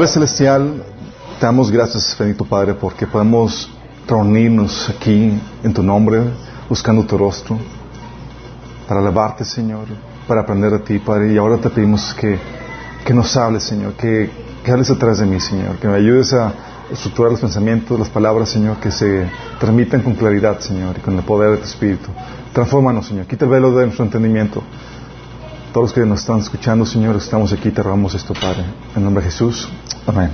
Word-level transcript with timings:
Padre 0.00 0.14
Celestial, 0.14 0.82
te 1.38 1.44
damos 1.44 1.70
gracias, 1.70 2.16
bendito 2.18 2.46
Padre, 2.46 2.72
porque 2.72 3.06
podemos 3.06 3.68
reunirnos 4.08 4.88
aquí 4.88 5.38
en 5.62 5.74
tu 5.74 5.82
nombre, 5.82 6.22
buscando 6.70 7.04
tu 7.04 7.18
rostro, 7.18 7.58
para 8.88 9.00
alabarte, 9.00 9.44
Señor, 9.44 9.84
para 10.26 10.40
aprender 10.40 10.70
de 10.70 10.78
ti, 10.78 10.98
Padre. 11.00 11.34
Y 11.34 11.36
ahora 11.36 11.58
te 11.58 11.68
pedimos 11.68 12.14
que, 12.14 12.38
que 13.04 13.12
nos 13.12 13.36
hables, 13.36 13.64
Señor, 13.64 13.92
que, 13.92 14.30
que 14.64 14.72
hables 14.72 14.88
atrás 14.88 15.18
de 15.18 15.26
mí, 15.26 15.38
Señor, 15.38 15.76
que 15.76 15.86
me 15.86 15.96
ayudes 15.96 16.32
a 16.32 16.50
estructurar 16.90 17.32
los 17.32 17.40
pensamientos, 17.42 17.98
las 17.98 18.08
palabras, 18.08 18.48
Señor, 18.48 18.78
que 18.78 18.90
se 18.90 19.28
transmitan 19.58 20.00
con 20.00 20.14
claridad, 20.14 20.60
Señor, 20.60 20.96
y 20.96 21.00
con 21.02 21.14
el 21.14 21.24
poder 21.24 21.50
de 21.50 21.56
tu 21.58 21.64
Espíritu. 21.64 22.08
Transfórmanos, 22.54 23.06
Señor. 23.06 23.26
Quita 23.26 23.44
el 23.44 23.50
velo 23.50 23.76
de 23.76 23.84
nuestro 23.84 24.06
entendimiento. 24.06 24.62
Todos 25.74 25.90
los 25.90 25.92
que 25.92 26.00
nos 26.06 26.20
están 26.20 26.40
escuchando, 26.40 26.86
Señor, 26.86 27.14
estamos 27.16 27.52
aquí, 27.52 27.70
te 27.70 27.82
rogamos 27.82 28.14
esto, 28.14 28.32
Padre. 28.32 28.64
En 28.96 29.04
nombre 29.04 29.22
de 29.22 29.30
Jesús. 29.30 29.68
Amén. 30.06 30.30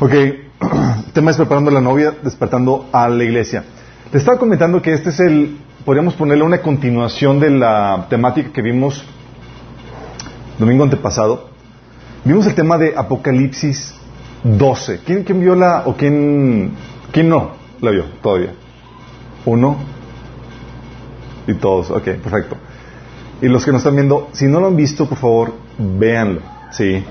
Ok, 0.00 0.12
el 0.12 0.44
tema 1.12 1.30
es 1.30 1.36
preparando 1.36 1.70
a 1.70 1.74
la 1.74 1.80
novia, 1.80 2.14
despertando 2.22 2.88
a 2.92 3.08
la 3.08 3.22
iglesia. 3.22 3.64
Le 4.12 4.18
estaba 4.18 4.38
comentando 4.38 4.82
que 4.82 4.92
este 4.92 5.10
es 5.10 5.20
el, 5.20 5.56
podríamos 5.84 6.14
ponerle 6.14 6.44
una 6.44 6.60
continuación 6.60 7.40
de 7.40 7.50
la 7.50 8.06
temática 8.10 8.50
que 8.52 8.62
vimos 8.62 9.04
domingo 10.58 10.84
antepasado. 10.84 11.50
Vimos 12.24 12.46
el 12.46 12.54
tema 12.54 12.78
de 12.78 12.94
Apocalipsis 12.96 13.94
12. 14.42 15.00
¿Quién, 15.04 15.24
quién 15.24 15.40
vio 15.40 15.54
la, 15.54 15.82
o 15.86 15.96
quién, 15.96 16.72
quién 17.12 17.28
no 17.28 17.52
la 17.80 17.90
vio 17.90 18.04
todavía? 18.22 18.54
Uno 19.44 19.76
y 21.46 21.54
todos. 21.54 21.90
Ok, 21.90 22.04
perfecto. 22.04 22.56
Y 23.40 23.46
los 23.46 23.64
que 23.64 23.72
nos 23.72 23.80
están 23.80 23.94
viendo, 23.94 24.28
si 24.32 24.46
no 24.46 24.60
lo 24.60 24.68
han 24.68 24.76
visto, 24.76 25.06
por 25.06 25.18
favor, 25.18 25.54
véanlo. 25.78 26.40
Sí. 26.70 27.04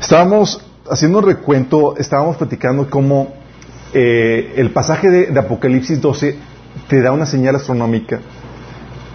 Estábamos 0.00 0.69
haciendo 0.90 1.18
un 1.18 1.24
recuento, 1.24 1.96
estábamos 1.96 2.36
platicando 2.36 2.90
cómo 2.90 3.32
eh, 3.92 4.54
el 4.56 4.70
pasaje 4.70 5.08
de, 5.08 5.38
Apocalipsis 5.38 6.00
12 6.00 6.36
te 6.88 7.00
da 7.00 7.12
una 7.12 7.26
señal 7.26 7.56
astronómica 7.56 8.20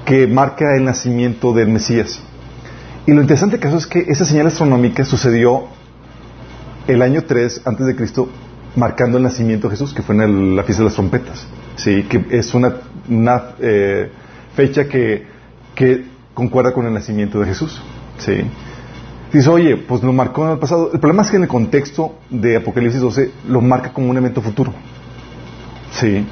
que 0.06 0.28
marca 0.28 0.76
el 0.76 0.84
nacimiento 0.84 1.54
del 1.54 1.68
Mesías. 1.68 2.22
Y 3.06 3.12
lo 3.14 3.22
interesante 3.22 3.60
caso 3.60 3.78
es 3.78 3.88
que 3.88 4.00
esa 4.08 4.26
señal 4.26 4.48
astronómica 4.48 5.06
sucedió 5.06 5.66
el 6.88 7.02
año 7.02 7.24
3 7.24 7.62
antes 7.66 7.86
de 7.86 7.96
Cristo, 7.96 8.30
marcando 8.76 9.18
el 9.18 9.24
nacimiento 9.24 9.68
de 9.68 9.76
Jesús, 9.76 9.94
que 9.94 10.02
fue 10.02 10.16
en 10.16 10.22
el, 10.22 10.56
la 10.56 10.64
fiesta 10.64 10.84
de 10.84 10.90
las 10.90 10.96
trompetas. 10.96 11.46
Sí, 11.76 12.04
que 12.04 12.26
es 12.32 12.54
una, 12.54 12.76
una 13.10 13.56
eh, 13.60 14.10
fecha 14.56 14.88
que, 14.88 15.26
que 15.74 16.06
concuerda 16.34 16.74
con 16.74 16.86
el 16.86 16.94
nacimiento 16.94 17.40
de 17.40 17.48
Jesús. 17.48 17.82
¿sí? 18.20 18.44
Dice, 19.34 19.50
oye, 19.50 19.78
pues 19.78 20.02
lo 20.04 20.14
marcó 20.14 20.46
en 20.46 20.52
el 20.52 20.60
pasado. 20.60 20.92
El 20.94 21.00
problema 21.00 21.24
es 21.24 21.30
que 21.30 21.38
en 21.38 21.44
el 21.44 21.50
contexto 21.50 22.16
de 22.30 22.58
Apocalipsis 22.58 23.02
12 23.02 23.32
lo 23.50 23.62
marca 23.62 23.92
como 23.92 24.10
un 24.10 24.18
evento 24.18 24.42
futuro. 24.42 24.74
¿sí? 25.92 26.26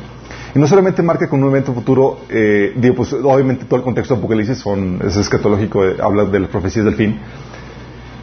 Y 0.55 0.59
no 0.59 0.67
solamente 0.67 1.01
marca 1.01 1.27
como 1.27 1.43
un 1.43 1.49
evento 1.49 1.73
futuro, 1.73 2.19
eh, 2.29 2.73
digo, 2.75 2.95
pues 2.95 3.13
obviamente 3.13 3.65
todo 3.65 3.77
el 3.77 3.83
contexto 3.83 4.13
de 4.13 4.19
Apocalipsis 4.19 4.59
son, 4.59 4.99
es 5.03 5.15
escatológico, 5.15 5.83
eh, 5.83 5.97
habla 6.01 6.25
de 6.25 6.39
las 6.39 6.49
profecías 6.49 6.85
del 6.85 6.95
fin. 6.95 7.19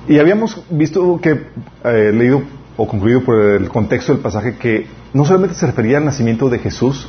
Y 0.06 0.18
habíamos 0.18 0.62
visto 0.70 1.20
que, 1.20 1.46
eh, 1.84 2.12
leído 2.12 2.42
o 2.76 2.86
concluido 2.86 3.22
por 3.22 3.36
el 3.36 3.68
contexto 3.68 4.12
del 4.12 4.22
pasaje, 4.22 4.56
que 4.56 4.86
no 5.12 5.24
solamente 5.24 5.56
se 5.56 5.66
refería 5.66 5.98
al 5.98 6.04
nacimiento 6.04 6.48
de 6.48 6.60
Jesús, 6.60 7.08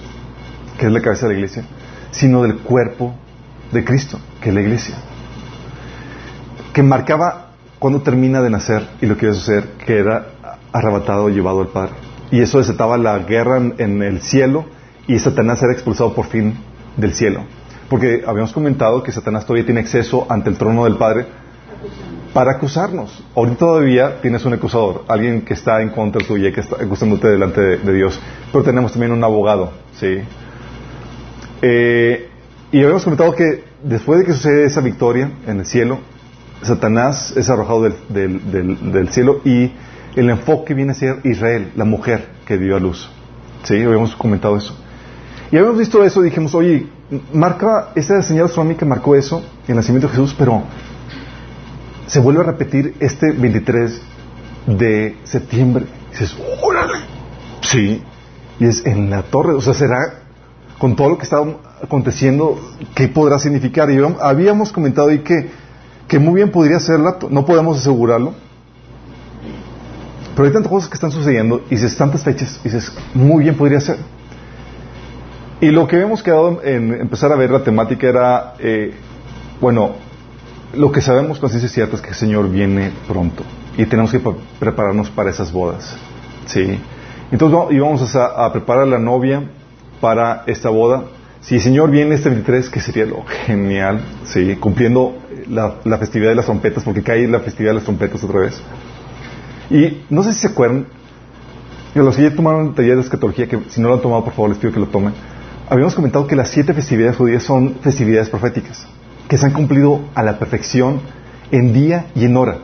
que 0.77 0.87
es 0.87 0.91
la 0.91 1.01
cabeza 1.01 1.27
de 1.27 1.33
la 1.33 1.39
iglesia, 1.39 1.63
sino 2.09 2.41
del 2.41 2.57
cuerpo 2.57 3.13
de 3.71 3.83
Cristo, 3.83 4.19
que 4.41 4.49
es 4.49 4.55
la 4.55 4.61
iglesia. 4.61 4.95
Que 6.73 6.81
marcaba 6.81 7.50
cuando 7.81 8.03
termina 8.03 8.43
de 8.43 8.51
nacer 8.51 8.87
y 9.01 9.07
lo 9.07 9.17
que 9.17 9.25
iba 9.25 9.33
a 9.33 9.35
suceder, 9.35 9.69
que 9.83 9.97
era 9.97 10.27
arrebatado 10.71 11.31
y 11.31 11.33
llevado 11.33 11.61
al 11.61 11.69
Padre. 11.69 11.93
Y 12.29 12.39
eso 12.39 12.59
desataba 12.59 12.95
la 12.95 13.17
guerra 13.17 13.57
en, 13.57 14.03
el 14.03 14.21
cielo 14.21 14.65
y 15.07 15.17
Satanás 15.17 15.63
era 15.63 15.73
expulsado 15.73 16.13
por 16.13 16.27
fin 16.27 16.53
del 16.95 17.15
cielo. 17.15 17.41
Porque 17.89 18.21
habíamos 18.27 18.53
comentado 18.53 19.01
que 19.01 19.11
Satanás 19.11 19.47
todavía 19.47 19.65
tiene 19.65 19.79
acceso 19.79 20.27
ante 20.29 20.51
el 20.51 20.59
trono 20.59 20.83
del 20.83 20.97
Padre 20.97 21.25
para 22.35 22.51
acusarnos. 22.51 23.23
Ahorita 23.35 23.57
todavía 23.57 24.21
tienes 24.21 24.45
un 24.45 24.53
acusador, 24.53 25.03
alguien 25.07 25.41
que 25.41 25.55
está 25.55 25.81
en 25.81 25.89
contra 25.89 26.23
tuya 26.23 26.53
que 26.53 26.59
está 26.59 26.75
acusándote 26.75 27.29
delante 27.29 27.61
de, 27.61 27.77
de 27.79 27.93
Dios. 27.95 28.21
Pero 28.51 28.63
tenemos 28.63 28.91
también 28.91 29.11
un 29.11 29.23
abogado, 29.23 29.71
¿sí? 29.95 30.19
Eh, 31.63 32.29
y 32.71 32.77
habíamos 32.77 33.03
comentado 33.03 33.33
que 33.33 33.63
después 33.81 34.19
de 34.19 34.25
que 34.27 34.33
sucede 34.33 34.65
esa 34.65 34.81
victoria 34.81 35.31
en 35.47 35.61
el 35.61 35.65
cielo, 35.65 36.10
Satanás 36.63 37.33
es 37.35 37.49
arrojado 37.49 37.83
del, 37.83 37.95
del, 38.09 38.51
del, 38.51 38.91
del, 38.91 39.09
cielo 39.09 39.41
y 39.43 39.71
el 40.15 40.29
enfoque 40.29 40.73
viene 40.73 40.91
a 40.91 40.95
ser 40.95 41.19
Israel, 41.23 41.71
la 41.75 41.85
mujer 41.85 42.27
que 42.45 42.57
dio 42.57 42.75
a 42.75 42.79
luz. 42.79 43.09
¿Sí? 43.63 43.81
Habíamos 43.81 44.15
comentado 44.15 44.57
eso. 44.57 44.75
Y 45.51 45.57
habíamos 45.57 45.77
visto 45.77 46.03
eso 46.03 46.21
y 46.21 46.25
dijimos, 46.25 46.55
oye, 46.55 46.87
marca, 47.33 47.89
esa 47.95 48.21
señal 48.21 48.45
astronómica 48.45 48.85
marcó 48.85 49.15
eso, 49.15 49.43
el 49.67 49.75
nacimiento 49.75 50.07
de 50.07 50.13
Jesús, 50.13 50.35
pero 50.37 50.63
se 52.07 52.19
vuelve 52.19 52.41
a 52.41 52.43
repetir 52.43 52.95
este 52.99 53.31
23 53.31 54.01
de 54.67 55.17
septiembre. 55.23 55.85
Dices, 56.11 56.35
órale. 56.61 56.99
Sí. 57.61 58.01
Y 58.59 58.65
es 58.65 58.85
en 58.85 59.09
la 59.09 59.23
torre, 59.23 59.53
o 59.53 59.61
sea, 59.61 59.73
será 59.73 60.21
con 60.77 60.95
todo 60.95 61.09
lo 61.09 61.17
que 61.17 61.23
está 61.23 61.37
aconteciendo, 61.83 62.59
¿qué 62.95 63.07
podrá 63.07 63.37
significar? 63.39 63.91
Y 63.91 63.99
habíamos 64.19 64.71
comentado 64.71 65.09
ahí 65.09 65.19
que, 65.19 65.49
que 66.11 66.19
muy 66.19 66.35
bien 66.35 66.51
podría 66.51 66.77
serla, 66.81 67.15
no 67.29 67.45
podemos 67.45 67.77
asegurarlo, 67.77 68.33
pero 70.35 70.45
hay 70.45 70.51
tantas 70.51 70.69
cosas 70.69 70.89
que 70.89 70.95
están 70.95 71.09
sucediendo 71.09 71.63
y 71.69 71.75
dices 71.75 71.95
tantas 71.95 72.21
fechas, 72.21 72.59
y 72.65 72.67
dices, 72.67 72.91
muy 73.13 73.45
bien 73.45 73.55
podría 73.55 73.79
ser. 73.79 73.95
Y 75.61 75.69
lo 75.69 75.87
que 75.87 75.95
habíamos 75.95 76.21
quedado 76.21 76.61
en 76.65 76.95
empezar 76.95 77.31
a 77.31 77.37
ver 77.37 77.49
la 77.49 77.63
temática 77.63 78.09
era, 78.09 78.55
eh, 78.59 78.93
bueno, 79.61 79.91
lo 80.75 80.91
que 80.91 80.99
sabemos 80.99 81.39
con 81.39 81.49
ciencia 81.49 81.69
cierta 81.69 81.95
es 81.95 82.01
que 82.01 82.09
el 82.09 82.15
Señor 82.15 82.49
viene 82.49 82.91
pronto 83.07 83.45
y 83.77 83.85
tenemos 83.85 84.11
que 84.11 84.21
prepararnos 84.59 85.09
para 85.11 85.29
esas 85.29 85.53
bodas. 85.53 85.95
¿sí? 86.45 86.77
Entonces 87.31 87.73
íbamos 87.73 88.15
a, 88.17 88.25
a 88.47 88.51
preparar 88.51 88.83
a 88.83 88.87
la 88.87 88.99
novia 88.99 89.43
para 90.01 90.43
esta 90.45 90.69
boda. 90.69 91.05
Si 91.39 91.55
el 91.55 91.61
Señor 91.61 91.89
viene 91.89 92.15
este 92.15 92.27
23, 92.27 92.69
que 92.69 92.81
sería 92.81 93.05
lo 93.05 93.23
genial, 93.45 94.01
¿sí? 94.25 94.57
cumpliendo 94.57 95.20
la, 95.47 95.75
la, 95.83 95.97
festividad 95.97 96.29
de 96.29 96.35
las 96.35 96.45
trompetas, 96.45 96.83
porque 96.83 97.03
cae 97.03 97.27
la 97.27 97.39
festividad 97.39 97.71
de 97.71 97.75
las 97.75 97.83
trompetas 97.83 98.23
otra 98.23 98.41
vez. 98.41 98.61
Y 99.69 100.03
no 100.09 100.23
sé 100.23 100.33
si 100.33 100.41
se 100.41 100.47
acuerdan, 100.47 100.85
los 101.95 102.15
que 102.15 102.23
ya 102.23 102.35
tomaron 102.35 102.73
taller 102.73 102.95
de 102.95 103.01
escatología, 103.01 103.47
que 103.47 103.59
si 103.69 103.81
no 103.81 103.89
lo 103.89 103.95
han 103.95 104.01
tomado, 104.01 104.23
por 104.23 104.33
favor, 104.33 104.49
les 104.49 104.59
pido 104.59 104.73
que 104.73 104.79
lo 104.79 104.87
tomen. 104.87 105.13
Habíamos 105.69 105.95
comentado 105.95 106.27
que 106.27 106.35
las 106.35 106.49
siete 106.49 106.73
festividades 106.73 107.15
judías 107.15 107.43
son 107.43 107.75
festividades 107.81 108.29
proféticas, 108.29 108.85
que 109.27 109.37
se 109.37 109.45
han 109.45 109.53
cumplido 109.53 110.01
a 110.15 110.23
la 110.23 110.37
perfección 110.39 110.99
en 111.51 111.73
día 111.73 112.07
y 112.15 112.25
en 112.25 112.35
hora. 112.35 112.57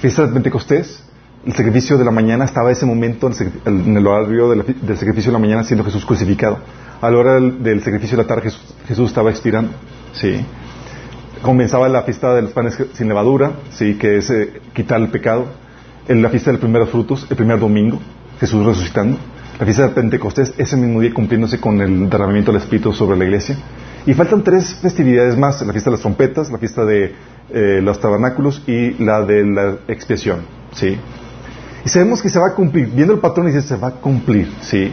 Fiesta 0.00 0.26
de 0.26 0.32
Pentecostés, 0.32 1.02
el 1.46 1.54
sacrificio 1.54 1.96
de 1.96 2.04
la 2.04 2.10
mañana 2.10 2.44
estaba 2.44 2.70
ese 2.70 2.84
momento 2.84 3.30
en 3.64 3.96
el 3.96 4.06
horario 4.06 4.50
del, 4.50 4.64
sacrificio 4.98 5.30
de 5.30 5.32
la 5.32 5.38
mañana 5.38 5.64
siendo 5.64 5.84
Jesús 5.84 6.04
crucificado. 6.04 6.58
A 7.00 7.10
la 7.10 7.16
hora 7.16 7.40
del 7.40 7.82
sacrificio 7.82 8.16
de 8.16 8.24
la 8.24 8.28
tarde 8.28 8.42
Jesús, 8.42 8.74
Jesús, 8.86 9.08
estaba 9.08 9.30
expirando. 9.30 9.72
Sí. 10.12 10.44
Comenzaba 11.42 11.88
la 11.88 12.02
fiesta 12.02 12.34
de 12.34 12.42
los 12.42 12.52
panes 12.52 12.76
sin 12.94 13.08
levadura, 13.08 13.52
sí, 13.70 13.94
que 13.94 14.18
es 14.18 14.30
eh, 14.30 14.60
quitar 14.74 15.00
el 15.00 15.08
pecado. 15.08 15.46
En 16.08 16.22
la 16.22 16.30
fiesta 16.30 16.50
de 16.50 16.54
los 16.54 16.60
primeros 16.60 16.90
frutos, 16.90 17.26
el 17.30 17.36
primer 17.36 17.60
domingo, 17.60 17.98
Jesús 18.40 18.64
resucitando. 18.64 19.18
La 19.58 19.64
fiesta 19.64 19.84
de 19.84 19.88
Pentecostés, 19.90 20.54
ese 20.56 20.76
mismo 20.76 21.00
día 21.00 21.12
cumpliéndose 21.12 21.60
con 21.60 21.80
el 21.80 22.08
derramamiento 22.08 22.52
del 22.52 22.60
Espíritu 22.60 22.92
sobre 22.92 23.16
la 23.16 23.24
iglesia. 23.24 23.56
Y 24.06 24.14
faltan 24.14 24.42
tres 24.42 24.74
festividades 24.80 25.36
más, 25.36 25.60
la 25.60 25.72
fiesta 25.72 25.90
de 25.90 25.96
las 25.96 26.00
trompetas, 26.00 26.50
la 26.50 26.58
fiesta 26.58 26.84
de 26.84 27.14
eh, 27.50 27.80
los 27.82 28.00
tabernáculos 28.00 28.62
y 28.66 29.02
la 29.02 29.22
de 29.22 29.44
la 29.44 29.76
expiación. 29.88 30.40
¿sí? 30.72 30.96
Y 31.84 31.88
sabemos 31.88 32.22
que 32.22 32.30
se 32.30 32.38
va 32.38 32.48
a 32.48 32.54
cumplir. 32.54 32.88
Viendo 32.88 33.12
el 33.12 33.20
patrón 33.20 33.46
dice, 33.46 33.62
se 33.62 33.76
va 33.76 33.88
a 33.88 33.92
cumplir, 33.92 34.50
¿sí? 34.60 34.92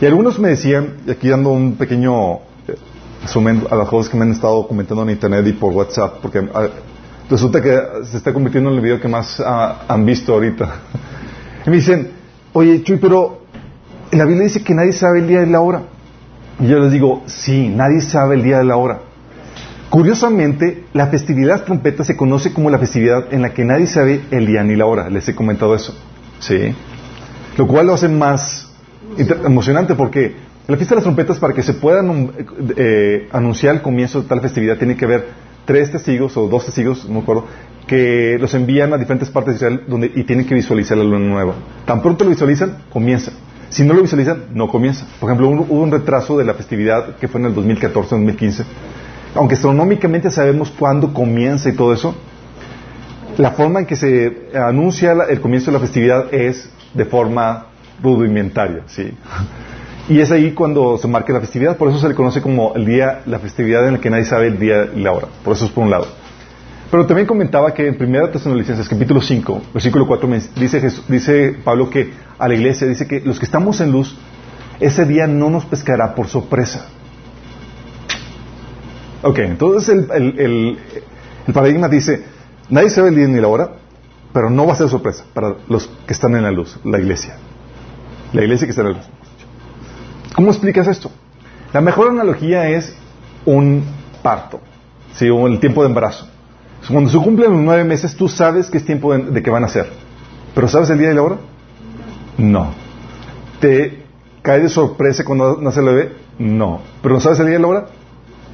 Y 0.00 0.06
algunos 0.06 0.38
me 0.38 0.48
decían, 0.48 0.94
aquí 1.08 1.28
dando 1.28 1.50
un 1.50 1.76
pequeño 1.76 2.40
a 3.70 3.76
las 3.76 3.88
cosas 3.88 4.10
que 4.10 4.16
me 4.16 4.24
han 4.24 4.32
estado 4.32 4.66
comentando 4.66 5.02
en 5.04 5.10
internet 5.10 5.46
y 5.46 5.52
por 5.52 5.72
WhatsApp, 5.72 6.18
porque 6.20 6.38
a, 6.38 6.68
resulta 7.30 7.62
que 7.62 7.78
se 8.04 8.16
está 8.16 8.32
convirtiendo 8.32 8.70
en 8.70 8.76
el 8.76 8.82
video 8.82 9.00
que 9.00 9.08
más 9.08 9.40
a, 9.40 9.84
han 9.88 10.04
visto 10.04 10.32
ahorita. 10.32 10.74
Y 11.64 11.70
me 11.70 11.76
dicen, 11.76 12.10
oye, 12.54 12.82
Chuy, 12.82 12.96
pero 12.96 13.42
la 14.10 14.24
Biblia 14.24 14.44
dice 14.44 14.64
que 14.64 14.74
nadie 14.74 14.92
sabe 14.92 15.20
el 15.20 15.28
día 15.28 15.42
y 15.42 15.46
la 15.46 15.60
hora. 15.60 15.82
Y 16.58 16.66
yo 16.66 16.80
les 16.80 16.90
digo, 16.90 17.22
sí, 17.26 17.68
nadie 17.68 18.00
sabe 18.00 18.34
el 18.34 18.42
día 18.42 18.60
y 18.62 18.66
la 18.66 18.76
hora. 18.76 18.98
Curiosamente, 19.88 20.86
la 20.92 21.06
festividad 21.06 21.52
de 21.52 21.58
las 21.58 21.64
trompetas 21.64 22.08
se 22.08 22.16
conoce 22.16 22.52
como 22.52 22.68
la 22.68 22.78
festividad 22.78 23.32
en 23.32 23.42
la 23.42 23.54
que 23.54 23.64
nadie 23.64 23.86
sabe 23.86 24.22
el 24.32 24.46
día 24.46 24.64
ni 24.64 24.74
la 24.74 24.86
hora. 24.86 25.08
Les 25.08 25.28
he 25.28 25.36
comentado 25.36 25.74
eso. 25.74 25.94
¿Sí? 26.40 26.74
Lo 27.56 27.66
cual 27.68 27.86
lo 27.86 27.94
hace 27.94 28.08
más 28.08 28.72
emocionante 29.44 29.94
porque 29.94 30.34
la 30.68 30.76
fiesta 30.76 30.94
de 30.94 30.96
las 30.96 31.04
trompetas, 31.04 31.38
para 31.38 31.54
que 31.54 31.62
se 31.62 31.74
pueda 31.74 32.02
eh, 32.76 33.28
anunciar 33.32 33.74
el 33.74 33.82
comienzo 33.82 34.22
de 34.22 34.28
tal 34.28 34.40
festividad, 34.40 34.78
tiene 34.78 34.96
que 34.96 35.04
haber 35.04 35.26
tres 35.64 35.90
testigos 35.90 36.36
o 36.36 36.48
dos 36.48 36.66
testigos, 36.66 37.04
no 37.08 37.14
me 37.14 37.20
acuerdo, 37.20 37.46
que 37.86 38.36
los 38.40 38.54
envían 38.54 38.92
a 38.92 38.98
diferentes 38.98 39.28
partes 39.30 39.54
de 39.54 39.56
Israel 39.56 39.84
donde, 39.88 40.12
y 40.14 40.22
tienen 40.24 40.46
que 40.46 40.54
visualizar 40.54 40.96
la 40.96 41.04
luna 41.04 41.18
nueva. 41.18 41.54
Tan 41.84 42.00
pronto 42.00 42.24
lo 42.24 42.30
visualizan, 42.30 42.78
comienza. 42.92 43.32
Si 43.70 43.84
no 43.84 43.94
lo 43.94 44.02
visualizan, 44.02 44.44
no 44.54 44.68
comienza. 44.68 45.06
Por 45.18 45.30
ejemplo, 45.30 45.48
hubo 45.48 45.82
un 45.82 45.90
retraso 45.90 46.36
de 46.38 46.44
la 46.44 46.54
festividad 46.54 47.16
que 47.16 47.26
fue 47.26 47.40
en 47.40 47.46
el 47.46 47.54
2014-2015. 47.54 48.64
Aunque 49.34 49.54
astronómicamente 49.54 50.30
sabemos 50.30 50.70
cuándo 50.70 51.12
comienza 51.12 51.70
y 51.70 51.72
todo 51.72 51.92
eso, 51.92 52.14
la 53.38 53.52
forma 53.52 53.80
en 53.80 53.86
que 53.86 53.96
se 53.96 54.50
anuncia 54.54 55.12
el 55.28 55.40
comienzo 55.40 55.70
de 55.70 55.78
la 55.78 55.80
festividad 55.80 56.32
es 56.32 56.70
de 56.92 57.04
forma 57.06 57.66
rudimentaria, 58.02 58.82
¿sí? 58.86 59.10
Y 60.08 60.20
es 60.20 60.30
ahí 60.32 60.52
cuando 60.52 60.98
se 60.98 61.06
marca 61.06 61.32
la 61.32 61.40
festividad, 61.40 61.76
por 61.76 61.88
eso 61.88 61.98
se 61.98 62.08
le 62.08 62.14
conoce 62.14 62.42
como 62.42 62.74
el 62.74 62.84
día, 62.84 63.22
la 63.26 63.38
festividad 63.38 63.86
en 63.86 63.94
la 63.94 64.00
que 64.00 64.10
nadie 64.10 64.24
sabe 64.24 64.48
el 64.48 64.58
día 64.58 64.88
y 64.94 65.00
la 65.00 65.12
hora. 65.12 65.28
Por 65.44 65.54
eso 65.54 65.66
es 65.66 65.70
por 65.70 65.84
un 65.84 65.90
lado. 65.90 66.06
Pero 66.90 67.06
también 67.06 67.26
comentaba 67.26 67.72
que 67.72 67.86
en 67.86 67.96
1 67.98 68.30
Tesalonicenses 68.30 68.88
capítulo 68.88 69.22
5, 69.22 69.62
versículo 69.72 70.06
4, 70.06 70.28
dice, 70.56 70.90
dice 71.08 71.56
Pablo 71.64 71.88
que 71.88 72.12
a 72.38 72.48
la 72.48 72.54
iglesia 72.54 72.86
dice 72.86 73.06
que 73.06 73.20
los 73.20 73.38
que 73.38 73.46
estamos 73.46 73.80
en 73.80 73.92
luz, 73.92 74.16
ese 74.80 75.06
día 75.06 75.26
no 75.26 75.48
nos 75.48 75.64
pescará 75.64 76.14
por 76.14 76.26
sorpresa. 76.26 76.86
Ok, 79.22 79.38
entonces 79.38 79.88
el, 79.88 80.38
el, 80.38 80.78
el 81.46 81.54
paradigma 81.54 81.88
dice, 81.88 82.24
nadie 82.68 82.90
sabe 82.90 83.10
el 83.10 83.14
día 83.14 83.28
ni 83.28 83.40
la 83.40 83.48
hora, 83.48 83.70
pero 84.32 84.50
no 84.50 84.66
va 84.66 84.72
a 84.72 84.76
ser 84.76 84.88
sorpresa 84.88 85.24
para 85.32 85.54
los 85.68 85.88
que 86.06 86.12
están 86.12 86.34
en 86.34 86.42
la 86.42 86.50
luz, 86.50 86.78
la 86.84 86.98
iglesia. 86.98 87.36
La 88.32 88.42
iglesia 88.42 88.66
que 88.66 88.70
está 88.70 88.82
en 88.82 88.88
la 88.88 88.94
luz. 88.94 89.06
¿Cómo 90.34 90.50
explicas 90.50 90.86
esto? 90.88 91.10
La 91.72 91.80
mejor 91.80 92.10
analogía 92.10 92.68
es 92.68 92.94
un 93.44 93.82
parto, 94.22 94.60
¿sí? 95.14 95.28
o 95.28 95.46
el 95.46 95.58
tiempo 95.60 95.82
de 95.82 95.88
embarazo. 95.88 96.28
Cuando 96.90 97.10
se 97.10 97.18
cumplen 97.18 97.52
los 97.52 97.60
nueve 97.60 97.84
meses, 97.84 98.16
tú 98.16 98.28
sabes 98.28 98.68
que 98.68 98.78
es 98.78 98.84
tiempo 98.84 99.16
de, 99.16 99.42
que 99.42 99.50
van 99.50 99.64
a 99.64 99.68
ser. 99.68 99.88
¿Pero 100.54 100.68
sabes 100.68 100.90
el 100.90 100.98
día 100.98 101.12
y 101.12 101.14
la 101.14 101.22
hora? 101.22 101.36
No. 102.38 102.72
¿Te 103.60 104.02
cae 104.42 104.60
de 104.60 104.68
sorpresa 104.68 105.24
cuando 105.24 105.58
nace 105.60 105.80
el 105.80 105.86
bebé? 105.86 106.12
No. 106.38 106.80
¿Pero 107.02 107.14
no 107.14 107.20
sabes 107.20 107.38
el 107.38 107.46
día 107.46 107.58
y 107.58 107.62
la 107.62 107.68
hora? 107.68 107.86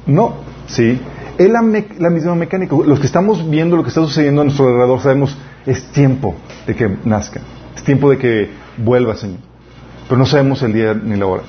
No. 0.05 0.35
Sí. 0.67 1.01
Es 1.37 1.49
la, 1.49 1.61
la, 1.97 2.09
misma 2.09 2.35
mecánica. 2.35 2.75
Los 2.85 2.99
que 2.99 3.07
estamos 3.07 3.49
viendo 3.49 3.75
lo 3.75 3.83
que 3.83 3.89
está 3.89 4.01
sucediendo 4.01 4.41
a 4.41 4.43
nuestro 4.43 4.67
alrededor 4.67 4.99
sabemos 4.99 5.35
es 5.65 5.83
tiempo 5.91 6.35
de 6.67 6.75
que 6.75 6.97
nazca. 7.05 7.41
Es 7.75 7.83
tiempo 7.83 8.11
de 8.11 8.17
que 8.17 8.49
vuelva, 8.77 9.15
Señor. 9.15 9.39
Pero 10.07 10.19
no 10.19 10.25
sabemos 10.25 10.61
el 10.61 10.73
día 10.73 10.93
ni 10.93 11.17
la 11.17 11.25
hora. 11.25 11.43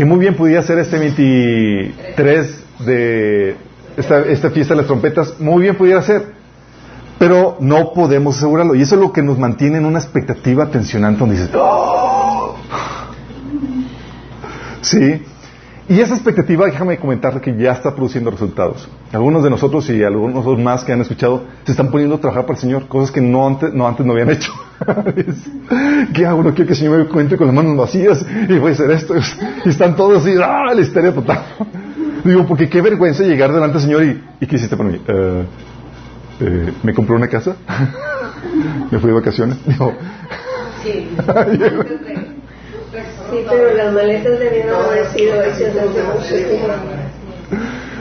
Que 0.00 0.06
muy 0.06 0.18
bien 0.18 0.34
pudiera 0.34 0.62
ser 0.62 0.78
este 0.78 0.98
23 0.98 2.64
de 2.86 3.54
esta, 3.98 4.50
fiesta 4.50 4.72
de 4.72 4.76
las 4.76 4.86
trompetas, 4.86 5.38
muy 5.38 5.64
bien 5.64 5.76
pudiera 5.76 6.00
ser, 6.00 6.24
pero 7.18 7.58
no 7.60 7.92
podemos 7.92 8.38
asegurarlo. 8.38 8.74
Y 8.74 8.80
eso 8.80 8.94
es 8.94 9.00
lo 9.02 9.12
que 9.12 9.20
nos 9.22 9.38
mantiene 9.38 9.76
en 9.76 9.84
una 9.84 9.98
expectativa 9.98 10.70
tensionante 10.70 11.20
donde 11.20 11.34
dices, 11.34 11.50
¡Oh! 11.54 12.56
Sí. 14.80 15.22
Y 15.90 16.00
esa 16.00 16.14
expectativa, 16.14 16.66
déjame 16.66 16.98
comentar 16.98 17.40
que 17.40 17.56
ya 17.56 17.72
está 17.72 17.92
produciendo 17.92 18.30
resultados. 18.30 18.88
Algunos 19.12 19.42
de 19.42 19.50
nosotros 19.50 19.90
y 19.90 20.04
algunos 20.04 20.46
más 20.56 20.84
que 20.84 20.92
han 20.92 21.00
escuchado 21.00 21.42
se 21.64 21.72
están 21.72 21.90
poniendo 21.90 22.14
a 22.14 22.20
trabajar 22.20 22.44
para 22.46 22.54
el 22.54 22.60
Señor, 22.60 22.86
cosas 22.86 23.10
que 23.10 23.20
no 23.20 23.44
antes 23.44 23.74
no, 23.74 23.88
antes 23.88 24.06
no 24.06 24.12
habían 24.12 24.30
hecho. 24.30 24.52
¿Qué 26.14 26.24
hago? 26.24 26.44
No 26.44 26.54
quiero 26.54 26.66
que 26.68 26.74
el 26.74 26.76
Señor 26.76 26.96
me 26.96 27.04
encuentre 27.06 27.36
con 27.36 27.48
las 27.48 27.56
manos 27.56 27.76
vacías 27.76 28.24
y 28.48 28.56
voy 28.58 28.70
a 28.70 28.74
hacer 28.74 28.88
esto. 28.92 29.16
Y 29.64 29.68
están 29.68 29.96
todos 29.96 30.22
así, 30.22 30.32
¡ah! 30.40 30.72
La 30.72 30.80
histeria 30.80 31.12
total. 31.12 31.42
Digo, 32.22 32.46
porque 32.46 32.68
qué 32.68 32.80
vergüenza 32.80 33.24
llegar 33.24 33.52
delante 33.52 33.78
del 33.78 33.82
Señor 33.82 34.04
y, 34.04 34.44
¿y 34.44 34.46
qué 34.46 34.54
hiciste 34.54 34.76
para 34.76 34.90
mí? 34.90 35.00
Eh, 35.08 36.72
¿Me 36.84 36.94
compró 36.94 37.16
una 37.16 37.26
casa? 37.26 37.56
¿Me 38.92 39.00
fui 39.00 39.08
de 39.08 39.14
vacaciones? 39.14 39.58
Digo, 39.66 39.92
sí. 40.84 41.08
Sí, 42.92 43.44
pero 43.48 43.74
las 43.74 43.92
maletas 43.92 44.38
debieron 44.38 44.84
haber 44.84 45.06
sido 45.12 45.42
hechas 45.42 45.74
desde 45.74 46.02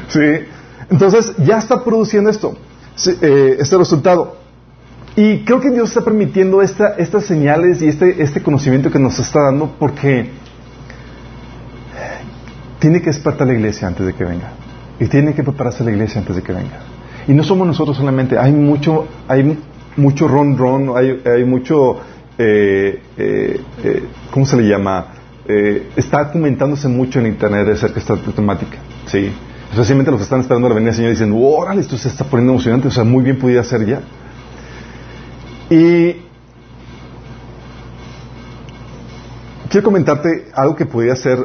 Sí, 0.07 0.47
entonces 0.89 1.33
ya 1.37 1.59
está 1.59 1.83
produciendo 1.83 2.29
esto, 2.29 2.55
eh, 3.21 3.57
este 3.59 3.77
resultado. 3.77 4.37
Y 5.15 5.43
creo 5.43 5.59
que 5.59 5.69
Dios 5.71 5.89
está 5.89 6.01
permitiendo 6.01 6.61
esta, 6.61 6.95
estas 6.97 7.25
señales 7.25 7.81
y 7.81 7.87
este, 7.87 8.21
este 8.23 8.41
conocimiento 8.41 8.89
que 8.91 8.99
nos 8.99 9.19
está 9.19 9.43
dando 9.43 9.75
porque 9.77 10.29
tiene 12.79 13.01
que 13.01 13.07
despertar 13.07 13.47
la 13.47 13.53
iglesia 13.53 13.87
antes 13.87 14.05
de 14.05 14.13
que 14.13 14.23
venga. 14.23 14.51
Y 14.99 15.07
tiene 15.07 15.33
que 15.33 15.43
prepararse 15.43 15.83
la 15.83 15.91
iglesia 15.91 16.19
antes 16.19 16.35
de 16.35 16.41
que 16.41 16.53
venga. 16.53 16.79
Y 17.27 17.33
no 17.33 17.43
somos 17.43 17.67
nosotros 17.67 17.97
solamente, 17.97 18.37
hay 18.37 18.51
mucho, 18.51 19.07
hay 19.27 19.57
mucho 19.97 20.27
ron 20.27 20.57
ron, 20.57 20.97
hay, 20.97 21.21
hay 21.25 21.43
mucho, 21.43 21.99
eh, 22.41 23.01
eh, 23.17 23.61
eh, 23.83 24.03
¿cómo 24.31 24.45
se 24.45 24.55
le 24.55 24.63
llama? 24.67 25.15
está 25.95 26.31
comentándose 26.31 26.87
mucho 26.87 27.19
en 27.19 27.25
internet 27.25 27.67
acerca 27.69 27.95
de 27.95 28.01
esta 28.01 28.15
temática, 28.33 28.77
¿sí? 29.07 29.31
Especialmente 29.71 30.11
los 30.11 30.19
que 30.19 30.25
están 30.25 30.41
esperando 30.41 30.69
la 30.69 30.75
venida 30.75 30.91
del 30.91 30.97
Señor 30.97 31.11
dicen, 31.11 31.33
órale, 31.35 31.81
esto 31.81 31.97
se 31.97 32.07
está 32.07 32.23
poniendo 32.23 32.53
emocionante, 32.53 32.87
o 32.87 32.91
sea, 32.91 33.03
muy 33.03 33.23
bien 33.23 33.39
pudiera 33.39 33.63
ser 33.63 33.83
ya. 33.83 34.01
Y 35.71 36.17
quiero 39.69 39.83
comentarte 39.83 40.49
algo 40.53 40.75
que 40.75 40.85
pudiera 40.85 41.15
ser 41.15 41.39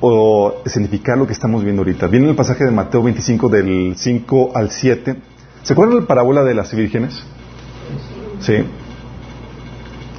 o 0.00 0.62
significar 0.64 1.18
lo 1.18 1.26
que 1.26 1.34
estamos 1.34 1.62
viendo 1.62 1.82
ahorita. 1.82 2.06
Viene 2.06 2.30
el 2.30 2.34
pasaje 2.34 2.64
de 2.64 2.70
Mateo 2.70 3.02
25 3.02 3.50
del 3.50 3.94
5 3.94 4.52
al 4.54 4.70
7. 4.70 5.16
¿Se 5.64 5.72
acuerdan 5.74 6.00
la 6.00 6.06
parábola 6.06 6.44
de 6.44 6.54
las 6.54 6.74
vírgenes? 6.74 7.22
Sí. 8.40 8.64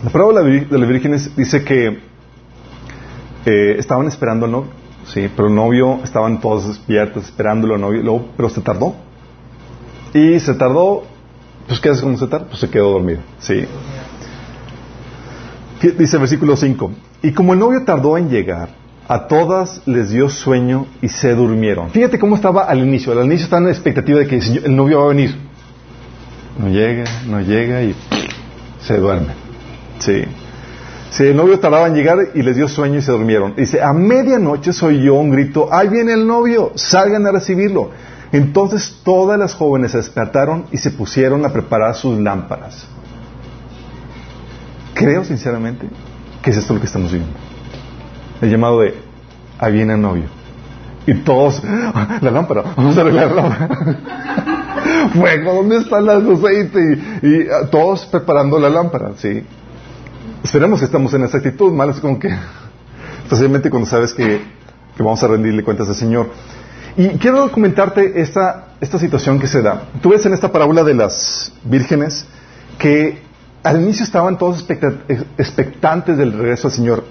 La 0.03 0.09
parábola 0.11 0.41
de 0.41 0.77
las 0.77 0.87
vírgenes 0.87 1.35
dice 1.35 1.63
que 1.63 1.99
eh, 3.45 3.75
estaban 3.77 4.07
esperando 4.07 4.45
al 4.45 4.51
novio, 4.53 4.69
sí, 5.05 5.29
pero 5.35 5.49
el 5.49 5.55
novio, 5.55 5.99
estaban 6.03 6.39
todos 6.39 6.69
despiertos 6.69 7.25
esperándolo 7.25 7.75
al 7.75 7.81
novio, 7.81 8.25
pero 8.37 8.49
se 8.49 8.61
tardó. 8.61 8.95
Y 10.13 10.39
se 10.39 10.53
tardó, 10.53 11.03
pues 11.67 11.81
¿qué 11.81 11.89
hace 11.89 12.01
cuando 12.01 12.17
se 12.17 12.27
tarda? 12.27 12.47
Pues 12.47 12.61
se 12.61 12.69
quedó 12.69 12.91
dormido, 12.91 13.19
sí. 13.39 13.65
Dice 15.81 16.15
el 16.15 16.19
versículo 16.19 16.55
5, 16.55 16.91
y 17.23 17.33
como 17.33 17.53
el 17.53 17.59
novio 17.59 17.83
tardó 17.83 18.17
en 18.17 18.29
llegar, 18.29 18.69
a 19.09 19.27
todas 19.27 19.81
les 19.85 20.11
dio 20.11 20.29
sueño 20.29 20.85
y 21.01 21.09
se 21.09 21.33
durmieron. 21.33 21.89
Fíjate 21.89 22.19
cómo 22.19 22.35
estaba 22.35 22.65
al 22.65 22.79
inicio. 22.79 23.11
Al 23.11 23.25
inicio 23.25 23.45
estaba 23.45 23.59
en 23.61 23.65
la 23.65 23.71
expectativa 23.71 24.19
de 24.19 24.27
que 24.27 24.37
el 24.37 24.75
novio 24.75 24.99
va 24.99 25.05
a 25.05 25.07
venir. 25.09 25.35
No 26.59 26.69
llega, 26.69 27.05
no 27.27 27.41
llega 27.41 27.81
y 27.81 27.95
se 28.81 28.97
duerme. 28.97 29.48
Sí. 29.99 30.23
Si 31.11 31.23
el 31.23 31.35
novio 31.35 31.59
tardaba 31.59 31.87
en 31.87 31.95
llegar 31.95 32.17
y 32.35 32.41
les 32.41 32.55
dio 32.55 32.67
sueño 32.67 32.99
y 32.99 33.01
se 33.01 33.11
durmieron. 33.11 33.55
Dice, 33.55 33.81
a 33.81 33.93
medianoche 33.93 34.73
soy 34.73 35.03
yo 35.03 35.15
un 35.15 35.31
grito, 35.31 35.69
ahí 35.71 35.87
viene 35.89 36.13
el 36.13 36.27
novio, 36.27 36.71
salgan 36.75 37.25
a 37.25 37.31
recibirlo. 37.31 37.91
Entonces 38.31 38.99
todas 39.03 39.39
las 39.39 39.55
jóvenes 39.55 39.91
se 39.91 39.97
despertaron 39.97 40.65
y 40.71 40.77
se 40.77 40.91
pusieron 40.91 41.45
a 41.45 41.49
preparar 41.49 41.95
sus 41.95 42.19
lámparas. 42.19 42.85
Creo 44.93 45.23
sinceramente 45.23 45.87
que 46.43 46.51
es 46.51 46.57
esto 46.57 46.73
lo 46.73 46.79
que 46.79 46.85
estamos 46.85 47.11
viendo 47.11 47.31
el 48.41 48.49
llamado 48.49 48.81
de 48.81 48.95
ahí 49.57 49.73
viene 49.73 49.93
el 49.93 50.01
novio. 50.01 50.25
Y 51.05 51.13
todos, 51.15 51.61
ah, 51.65 52.19
la 52.21 52.31
lámpara, 52.31 52.63
vamos 52.75 52.97
a 52.97 53.01
arreglar 53.01 53.31
la 53.31 53.41
lámpara. 53.41 53.97
Fuego, 55.13 55.53
¿dónde 55.53 55.77
están 55.77 56.05
las 56.05 56.23
aceite? 56.23 56.99
Y, 57.23 57.49
ah, 57.49 57.67
todos 57.71 58.05
preparando 58.05 58.59
la 58.59 58.69
lámpara, 58.69 59.11
¿sí? 59.17 59.43
Esperemos 60.43 60.79
que 60.79 60.85
estamos 60.85 61.13
en 61.13 61.23
esa 61.23 61.37
actitud, 61.37 61.71
mal 61.73 61.89
es 61.89 61.99
como 61.99 62.17
que, 62.17 62.29
especialmente 63.23 63.69
cuando 63.69 63.87
sabes 63.87 64.13
que, 64.13 64.41
que 64.95 65.03
vamos 65.03 65.21
a 65.21 65.27
rendirle 65.27 65.63
cuentas 65.63 65.89
al 65.89 65.95
Señor. 65.95 66.29
Y 66.95 67.09
quiero 67.17 67.51
comentarte 67.51 68.21
esta, 68.21 68.69
esta 68.79 68.99
situación 68.99 69.39
que 69.39 69.47
se 69.47 69.61
da. 69.61 69.83
Tú 70.01 70.09
ves 70.09 70.25
en 70.25 70.33
esta 70.33 70.51
parábola 70.51 70.83
de 70.83 70.93
las 70.93 71.51
vírgenes 71.63 72.25
que 72.77 73.21
al 73.63 73.81
inicio 73.81 74.05
estaban 74.05 74.37
todos 74.37 74.65
expectantes 75.37 76.17
del 76.17 76.33
regreso 76.33 76.69
al 76.69 76.73
Señor. 76.73 77.03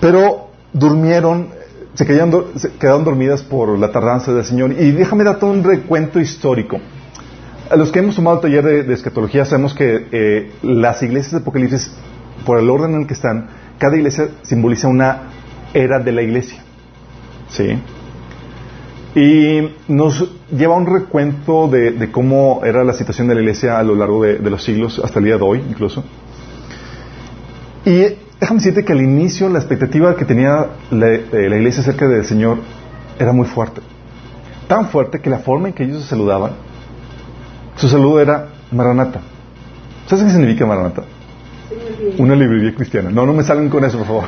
Pero 0.00 0.50
durmieron, 0.72 1.48
se, 1.94 2.06
quedaron, 2.06 3.04
dormidas 3.04 3.42
por 3.42 3.78
la 3.78 3.92
tardanza 3.92 4.32
del 4.32 4.44
Señor. 4.44 4.72
Y 4.72 4.90
déjame 4.92 5.24
darte 5.24 5.44
un 5.44 5.62
recuento 5.62 6.18
histórico. 6.18 6.78
A 7.68 7.74
los 7.74 7.90
que 7.90 7.98
hemos 7.98 8.14
tomado 8.14 8.36
el 8.36 8.42
taller 8.42 8.86
de, 8.86 8.94
escatología 8.94 9.44
sabemos 9.44 9.74
que 9.74 10.06
eh, 10.12 10.52
las 10.62 11.02
iglesias 11.02 11.32
de 11.32 11.38
Apocalipsis, 11.38 11.90
por 12.44 12.60
el 12.60 12.70
orden 12.70 12.94
en 12.94 13.00
el 13.02 13.06
que 13.06 13.14
están, 13.14 13.48
cada 13.78 13.96
iglesia 13.96 14.28
simboliza 14.42 14.86
una 14.86 15.22
era 15.74 15.98
de 15.98 16.12
la 16.12 16.22
iglesia. 16.22 16.62
¿Sí? 17.48 17.78
Y 19.16 19.68
nos 19.88 20.30
lleva 20.50 20.76
un 20.76 20.86
recuento 20.86 21.68
de, 21.68 22.08
cómo 22.12 22.60
era 22.64 22.84
la 22.84 22.92
situación 22.92 23.26
de 23.28 23.34
la 23.34 23.40
iglesia 23.40 23.78
a 23.78 23.82
lo 23.82 23.96
largo 23.96 24.22
de, 24.22 24.38
de, 24.38 24.50
los 24.50 24.62
siglos, 24.62 25.00
hasta 25.02 25.18
el 25.18 25.24
día 25.24 25.36
de 25.36 25.42
hoy 25.42 25.64
incluso. 25.68 26.04
Y 27.84 28.16
déjame 28.40 28.58
decirte 28.58 28.84
que 28.84 28.92
al 28.92 29.02
inicio 29.02 29.48
la 29.48 29.58
expectativa 29.58 30.14
que 30.16 30.24
tenía 30.24 30.66
la, 30.90 31.08
eh, 31.08 31.48
la, 31.48 31.56
iglesia 31.56 31.80
acerca 31.80 32.06
del 32.06 32.24
Señor 32.24 32.58
era 33.18 33.32
muy 33.32 33.46
fuerte. 33.46 33.80
Tan 34.68 34.88
fuerte 34.88 35.20
que 35.20 35.30
la 35.30 35.38
forma 35.38 35.68
en 35.68 35.74
que 35.74 35.84
ellos 35.84 36.02
se 36.02 36.08
saludaban, 36.08 36.52
su 37.76 37.88
saludo 37.88 38.20
era 38.20 38.48
Maranata. 38.72 39.20
¿Sabes 40.06 40.24
qué 40.24 40.30
significa 40.30 40.66
Maranata? 40.66 41.02
Una 42.18 42.34
librería 42.34 42.74
cristiana. 42.74 43.10
No, 43.10 43.26
no 43.26 43.32
me 43.32 43.42
salgan 43.42 43.68
con 43.68 43.84
eso, 43.84 43.98
por 43.98 44.06
favor. 44.06 44.24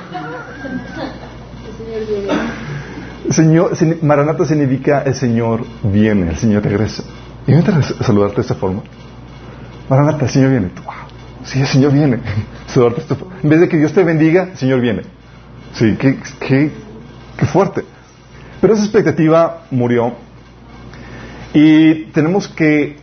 Señor, 3.30 3.72
Maranata 4.02 4.44
significa 4.44 5.02
el 5.02 5.14
Señor 5.14 5.64
viene, 5.82 6.30
el 6.30 6.36
Señor 6.36 6.62
regresa. 6.62 7.04
Y 7.46 7.52
me 7.52 7.62
saludarte 7.62 8.36
de 8.36 8.42
esta 8.42 8.54
forma. 8.54 8.82
Maranata, 9.88 10.26
el 10.26 10.30
Señor 10.30 10.50
viene. 10.50 10.70
Sí, 11.44 11.60
el 11.60 11.66
Señor 11.66 11.92
viene. 11.92 12.20
saludarte 12.66 12.96
de 12.96 13.02
esta 13.02 13.14
forma. 13.14 13.36
En 13.42 13.48
vez 13.48 13.60
de 13.60 13.68
que 13.68 13.78
Dios 13.78 13.92
te 13.92 14.04
bendiga, 14.04 14.48
el 14.50 14.58
Señor 14.58 14.80
viene. 14.80 15.02
Sí, 15.72 15.96
qué, 15.98 16.18
qué, 16.40 16.72
qué 17.36 17.46
fuerte. 17.46 17.84
Pero 18.60 18.74
esa 18.74 18.82
expectativa 18.82 19.62
murió. 19.70 20.12
Y 21.54 22.06
tenemos 22.12 22.48
que 22.48 22.96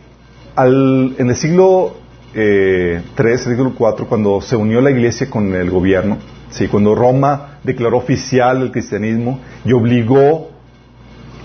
al, 0.56 1.14
en 1.18 1.28
el 1.28 1.36
siglo 1.36 1.96
eh, 2.34 3.02
3, 3.14 3.40
siglo 3.40 3.74
4, 3.76 4.06
cuando 4.06 4.40
se 4.40 4.56
unió 4.56 4.80
la 4.80 4.90
iglesia 4.90 5.30
con 5.30 5.54
el 5.54 5.70
gobierno, 5.70 6.18
¿sí? 6.50 6.66
cuando 6.68 6.94
Roma 6.94 7.58
declaró 7.62 7.98
oficial 7.98 8.62
el 8.62 8.72
cristianismo 8.72 9.40
y 9.64 9.72
obligó, 9.72 10.50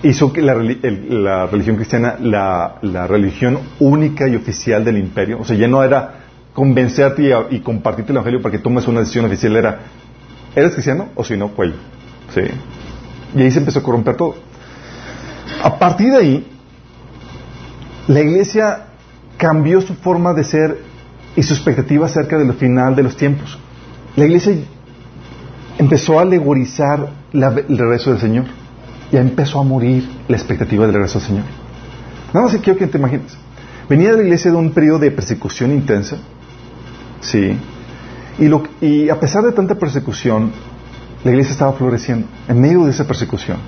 hizo 0.02 0.32
que 0.32 0.42
la, 0.42 0.54
la 0.54 1.46
religión 1.46 1.76
cristiana 1.76 2.16
la, 2.20 2.76
la, 2.82 3.06
religión 3.06 3.58
única 3.78 4.26
y 4.28 4.34
oficial 4.34 4.84
del 4.84 4.98
imperio, 4.98 5.38
o 5.40 5.44
sea, 5.44 5.56
ya 5.56 5.68
no 5.68 5.84
era 5.84 6.20
convencerte 6.52 7.22
y, 7.22 7.56
y, 7.56 7.60
compartirte 7.60 8.12
el 8.12 8.16
evangelio 8.16 8.42
para 8.42 8.52
que 8.52 8.58
tomes 8.58 8.86
una 8.88 9.00
decisión 9.00 9.24
oficial, 9.24 9.56
era, 9.56 9.80
¿eres 10.54 10.72
cristiano 10.72 11.08
o 11.14 11.24
si 11.24 11.36
no, 11.36 11.48
cuello? 11.48 11.74
¿Sí? 12.34 12.42
Y 13.34 13.42
ahí 13.42 13.50
se 13.50 13.60
empezó 13.60 13.78
a 13.78 13.82
corromper 13.82 14.16
todo. 14.16 14.34
A 15.62 15.78
partir 15.78 16.10
de 16.10 16.16
ahí, 16.16 16.46
la 18.08 18.20
iglesia 18.20 18.86
cambió 19.42 19.80
su 19.80 19.94
forma 19.94 20.32
de 20.34 20.44
ser 20.44 20.78
y 21.34 21.42
su 21.42 21.52
expectativa 21.52 22.06
acerca 22.06 22.38
del 22.38 22.52
final 22.52 22.94
de 22.94 23.02
los 23.02 23.16
tiempos. 23.16 23.58
La 24.14 24.24
iglesia 24.24 24.54
empezó 25.78 26.20
a 26.20 26.22
alegorizar 26.22 27.08
el 27.32 27.76
regreso 27.76 28.10
del 28.10 28.20
Señor. 28.20 28.44
Ya 29.10 29.20
empezó 29.20 29.58
a 29.58 29.64
morir 29.64 30.08
la 30.28 30.36
expectativa 30.36 30.84
del 30.84 30.94
regreso 30.94 31.18
del 31.18 31.26
Señor. 31.26 31.44
Nada 32.32 32.46
más 32.46 32.54
que 32.54 32.60
quiero 32.60 32.78
que 32.78 32.86
te 32.86 32.98
imagines. 32.98 33.36
Venía 33.88 34.12
de 34.12 34.18
la 34.18 34.22
iglesia 34.22 34.52
de 34.52 34.56
un 34.56 34.70
periodo 34.70 35.00
de 35.00 35.10
persecución 35.10 35.72
intensa. 35.72 36.18
Sí. 37.20 37.58
Y, 38.80 39.08
a 39.08 39.18
pesar 39.18 39.42
de 39.42 39.50
tanta 39.50 39.74
persecución, 39.74 40.52
la 41.24 41.32
iglesia 41.32 41.50
estaba 41.50 41.72
floreciendo 41.72 42.28
en 42.46 42.60
medio 42.60 42.84
de 42.84 42.92
esa 42.92 43.08
persecución. 43.08 43.58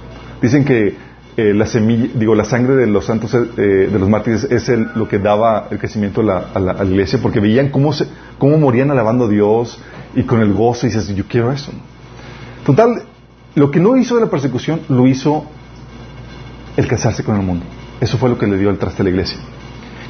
Dicen 0.41 0.65
que 0.65 0.97
eh, 1.37 1.53
la 1.53 1.67
semilla, 1.67 2.11
digo, 2.15 2.35
la 2.35 2.45
sangre 2.45 2.77
de 2.77 2.87
los 2.87 3.07
santos, 3.07 3.35
eh, 3.35 3.89
de 3.93 3.99
los 3.99 4.09
mártires, 4.09 4.45
es 4.45 4.69
el, 4.69 4.89
lo 4.95 5.09
que 5.09 5.19
daba 5.19 5.67
el 5.71 5.79
crecimiento 5.79 6.21
a 6.21 6.25
la, 6.25 6.39
a, 6.55 6.61
la, 6.61 6.85
iglesia, 6.85 7.19
porque 7.21 7.41
veían 7.41 7.71
cómo, 7.71 7.93
se, 7.93 8.07
cómo 8.39 8.57
morían 8.57 8.91
alabando 8.93 9.25
a 9.25 9.29
Dios 9.29 9.81
y 10.15 10.23
con 10.23 10.41
el 10.41 10.53
gozo, 10.53 10.87
y 10.87 10.91
dices, 10.91 11.09
yo 11.15 11.25
quiero 11.27 11.51
eso. 11.51 11.73
Total, 12.65 13.03
lo 13.57 13.71
que 13.71 13.81
no 13.81 13.97
hizo 13.97 14.15
de 14.15 14.21
la 14.21 14.31
persecución, 14.31 14.83
lo 14.89 15.09
hizo 15.09 15.45
el 16.77 16.87
casarse 16.87 17.25
con 17.25 17.37
el 17.37 17.43
mundo. 17.43 17.65
Eso 18.01 18.17
fue 18.17 18.29
lo 18.29 18.39
que 18.39 18.47
le 18.47 18.57
dio 18.57 18.71
el 18.71 18.79
traste 18.79 19.03
a 19.03 19.05
la 19.05 19.11
iglesia. 19.11 19.39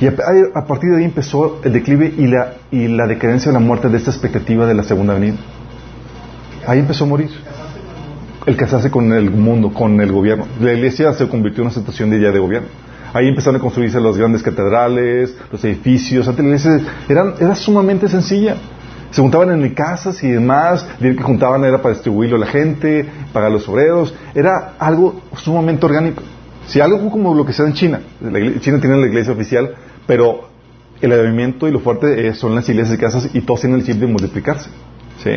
Y 0.00 0.06
a, 0.06 0.14
a, 0.54 0.66
partir 0.66 0.90
de 0.90 0.98
ahí 0.98 1.04
empezó 1.04 1.60
el 1.64 1.72
declive 1.72 2.12
y 2.18 2.26
la, 2.26 2.54
y 2.70 2.88
la 2.88 3.06
decadencia 3.06 3.50
de 3.50 3.58
la 3.58 3.64
muerte 3.64 3.88
de 3.88 3.96
esta 3.96 4.10
expectativa 4.10 4.66
de 4.66 4.74
la 4.74 4.82
segunda 4.82 5.14
venida. 5.14 5.36
Ahí 6.66 6.80
empezó 6.80 7.04
a 7.04 7.06
morir 7.06 7.30
el 8.46 8.56
casarse 8.56 8.90
con 8.90 9.12
el 9.12 9.30
mundo, 9.30 9.72
con 9.72 10.00
el 10.00 10.12
gobierno. 10.12 10.46
La 10.60 10.72
iglesia 10.72 11.12
se 11.14 11.28
convirtió 11.28 11.62
en 11.62 11.68
una 11.68 11.74
situación 11.74 12.10
de 12.10 12.18
idea 12.18 12.30
de 12.30 12.38
gobierno. 12.38 12.68
Ahí 13.12 13.28
empezaron 13.28 13.56
a 13.56 13.60
construirse 13.60 14.00
las 14.00 14.16
grandes 14.16 14.42
catedrales, 14.42 15.36
los 15.50 15.64
edificios. 15.64 16.26
Antes 16.26 16.44
la 16.44 16.50
iglesia 16.50 16.80
eran, 17.08 17.34
era 17.40 17.54
sumamente 17.54 18.08
sencilla. 18.08 18.56
Se 19.12 19.20
juntaban 19.22 19.50
en 19.52 19.72
casas 19.72 20.22
y 20.24 20.28
demás. 20.28 20.86
El 21.00 21.16
que 21.16 21.22
juntaban 21.22 21.64
era 21.64 21.80
para 21.80 21.94
distribuirlo 21.94 22.36
a 22.36 22.40
la 22.40 22.46
gente, 22.46 23.08
pagar 23.32 23.52
los 23.52 23.68
obreros. 23.68 24.12
Era 24.34 24.72
algo 24.78 25.22
sumamente 25.36 25.86
orgánico. 25.86 26.22
Si 26.66 26.80
algo 26.80 27.08
como 27.10 27.34
lo 27.34 27.46
que 27.46 27.52
se 27.52 27.62
da 27.62 27.68
en 27.68 27.74
China. 27.74 28.00
China 28.60 28.80
tiene 28.80 28.96
la 28.96 29.06
iglesia 29.06 29.32
oficial, 29.32 29.74
pero 30.06 30.48
el 31.00 31.12
avivamiento 31.12 31.68
y 31.68 31.70
lo 31.70 31.80
fuerte 31.80 32.34
son 32.34 32.54
las 32.54 32.68
iglesias 32.68 32.96
y 32.96 33.00
casas 33.00 33.30
y 33.32 33.40
todos 33.42 33.60
tienen 33.60 33.78
el 33.78 33.86
chip 33.86 33.96
de 33.96 34.06
multiplicarse. 34.06 34.70
¿sí? 35.22 35.30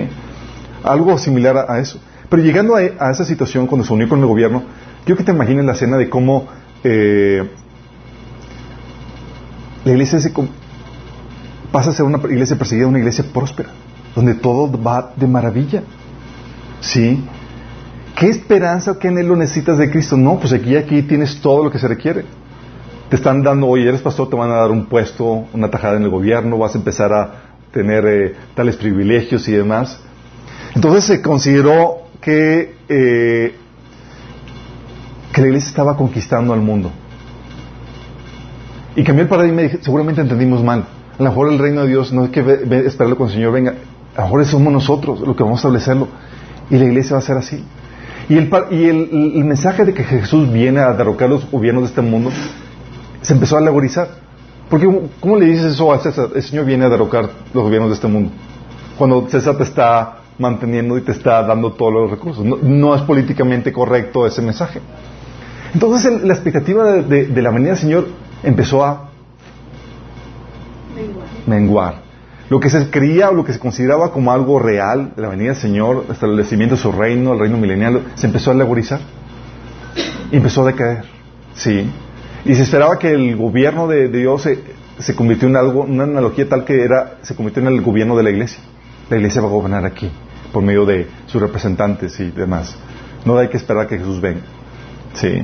Algo 0.84 1.18
similar 1.20 1.66
a 1.70 1.80
eso. 1.80 2.00
Pero 2.30 2.44
llegando 2.44 2.76
a, 2.76 2.82
esa 2.84 3.24
situación, 3.24 3.68
cuando 3.68 3.86
se 3.86 3.94
unió 3.94 4.10
con 4.10 4.20
el 4.20 4.26
gobierno, 4.26 4.64
quiero 5.06 5.18
que 5.18 5.24
te 5.24 5.32
imagines 5.32 5.66
la 5.66 5.72
escena 5.72 5.98
de 5.98 6.10
cómo 6.10 6.48
eh, 6.84 7.50
la 9.86 9.92
iglesia 9.92 10.20
pasa 11.72 11.92
a 11.92 11.94
ser 11.94 12.06
una 12.06 12.18
iglesia 12.18 12.58
perseguida 12.58 12.88
una 12.88 13.00
iglesia 13.00 13.26
próspera, 13.34 13.70
donde 14.16 14.34
todo 14.34 14.72
va 14.82 15.14
de 15.16 15.28
maravilla. 15.28 15.84
¿Sí? 16.82 17.24
¿Qué 18.16 18.28
esperanza, 18.28 18.98
qué 19.00 19.10
anhelo 19.10 19.36
necesitas 19.36 19.78
de 19.78 19.90
Cristo? 19.90 20.18
No, 20.18 20.40
pues 20.40 20.52
aquí, 20.52 20.76
aquí 20.76 21.04
tienes 21.04 21.40
todo 21.40 21.64
lo 21.64 21.72
que 21.72 21.80
se 21.80 21.88
requiere. 21.88 22.26
Te 23.10 23.16
están 23.16 23.44
dando, 23.44 23.68
oye, 23.68 23.88
eres 23.88 24.02
pastor, 24.02 24.30
te 24.30 24.36
van 24.36 24.52
a 24.52 24.56
dar 24.56 24.72
un 24.72 24.88
puesto, 24.88 25.46
una 25.54 25.70
tajada 25.70 25.98
en 25.98 26.04
el 26.04 26.10
gobierno, 26.10 26.58
vas 26.58 26.76
a 26.76 26.80
empezar 26.80 27.14
a 27.14 27.32
tener 27.72 28.06
eh, 28.06 28.36
tales 28.56 28.76
privilegios 28.76 29.48
y 29.48 29.54
demás. 29.54 30.02
Entonces 30.76 31.06
se 31.06 31.22
consideró 31.22 32.04
que, 32.22 32.76
eh, 32.90 33.56
que 35.34 35.42
la 35.42 35.48
iglesia 35.48 35.70
estaba 35.70 35.96
conquistando 35.98 36.54
al 36.54 36.62
mundo. 36.62 36.92
Y 38.96 39.04
cambió 39.04 39.24
el 39.24 39.30
paradigma 39.30 39.62
y 39.62 39.70
seguramente 39.82 40.22
entendimos 40.22 40.64
mal. 40.64 40.86
A 41.20 41.24
lo 41.24 41.30
mejor 41.30 41.52
el 41.52 41.60
reino 41.60 41.82
de 41.82 41.88
Dios 41.88 42.12
no 42.12 42.24
hay 42.24 42.30
que 42.30 42.42
esperarlo 42.86 43.16
cuando 43.16 43.34
el 43.34 43.40
Señor 43.40 43.54
venga. 43.54 43.76
A 44.16 44.22
lo 44.22 44.28
mejor 44.28 44.46
somos 44.46 44.74
nosotros 44.74 45.20
los 45.22 45.36
que 45.36 45.44
vamos 45.44 45.58
a 45.58 45.62
establecerlo. 45.62 46.08
Y 46.70 46.78
la 46.78 46.86
iglesia 46.86 47.14
va 47.14 47.20
a 47.20 47.22
ser 47.22 47.38
así. 47.38 47.64
Y 48.30 48.38
el, 48.38 48.50
y 48.72 48.86
el, 48.86 49.46
mensaje 49.46 49.86
de 49.86 49.94
que 49.94 50.04
Jesús 50.04 50.52
viene 50.52 50.82
a 50.82 50.92
derrocar 50.94 51.30
los 51.30 51.50
gobiernos 51.50 51.84
de 51.84 51.90
este 51.90 52.02
mundo 52.02 52.30
se 53.22 53.34
empezó 53.34 53.56
a 53.56 53.60
alegorizar. 53.60 54.10
Porque, 54.70 54.86
¿cómo 55.22 55.38
le 55.38 55.46
dices 55.46 55.74
eso 55.74 55.94
a 55.94 56.00
César? 56.00 56.30
El 56.36 56.44
Señor 56.44 56.66
viene 56.66 56.86
a 56.86 56.90
derrocar 56.90 57.30
los 57.54 57.64
gobiernos 57.64 57.90
de 57.90 57.96
este 57.96 58.08
mundo. 58.08 58.32
Cuando 58.98 59.30
César 59.30 59.56
está 59.62 60.17
manteniendo 60.40 60.98
y 60.98 61.02
te 61.02 61.12
está 61.12 61.44
dando 61.44 61.74
todos 61.74 61.94
los 61.94 62.12
recursos. 62.12 62.46
No, 62.46 62.96
es 62.96 63.02
políticamente 63.04 63.72
correcto 63.72 64.28
ese 64.28 64.42
mensaje. 64.42 64.82
Entonces 65.74 66.24
la 66.24 66.34
expectativa 66.34 66.94
de, 66.94 67.42
la 67.42 67.52
venida 67.52 67.72
del 67.72 67.80
Señor 67.80 68.08
empezó 68.44 68.84
a 68.86 69.10
menguar. 71.46 72.08
Lo 72.50 72.60
que 72.60 72.70
se 72.70 72.90
creía 72.90 73.30
o 73.30 73.34
lo 73.34 73.44
que 73.44 73.52
se 73.52 73.60
consideraba 73.60 74.12
como 74.12 74.32
algo 74.32 74.58
real, 74.60 75.12
la 75.18 75.28
venida 75.28 75.50
del 75.50 75.58
Señor, 75.58 76.06
el 76.08 76.14
establecimiento 76.14 76.76
de 76.76 76.82
su 76.82 76.92
reino, 76.94 77.34
el 77.34 77.40
reino 77.40 77.58
milenial, 77.58 78.04
se 78.16 78.28
empezó 78.28 78.52
a 78.52 78.54
alegorizar. 78.54 79.02
Y 80.32 80.38
empezó 80.38 80.64
a 80.64 80.68
decaer. 80.68 81.04
Sí. 81.54 81.90
Y 82.46 82.56
se 82.56 82.64
esperaba 82.64 82.98
que 83.00 83.12
el 83.12 83.36
gobierno 83.36 83.88
de, 83.88 84.08
Dios 84.08 84.44
se, 84.44 84.60
se, 84.98 85.14
convirtió 85.14 85.50
en 85.50 85.58
algo, 85.58 85.82
una 85.82 86.04
analogía 86.04 86.48
tal 86.48 86.64
que 86.64 86.82
era, 86.82 87.18
se 87.22 87.36
convirtió 87.36 87.62
en 87.62 87.68
el 87.68 87.82
gobierno 87.82 88.16
de 88.16 88.24
la 88.24 88.30
iglesia. 88.30 88.60
La 89.10 89.18
iglesia 89.18 89.42
va 89.42 89.48
a 89.48 89.52
gobernar 89.52 89.86
aquí 89.86 90.10
por 90.58 90.64
medio 90.64 90.88
de 90.88 91.06
sus 91.28 91.40
representantes 91.40 92.20
y 92.20 92.32
demás. 92.32 92.76
No 93.26 93.38
hay 93.38 93.48
que 93.48 93.58
esperar 93.58 93.88
que 93.88 94.00
Jesús 94.00 94.20
venga. 94.20 94.42
¿Sí? 95.14 95.44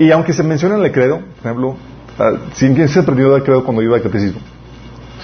Y 0.00 0.10
aunque 0.10 0.32
se 0.32 0.42
menciona 0.42 0.74
en 0.74 0.84
el 0.84 0.90
credo, 0.90 1.20
por 1.20 1.44
ejemplo, 1.44 1.76
ah, 2.18 2.32
¿quién 2.58 2.88
se 2.88 2.98
aprendió 2.98 3.32
del 3.32 3.44
credo 3.44 3.62
cuando 3.62 3.82
iba 3.82 3.94
al 3.94 4.02
catecismo? 4.02 4.40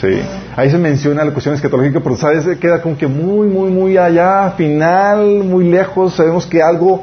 ¿Sí? 0.00 0.20
Ahí 0.54 0.70
se 0.70 0.78
menciona 0.78 1.24
la 1.24 1.32
cuestión 1.32 1.52
escatológica, 1.52 1.98
pero 1.98 2.14
sabes, 2.14 2.46
queda 2.58 2.80
como 2.80 2.96
que 2.96 3.08
muy, 3.08 3.48
muy, 3.48 3.72
muy 3.72 3.96
allá, 3.96 4.52
final, 4.52 5.42
muy 5.42 5.68
lejos, 5.68 6.14
sabemos 6.14 6.46
que 6.46 6.62
algo 6.62 7.02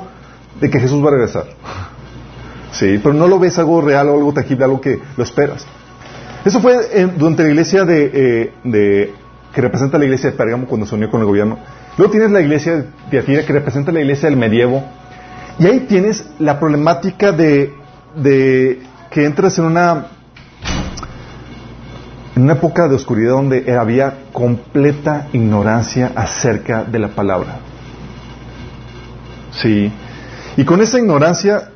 de 0.62 0.70
que 0.70 0.80
Jesús 0.80 1.04
va 1.04 1.10
a 1.10 1.12
regresar. 1.12 1.48
Sí, 2.72 2.98
pero 3.04 3.14
no 3.14 3.28
lo 3.28 3.40
ves 3.40 3.60
algo 3.60 3.82
real 3.82 4.08
o 4.08 4.14
algo 4.14 4.32
tangible, 4.32 4.64
algo 4.64 4.80
que 4.80 5.02
lo 5.18 5.24
esperas. 5.26 5.68
Eso 6.46 6.62
fue 6.62 6.78
durante 7.18 7.44
la 7.44 7.50
iglesia 7.50 7.84
de, 7.84 8.12
eh, 8.14 8.54
de, 8.64 9.14
que 9.54 9.60
representa 9.60 9.98
la 9.98 10.06
iglesia 10.06 10.32
de 10.32 10.38
Pérgamo 10.38 10.66
cuando 10.66 10.88
se 10.88 10.96
unió 10.96 11.10
con 11.10 11.20
el 11.20 11.28
gobierno. 11.28 11.60
Luego 12.02 12.14
tienes 12.14 12.32
la 12.32 12.42
iglesia 12.42 12.78
de 12.78 12.86
Tiatira 13.12 13.46
que 13.46 13.54
representa 13.54 13.92
la 13.92 14.00
iglesia 14.00 14.28
del 14.28 14.36
medievo. 14.36 14.84
Y 15.60 15.68
ahí 15.68 15.82
tienes 15.82 16.26
la 16.40 16.60
problemática 16.60 17.32
de, 17.32 17.76
que 19.12 19.24
entras 19.24 19.60
en 19.60 19.66
una, 19.66 20.08
en 22.36 22.42
una 22.42 22.54
época 22.54 22.88
de 22.88 22.96
oscuridad 22.96 23.34
donde 23.34 23.78
había 23.78 24.16
completa 24.34 25.28
ignorancia 25.32 26.12
acerca 26.16 26.84
de 26.84 26.98
la 26.98 27.10
palabra. 27.10 27.60
Sí. 29.52 29.92
Y 30.58 30.66
con 30.66 30.82
esa 30.82 30.98
ignorancia, 30.98 31.70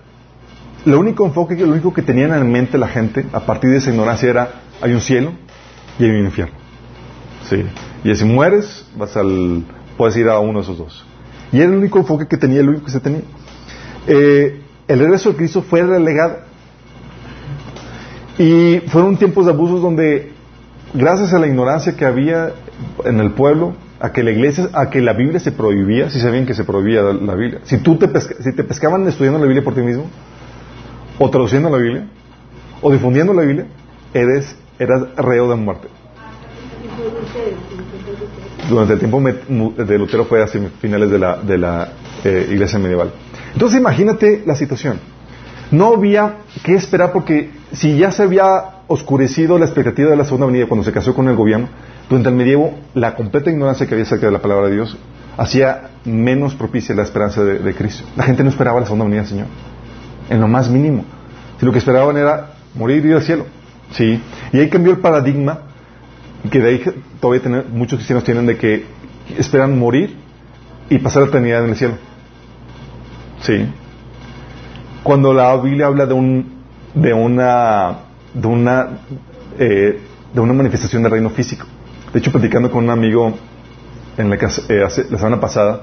lo 0.86 1.00
único 1.00 1.24
enfoque, 1.24 1.55
lo 1.55 1.72
único 1.74 1.94
que 1.94 2.01
tenían 2.01 2.34
en 2.34 2.51
mente 2.51 2.79
la 2.79 2.88
gente 2.88 3.27
a 3.32 3.41
partir 3.41 3.70
de 3.70 3.77
esa 3.77 3.91
ignorancia 3.91 4.27
era, 4.27 4.50
hay 4.82 4.91
un 4.91 5.01
cielo 5.01 5.34
y 6.00 6.05
hay 6.05 6.10
un 6.10 6.25
infierno. 6.25 6.55
Sí. 7.48 7.63
Y 8.03 8.15
si 8.15 8.25
mueres, 8.25 8.88
vas 8.98 9.15
al, 9.17 9.63
puedes 9.98 10.16
ir 10.18 10.28
a 10.30 10.40
uno 10.40 10.60
de 10.60 10.64
esos 10.64 10.78
dos. 10.78 11.06
Y 11.52 11.58
era 11.58 11.70
el 11.70 11.78
único 11.78 12.00
enfoque 12.00 12.28
que 12.28 12.38
tenía, 12.38 12.60
el 12.60 12.70
único 12.70 12.86
que 12.86 12.92
se 12.92 13.00
tenía. 13.00 13.22
Eh, 14.08 14.62
el 14.88 15.00
regreso 15.00 15.32
de 15.32 15.36
Cristo 15.38 15.62
fue 15.62 15.84
relegado. 15.84 16.40
Y 18.38 18.82
fueron 18.88 19.18
tiempos 19.18 19.46
de 19.46 19.52
abusos 19.52 19.82
donde 19.82 20.34
gracias 20.94 21.34
a 21.34 21.40
la 21.40 21.48
ignorancia 21.48 21.96
que 21.96 22.06
había 22.06 22.52
en 23.04 23.20
el 23.20 23.32
pueblo, 23.32 23.75
a 24.00 24.12
que 24.12 24.24
la 24.24 24.32
iglesia, 24.32 24.70
a 24.74 24.90
que 24.90 25.02
la 25.02 25.14
Biblia 25.14 25.40
se 25.40 25.52
prohibía, 25.52 26.10
si 26.10 26.20
sabían 26.20 26.46
que 26.46 26.54
se 26.54 26.64
prohibía 26.64 27.02
la 27.02 27.36
Biblia. 27.36 27.62
Si 27.64 27.78
tú 27.78 27.98
te, 27.98 28.08
si 28.20 28.54
te 28.54 28.64
pescaban 28.64 29.08
estudiando 29.08 29.40
la 29.40 29.46
Biblia 29.46 29.64
por 29.64 29.74
ti 29.74 29.82
mismo, 29.82 30.06
o 31.18 31.30
traduciendo 31.30 31.70
la 31.70 31.78
Biblia, 31.78 32.08
o 32.82 32.92
difundiendo 32.92 33.34
la 33.34 33.44
Biblia, 33.44 33.68
eres, 34.14 34.56
eras 34.78 35.16
reo 35.16 35.50
de 35.50 35.56
muerte. 35.56 35.88
Durante 38.69 38.93
el 38.93 39.00
tiempo 39.00 39.22
de 39.22 39.98
Lutero 39.98 40.25
fue 40.25 40.43
hacia 40.43 40.62
finales 40.81 41.12
de 41.12 41.19
la, 41.19 41.38
de 41.38 41.57
la 41.57 41.89
eh, 42.24 42.48
iglesia 42.51 42.79
medieval. 42.79 43.12
Entonces 43.53 43.79
imagínate 43.79 44.43
la 44.45 44.55
situación. 44.55 45.00
No 45.72 45.93
había 45.93 46.38
que 46.63 46.74
esperar 46.74 47.12
porque 47.12 47.51
si 47.72 47.98
ya 47.98 48.12
se 48.12 48.24
había 48.24 48.81
oscurecido 48.88 49.57
la 49.57 49.65
expectativa 49.65 50.10
de 50.10 50.15
la 50.15 50.25
segunda 50.25 50.48
venida 50.48 50.67
cuando 50.67 50.84
se 50.84 50.91
casó 50.91 51.13
con 51.13 51.27
el 51.27 51.36
gobierno, 51.36 51.67
durante 52.10 52.29
el 52.29 52.36
medievo 52.36 52.74
la 52.93 53.15
completa 53.15 53.50
ignorancia 53.50 53.88
que 53.88 53.93
había 53.93 54.03
acerca 54.03 54.27
de 54.27 54.31
la 54.31 54.41
palabra 54.41 54.67
de 54.67 54.75
Dios 54.75 54.98
hacía 55.38 55.89
menos 56.05 56.55
propicia 56.55 56.95
la 56.95 57.03
esperanza 57.03 57.43
de, 57.43 57.74
Cristo. 57.74 58.03
La 58.15 58.24
gente 58.24 58.43
no 58.43 58.50
esperaba 58.50 58.79
la 58.79 58.86
segunda 58.86 59.05
venida 59.05 59.22
del 59.22 59.29
Señor, 59.29 59.48
en 60.29 60.39
lo 60.39 60.48
más 60.48 60.69
mínimo. 60.69 61.03
Si 61.60 61.65
lo 61.65 61.72
que 61.72 61.79
esperaban 61.79 62.17
era 62.17 62.53
morir 62.75 63.05
y 63.05 63.10
ir 63.10 63.15
al 63.15 63.24
cielo. 63.24 63.45
Sí. 63.91 64.22
Y 64.53 64.60
ahí 64.60 64.69
cambió 64.69 64.91
el 64.91 65.00
paradigma 65.00 65.60
que 66.50 66.60
de 66.60 66.69
ahí 66.69 66.84
todavía 67.25 67.44
tener, 67.44 67.65
muchos 67.70 67.98
cristianos 67.98 68.24
tienen 68.24 68.46
de 68.46 68.58
que 68.58 68.86
esperan 69.38 69.77
morir 69.77 70.15
y 70.89 71.00
pasar 71.00 71.24
la 71.24 71.29
eternidad 71.29 71.63
en 71.63 71.70
el 71.72 71.75
cielo. 71.75 71.96
Sí. 73.41 73.65
Cuando 75.03 75.34
la 75.34 75.55
Biblia 75.58 75.88
habla 75.88 76.05
de 76.05 76.13
un 76.13 76.55
de 76.94 77.13
una 77.13 77.98
de 78.34 78.48
una 78.48 78.89
eh, 79.60 80.00
de 80.34 80.39
una 80.39 80.53
manifestación 80.53 81.03
del 81.03 81.12
reino 81.12 81.29
físico. 81.29 81.65
De 82.13 82.20
hecho, 82.20 82.32
platicando 82.32 82.72
con 82.72 82.84
un 82.84 82.89
amigo 82.89 83.34
en 84.17 84.29
la, 84.29 84.36
eh, 84.36 84.79
la 84.79 84.89
semana 84.89 85.39
pasada, 85.39 85.82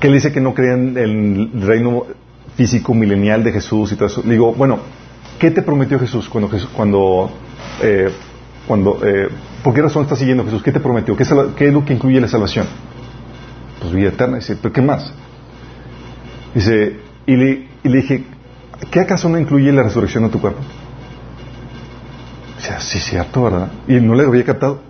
que 0.00 0.06
él 0.06 0.14
dice 0.14 0.32
que 0.32 0.40
no 0.40 0.54
cree 0.54 0.72
en 0.72 0.96
el 0.96 1.62
reino 1.62 2.06
físico 2.56 2.94
milenial 2.94 3.44
de 3.44 3.52
Jesús 3.52 3.92
y 3.92 3.96
todo 3.96 4.06
eso. 4.06 4.22
Le 4.24 4.32
digo, 4.32 4.52
bueno, 4.52 4.78
¿qué 5.38 5.50
te 5.50 5.62
prometió 5.62 5.98
Jesús 5.98 6.28
cuando, 6.28 6.50
cuando, 6.74 7.30
eh, 7.82 8.10
cuando 8.68 9.00
eh, 9.02 9.28
¿por 9.64 9.72
qué 9.72 9.80
razón 9.80 10.02
estás 10.02 10.18
siguiendo 10.18 10.44
Jesús? 10.44 10.62
¿Qué 10.62 10.70
te 10.70 10.78
prometió? 10.78 11.16
¿Qué 11.16 11.22
es, 11.22 11.72
lo 11.72 11.84
que 11.84 11.94
incluye 11.94 12.20
la 12.20 12.28
salvación? 12.28 12.66
Pues 13.80 13.92
vida 13.92 14.10
eterna. 14.10 14.36
Dice, 14.36 14.56
¿pero 14.60 14.72
qué 14.72 14.82
más? 14.82 15.10
Dice, 16.54 17.00
y 17.26 17.36
le, 17.36 17.68
y 17.82 17.88
le 17.88 17.96
dije, 17.96 18.24
¿qué 18.90 19.00
acaso 19.00 19.28
no 19.30 19.38
incluye 19.38 19.72
la 19.72 19.82
resurrección 19.82 20.24
de 20.24 20.30
tu 20.30 20.40
cuerpo? 20.40 20.60
Dice, 22.58 22.74
sí, 22.80 23.00
cierto, 23.00 23.44
¿verdad? 23.44 23.70
Y 23.88 23.94
no 23.94 24.14
le 24.14 24.24
había 24.24 24.44
captado. 24.44 24.80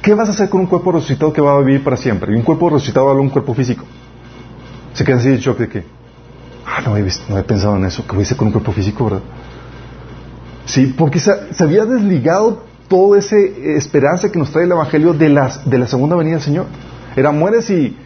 ¿Qué 0.00 0.14
vas 0.14 0.28
a 0.28 0.32
hacer 0.32 0.48
con 0.48 0.60
un 0.60 0.68
cuerpo 0.68 0.92
resucitado 0.92 1.32
que 1.32 1.40
va 1.40 1.56
a 1.56 1.60
vivir 1.60 1.82
para 1.82 1.96
siempre? 1.96 2.32
Y 2.32 2.36
un 2.36 2.42
cuerpo 2.42 2.70
resucitado 2.70 3.10
habla 3.10 3.20
un 3.20 3.30
cuerpo 3.30 3.54
físico. 3.54 3.84
Se 4.94 5.04
queda 5.04 5.16
así 5.16 5.30
de 5.30 5.38
shock 5.38 5.58
de 5.58 5.68
que, 5.68 5.84
ah, 6.64 6.80
no 6.86 6.96
he, 6.96 7.04
no 7.28 7.38
he 7.38 7.42
pensado 7.42 7.76
en 7.76 7.84
eso, 7.84 8.04
¿qué 8.06 8.12
voy 8.12 8.20
a 8.20 8.22
hacer 8.22 8.36
con 8.36 8.46
un 8.46 8.52
cuerpo 8.52 8.72
físico, 8.72 9.04
verdad? 9.04 9.22
Sí, 10.68 10.94
porque 10.96 11.18
se, 11.18 11.32
había 11.60 11.86
desligado 11.86 12.64
toda 12.88 13.18
esa 13.18 13.36
esperanza 13.36 14.30
que 14.30 14.38
nos 14.38 14.50
trae 14.50 14.64
el 14.64 14.72
Evangelio 14.72 15.12
de, 15.14 15.28
las, 15.28 15.68
de 15.68 15.78
la 15.78 15.86
segunda 15.86 16.16
venida 16.16 16.36
del 16.36 16.44
Señor. 16.44 16.66
Era 17.16 17.30
mueres 17.30 17.68
y 17.70 17.96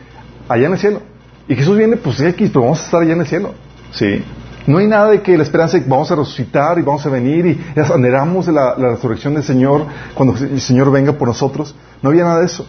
allá 0.48 0.66
en 0.66 0.72
el 0.72 0.78
cielo. 0.78 1.00
Y 1.48 1.54
Jesús 1.54 1.76
viene, 1.76 1.96
pues 1.96 2.20
X, 2.20 2.50
pero 2.52 2.62
vamos 2.62 2.80
a 2.80 2.84
estar 2.84 3.02
allá 3.02 3.12
en 3.12 3.20
el 3.20 3.26
cielo. 3.26 3.54
Sí. 3.92 4.22
No 4.66 4.78
hay 4.78 4.86
nada 4.86 5.10
de 5.10 5.22
que 5.22 5.36
la 5.36 5.42
esperanza 5.42 5.76
de 5.76 5.84
que 5.84 5.90
vamos 5.90 6.10
a 6.10 6.16
resucitar 6.16 6.78
y 6.78 6.82
vamos 6.82 7.04
a 7.04 7.08
venir 7.08 7.46
y 7.46 7.80
anhelamos 7.80 8.46
la, 8.48 8.76
la 8.78 8.90
resurrección 8.90 9.34
del 9.34 9.42
Señor 9.42 9.86
cuando 10.14 10.36
el 10.36 10.60
Señor 10.60 10.90
venga 10.92 11.12
por 11.12 11.28
nosotros. 11.28 11.74
No 12.00 12.10
había 12.10 12.24
nada 12.24 12.40
de 12.40 12.46
eso. 12.46 12.66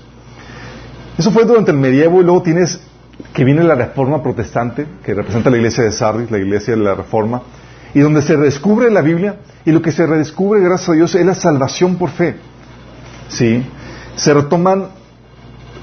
Eso 1.17 1.29
fue 1.31 1.45
durante 1.45 1.71
el 1.71 1.77
medievo 1.77 2.21
y 2.21 2.23
luego 2.23 2.41
tienes 2.41 2.79
que 3.33 3.43
viene 3.43 3.63
la 3.63 3.75
reforma 3.75 4.23
protestante, 4.23 4.87
que 5.03 5.13
representa 5.13 5.49
la 5.49 5.57
iglesia 5.57 5.83
de 5.83 5.91
Sardis, 5.91 6.31
la 6.31 6.39
iglesia 6.39 6.75
de 6.75 6.81
la 6.81 6.95
reforma, 6.95 7.41
y 7.93 7.99
donde 7.99 8.21
se 8.21 8.35
redescubre 8.35 8.89
la 8.89 9.01
Biblia 9.01 9.37
y 9.65 9.71
lo 9.71 9.81
que 9.81 9.91
se 9.91 10.05
redescubre, 10.05 10.61
gracias 10.61 10.89
a 10.89 10.93
Dios, 10.93 11.15
es 11.15 11.25
la 11.25 11.35
salvación 11.35 11.95
por 11.95 12.09
fe. 12.09 12.35
¿Sí? 13.29 13.63
Se 14.15 14.33
retoman, 14.33 14.87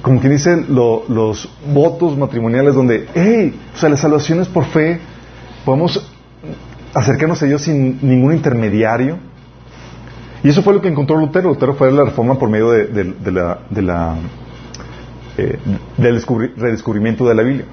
como 0.02 0.20
quien 0.20 0.32
dice, 0.32 0.64
los 0.68 1.48
votos 1.72 2.16
matrimoniales 2.16 2.74
donde, 2.74 3.08
hey, 3.14 3.58
o 3.74 3.78
sea, 3.78 3.88
la 3.88 3.96
salvación 3.96 4.40
es 4.40 4.48
por 4.48 4.64
fe, 4.64 5.00
podemos 5.64 6.10
acercarnos 6.94 7.42
a 7.42 7.46
Dios 7.46 7.62
sin 7.62 7.98
ningún 8.02 8.32
intermediario. 8.34 9.18
Y 10.42 10.48
eso 10.48 10.62
fue 10.62 10.72
lo 10.72 10.80
que 10.80 10.88
encontró 10.88 11.16
Lutero. 11.18 11.50
Lutero 11.50 11.74
fue 11.74 11.92
la 11.92 12.04
reforma 12.04 12.38
por 12.38 12.48
medio 12.48 12.70
de, 12.70 13.14
la, 13.30 14.16
eh, 15.36 15.58
del 15.98 16.22
redescubrimiento 16.56 17.28
de 17.28 17.34
la 17.34 17.42
Biblia. 17.42 17.66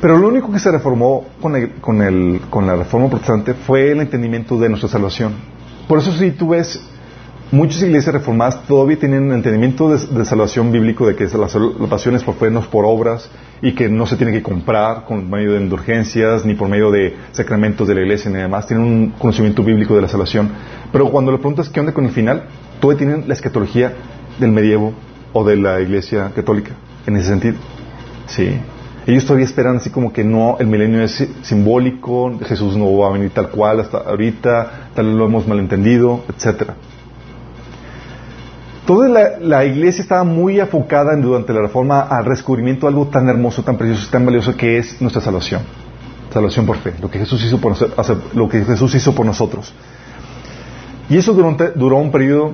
Pero 0.00 0.18
lo 0.18 0.28
único 0.28 0.52
que 0.52 0.58
se 0.58 0.70
reformó 0.70 1.24
con, 1.40 1.54
con 1.80 2.66
la 2.66 2.76
reforma 2.76 3.08
protestante 3.08 3.54
fue 3.54 3.92
el 3.92 4.00
entendimiento 4.00 4.58
de 4.58 4.68
nuestra 4.68 4.88
salvación. 4.88 5.34
Por 5.88 5.98
eso 5.98 6.12
si 6.12 6.32
tú 6.32 6.50
ves 6.50 6.80
muchas 7.52 7.80
iglesias 7.82 8.12
reformadas 8.12 8.64
todavía 8.66 8.98
tienen 8.98 9.30
entendimiento 9.30 9.88
de, 9.88 10.24
salvación 10.24 10.72
bíblico 10.72 11.06
de 11.06 11.14
que 11.14 11.24
la 11.24 11.48
salvación 11.48 12.16
es 12.16 12.24
por 12.24 12.34
fe, 12.34 12.50
no 12.50 12.60
por 12.62 12.84
obras 12.84 13.30
y 13.62 13.72
que 13.72 13.88
no 13.88 14.06
se 14.06 14.16
tiene 14.16 14.32
que 14.32 14.42
comprar 14.42 15.04
con 15.04 15.30
medio 15.30 15.52
de 15.52 15.60
indulgencias 15.60 16.44
ni 16.44 16.54
por 16.54 16.68
medio 16.68 16.90
de 16.90 17.16
sacramentos 17.32 17.86
de 17.86 17.94
la 17.94 18.00
iglesia 18.00 18.30
ni 18.30 18.38
demás. 18.38 18.66
Tienen 18.66 18.84
un 18.84 19.10
conocimiento 19.10 19.62
bíblico 19.62 19.94
de 19.94 20.02
la 20.02 20.08
salvación. 20.08 20.50
Pero 20.92 21.10
cuando 21.10 21.30
le 21.30 21.38
preguntas 21.38 21.68
qué 21.68 21.80
onda 21.80 21.92
con 21.92 22.04
el 22.04 22.10
final, 22.10 22.44
todavía 22.80 22.98
tienen 22.98 23.28
la 23.28 23.34
escatología 23.34 23.94
del 24.38 24.50
medievo 24.50 24.92
o 25.32 25.44
de 25.44 25.56
la 25.56 25.80
iglesia 25.80 26.32
católica 26.34 26.72
en 27.06 27.16
ese 27.16 27.28
sentido. 27.28 27.56
Sí. 28.26 28.58
Ellos 29.06 29.24
todavía 29.24 29.46
esperan 29.46 29.76
así 29.76 29.90
como 29.90 30.12
que 30.12 30.24
no, 30.24 30.56
el 30.58 30.66
milenio 30.66 31.02
es 31.02 31.28
simbólico, 31.42 32.36
Jesús 32.44 32.76
no 32.76 32.96
va 32.96 33.08
a 33.08 33.12
venir 33.12 33.30
tal 33.30 33.50
cual 33.50 33.80
hasta 33.80 33.98
ahorita, 33.98 34.90
tal 34.94 35.16
lo 35.16 35.26
hemos 35.26 35.46
malentendido, 35.46 36.24
etcétera. 36.28 36.74
Toda 38.84 39.08
la, 39.40 39.64
iglesia 39.64 40.02
estaba 40.02 40.22
muy 40.22 40.60
enfocada 40.60 41.16
durante 41.16 41.52
la 41.52 41.62
reforma 41.62 42.02
al 42.02 42.24
descubrimiento 42.24 42.86
de 42.86 42.90
algo 42.90 43.08
tan 43.08 43.28
hermoso, 43.28 43.62
tan 43.62 43.76
precioso, 43.76 44.08
tan 44.10 44.24
valioso 44.24 44.56
que 44.56 44.78
es 44.78 45.00
nuestra 45.00 45.20
salvación. 45.20 45.62
Salvación 46.32 46.66
por 46.66 46.76
fe, 46.76 46.94
lo 47.00 47.10
que 47.10 47.18
Jesús 47.18 47.44
hizo 47.44 47.60
por, 47.60 47.74
lo 48.34 48.48
que 48.48 48.64
Jesús 48.64 48.94
hizo 48.94 49.12
por 49.12 49.26
nosotros. 49.26 49.72
Y 51.08 51.16
eso 51.16 51.32
duró, 51.32 51.56
duró 51.74 51.96
un 51.96 52.12
periodo 52.12 52.52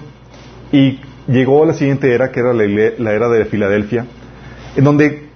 y 0.71 1.01
llegó 1.29 1.65
a 1.65 1.67
la 1.67 1.75
siguiente 1.75 2.15
era, 2.15 2.31
que 2.31 2.41
era 2.41 2.55
la, 2.55 2.65
la, 2.99 3.13
era 3.13 3.29
de 3.29 3.45
Filadelfia, 3.45 4.07
en 4.75 4.85
donde 4.85 5.32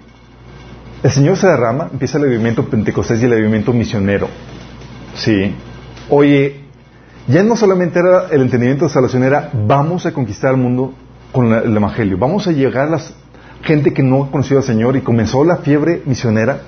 el 1.07 1.13
Señor 1.13 1.37
se 1.37 1.47
derrama, 1.47 1.89
empieza 1.93 2.19
el 2.19 2.25
avivamiento 2.25 2.65
pentecostés 2.65 3.23
y 3.23 3.27
el 3.27 3.33
avivamiento 3.33 3.73
misionero. 3.73 4.29
Sí. 5.15 5.55
Oye, 6.11 6.63
ya 7.29 7.45
no 7.45 7.55
solamente 7.55 8.01
era 8.01 8.27
el 8.33 8.43
entendimiento 8.43 8.87
de 8.87 8.91
salvación, 8.91 9.23
era 9.23 9.51
vamos 9.55 10.05
a 10.05 10.13
conquistar 10.13 10.51
el 10.51 10.57
mundo 10.57 10.95
con 11.31 11.53
el 11.53 11.77
Evangelio, 11.77 12.19
vamos 12.19 12.49
a 12.49 12.51
llegar 12.51 12.89
a 12.89 12.91
la 12.91 13.01
gente 13.63 13.95
que 13.95 14.03
no 14.03 14.25
ha 14.25 14.31
conocido 14.33 14.59
al 14.59 14.65
Señor 14.65 14.97
y 14.97 15.03
comenzó 15.03 15.45
la 15.45 15.59
fiebre 15.59 16.03
misionera 16.07 16.63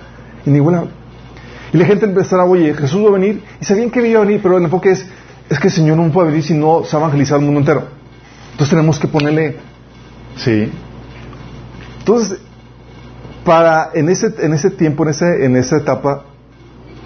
y 0.47 0.51
ninguna... 0.51 0.85
Y 1.73 1.77
la 1.77 1.87
gente 1.87 2.07
empezó 2.07 2.41
a, 2.41 2.45
oye, 2.45 2.75
Jesús 2.75 3.05
va 3.05 3.09
a 3.09 3.13
venir, 3.15 3.43
y 3.61 3.65
sabían 3.65 3.91
que 3.91 4.07
iba 4.07 4.21
a 4.21 4.25
venir, 4.25 4.39
pero 4.41 4.57
el 4.57 4.63
enfoque 4.63 4.91
es, 4.91 5.05
es 5.51 5.59
que 5.59 5.67
el 5.67 5.75
Señor 5.75 5.97
no 5.97 6.13
puede 6.13 6.29
venir 6.29 6.45
si 6.45 6.55
no 6.55 6.85
se 6.85 6.95
ha 6.95 7.01
evangelizado 7.01 7.41
el 7.41 7.47
mundo 7.47 7.59
entero. 7.59 7.89
Entonces 8.53 8.71
tenemos 8.71 9.01
que 9.01 9.09
ponerle, 9.09 9.57
sí. 10.37 10.71
Entonces, 11.99 12.39
para, 13.49 13.93
en 13.95 14.11
ese, 14.11 14.35
en 14.41 14.53
ese 14.53 14.71
tiempo, 14.71 15.05
en, 15.05 15.09
ese, 15.09 15.47
en 15.47 15.57
esa 15.57 15.79
etapa, 15.79 16.25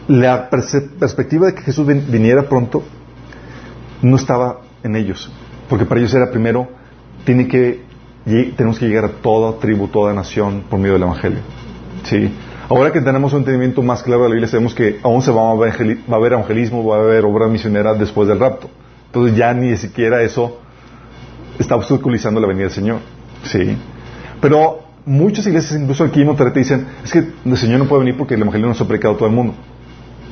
la 0.08 0.50
perspectiva 0.50 1.46
de 1.46 1.54
que 1.54 1.62
Jesús 1.62 1.86
viniera 1.86 2.48
pronto 2.48 2.82
no 4.02 4.16
estaba 4.16 4.58
en 4.82 4.96
ellos, 4.96 5.30
porque 5.68 5.84
para 5.84 6.00
ellos 6.00 6.12
era 6.12 6.32
primero, 6.32 6.66
tiene 7.24 7.46
que, 7.46 7.84
tenemos 8.56 8.80
que 8.80 8.88
llegar 8.88 9.04
a 9.04 9.08
toda 9.22 9.60
tribu, 9.60 9.86
toda 9.86 10.12
nación 10.12 10.64
por 10.68 10.80
medio 10.80 10.94
del 10.94 11.04
Evangelio. 11.04 11.38
¿Sí? 12.02 12.34
Ahora 12.68 12.90
que 12.90 13.00
tenemos 13.00 13.32
un 13.34 13.40
entendimiento 13.40 13.80
más 13.80 14.02
claro 14.02 14.24
de 14.24 14.30
la 14.30 14.34
Biblia, 14.34 14.48
sabemos 14.48 14.74
que 14.74 14.98
aún 15.04 15.22
se 15.22 15.30
va 15.30 15.48
a, 15.48 15.54
va 15.54 15.66
a 15.66 16.14
haber 16.16 16.32
evangelismo, 16.32 16.84
va 16.84 16.96
a 16.96 17.00
haber 17.02 17.24
obra 17.24 17.46
misionera 17.46 17.94
después 17.94 18.26
del 18.26 18.40
rapto. 18.40 18.68
Entonces 19.06 19.36
ya 19.36 19.54
ni 19.54 19.76
siquiera 19.76 20.20
eso 20.22 20.58
está 21.56 21.76
obstaculizando 21.76 22.40
la 22.40 22.48
venida 22.48 22.64
del 22.64 22.72
Señor. 22.72 22.98
¿Sí? 23.44 23.76
Pero 24.40 24.81
muchas 25.04 25.46
iglesias, 25.46 25.80
incluso 25.80 26.04
aquí 26.04 26.20
en 26.20 26.26
Monterrey, 26.26 26.52
te 26.52 26.60
dicen, 26.60 26.86
es 27.04 27.12
que 27.12 27.24
el 27.44 27.56
Señor 27.56 27.78
no 27.80 27.86
puede 27.86 28.00
venir 28.00 28.16
porque 28.16 28.34
el 28.34 28.42
Evangelio 28.42 28.68
no 28.68 28.74
se 28.74 28.84
ha 28.84 28.86
predicado 28.86 29.14
a 29.14 29.16
todo 29.18 29.28
el 29.28 29.34
mundo. 29.34 29.54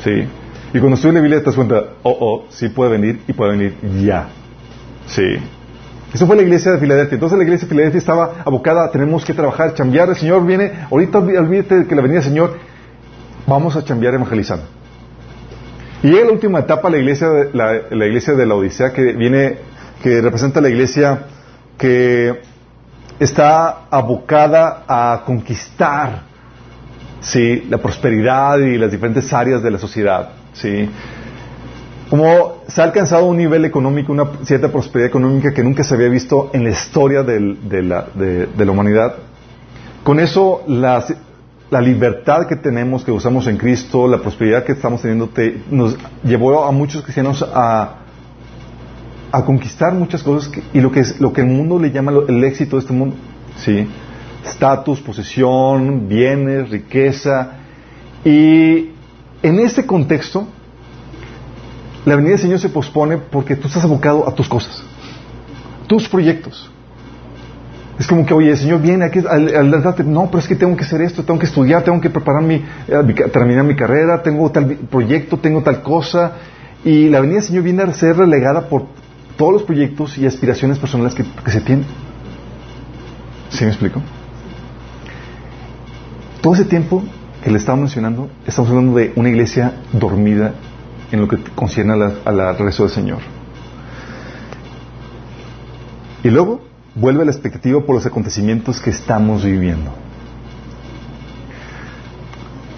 ¿Sí? 0.04 0.26
Y 0.72 0.78
cuando 0.78 0.94
estudias 0.94 1.14
la 1.14 1.20
Biblia 1.20 1.40
te 1.40 1.46
das 1.46 1.54
cuenta, 1.54 1.84
oh, 2.02 2.16
oh, 2.20 2.46
sí 2.50 2.68
puede 2.68 2.92
venir 2.92 3.20
y 3.26 3.32
puede 3.32 3.52
venir 3.52 3.74
ya. 4.02 4.28
Sí. 5.06 5.36
Eso 6.12 6.26
fue 6.26 6.36
la 6.36 6.42
iglesia 6.42 6.72
de 6.72 6.78
Filadelfia. 6.78 7.14
Entonces 7.14 7.38
la 7.38 7.44
iglesia 7.44 7.66
de 7.66 7.70
Filadelfia 7.70 7.98
estaba 7.98 8.34
abocada, 8.44 8.90
tenemos 8.90 9.24
que 9.24 9.34
trabajar, 9.34 9.74
chambear. 9.74 10.08
El 10.08 10.16
Señor 10.16 10.46
viene, 10.46 10.72
ahorita 10.90 11.18
olvídate 11.18 11.80
de 11.80 11.86
que 11.86 11.94
la 11.94 12.02
venida 12.02 12.20
del 12.20 12.28
Señor, 12.28 12.58
vamos 13.46 13.76
a 13.76 13.84
chambear 13.84 14.14
evangelizando. 14.14 14.64
Y 16.02 16.08
llega 16.08 16.26
la 16.26 16.32
última 16.32 16.60
etapa, 16.60 16.88
la 16.88 16.98
iglesia 16.98 17.28
de 17.28 17.50
la, 17.52 18.06
iglesia 18.06 18.34
de 18.34 18.46
la 18.46 18.54
Odisea, 18.54 18.92
que 18.92 19.12
viene 19.12 19.58
que 20.02 20.20
representa 20.20 20.60
la 20.60 20.68
iglesia 20.68 21.26
que 21.76 22.40
está 23.20 23.82
abocada 23.90 24.84
a 24.88 25.22
conquistar 25.26 26.22
¿sí? 27.20 27.66
la 27.68 27.76
prosperidad 27.78 28.58
y 28.58 28.78
las 28.78 28.90
diferentes 28.90 29.30
áreas 29.32 29.62
de 29.62 29.70
la 29.70 29.78
sociedad. 29.78 30.30
¿sí? 30.54 30.88
Como 32.08 32.62
se 32.66 32.80
ha 32.80 32.84
alcanzado 32.84 33.26
un 33.26 33.36
nivel 33.36 33.66
económico, 33.66 34.10
una 34.10 34.24
cierta 34.42 34.72
prosperidad 34.72 35.10
económica 35.10 35.52
que 35.52 35.62
nunca 35.62 35.84
se 35.84 35.94
había 35.94 36.08
visto 36.08 36.50
en 36.54 36.64
la 36.64 36.70
historia 36.70 37.22
de, 37.22 37.38
la, 37.82 38.72
humanidad. 38.72 39.14
Con 40.02 40.18
eso, 40.18 40.62
la, 40.66 41.04
libertad 41.80 42.46
que 42.46 42.56
tenemos, 42.56 43.04
que 43.04 43.12
usamos 43.12 43.46
en 43.46 43.58
Cristo, 43.58 44.08
la 44.08 44.18
prosperidad 44.18 44.64
que 44.64 44.72
estamos 44.72 45.02
teniendo, 45.02 45.28
nos 45.70 45.96
llevó 46.24 46.64
a 46.64 46.72
muchos 46.72 47.02
cristianos 47.02 47.46
a, 47.54 47.96
a 49.32 49.44
conquistar 49.44 49.92
muchas 49.92 50.22
cosas 50.22 50.50
y 50.72 50.80
lo 50.80 50.90
que, 50.90 51.00
es, 51.00 51.20
lo 51.20 51.32
que 51.32 51.42
el 51.42 51.46
mundo 51.46 51.78
le 51.78 51.90
llama 51.90 52.12
el 52.28 52.42
éxito 52.44 52.76
de 52.76 52.80
este 52.80 52.92
mundo. 52.92 53.16
¿sí? 53.56 53.86
Estatus, 54.44 55.00
posesión, 55.00 56.08
bienes, 56.08 56.70
riqueza. 56.70 57.52
Y 58.24 58.90
en 59.42 59.60
este 59.60 59.86
contexto, 59.86 60.46
la 62.04 62.16
venida 62.16 62.32
del 62.32 62.40
Señor 62.40 62.58
se 62.58 62.68
pospone 62.68 63.18
porque 63.18 63.56
tú 63.56 63.68
estás 63.68 63.84
abocado 63.84 64.28
a 64.28 64.34
tus 64.34 64.48
cosas, 64.48 64.82
tus 65.86 66.08
proyectos. 66.08 66.70
Es 67.98 68.06
como 68.06 68.24
que, 68.24 68.32
oye, 68.32 68.50
el 68.50 68.56
Señor 68.56 68.80
viene 68.80 69.04
aquí 69.04 69.18
al, 69.28 69.70
darte, 69.70 70.02
no, 70.02 70.26
pero 70.26 70.38
es 70.38 70.48
que 70.48 70.56
tengo 70.56 70.74
que 70.74 70.84
hacer 70.84 71.02
esto, 71.02 71.22
tengo 71.22 71.38
que 71.38 71.44
estudiar, 71.44 71.82
tengo 71.82 72.00
que 72.00 72.08
preparar 72.08 72.42
mi, 72.42 72.54
eh, 72.54 73.14
terminar 73.30 73.62
mi 73.64 73.76
carrera, 73.76 74.22
tengo 74.22 74.50
tal 74.50 74.66
proyecto, 74.90 75.36
tengo 75.36 75.62
tal 75.62 75.82
cosa. 75.82 76.32
Y 76.82 77.10
la 77.10 77.20
venida 77.20 77.36
del 77.36 77.44
Señor 77.44 77.62
viene 77.62 77.82
a 77.82 77.92
ser 77.92 78.16
relegada 78.16 78.70
por 78.70 78.86
todos 79.36 79.52
los 79.52 79.62
proyectos 79.62 80.18
y 80.18 80.26
aspiraciones 80.26 80.78
personales 80.78 81.14
que, 81.14 81.24
se 81.50 81.60
tienen. 81.60 81.86
¿Sí 83.50 83.64
me 83.64 83.70
explico? 83.70 84.02
Todo 86.40 86.54
ese 86.54 86.64
tiempo 86.64 87.02
que 87.42 87.50
le 87.50 87.58
estaba 87.58 87.76
mencionando, 87.76 88.30
estamos 88.46 88.70
hablando 88.70 88.96
de 88.96 89.12
una 89.16 89.28
iglesia 89.28 89.72
dormida 89.92 90.54
en 91.10 91.20
lo 91.20 91.28
que 91.28 91.38
concierne 91.54 91.94
a 92.24 92.32
la, 92.32 92.52
regreso 92.52 92.84
del 92.84 92.92
Señor. 92.92 93.18
Y 96.22 96.28
luego 96.28 96.60
vuelve 96.94 97.24
la 97.24 97.30
expectativa 97.30 97.80
por 97.80 97.94
los 97.94 98.06
acontecimientos 98.06 98.80
que 98.80 98.90
estamos 98.90 99.44
viviendo. 99.44 99.90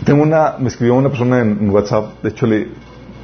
Tengo 0.04 0.22
una, 0.22 0.56
me 0.58 0.68
escribió 0.68 0.94
una 0.94 1.08
persona 1.08 1.40
en 1.40 1.68
WhatsApp, 1.70 2.22
de 2.22 2.28
hecho 2.30 2.46
le, 2.46 2.68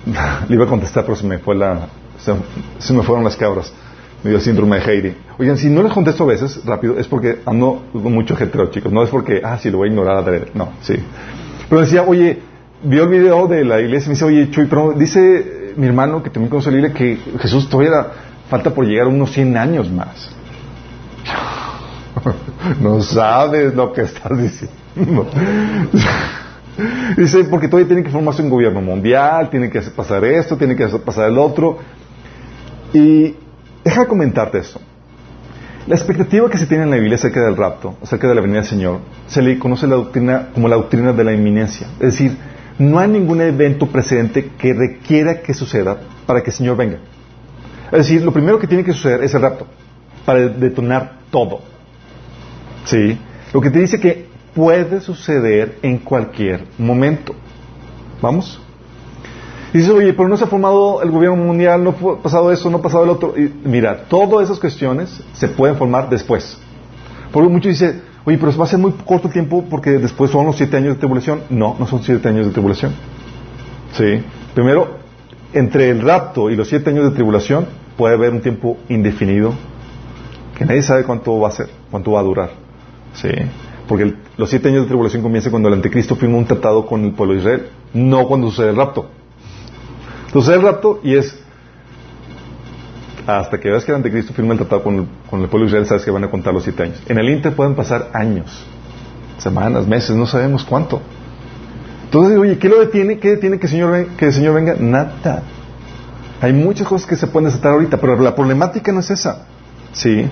le 0.49 0.55
iba 0.55 0.65
a 0.65 0.69
contestar, 0.69 1.05
pero 1.05 1.17
se 1.17 1.27
me 1.27 1.39
fue 1.39 1.55
la, 1.57 1.89
se, 2.19 2.93
me 2.93 3.03
fueron 3.03 3.25
las 3.25 3.37
cabras. 3.37 3.73
Me 4.23 4.31
dio 4.31 4.41
síndrome 4.41 4.81
de 4.81 4.85
Heidi. 4.85 5.15
Oigan, 5.39 5.57
si 5.57 5.69
no 5.69 5.83
les 5.83 5.93
contesto 5.93 6.25
a 6.25 6.27
veces 6.27 6.65
rápido, 6.65 6.99
es 6.99 7.07
porque 7.07 7.41
ando 7.47 7.85
mucho 7.93 8.35
hetero, 8.35 8.71
chicos. 8.71 8.93
No 8.93 9.03
es 9.03 9.11
porque, 9.11 9.41
ah, 9.45 9.59
si 9.59 9.71
lo 9.71 9.79
voy 9.79 9.89
a 9.89 9.93
ignorar 9.93 10.29
a 10.29 10.41
No, 10.55 10.71
sí. 10.83 10.95
Pero 11.69 11.81
decía, 11.81 12.03
oye, 12.03 12.41
vio 12.83 13.05
el 13.05 13.09
video 13.09 13.47
de 13.47 13.65
la 13.65 13.81
iglesia 13.81 14.07
y 14.07 14.09
me 14.09 14.15
dice, 14.15 14.25
oye, 14.25 14.51
Chuy, 14.51 14.67
pero 14.67 14.93
dice 14.93 15.73
mi 15.77 15.87
hermano 15.87 16.23
que 16.23 16.31
también 16.31 16.51
conoce 16.51 16.73
la 16.73 16.79
iglesia 16.79 16.97
que 16.97 17.39
Jesús 17.39 17.69
todavía 17.69 18.09
falta 18.51 18.71
por 18.71 18.85
llegar 18.85 19.07
unos 19.07 19.31
100 19.33 19.57
años 19.57 19.91
más. 19.91 20.31
no 22.81 23.01
sabes 23.01 23.75
lo 23.75 23.93
que 23.93 24.03
estás 24.03 24.37
diciendo. 24.37 25.29
Dice, 27.17 27.43
porque 27.45 27.67
todavía 27.67 27.89
tiene 27.89 28.05
que 28.05 28.11
formarse 28.11 28.41
un 28.41 28.51
gobierno 28.51 28.81
mundial, 28.81 29.51
tiene 29.51 29.69
que 29.69 29.81
pasar 29.81 30.25
esto, 30.25 30.57
tiene 30.57 30.77
que 30.77 30.87
pasar 30.87 31.29
el 31.29 31.37
otro. 31.37 31.79
Y 32.93 33.35
deja 33.85 34.03
de 34.03 34.07
comentarte 34.07 34.59
esto. 34.59 34.81
La 35.87 35.95
expectativa 35.95 36.51
que 36.51 36.59
se 36.59 36.67
tiene 36.67 36.85
en 36.85 36.91
la 36.91 36.97
Biblia 36.97 37.17
acerca 37.17 37.43
del 37.43 37.57
rapto, 37.57 37.97
acerca 38.03 38.29
de 38.29 38.35
la 38.35 38.41
venida 38.43 38.59
del 38.59 38.69
Señor, 38.69 39.01
se 39.27 39.41
le 39.41 39.59
conoce 39.59 39.87
la 39.87 39.97
doctrina 39.97 40.49
como 40.53 40.69
la 40.69 40.77
doctrina 40.77 41.13
de 41.13 41.25
la 41.25 41.33
inminencia. 41.33 41.87
Es 41.95 42.13
decir, 42.13 42.37
no 42.79 42.99
hay 42.99 43.09
ningún 43.09 43.41
evento 43.41 43.87
precedente 43.87 44.51
que 44.59 44.75
requiera 44.75 45.41
que 45.41 45.55
suceda 45.55 45.99
para 46.27 46.43
que 46.43 46.51
el 46.51 46.57
Señor 46.57 46.77
venga. 46.77 46.99
Es 47.91 47.99
decir, 47.99 48.23
lo 48.23 48.33
primero 48.33 48.59
que 48.59 48.67
tiene 48.67 48.85
que 48.85 48.93
suceder 48.93 49.23
es 49.25 49.35
el 49.35 49.41
rapto, 49.41 49.67
para 50.27 50.47
detonar 50.49 51.21
todo. 51.31 51.61
¿Sí? 52.85 53.19
Lo 53.55 53.61
que 53.63 53.71
te 53.71 53.81
dice 53.81 53.99
que 53.99 54.27
puede 54.55 55.01
suceder 55.01 55.79
en 55.83 55.99
cualquier 55.99 56.65
momento. 56.77 57.35
¿Vamos? 58.21 58.61
Dices, 59.79 59.93
oye, 59.93 60.13
pero 60.13 60.29
no 60.29 60.37
se 60.37 60.43
ha 60.43 60.49
formado 60.49 61.03
el 61.03 61.11
gobierno 61.13 61.37
mundial, 61.37 61.85
no 61.85 61.91
ha 61.91 62.17
pasado 62.21 62.51
eso, 62.51 62.69
no 62.69 62.79
ha 62.79 62.83
pasado 62.83 63.05
el 63.05 63.11
otro. 63.11 63.35
Y 63.39 63.53
mira, 63.65 64.07
todas 64.09 64.47
esas 64.47 64.59
cuestiones 64.59 65.23
se 65.35 65.47
pueden 65.47 65.77
formar 65.77 66.11
después. 66.11 66.59
Porque 67.31 67.49
muchos 67.49 67.71
dicen, 67.71 68.03
oye, 68.25 68.39
pero 68.39 68.57
va 68.57 68.65
a 68.65 68.67
ser 68.67 68.81
muy 68.81 68.91
corto 69.05 69.29
tiempo 69.29 69.65
porque 69.71 69.91
después 69.93 70.33
son 70.33 70.47
los 70.47 70.57
siete 70.57 70.77
años 70.77 70.95
de 70.95 70.99
tribulación. 70.99 71.43
No, 71.49 71.77
no 71.79 71.87
son 71.87 72.03
siete 72.03 72.29
años 72.29 72.47
de 72.47 72.53
tribulación. 72.53 72.93
Sí. 73.93 74.21
Primero, 74.53 74.97
entre 75.53 75.91
el 75.91 76.01
rapto 76.01 76.51
y 76.51 76.57
los 76.57 76.69
siete 76.69 76.91
años 76.91 77.05
de 77.05 77.11
tribulación 77.13 77.69
puede 77.97 78.17
haber 78.17 78.33
un 78.33 78.41
tiempo 78.41 78.79
indefinido 78.89 79.53
que 80.57 80.65
nadie 80.65 80.83
sabe 80.83 81.05
cuánto 81.05 81.39
va 81.39 81.51
a 81.51 81.53
ser, 81.53 81.69
cuánto 81.89 82.11
va 82.11 82.21
a 82.21 82.25
durar. 82.25 82.51
Sí. 83.13 83.31
Porque 83.87 84.13
los 84.37 84.51
siete 84.51 84.71
años 84.71 84.83
de 84.83 84.89
tribulación 84.89 85.23
comienzan 85.23 85.53
cuando 85.53 85.69
el 85.69 85.75
anticristo 85.75 86.17
firma 86.17 86.37
un 86.37 86.47
tratado 86.47 86.85
con 86.85 87.05
el 87.05 87.13
pueblo 87.13 87.35
de 87.35 87.41
Israel, 87.41 87.69
no 87.95 88.27
cuando 88.27 88.49
sucede 88.49 88.71
el 88.71 88.77
rapto. 88.77 89.11
Entonces 90.29 90.55
el 90.55 90.63
rapto 90.63 91.01
y 91.03 91.17
es 91.17 91.35
hasta 93.27 93.59
que 93.59 93.69
veas 93.71 93.85
que 93.85 93.93
el 93.93 93.97
anticristo 93.97 94.33
firma 94.33 94.53
el 94.53 94.59
tratado 94.59 94.83
con 94.83 94.95
el, 94.97 95.49
pueblo 95.49 95.61
de 95.61 95.67
Israel, 95.67 95.87
sabes 95.87 96.05
que 96.05 96.11
van 96.11 96.25
a 96.25 96.31
contar 96.31 96.55
los 96.55 96.63
siete 96.63 96.83
años. 96.83 97.03
En 97.09 97.19
el 97.19 97.29
Inter 97.29 97.55
pueden 97.55 97.75
pasar 97.75 98.11
años, 98.15 98.65
semanas, 99.37 99.87
meses, 99.87 100.17
no 100.17 100.27
sabemos 100.27 100.65
cuánto. 100.65 101.03
Entonces, 102.05 102.39
oye, 102.39 102.59
¿qué 102.59 102.71
lo 102.71 102.81
detiene? 102.81 103.19
¿Qué 103.19 103.31
detiene 103.31 103.59
que 103.59 103.67
el 103.67 103.71
Señor, 103.71 104.07
que 104.17 104.27
el 104.27 104.33
Señor 104.33 104.55
venga? 104.55 104.77
Nada. 104.79 105.43
Hay 106.41 106.55
muchas 106.55 106.87
cosas 106.87 107.07
que 107.07 107.17
se 107.17 107.27
pueden 107.27 107.51
desatar 107.51 107.73
ahorita, 107.73 107.99
pero 107.99 108.19
la 108.19 108.35
problemática 108.35 108.93
no 108.93 109.01
es 109.01 109.11
esa. 109.11 109.47
¿Sí? 109.93 110.27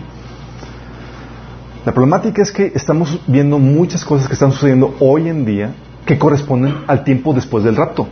La 1.85 1.92
problemática 1.92 2.40
es 2.40 2.50
que 2.50 2.72
estamos 2.74 3.20
viendo 3.26 3.59
muchas 3.59 4.04
cosas 4.04 4.26
que 4.26 4.35
están 4.35 4.52
sucediendo 4.52 4.96
hoy 5.00 5.28
en 5.28 5.44
día 5.44 5.74
que 6.06 6.18
corresponden 6.18 6.76
al 6.87 7.04
tiempo 7.04 7.35
después 7.35 7.62
del 7.62 7.76
rapto. 7.76 8.09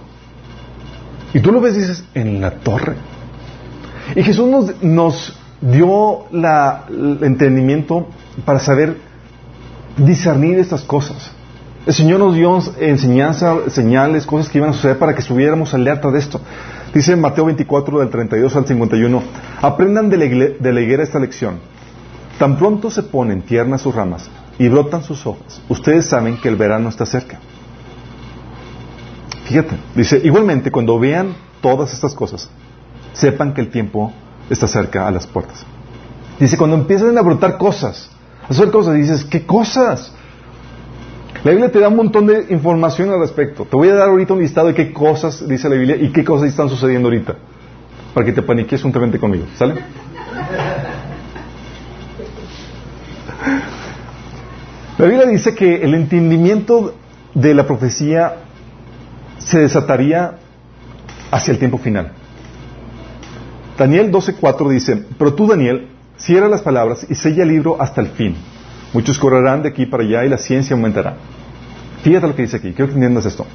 Y 1.35 1.41
tú 1.41 1.53
lo 1.53 1.61
ves 1.61 1.77
y 1.77 1.81
dices, 1.81 2.05
en 2.15 2.41
la 2.41 2.53
torre. 2.53 2.95
Y 4.15 4.23
Jesús 4.23 4.49
nos, 4.49 4.83
nos 4.83 5.37
dio 5.61 6.27
la, 6.31 6.85
el 6.89 7.19
entendimiento 7.23 8.09
para 8.45 8.61
saber 8.61 8.97
discernir 9.97 10.59
estas 10.59 10.83
cosas. 10.83 11.33
El 11.87 11.93
Señor 11.93 12.21
nos 12.21 12.35
dio 12.35 12.59
enseñanza, 12.81 13.57
señales, 13.69 14.25
cosas 14.25 14.49
que 14.49 14.59
iban 14.59 14.71
a 14.71 14.73
suceder 14.73 14.99
para 14.99 15.13
que 15.13 15.21
estuviéramos 15.21 15.75
alerta 15.75 16.11
de 16.11 16.19
esto. 16.19 16.41
Dice 16.95 17.13
en 17.13 17.21
Mateo 17.21 17.45
24, 17.45 17.99
del 17.99 18.09
32 18.09 18.57
al 18.57 18.67
51, 18.67 19.23
aprendan 19.61 20.09
de 20.09 20.17
la, 20.17 20.25
de 20.25 20.73
la 20.73 20.81
higuera 20.81 21.03
esta 21.03 21.19
lección. 21.19 21.59
Tan 22.39 22.57
pronto 22.57 22.91
se 22.91 23.03
ponen 23.03 23.43
tiernas 23.43 23.83
sus 23.83 23.95
ramas 23.95 24.31
y 24.59 24.69
brotan 24.69 25.03
sus 25.03 25.27
hojas, 25.27 25.61
ustedes 25.69 26.07
saben 26.07 26.37
que 26.37 26.49
el 26.49 26.57
verano 26.57 26.89
está 26.89 27.05
cerca. 27.05 27.39
Fíjate, 29.45 29.77
dice, 29.95 30.21
igualmente 30.25 30.71
cuando 30.71 30.99
vean 30.99 31.35
todas 31.61 31.93
estas 31.93 32.15
cosas, 32.15 32.49
sepan 33.13 33.53
que 33.53 33.61
el 33.61 33.71
tiempo 33.71 34.13
está 34.49 34.67
cerca 34.67 35.07
a 35.07 35.11
las 35.11 35.27
puertas. 35.27 35.65
Dice, 36.39 36.57
cuando 36.57 36.77
empiezan 36.77 37.17
a 37.17 37.23
brotar 37.23 37.59
cosas, 37.59 38.11
a 38.43 38.49
hacer 38.49 38.71
cosas, 38.71 38.95
dices, 38.95 39.25
¿qué 39.25 39.45
cosas? 39.47 40.13
La 41.45 41.51
Biblia 41.51 41.71
te 41.71 41.79
da 41.79 41.89
un 41.89 41.97
montón 41.97 42.27
de 42.27 42.47
información 42.51 43.11
al 43.11 43.21
respecto. 43.21 43.67
Te 43.67 43.77
voy 43.77 43.89
a 43.89 43.95
dar 43.95 44.09
ahorita 44.09 44.33
un 44.33 44.41
listado 44.41 44.69
de 44.69 44.75
qué 44.75 44.93
cosas 44.93 45.47
dice 45.47 45.69
la 45.69 45.77
Biblia 45.77 45.97
y 45.97 46.11
qué 46.11 46.25
cosas 46.25 46.49
están 46.49 46.71
sucediendo 46.71 47.09
ahorita. 47.09 47.37
Para 48.15 48.25
que 48.25 48.33
te 48.33 48.41
paniques 48.41 48.81
juntamente 48.81 49.19
conmigo. 49.19 49.45
¿Sale? 49.57 49.75
La 54.97 55.07
Biblia 55.07 55.27
dice 55.27 55.57
que 55.57 55.83
el 55.83 55.93
entendimiento 55.95 56.95
de 57.35 57.53
la 57.53 57.67
profecía 57.67 58.44
se 59.39 59.61
desataría 59.61 60.39
hacia 61.31 61.53
el 61.53 61.59
tiempo 61.59 61.79
final. 61.79 62.13
Daniel 63.77 64.13
12:4 64.13 64.71
dice, 64.71 65.05
pero 65.19 65.35
tú 65.35 65.47
Daniel, 65.47 65.89
cierra 66.17 66.49
las 66.49 66.63
palabras 66.63 67.07
y 67.09 67.15
sella 67.15 67.43
el 67.43 67.49
libro 67.49 67.81
hasta 67.81 68.01
el 68.01 68.09
fin. 68.09 68.37
Muchos 68.93 69.19
correrán 69.19 69.63
de 69.63 69.71
aquí 69.71 69.87
para 69.87 70.05
allá 70.05 70.25
y 70.25 70.29
la 70.29 70.39
ciencia 70.39 70.75
aumentará. 70.75 71.17
Fíjate 72.03 72.29
lo 72.29 72.37
que 72.37 72.43
dice 72.43 72.59
aquí, 72.59 72.73
quiero 72.73 72.89
que 72.89 72.95
entiendas 72.95 73.27
esto. 73.27 73.47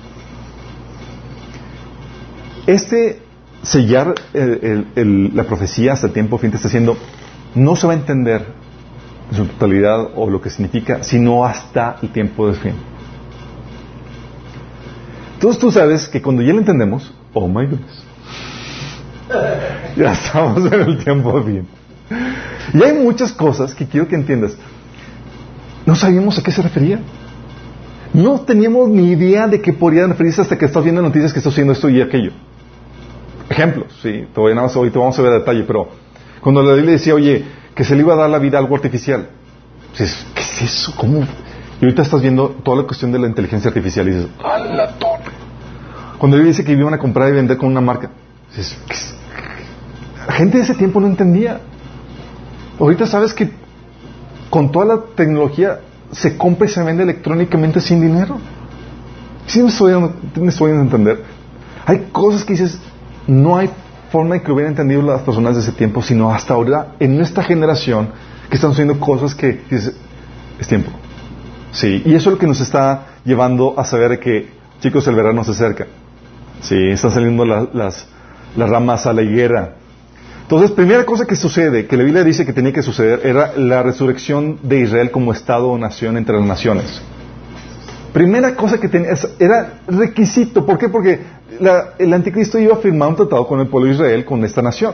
Este 2.67 3.21
sellar 3.61 4.13
la 4.33 5.43
profecía 5.43 5.93
hasta 5.93 6.07
el 6.07 6.13
tiempo 6.13 6.37
fin 6.37 6.51
te 6.51 6.57
está 6.57 6.67
haciendo, 6.67 6.97
no 7.55 7.75
se 7.75 7.87
va 7.87 7.93
a 7.93 7.95
entender 7.95 8.45
en 9.31 9.37
su 9.37 9.45
totalidad 9.45 10.09
o 10.15 10.29
lo 10.29 10.41
que 10.41 10.49
significa, 10.49 11.03
sino 11.03 11.45
hasta 11.45 11.97
el 12.01 12.09
tiempo 12.09 12.47
del 12.47 12.55
fin. 12.55 12.73
Entonces 15.39 15.61
tú 15.61 15.71
sabes 15.71 16.09
que 16.09 16.21
cuando 16.21 16.41
ya 16.41 16.51
lo 16.51 16.59
entendemos, 16.59 17.13
oh 17.33 17.47
my 17.47 17.65
goodness, 17.65 18.03
ya 19.95 20.11
estamos 20.11 20.69
en 20.69 20.81
el 20.81 20.97
tiempo 21.01 21.41
fin. 21.43 21.65
Y 22.73 22.83
hay 22.83 22.91
muchas 22.91 23.31
cosas 23.31 23.73
que 23.73 23.87
quiero 23.87 24.05
que 24.05 24.15
entiendas. 24.15 24.57
No 25.85 25.95
sabíamos 25.95 26.37
a 26.37 26.43
qué 26.43 26.51
se 26.51 26.61
refería. 26.61 26.99
No 28.11 28.41
teníamos 28.41 28.89
ni 28.89 29.11
idea 29.11 29.47
de 29.47 29.61
qué 29.61 29.71
podrían 29.71 30.09
referirse 30.09 30.41
hasta 30.41 30.57
que 30.57 30.65
estás 30.65 30.83
viendo 30.83 31.01
noticias 31.01 31.31
que 31.31 31.39
está 31.39 31.51
haciendo 31.51 31.71
esto 31.71 31.87
y 31.87 32.01
aquello. 32.01 32.31
Ejemplos, 33.49 33.97
sí, 34.01 34.27
todavía 34.35 34.55
nada 34.55 34.67
más 34.67 34.75
hoy 34.75 34.89
te 34.89 34.99
vamos 34.99 35.17
a 35.17 35.21
ver 35.21 35.31
a 35.31 35.39
detalle, 35.39 35.63
pero 35.63 35.87
cuando 36.41 36.61
la 36.61 36.73
Biblia 36.73 36.91
decía, 36.91 37.15
oye, 37.15 37.45
que 37.73 37.85
se 37.85 37.95
le 37.95 38.01
iba 38.01 38.13
a 38.13 38.17
dar 38.17 38.29
la 38.29 38.39
vida 38.39 38.57
a 38.57 38.59
algo 38.59 38.75
artificial, 38.75 39.29
dices, 39.93 40.25
¿qué 40.35 40.41
es 40.41 40.61
eso? 40.63 40.93
¿Cómo? 40.97 41.25
Y 41.81 41.85
ahorita 41.85 42.01
estás 42.01 42.21
viendo 42.21 42.49
toda 42.61 42.81
la 42.81 42.83
cuestión 42.83 43.13
de 43.13 43.19
la 43.19 43.27
inteligencia 43.27 43.69
artificial 43.69 44.05
y 44.09 44.11
dices, 44.11 44.29
¡a 44.43 44.59
la 44.59 44.91
torre! 44.97 45.18
Cuando 46.19 46.37
él 46.37 46.45
dice 46.45 46.63
que 46.63 46.73
iban 46.73 46.93
a 46.93 46.99
comprar 46.99 47.29
y 47.29 47.31
vender 47.31 47.57
con 47.57 47.69
una 47.69 47.81
marca. 47.81 48.11
La 50.27 50.33
gente 50.33 50.57
de 50.57 50.63
ese 50.63 50.75
tiempo 50.75 50.99
no 50.99 51.07
entendía. 51.07 51.61
Ahorita 52.77 53.07
sabes 53.07 53.33
que 53.33 53.49
con 54.49 54.71
toda 54.71 54.85
la 54.85 55.01
tecnología 55.15 55.79
se 56.11 56.37
compra 56.37 56.67
y 56.67 56.69
se 56.69 56.83
vende 56.83 57.03
electrónicamente 57.03 57.79
sin 57.79 58.01
dinero. 58.01 58.37
¿Sí 59.47 59.61
me 59.61 59.69
estoy, 59.69 59.93
me 60.35 60.49
estoy 60.49 60.71
entender? 60.71 61.23
Hay 61.85 62.09
cosas 62.11 62.43
que 62.43 62.53
dices, 62.53 62.77
no 63.25 63.57
hay 63.57 63.69
forma 64.11 64.35
de 64.35 64.41
que 64.41 64.51
hubieran 64.51 64.73
entendido 64.73 65.01
las 65.01 65.21
personas 65.21 65.55
de 65.55 65.61
ese 65.61 65.71
tiempo, 65.71 66.01
sino 66.01 66.31
hasta 66.33 66.53
ahora, 66.53 66.95
en 66.99 67.15
nuestra 67.15 67.43
generación, 67.43 68.09
que 68.49 68.55
están 68.55 68.71
haciendo 68.71 68.99
cosas 68.99 69.33
que 69.33 69.61
dices, 69.69 69.95
es 70.59 70.67
tiempo. 70.67 70.91
Sí, 71.71 72.03
y 72.05 72.13
eso 72.15 72.29
es 72.29 72.33
lo 72.33 72.37
que 72.37 72.47
nos 72.47 72.59
está 72.59 73.05
llevando 73.23 73.79
a 73.79 73.85
saber 73.85 74.19
que, 74.19 74.49
chicos, 74.81 75.07
el 75.07 75.15
verano 75.15 75.43
se 75.43 75.51
acerca. 75.51 75.87
Sí, 76.61 76.75
están 76.89 77.11
saliendo 77.11 77.45
las, 77.45 78.07
las 78.55 78.69
ramas 78.69 79.05
a 79.05 79.13
la 79.13 79.21
higuera. 79.21 79.75
Entonces, 80.41 80.71
primera 80.71 81.05
cosa 81.05 81.25
que 81.25 81.35
sucede, 81.35 81.85
que 81.85 81.95
la 81.95 82.03
Biblia 82.03 82.23
dice 82.23 82.45
que 82.45 82.53
tenía 82.53 82.73
que 82.73 82.81
suceder, 82.81 83.21
era 83.23 83.53
la 83.55 83.83
resurrección 83.83 84.57
de 84.63 84.79
Israel 84.81 85.11
como 85.11 85.31
Estado 85.31 85.67
o 85.67 85.77
nación 85.77 86.17
entre 86.17 86.35
las 86.37 86.45
naciones. 86.45 87.01
Primera 88.13 88.55
cosa 88.55 88.79
que 88.79 88.89
tenía, 88.89 89.11
era 89.37 89.81
requisito. 89.87 90.65
¿Por 90.65 90.79
qué? 90.79 90.89
Porque 90.89 91.19
el 91.99 92.13
anticristo 92.13 92.57
iba 92.57 92.73
a 92.73 92.77
firmar 92.77 93.09
un 93.09 93.15
tratado 93.15 93.45
con 93.45 93.59
el 93.59 93.67
pueblo 93.67 93.89
de 93.89 93.95
Israel, 93.95 94.25
con 94.25 94.43
esta 94.43 94.61
nación. 94.61 94.93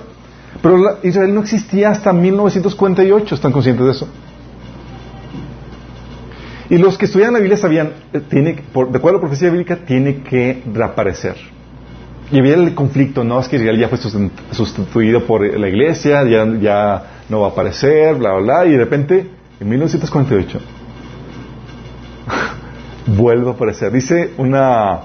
Pero 0.62 0.98
Israel 1.04 1.34
no 1.34 1.42
existía 1.42 1.90
hasta 1.90 2.12
1948, 2.12 3.36
¿están 3.36 3.52
conscientes 3.52 3.86
de 3.86 3.92
eso? 3.92 4.08
Y 6.70 6.78
los 6.78 6.98
que 6.98 7.06
estudian 7.06 7.34
la 7.34 7.40
Biblia 7.40 7.58
sabían, 7.58 7.92
eh, 8.12 8.22
tiene, 8.28 8.56
por, 8.74 8.92
de 8.92 8.98
acuerdo 8.98 9.18
a 9.18 9.22
la 9.22 9.28
profecía 9.28 9.50
bíblica, 9.50 9.78
tiene 9.78 10.22
que 10.22 10.64
reaparecer. 10.74 11.36
Y 12.32 12.40
había 12.40 12.56
el 12.56 12.74
conflicto, 12.74 13.24
no, 13.24 13.40
es 13.40 13.48
que 13.48 13.58
Israel 13.58 13.80
ya 13.80 13.88
fue 13.88 14.00
sustituido 14.52 15.26
por 15.28 15.46
la 15.46 15.70
iglesia, 15.70 16.24
ya, 16.24 16.46
ya 16.60 17.04
no 17.30 17.42
va 17.42 17.48
a 17.48 17.50
aparecer, 17.52 18.16
bla, 18.16 18.34
bla, 18.34 18.42
bla, 18.42 18.66
y 18.66 18.72
de 18.72 18.78
repente, 18.78 19.30
en 19.60 19.70
1948, 19.70 20.60
vuelve 23.16 23.48
a 23.48 23.52
aparecer. 23.52 23.92
Dice 23.92 24.32
una, 24.38 25.02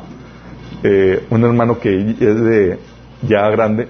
eh, 0.83 1.27
un 1.29 1.45
hermano 1.45 1.79
que 1.79 1.95
es 1.95 2.19
de 2.19 2.79
ya 3.29 3.51
grande, 3.51 3.89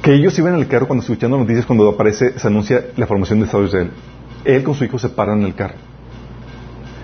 que 0.00 0.14
ellos 0.14 0.38
iban 0.38 0.54
en 0.54 0.60
el 0.60 0.68
carro 0.68 0.86
cuando 0.86 1.02
escuchando 1.02 1.36
noticias, 1.36 1.66
cuando 1.66 1.86
aparece, 1.90 2.38
se 2.38 2.46
anuncia 2.46 2.86
la 2.96 3.06
formación 3.06 3.40
de 3.40 3.44
Estado 3.44 3.64
de 3.64 3.68
Israel. 3.68 3.90
Él 4.44 4.62
con 4.62 4.74
su 4.74 4.84
hijo 4.84 4.98
se 4.98 5.10
paran 5.10 5.40
en 5.40 5.46
el 5.46 5.54
carro. 5.54 5.85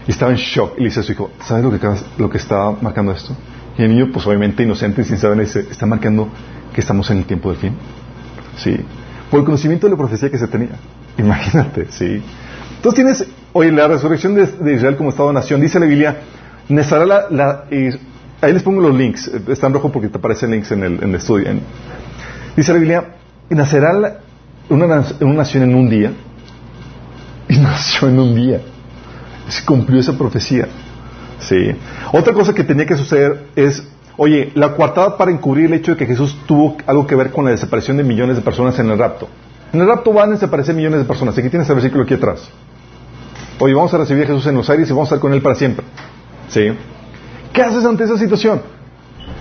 Y 0.07 0.11
estaba 0.11 0.33
en 0.33 0.39
shock. 0.39 0.75
Y 0.77 0.81
le 0.81 0.87
dice 0.87 1.01
a 1.01 1.03
su 1.03 1.13
hijo, 1.13 1.31
¿sabes 1.45 1.65
lo 1.65 1.71
que, 1.79 1.89
lo 2.19 2.31
que 2.31 2.39
está 2.39 2.73
marcando 2.81 3.13
esto? 3.13 3.37
Y 3.79 3.83
el 3.83 3.91
niño, 3.91 4.11
pues 4.13 4.27
obviamente 4.27 4.63
inocente 4.63 5.03
y 5.03 5.05
sin 5.05 5.19
saber, 5.19 5.37
le 5.37 5.45
dice, 5.45 5.67
está 5.71 5.87
marcando 5.87 6.29
que 6.75 6.81
estamos 6.81 7.11
en 7.11 7.19
el 7.19 7.25
tiempo 7.25 7.51
del 7.51 7.59
fin. 7.59 7.75
Sí. 8.57 8.77
Por 9.31 9.41
el 9.41 9.47
conocimiento 9.47 9.87
de 9.87 9.93
la 9.93 9.97
profecía 9.97 10.31
que 10.31 10.39
se 10.39 10.49
tenía. 10.49 10.77
Imagínate, 11.19 11.87
sí. 11.91 12.23
Entonces 12.77 12.95
tienes, 12.95 13.27
oye, 13.53 13.71
la 13.71 13.89
resurrección 13.89 14.35
de, 14.35 14.75
Israel 14.75 14.97
como 14.97 15.11
Estado-nación, 15.11 15.61
dice 15.61 15.79
la 15.79 15.87
Biblia, 15.87 16.17
necesitará 16.69 17.07
la, 17.07 17.27
la 17.31 17.65
ahí 18.43 18.53
les 18.53 18.63
pongo 18.63 18.81
los 18.81 18.95
links, 18.95 19.29
está 19.49 19.69
en 19.69 19.75
rojo 19.75 19.93
porque 19.93 20.09
te 20.09 20.19
aparecen 20.19 20.51
links 20.51 20.73
en 20.73 20.83
el, 20.83 20.95
en 20.95 21.11
el 21.11 21.15
estudio. 21.15 21.49
dice 22.57 22.73
la 22.73 22.79
Biblia, 22.79 23.15
nacerá 23.51 24.21
una, 24.69 25.05
una 25.21 25.35
nación 25.35 25.63
en 25.63 25.75
un 25.75 25.89
día, 25.89 26.13
y 27.49 27.59
nació 27.61 28.09
en 28.09 28.19
un 28.19 28.35
día. 28.35 28.61
Se 29.49 29.65
cumplió 29.65 30.01
esa 30.01 30.17
profecía. 30.17 30.69
Sí. 31.41 31.75
Otra 32.13 32.33
cosa 32.33 32.55
que 32.55 32.65
tenía 32.65 32.87
que 32.87 32.97
suceder 32.97 33.47
es, 33.57 33.83
oye, 34.17 34.53
la 34.55 34.75
coartada 34.75 35.17
para 35.17 35.31
encubrir 35.31 35.67
el 35.67 35.75
hecho 35.75 35.93
de 35.93 35.97
que 35.97 36.07
Jesús 36.07 36.37
tuvo 36.47 36.77
algo 36.87 37.07
que 37.07 37.15
ver 37.15 37.31
con 37.31 37.45
la 37.45 37.51
desaparición 37.51 37.97
de 37.97 38.05
millones 38.05 38.37
de 38.37 38.43
personas 38.43 38.79
en 38.79 38.91
el 38.91 38.99
rapto. 38.99 39.29
En 39.73 39.81
el 39.81 39.87
rapto 39.87 40.13
van 40.13 40.31
a 40.31 40.33
desaparecer 40.33 40.75
millones 40.75 41.01
de 41.01 41.05
personas. 41.05 41.37
Aquí 41.37 41.49
tienes 41.49 41.69
el 41.69 41.75
versículo 41.75 42.05
aquí 42.05 42.15
atrás. 42.15 42.49
Oye, 43.59 43.75
vamos 43.75 43.93
a 43.95 43.99
recibir 43.99 44.25
a 44.25 44.27
Jesús 44.27 44.47
en 44.47 44.57
los 44.57 44.69
aires 44.71 44.89
y 44.89 44.93
vamos 44.93 45.07
a 45.07 45.15
estar 45.15 45.21
con 45.21 45.33
Él 45.33 45.43
para 45.43 45.55
siempre. 45.55 45.85
¿Sí? 46.49 46.73
¿Qué 47.53 47.63
haces 47.63 47.85
ante 47.85 48.05
esa 48.05 48.19
situación? 48.19 48.61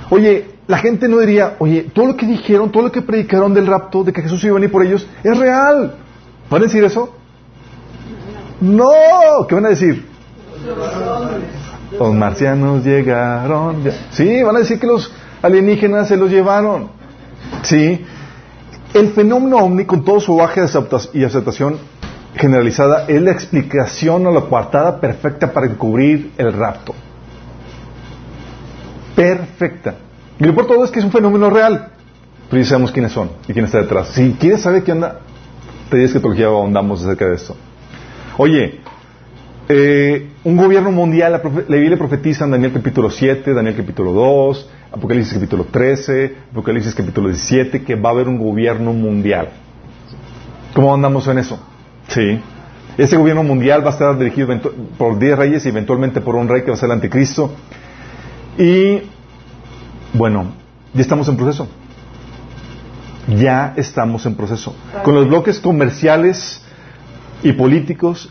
Oye, 0.09 0.51
la 0.67 0.77
gente 0.77 1.07
no 1.07 1.19
diría, 1.19 1.55
oye, 1.59 1.87
todo 1.93 2.05
lo 2.07 2.15
que 2.15 2.25
dijeron, 2.25 2.71
todo 2.71 2.83
lo 2.83 2.91
que 2.91 3.01
predicaron 3.01 3.53
del 3.53 3.67
rapto, 3.67 4.03
de 4.03 4.13
que 4.13 4.21
Jesús 4.21 4.43
iba 4.43 4.51
a 4.51 4.55
venir 4.55 4.71
por 4.71 4.85
ellos, 4.85 5.07
es 5.23 5.37
real. 5.37 5.95
¿Van 6.49 6.61
a 6.61 6.65
decir 6.65 6.83
eso? 6.83 7.13
No, 8.61 8.91
¿qué 9.47 9.55
van 9.55 9.65
a 9.65 9.69
decir? 9.69 10.05
Los 11.97 12.13
marcianos 12.13 12.85
llegaron. 12.85 13.83
Sí, 14.11 14.43
van 14.43 14.55
a 14.55 14.59
decir 14.59 14.79
que 14.79 14.87
los 14.87 15.11
alienígenas 15.41 16.07
se 16.07 16.15
los 16.15 16.29
llevaron. 16.29 16.89
Sí. 17.63 18.05
El 18.93 19.09
fenómeno 19.13 19.57
ovni, 19.57 19.85
con 19.85 20.05
todo 20.05 20.19
su 20.19 20.35
baja 20.35 20.65
y 21.13 21.23
aceptación 21.23 21.79
generalizada, 22.35 23.05
es 23.07 23.21
la 23.21 23.31
explicación 23.31 24.27
o 24.27 24.31
la 24.31 24.41
coartada 24.41 24.99
perfecta 24.99 25.51
para 25.51 25.65
encubrir 25.65 26.31
el 26.37 26.53
rapto. 26.53 26.93
Perfecta. 29.15 29.95
Y 30.39 30.43
lo 30.43 30.53
por 30.53 30.67
todo 30.67 30.83
es 30.85 30.91
que 30.91 30.99
es 30.99 31.05
un 31.05 31.11
fenómeno 31.11 31.49
real. 31.49 31.89
Pero 32.49 32.61
ya 32.61 32.69
sabemos 32.69 32.91
quiénes 32.91 33.11
son 33.11 33.31
y 33.47 33.53
quién 33.53 33.65
está 33.65 33.79
detrás. 33.79 34.09
Si 34.09 34.33
quieres 34.33 34.61
saber 34.61 34.83
qué 34.83 34.91
anda, 34.91 35.19
te 35.89 35.97
dices 35.97 36.21
que 36.21 36.27
aquí 36.27 36.43
ahondamos 36.43 37.01
acerca 37.03 37.25
de 37.25 37.35
esto. 37.35 37.55
Oye, 38.37 38.79
eh, 39.67 40.29
un 40.43 40.57
gobierno 40.57 40.91
mundial, 40.91 41.31
la, 41.33 41.77
Biblia 41.77 41.97
profetiza 41.97 42.45
en 42.45 42.51
Daniel 42.51 42.71
capítulo 42.73 43.09
7, 43.09 43.53
Daniel 43.53 43.75
capítulo 43.75 44.13
2, 44.13 44.69
Apocalipsis 44.91 45.33
capítulo 45.33 45.65
13, 45.65 46.35
Apocalipsis 46.51 46.95
capítulo 46.95 47.27
17, 47.27 47.83
que 47.83 47.95
va 47.95 48.09
a 48.09 48.13
haber 48.13 48.27
un 48.27 48.37
gobierno 48.37 48.93
mundial. 48.93 49.49
¿Cómo 50.73 50.93
andamos 50.93 51.27
en 51.27 51.39
eso? 51.39 51.59
Sí. 52.07 52.39
Ese 52.97 53.17
gobierno 53.17 53.43
mundial 53.43 53.83
va 53.83 53.89
a 53.89 53.93
estar 53.93 54.17
dirigido 54.17 54.47
por 54.97 55.19
10 55.19 55.37
reyes 55.37 55.65
y 55.65 55.69
eventualmente 55.69 56.21
por 56.21 56.35
un 56.35 56.47
rey 56.47 56.61
que 56.61 56.71
va 56.71 56.75
a 56.75 56.77
ser 56.77 56.87
el 56.87 56.93
anticristo. 56.93 57.53
Y, 58.57 59.01
bueno, 60.13 60.53
ya 60.93 61.01
estamos 61.01 61.27
en 61.27 61.37
proceso. 61.37 61.67
Ya 63.27 63.73
estamos 63.77 64.25
en 64.25 64.35
proceso. 64.35 64.75
Con 65.03 65.15
los 65.15 65.27
bloques 65.27 65.59
comerciales 65.59 66.61
y 67.43 67.53
políticos 67.53 68.29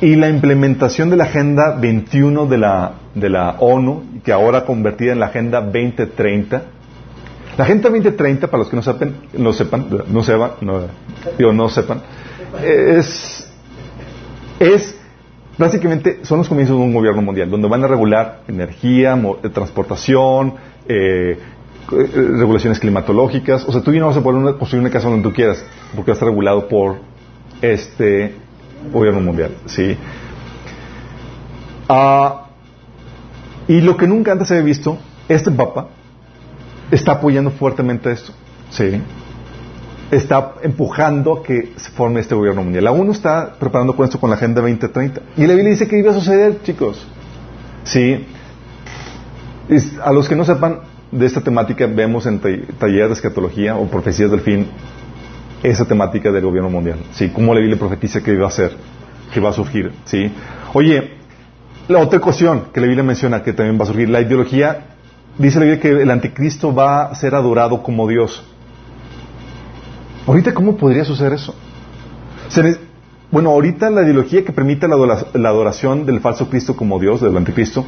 y 0.00 0.16
la 0.16 0.28
implementación 0.28 1.10
de 1.10 1.16
la 1.16 1.24
Agenda 1.24 1.76
21 1.78 2.46
de 2.46 2.58
la, 2.58 2.92
de 3.14 3.28
la 3.28 3.56
ONU, 3.58 4.20
que 4.24 4.32
ahora 4.32 4.64
convertida 4.64 5.12
en 5.12 5.20
la 5.20 5.26
Agenda 5.26 5.60
2030. 5.60 6.62
La 7.58 7.64
Agenda 7.64 7.90
2030, 7.90 8.46
para 8.46 8.58
los 8.58 8.70
que 8.70 8.76
no 8.76 8.82
sepan, 8.82 9.14
no 9.36 9.52
sepan, 9.52 9.86
no 10.08 10.22
sepan, 10.22 10.52
no, 10.62 11.52
no 11.52 11.68
sepan, 11.68 12.00
es, 12.64 13.50
es 14.58 14.96
básicamente 15.58 16.20
son 16.22 16.38
los 16.38 16.48
comienzos 16.48 16.76
de 16.76 16.82
un 16.82 16.94
gobierno 16.94 17.20
mundial, 17.20 17.50
donde 17.50 17.68
van 17.68 17.84
a 17.84 17.86
regular 17.86 18.40
energía, 18.48 19.20
transportación, 19.52 20.54
eh, 20.88 21.38
eh, 21.92 22.08
regulaciones 22.14 22.80
climatológicas. 22.80 23.68
O 23.68 23.72
sea, 23.72 23.82
tú 23.82 23.92
ya 23.92 24.00
no 24.00 24.06
vas 24.06 24.16
a 24.16 24.22
poder 24.22 24.56
construir 24.56 24.80
una 24.80 24.90
casa 24.90 25.08
donde 25.08 25.22
tú 25.22 25.34
quieras, 25.34 25.62
porque 25.94 26.10
va 26.10 26.14
a 26.14 26.16
estar 26.16 26.28
regulado 26.28 26.66
por 26.66 26.96
este 27.62 28.34
gobierno 28.92 29.20
mundial, 29.20 29.56
¿sí? 29.66 29.96
Ah, 31.88 32.46
y 33.68 33.80
lo 33.80 33.96
que 33.96 34.06
nunca 34.06 34.32
antes 34.32 34.50
había 34.50 34.62
visto, 34.62 34.98
este 35.28 35.50
Papa 35.50 35.88
está 36.90 37.12
apoyando 37.12 37.50
fuertemente 37.50 38.10
esto, 38.10 38.32
¿sí? 38.70 39.00
Está 40.10 40.54
empujando 40.62 41.38
a 41.38 41.42
que 41.42 41.72
se 41.76 41.90
forme 41.90 42.20
este 42.20 42.34
gobierno 42.34 42.64
mundial. 42.64 42.84
La 42.84 42.90
ONU 42.90 43.12
está 43.12 43.54
preparando 43.58 43.94
con 43.94 44.04
esto 44.04 44.18
con 44.18 44.30
la 44.30 44.36
Agenda 44.36 44.60
2030. 44.60 45.20
Y 45.36 45.46
la 45.46 45.54
Biblia 45.54 45.70
dice 45.70 45.86
que 45.86 45.98
iba 45.98 46.10
a 46.10 46.14
suceder, 46.14 46.62
chicos. 46.62 47.06
¿Sí? 47.84 48.26
a 50.02 50.12
los 50.12 50.28
que 50.28 50.34
no 50.34 50.44
sepan 50.44 50.80
de 51.12 51.26
esta 51.26 51.40
temática, 51.40 51.86
vemos 51.86 52.26
en 52.26 52.40
talleres 52.40 53.08
de 53.08 53.14
escatología 53.14 53.76
o 53.76 53.86
profecías 53.86 54.30
del 54.30 54.40
fin 54.40 54.66
esa 55.62 55.84
temática 55.84 56.30
del 56.30 56.44
gobierno 56.44 56.70
mundial, 56.70 56.98
¿sí? 57.12 57.28
Cómo 57.28 57.52
la 57.54 57.60
Biblia 57.60 57.78
profetiza 57.78 58.22
que 58.22 58.36
va 58.36 58.48
a 58.48 58.50
ser, 58.50 58.72
que 59.32 59.40
va 59.40 59.50
a 59.50 59.52
surgir, 59.52 59.92
¿sí? 60.04 60.32
Oye, 60.72 61.14
la 61.88 61.98
otra 61.98 62.18
ecuación 62.18 62.66
que 62.72 62.80
la 62.80 62.86
Biblia 62.86 63.02
menciona 63.04 63.42
que 63.42 63.52
también 63.52 63.78
va 63.78 63.84
a 63.84 63.86
surgir, 63.86 64.08
la 64.08 64.20
ideología, 64.20 64.86
dice 65.38 65.58
la 65.58 65.64
Biblia 65.66 65.80
que 65.80 66.02
el 66.02 66.10
anticristo 66.10 66.74
va 66.74 67.04
a 67.04 67.14
ser 67.14 67.34
adorado 67.34 67.82
como 67.82 68.08
Dios. 68.08 68.42
Ahorita, 70.26 70.54
¿cómo 70.54 70.76
podría 70.76 71.04
suceder 71.04 71.32
eso? 71.32 71.54
Bueno, 73.30 73.50
ahorita 73.50 73.90
la 73.90 74.02
ideología 74.02 74.44
que 74.44 74.52
permite 74.52 74.88
la, 74.88 74.96
adora- 74.96 75.26
la 75.34 75.48
adoración 75.50 76.04
del 76.04 76.20
falso 76.20 76.48
Cristo 76.48 76.74
como 76.74 76.98
Dios, 76.98 77.20
del 77.20 77.36
anticristo, 77.36 77.84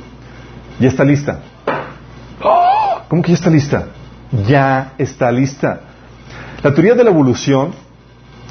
ya 0.79 0.89
está 0.89 1.05
lista. 1.05 1.41
¿Cómo 3.09 3.23
que 3.23 3.29
ya 3.31 3.35
está 3.35 3.51
lista? 3.51 3.89
Ya 4.49 4.93
está 4.99 5.31
lista. 5.33 5.81
La 6.63 6.73
teoría 6.73 6.95
de 6.95 7.03
la 7.03 7.11
evolución, 7.11 7.73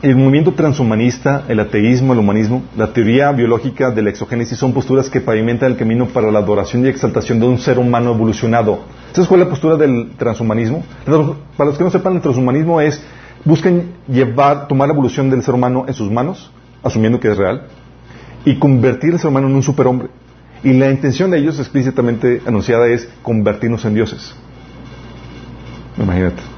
el 0.02 0.18
movimiento 0.18 0.52
transhumanista, 0.52 1.46
el 1.48 1.62
ateísmo, 1.62 2.12
el 2.12 2.20
humanismo, 2.20 2.64
la 2.76 2.92
teoría 2.92 3.32
biológica 3.32 3.90
de 3.90 4.02
la 4.02 4.10
exogénesis 4.10 4.58
son 4.58 4.74
posturas 4.74 5.10
que 5.10 5.22
pavimentan 5.22 5.72
el 5.72 5.78
camino 5.78 6.08
para 6.08 6.30
la 6.30 6.40
adoración 6.40 6.86
y 6.86 6.90
exaltación 6.90 7.40
de 7.40 7.48
un 7.48 7.58
ser 7.58 7.80
humano 7.80 8.14
evolucionado. 8.14 8.80
¿Sabes 9.14 9.30
cuál 9.30 9.40
es 9.40 9.48
la 9.48 9.50
postura 9.50 9.78
del 9.78 10.12
transhumanismo? 10.18 10.84
Para 11.06 11.70
los 11.70 11.78
que 11.78 11.86
no 11.86 11.90
sepan, 11.90 12.16
el 12.16 12.22
transhumanismo 12.22 12.82
es, 12.82 13.02
buscan 13.46 13.84
llevar, 14.10 14.68
tomar 14.68 14.90
la 14.90 14.94
evolución 14.94 15.30
del 15.30 15.42
ser 15.42 15.54
humano 15.54 15.86
en 15.88 15.94
sus 15.94 16.12
manos, 16.12 16.52
asumiendo 16.84 17.18
que 17.18 17.30
es 17.30 17.38
real, 17.38 17.68
y 18.44 18.60
convertir 18.60 19.14
al 19.14 19.20
ser 19.20 19.30
humano 19.30 19.48
en 19.48 19.56
un 19.56 19.64
superhombre. 19.64 20.10
Y 20.66 20.74
la 20.74 20.92
intención 20.92 21.32
de 21.32 21.38
ellos, 21.38 21.60
explícitamente 21.60 22.42
anunciada, 22.46 22.88
es 22.88 23.08
convertirnos 23.24 23.86
en 23.86 23.94
dioses. 23.94 24.36
Imagínate. 25.98 26.51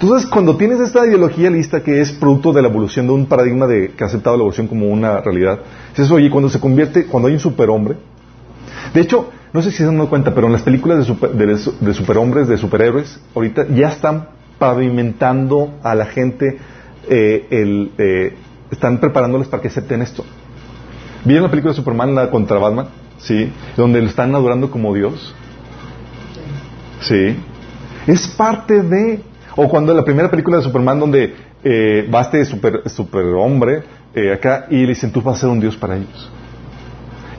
Entonces, 0.00 0.28
cuando 0.30 0.56
tienes 0.56 0.78
esta 0.78 1.04
ideología 1.06 1.50
lista 1.50 1.82
que 1.82 2.00
es 2.00 2.12
producto 2.12 2.52
de 2.52 2.62
la 2.62 2.68
evolución 2.68 3.06
de 3.08 3.12
un 3.14 3.26
paradigma 3.26 3.66
de, 3.66 3.90
que 3.90 4.04
ha 4.04 4.06
aceptado 4.06 4.36
la 4.36 4.42
evolución 4.42 4.68
como 4.68 4.86
una 4.86 5.20
realidad, 5.20 5.58
dices, 5.90 6.10
oye, 6.12 6.30
cuando 6.30 6.48
se 6.48 6.60
convierte, 6.60 7.06
cuando 7.06 7.26
hay 7.28 7.34
un 7.34 7.40
superhombre, 7.40 7.96
de 8.94 9.00
hecho, 9.00 9.30
no 9.52 9.60
sé 9.60 9.70
si 9.72 9.78
se 9.78 9.84
han 9.84 9.96
dado 9.96 10.08
cuenta, 10.08 10.32
pero 10.34 10.46
en 10.46 10.52
las 10.52 10.62
películas 10.62 10.98
de, 10.98 11.04
super- 11.04 11.30
de, 11.32 11.46
de 11.80 11.94
superhombres, 11.94 12.46
de 12.46 12.56
superhéroes, 12.58 13.18
ahorita 13.34 13.66
ya 13.74 13.88
están 13.88 14.28
pavimentando 14.58 15.74
a 15.82 15.96
la 15.96 16.06
gente, 16.06 16.58
eh, 17.08 17.46
el, 17.50 17.90
eh, 17.98 18.36
están 18.70 18.98
preparándoles 18.98 19.48
para 19.48 19.62
que 19.62 19.68
acepten 19.68 20.02
esto. 20.02 20.24
¿Vieron 21.24 21.42
la 21.44 21.50
película 21.50 21.72
de 21.72 21.76
Superman 21.76 22.14
contra 22.30 22.58
Batman? 22.58 22.86
Sí, 23.18 23.50
donde 23.76 24.00
lo 24.00 24.06
están 24.08 24.32
adorando 24.34 24.70
como 24.70 24.94
Dios. 24.94 25.34
Sí. 27.00 27.36
Es 28.06 28.28
parte 28.28 28.82
de. 28.82 29.22
O 29.60 29.68
cuando 29.68 29.92
la 29.92 30.04
primera 30.04 30.30
película 30.30 30.58
de 30.58 30.62
Superman 30.62 31.00
donde 31.00 31.34
eh, 31.64 32.08
va 32.14 32.20
este 32.20 32.44
super, 32.44 32.88
superhombre 32.88 33.82
eh, 34.14 34.32
acá 34.32 34.66
y 34.70 34.82
le 34.82 34.90
dicen 34.90 35.10
tú 35.10 35.20
vas 35.20 35.38
a 35.38 35.40
ser 35.40 35.48
un 35.48 35.58
Dios 35.58 35.76
para 35.76 35.96
ellos. 35.96 36.30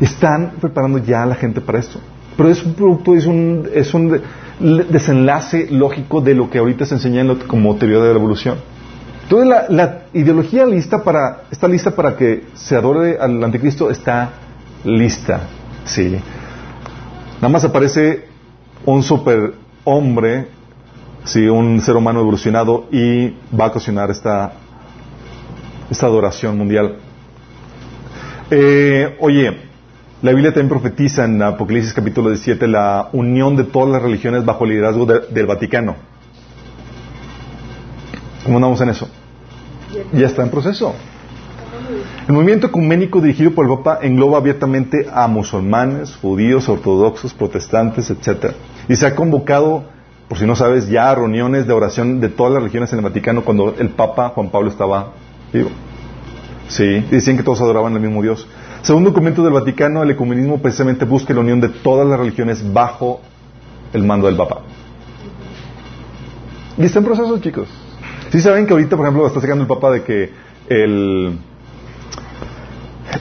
Están 0.01 0.55
preparando 0.59 0.97
ya 0.97 1.23
a 1.23 1.25
la 1.25 1.35
gente 1.35 1.61
para 1.61 1.79
esto. 1.79 1.97
Pero 2.35 2.49
es 2.49 2.61
un 2.65 2.73
producto, 2.73 3.15
es 3.15 3.25
un, 3.25 3.69
es 3.73 3.93
un 3.93 4.21
desenlace 4.59 5.67
lógico 5.71 6.19
de 6.19 6.35
lo 6.35 6.49
que 6.49 6.57
ahorita 6.57 6.85
se 6.85 6.95
enseña 6.95 7.25
como 7.47 7.77
teoría 7.77 7.99
de 7.99 8.09
la 8.09 8.19
evolución. 8.19 8.57
Entonces 9.23 9.47
la, 9.47 9.65
la 9.69 9.99
ideología 10.13 10.65
lista 10.65 11.01
para, 11.01 11.43
está 11.49 11.69
lista 11.69 11.91
para 11.91 12.17
que 12.17 12.47
se 12.53 12.75
adore 12.75 13.17
al 13.17 13.41
anticristo, 13.41 13.89
está 13.89 14.31
lista. 14.83 15.43
Sí. 15.85 16.17
Nada 17.35 17.47
más 17.47 17.63
aparece 17.63 18.25
un 18.85 19.03
superhombre, 19.03 20.58
sí, 21.23 21.47
un 21.47 21.81
ser 21.81 21.95
humano 21.95 22.19
evolucionado 22.21 22.85
y 22.91 23.29
va 23.57 23.65
a 23.65 23.67
ocasionar 23.67 24.09
esta, 24.11 24.53
esta 25.89 26.05
adoración 26.05 26.57
mundial. 26.57 26.97
Eh, 28.51 29.15
oye, 29.19 29.57
la 30.21 30.31
Biblia 30.31 30.51
también 30.53 30.69
profetiza 30.69 31.25
en 31.25 31.41
Apocalipsis 31.41 31.93
capítulo 31.93 32.29
17 32.29 32.67
la 32.67 33.09
unión 33.13 33.55
de 33.55 33.63
todas 33.63 33.89
las 33.89 34.01
religiones 34.01 34.43
bajo 34.45 34.65
el 34.65 34.71
liderazgo 34.71 35.05
de- 35.05 35.21
del 35.29 35.45
Vaticano. 35.45 35.95
¿Cómo 38.43 38.57
andamos 38.57 38.81
en 38.81 38.89
eso? 38.89 39.07
Ya 40.13 40.27
está 40.27 40.43
en 40.43 40.49
proceso. 40.49 40.93
El 42.27 42.33
movimiento 42.33 42.67
ecuménico 42.67 43.21
dirigido 43.21 43.51
por 43.51 43.65
el 43.65 43.75
Papa 43.77 43.99
engloba 44.01 44.37
abiertamente 44.37 45.07
a 45.11 45.27
musulmanes, 45.27 46.15
judíos, 46.15 46.69
ortodoxos, 46.69 47.33
protestantes, 47.33 48.09
etc. 48.09 48.53
Y 48.87 48.95
se 48.95 49.07
ha 49.07 49.15
convocado, 49.15 49.85
por 50.29 50.37
si 50.37 50.45
no 50.45 50.55
sabes, 50.55 50.87
ya 50.87 51.13
reuniones 51.15 51.65
de 51.65 51.73
oración 51.73 52.21
de 52.21 52.29
todas 52.29 52.53
las 52.53 52.61
religiones 52.61 52.93
en 52.93 52.99
el 52.99 53.03
Vaticano 53.03 53.43
cuando 53.43 53.73
el 53.79 53.89
Papa 53.89 54.29
Juan 54.29 54.49
Pablo 54.49 54.69
estaba 54.69 55.13
vivo. 55.51 55.71
Sí, 56.67 57.03
decían 57.09 57.35
que 57.35 57.41
todos 57.41 57.59
adoraban 57.61 57.95
al 57.95 57.99
mismo 57.99 58.21
Dios. 58.21 58.47
Según 58.83 59.03
documentos 59.03 59.43
del 59.43 59.53
Vaticano, 59.53 60.03
el 60.03 60.11
ecumenismo 60.11 60.59
precisamente 60.59 61.03
busca 61.03 61.33
la 61.33 61.39
unión 61.39 61.59
de 61.59 61.69
todas 61.69 62.07
las 62.07 62.19
religiones 62.19 62.71
bajo 62.71 63.21
el 63.91 64.03
mando 64.03 64.27
del 64.27 64.37
Papa. 64.37 64.61
Y 66.77 66.83
está 66.83 66.99
en 66.99 67.05
proceso, 67.05 67.39
chicos. 67.39 67.67
Sí 68.31 68.39
saben 68.39 68.67
que 68.67 68.73
ahorita, 68.73 68.95
por 68.95 69.07
ejemplo, 69.07 69.25
está 69.25 69.41
sacando 69.41 69.63
el 69.63 69.67
Papa 69.67 69.89
de 69.89 70.03
que 70.03 70.31
el 70.69 71.39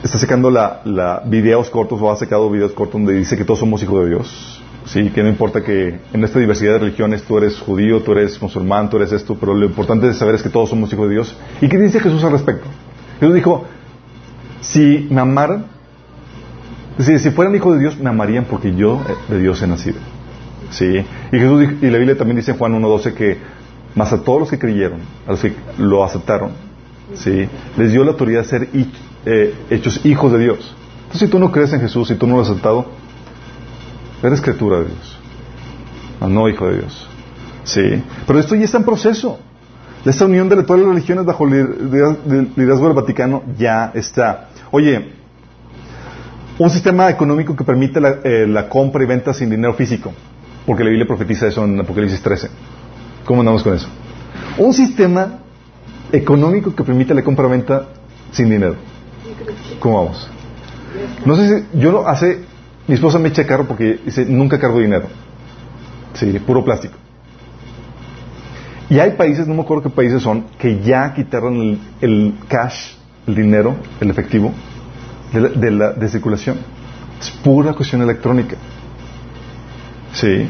está 0.02 0.18
sacando 0.18 0.50
la, 0.50 0.82
la 0.84 1.22
videos 1.24 1.70
cortos 1.70 1.98
o 2.02 2.12
ha 2.12 2.16
sacado 2.16 2.50
videos 2.50 2.72
cortos 2.72 3.00
donde 3.00 3.14
dice 3.14 3.34
que 3.34 3.44
todos 3.46 3.60
somos 3.60 3.82
hijos 3.82 4.04
de 4.04 4.10
Dios. 4.10 4.62
Sí, 4.88 5.10
que 5.10 5.22
no 5.22 5.28
importa 5.28 5.62
que 5.62 6.00
en 6.14 6.24
esta 6.24 6.38
diversidad 6.38 6.72
de 6.72 6.78
religiones 6.78 7.22
tú 7.22 7.36
eres 7.36 7.58
judío, 7.58 8.00
tú 8.00 8.12
eres 8.12 8.40
musulmán, 8.40 8.88
tú 8.88 8.96
eres 8.96 9.12
esto, 9.12 9.36
pero 9.38 9.54
lo 9.54 9.66
importante 9.66 10.06
de 10.06 10.14
saber 10.14 10.36
es 10.36 10.42
que 10.42 10.48
todos 10.48 10.70
somos 10.70 10.90
hijos 10.90 11.08
de 11.08 11.14
Dios. 11.14 11.36
¿Y 11.60 11.68
qué 11.68 11.76
dice 11.76 12.00
Jesús 12.00 12.24
al 12.24 12.32
respecto? 12.32 12.66
Jesús 13.20 13.34
dijo, 13.34 13.66
si 14.62 15.06
me 15.10 15.20
amaran, 15.20 15.66
decir, 16.96 17.20
si 17.20 17.30
fueran 17.30 17.54
hijos 17.54 17.74
de 17.74 17.80
Dios, 17.80 17.98
me 17.98 18.08
amarían 18.08 18.46
porque 18.46 18.74
yo 18.74 19.02
eh, 19.06 19.32
de 19.34 19.40
Dios 19.40 19.60
he 19.60 19.66
nacido. 19.66 19.98
Sí. 20.70 21.04
Y 21.32 21.38
Jesús 21.38 21.68
y 21.82 21.86
la 21.90 21.98
Biblia 21.98 22.16
también 22.16 22.38
dice 22.38 22.52
en 22.52 22.56
Juan 22.56 22.72
1.12 22.80 23.12
que 23.12 23.36
más 23.94 24.10
a 24.14 24.22
todos 24.22 24.40
los 24.40 24.50
que 24.50 24.58
creyeron, 24.58 25.00
a 25.26 25.32
los 25.32 25.40
que 25.40 25.54
lo 25.76 26.02
aceptaron, 26.02 26.52
sí, 27.14 27.46
les 27.76 27.92
dio 27.92 28.04
la 28.04 28.12
autoridad 28.12 28.40
de 28.40 28.48
ser 28.48 28.68
eh, 29.26 29.54
hechos 29.68 30.00
hijos 30.06 30.32
de 30.32 30.38
Dios. 30.38 30.74
Entonces, 31.00 31.20
si 31.20 31.28
tú 31.28 31.38
no 31.38 31.52
crees 31.52 31.74
en 31.74 31.80
Jesús, 31.80 32.08
si 32.08 32.14
tú 32.14 32.26
no 32.26 32.36
lo 32.36 32.42
has 32.42 32.48
aceptado, 32.48 32.86
eres 34.22 34.40
criatura 34.40 34.78
de 34.78 34.86
Dios, 34.86 35.18
mas 36.20 36.30
no 36.30 36.48
hijo 36.48 36.66
de 36.66 36.78
Dios. 36.78 37.08
Sí. 37.64 38.02
Pero 38.26 38.38
esto 38.38 38.54
ya 38.54 38.64
está 38.64 38.78
en 38.78 38.84
proceso. 38.84 39.38
Esta 40.04 40.24
unión 40.24 40.48
de 40.48 40.62
todas 40.62 40.80
las 40.80 40.90
religiones 40.90 41.24
bajo 41.24 41.46
el 41.46 42.50
liderazgo 42.56 42.86
del 42.86 42.94
Vaticano 42.94 43.42
ya 43.58 43.90
está. 43.94 44.48
Oye, 44.70 45.12
un 46.58 46.70
sistema 46.70 47.10
económico 47.10 47.54
que 47.54 47.64
permite 47.64 48.00
la, 48.00 48.18
eh, 48.24 48.46
la 48.46 48.68
compra 48.68 49.02
y 49.02 49.06
venta 49.06 49.34
sin 49.34 49.50
dinero 49.50 49.74
físico, 49.74 50.12
porque 50.66 50.82
la 50.82 50.90
Biblia 50.90 51.06
profetiza 51.06 51.46
eso 51.46 51.64
en 51.64 51.80
Apocalipsis 51.80 52.22
13. 52.22 52.48
¿Cómo 53.24 53.40
andamos 53.40 53.62
con 53.62 53.74
eso? 53.74 53.88
Un 54.56 54.72
sistema 54.72 55.40
económico 56.10 56.74
que 56.74 56.82
permite 56.82 57.14
la 57.14 57.22
compra 57.22 57.46
y 57.46 57.50
venta 57.50 57.88
sin 58.32 58.48
dinero. 58.48 58.76
¿Cómo 59.78 60.04
vamos? 60.04 60.28
No 61.24 61.36
sé 61.36 61.66
si 61.72 61.78
yo 61.78 62.08
hace, 62.08 62.44
mi 62.88 62.94
esposa 62.94 63.18
me 63.18 63.28
echa 63.28 63.46
carro 63.46 63.66
porque 63.68 64.00
dice 64.04 64.24
nunca 64.24 64.58
cargo 64.58 64.80
dinero. 64.80 65.06
Sí, 66.14 66.38
puro 66.40 66.64
plástico. 66.64 66.94
Y 68.90 68.98
hay 68.98 69.12
países, 69.12 69.46
no 69.46 69.54
me 69.54 69.60
acuerdo 69.62 69.82
qué 69.84 69.90
países 69.90 70.22
son, 70.22 70.46
que 70.58 70.80
ya 70.80 71.12
quitaron 71.14 71.78
el, 72.00 72.34
cash, 72.48 72.94
el 73.26 73.34
dinero, 73.34 73.76
el 74.00 74.08
efectivo, 74.10 74.52
de, 75.32 75.40
la- 75.40 75.48
de 75.50 75.70
la, 75.70 75.92
de 75.92 76.08
circulación. 76.08 76.56
Es 77.20 77.30
pura 77.30 77.74
cuestión 77.74 78.00
electrónica. 78.00 78.56
Sí. 80.14 80.48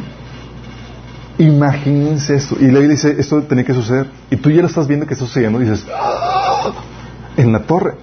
Imagínense 1.38 2.35
esto. 2.37 2.57
Y 2.61 2.66
Biblia 2.66 2.88
dice, 2.88 3.14
esto 3.18 3.42
tenía 3.42 3.64
que 3.64 3.74
suceder. 3.74 4.07
Y 4.31 4.37
tú 4.37 4.51
ya 4.51 4.61
lo 4.61 4.68
estás 4.68 4.87
viendo 4.88 5.07
que 5.07 5.14
está 5.14 5.24
sucediendo 5.27 5.61
y 5.61 5.64
dices, 5.64 5.87
"Ah", 5.92 6.72
en 7.37 7.53
la 7.53 7.61
torre. 7.61 7.95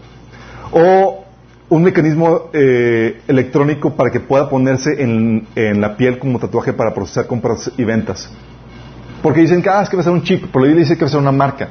O 0.72 1.25
un 1.70 1.84
mecanismo 1.84 2.50
eh, 2.54 3.22
electrónico 3.28 3.96
para 3.96 4.12
que 4.12 4.20
pueda 4.20 4.50
ponerse 4.50 5.02
en, 5.02 5.48
en 5.56 5.82
la 5.82 5.98
piel 5.98 6.20
como 6.20 6.40
tatuaje 6.40 6.74
para 6.74 6.94
procesar 6.94 7.28
compras 7.28 7.72
y 7.78 7.84
ventas. 7.84 8.30
Porque 9.22 9.42
dicen 9.42 9.62
que, 9.62 9.70
ah, 9.70 9.82
es 9.82 9.90
que 9.90 9.96
va 9.96 10.02
a 10.02 10.04
ser 10.04 10.14
un 10.14 10.22
chip, 10.22 10.46
pero 10.52 10.60
la 10.60 10.68
Biblia 10.68 10.84
dice 10.84 10.96
que 10.96 11.02
va 11.02 11.08
a 11.08 11.12
ser 11.12 11.20
una 11.20 11.32
marca. 11.32 11.70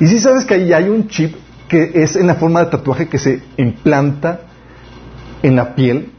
Y 0.00 0.06
si 0.06 0.18
sabes 0.18 0.44
que 0.44 0.54
ahí 0.54 0.72
hay 0.72 0.88
un 0.88 1.08
chip 1.08 1.34
que 1.68 1.90
es 1.94 2.16
en 2.16 2.26
la 2.26 2.34
forma 2.36 2.60
de 2.60 2.70
tatuaje 2.70 3.08
que 3.08 3.18
se 3.18 3.42
implanta 3.56 4.40
en 5.42 5.56
la 5.56 5.74
piel. 5.74 6.10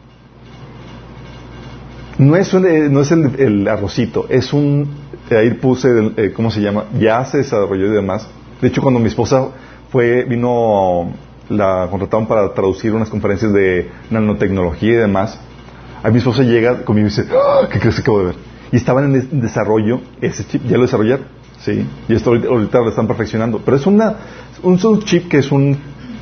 No 2.17 2.35
es, 2.35 2.53
un, 2.53 2.65
eh, 2.65 2.87
no 2.89 3.01
es 3.01 3.11
el, 3.11 3.39
el 3.39 3.67
arrocito, 3.67 4.27
es 4.29 4.53
un... 4.53 5.05
Ahí 5.31 5.51
puse, 5.55 5.89
el, 5.89 6.13
eh, 6.17 6.33
¿cómo 6.33 6.51
se 6.51 6.61
llama? 6.61 6.85
Ya 6.99 7.25
se 7.25 7.39
desarrolló 7.39 7.87
y 7.87 7.89
demás. 7.89 8.27
De 8.61 8.67
hecho, 8.67 8.81
cuando 8.81 8.99
mi 8.99 9.07
esposa 9.07 9.47
fue, 9.91 10.23
vino, 10.23 11.11
la 11.49 11.87
contrataron 11.91 12.27
para 12.27 12.53
traducir 12.53 12.93
unas 12.93 13.09
conferencias 13.09 13.53
de 13.53 13.89
nanotecnología 14.09 14.91
y 14.91 14.95
demás. 14.95 15.39
A 16.03 16.09
mi 16.09 16.17
esposa 16.19 16.43
llega 16.43 16.83
conmigo 16.83 17.07
y 17.07 17.09
dice, 17.09 17.25
"Ah, 17.31 17.67
¿qué 17.71 17.79
crees 17.79 17.95
que 17.95 18.01
acabo 18.01 18.19
de 18.19 18.25
ver? 18.25 18.35
Y 18.71 18.77
estaban 18.77 19.05
en 19.05 19.13
des- 19.13 19.41
desarrollo 19.41 20.01
ese 20.21 20.45
chip, 20.45 20.63
ya 20.67 20.77
lo 20.77 20.83
desarrollaron, 20.83 21.25
¿sí? 21.59 21.85
Y 22.07 22.13
esto 22.13 22.29
ahorita, 22.31 22.47
ahorita 22.49 22.79
lo 22.79 22.89
están 22.89 23.07
perfeccionando. 23.07 23.59
Pero 23.63 23.77
es 23.77 23.85
una, 23.85 24.15
un, 24.63 24.79
un 24.85 24.99
chip 25.03 25.27
que 25.29 25.37
es 25.37 25.51
un, 25.51 25.77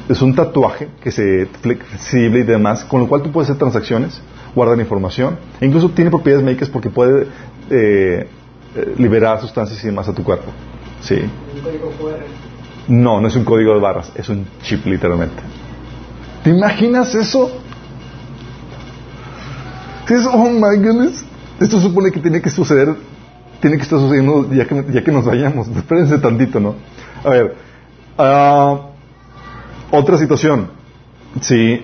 es 0.09 0.21
un 0.21 0.35
tatuaje 0.35 0.89
que 1.01 1.11
se 1.11 1.47
flexible 1.61 2.39
y 2.39 2.43
demás, 2.43 2.83
con 2.85 3.01
lo 3.01 3.07
cual 3.07 3.21
tú 3.23 3.31
puedes 3.31 3.49
hacer 3.49 3.59
transacciones, 3.59 4.21
guardar 4.55 4.77
información, 4.79 5.37
e 5.59 5.65
incluso 5.65 5.89
tiene 5.89 6.11
propiedades 6.11 6.45
médicas 6.45 6.69
porque 6.69 6.89
puede 6.89 7.27
eh, 7.69 8.27
eh, 8.75 8.93
liberar 8.97 9.39
sustancias 9.41 9.81
y 9.83 9.87
demás 9.87 10.07
a 10.09 10.13
tu 10.13 10.23
cuerpo, 10.23 10.51
¿sí? 11.01 11.15
No, 12.87 13.21
no 13.21 13.27
es 13.27 13.35
un 13.35 13.45
código 13.45 13.73
de 13.73 13.79
barras, 13.79 14.11
es 14.15 14.27
un 14.29 14.45
chip 14.61 14.85
literalmente. 14.85 15.41
¿Te 16.43 16.49
imaginas 16.49 17.15
eso? 17.15 17.49
Es, 20.09 20.27
oh 20.27 20.49
my 20.49 20.77
goodness. 20.77 21.25
Esto 21.59 21.79
supone 21.79 22.11
que 22.11 22.19
tiene 22.19 22.41
que 22.41 22.49
suceder, 22.49 22.93
tiene 23.61 23.77
que 23.77 23.83
estar 23.83 23.99
sucediendo 23.99 24.51
ya 24.51 24.65
que, 24.65 24.85
ya 24.91 25.03
que 25.03 25.11
nos 25.11 25.25
vayamos. 25.25 25.67
Espérense 25.69 26.17
tantito, 26.19 26.59
¿no? 26.59 26.75
A 27.23 27.29
ver, 27.29 27.55
ah, 28.17 28.89
otra 29.91 30.17
situación. 30.17 30.67
Sí, 31.41 31.83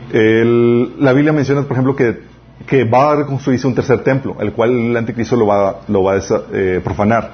la 0.99 1.13
Biblia 1.13 1.33
menciona, 1.33 1.63
por 1.63 1.71
ejemplo, 1.71 1.95
que, 1.95 2.21
que, 2.67 2.83
va 2.83 3.11
a 3.11 3.15
reconstruirse 3.15 3.65
un 3.65 3.73
tercer 3.73 4.03
templo, 4.03 4.35
el 4.39 4.51
cual 4.51 4.71
el 4.71 4.97
anticristo 4.97 5.35
lo 5.35 5.47
va, 5.47 5.81
lo 5.87 6.03
va 6.03 6.15
a 6.15 6.21
eh, 6.53 6.81
profanar. 6.83 7.33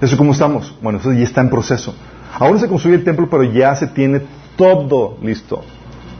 ¿Eso 0.00 0.16
cómo 0.16 0.32
estamos? 0.32 0.76
Bueno, 0.80 1.00
eso 1.00 1.12
ya 1.12 1.24
está 1.24 1.40
en 1.40 1.50
proceso. 1.50 1.94
Ahora 2.34 2.58
se 2.58 2.68
construye 2.68 2.96
el 2.96 3.04
templo, 3.04 3.28
pero 3.30 3.44
ya 3.44 3.74
se 3.74 3.86
tiene 3.86 4.22
todo 4.56 5.18
listo. 5.22 5.62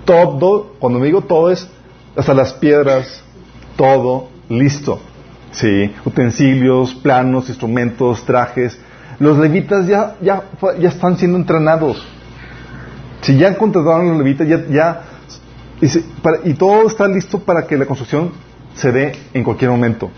Todo, 0.04 0.74
cuando 0.78 0.98
me 0.98 1.06
digo 1.06 1.22
todo 1.22 1.50
es 1.50 1.68
hasta 2.16 2.34
las 2.34 2.52
piedras, 2.54 3.22
todo 3.76 4.28
listo. 4.48 5.00
Sí, 5.50 5.92
utensilios, 6.04 6.94
planos, 6.94 7.48
instrumentos, 7.48 8.24
trajes. 8.24 8.78
Los 9.18 9.38
levitas 9.38 9.86
ya, 9.86 10.16
ya, 10.20 10.44
ya 10.78 10.88
están 10.88 11.16
siendo 11.18 11.38
entrenados. 11.38 12.06
Si 13.22 13.36
ya 13.36 13.56
contrataron 13.56 14.08
los 14.08 14.18
levitas, 14.18 14.46
ya, 14.46 14.64
ya 14.70 15.02
y, 15.80 16.54
todo 16.54 16.86
está 16.86 17.06
listo 17.06 17.38
para 17.38 17.66
que 17.66 17.76
la 17.76 17.86
construcción 17.86 18.32
se 18.74 18.90
dé 18.90 19.12
en 19.32 19.44
cualquier 19.44 19.70
momento. 19.70 20.10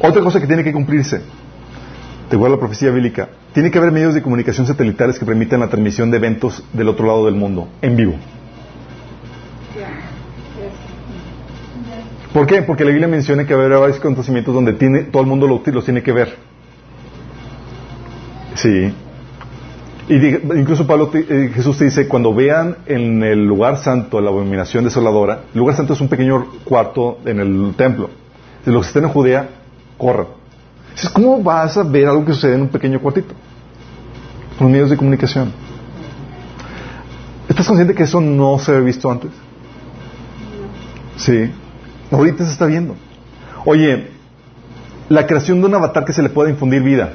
Otra 0.00 0.22
cosa 0.22 0.40
que 0.40 0.46
tiene 0.46 0.64
que 0.64 0.72
cumplirse, 0.72 1.18
de 1.18 2.36
acuerdo 2.36 2.54
a 2.54 2.56
la 2.56 2.60
profecía 2.60 2.90
bíblica, 2.90 3.28
tiene 3.52 3.70
que 3.70 3.78
haber 3.78 3.92
medios 3.92 4.14
de 4.14 4.22
comunicación 4.22 4.66
satelitales 4.66 5.18
que 5.18 5.26
permitan 5.26 5.60
la 5.60 5.68
transmisión 5.68 6.10
de 6.10 6.16
eventos 6.16 6.64
del 6.72 6.88
otro 6.88 7.06
lado 7.06 7.26
del 7.26 7.34
mundo, 7.34 7.68
en 7.82 7.96
vivo. 7.96 8.14
¿Por 12.32 12.46
qué? 12.46 12.62
Porque 12.62 12.84
la 12.84 12.90
Biblia 12.90 13.08
menciona 13.08 13.46
que 13.46 13.52
habrá 13.52 13.78
varios 13.78 13.98
acontecimientos 13.98 14.54
donde 14.54 14.72
tiene, 14.72 15.02
todo 15.02 15.22
el 15.22 15.28
mundo 15.28 15.46
los, 15.46 15.84
tiene 15.84 16.02
que 16.02 16.12
ver. 16.12 16.36
Sí. 18.54 18.92
Y 20.08 20.14
incluso 20.58 20.86
Pablo 20.86 21.10
eh, 21.12 21.50
Jesús 21.54 21.76
te 21.76 21.84
dice, 21.84 22.08
cuando 22.08 22.34
vean 22.34 22.78
en 22.86 23.22
el 23.22 23.44
lugar 23.44 23.76
santo 23.78 24.20
la 24.20 24.30
abominación 24.30 24.84
desoladora, 24.84 25.42
el 25.52 25.58
lugar 25.58 25.76
santo 25.76 25.92
es 25.92 26.00
un 26.00 26.08
pequeño 26.08 26.46
cuarto 26.64 27.18
en 27.26 27.38
el 27.38 27.74
templo. 27.76 28.08
Si 28.64 28.70
los 28.70 28.82
que 28.82 28.88
estén 28.88 29.04
en 29.04 29.10
Judea, 29.10 29.48
corran. 29.98 30.41
¿Cómo 31.12 31.42
vas 31.42 31.76
a 31.76 31.82
ver 31.82 32.08
algo 32.08 32.24
que 32.24 32.32
sucede 32.32 32.54
en 32.54 32.62
un 32.62 32.68
pequeño 32.68 33.00
cuartito? 33.00 33.34
Con 34.58 34.70
medios 34.70 34.90
de 34.90 34.96
comunicación. 34.96 35.52
¿Estás 37.48 37.66
consciente 37.66 37.94
que 37.94 38.04
eso 38.04 38.20
no 38.20 38.58
se 38.58 38.72
había 38.72 38.84
visto 38.84 39.10
antes? 39.10 39.30
Sí. 41.16 41.50
Ahorita 42.10 42.44
se 42.44 42.52
está 42.52 42.66
viendo. 42.66 42.94
Oye, 43.64 44.08
la 45.08 45.26
creación 45.26 45.60
de 45.60 45.66
un 45.66 45.74
avatar 45.74 46.04
que 46.04 46.12
se 46.12 46.22
le 46.22 46.28
pueda 46.28 46.50
infundir 46.50 46.82
vida. 46.82 47.14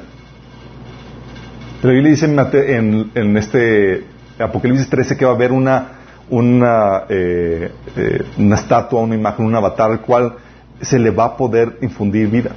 La 1.82 1.90
Biblia 1.90 2.10
dice 2.10 2.26
en, 2.26 3.10
en, 3.14 3.36
este 3.36 4.04
Apocalipsis 4.38 4.88
13 4.88 5.16
que 5.16 5.24
va 5.24 5.32
a 5.32 5.34
haber 5.34 5.52
una, 5.52 5.88
una, 6.30 7.04
eh, 7.08 7.70
eh, 7.96 8.24
una 8.36 8.56
estatua, 8.56 9.00
una 9.00 9.14
imagen, 9.14 9.46
un 9.46 9.54
avatar 9.54 9.90
al 9.90 10.00
cual 10.00 10.34
se 10.80 10.98
le 10.98 11.10
va 11.10 11.26
a 11.26 11.36
poder 11.36 11.78
infundir 11.82 12.28
vida. 12.28 12.50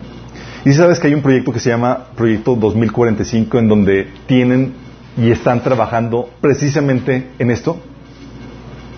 Y 0.64 0.74
sabes 0.74 0.99
que 0.99 1.07
hay 1.07 1.16
un 1.16 1.24
proyecto 1.24 1.51
que 1.51 1.59
se 1.59 1.70
llama 1.70 2.07
Proyecto 2.16 2.55
2045 2.55 3.57
en 3.57 3.68
donde 3.68 4.14
tienen 4.28 4.74
y 5.18 5.32
están 5.32 5.64
trabajando 5.64 6.30
precisamente 6.39 7.32
en 7.39 7.49
esto, 7.49 7.78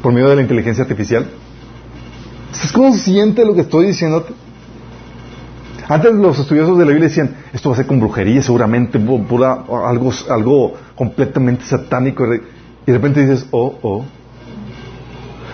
por 0.01 0.11
medio 0.11 0.29
de 0.29 0.35
la 0.35 0.41
inteligencia 0.41 0.83
artificial. 0.83 1.25
¿Estás 2.51 2.71
consciente 2.73 3.41
de 3.41 3.47
lo 3.47 3.55
que 3.55 3.61
estoy 3.61 3.87
diciéndote? 3.87 4.33
Antes 5.87 6.13
los 6.13 6.37
estudiosos 6.37 6.77
de 6.77 6.85
la 6.85 6.91
Biblia 6.91 7.07
decían, 7.07 7.35
esto 7.53 7.69
va 7.69 7.75
a 7.75 7.77
ser 7.77 7.87
con 7.87 7.99
brujería 7.99 8.41
seguramente, 8.41 8.99
pura, 8.99 9.63
algo, 9.85 10.11
algo 10.29 10.73
completamente 10.95 11.63
satánico. 11.63 12.25
Y 12.25 12.39
de 12.85 12.93
repente 12.93 13.21
dices, 13.21 13.47
oh, 13.51 13.79
oh. 13.81 14.05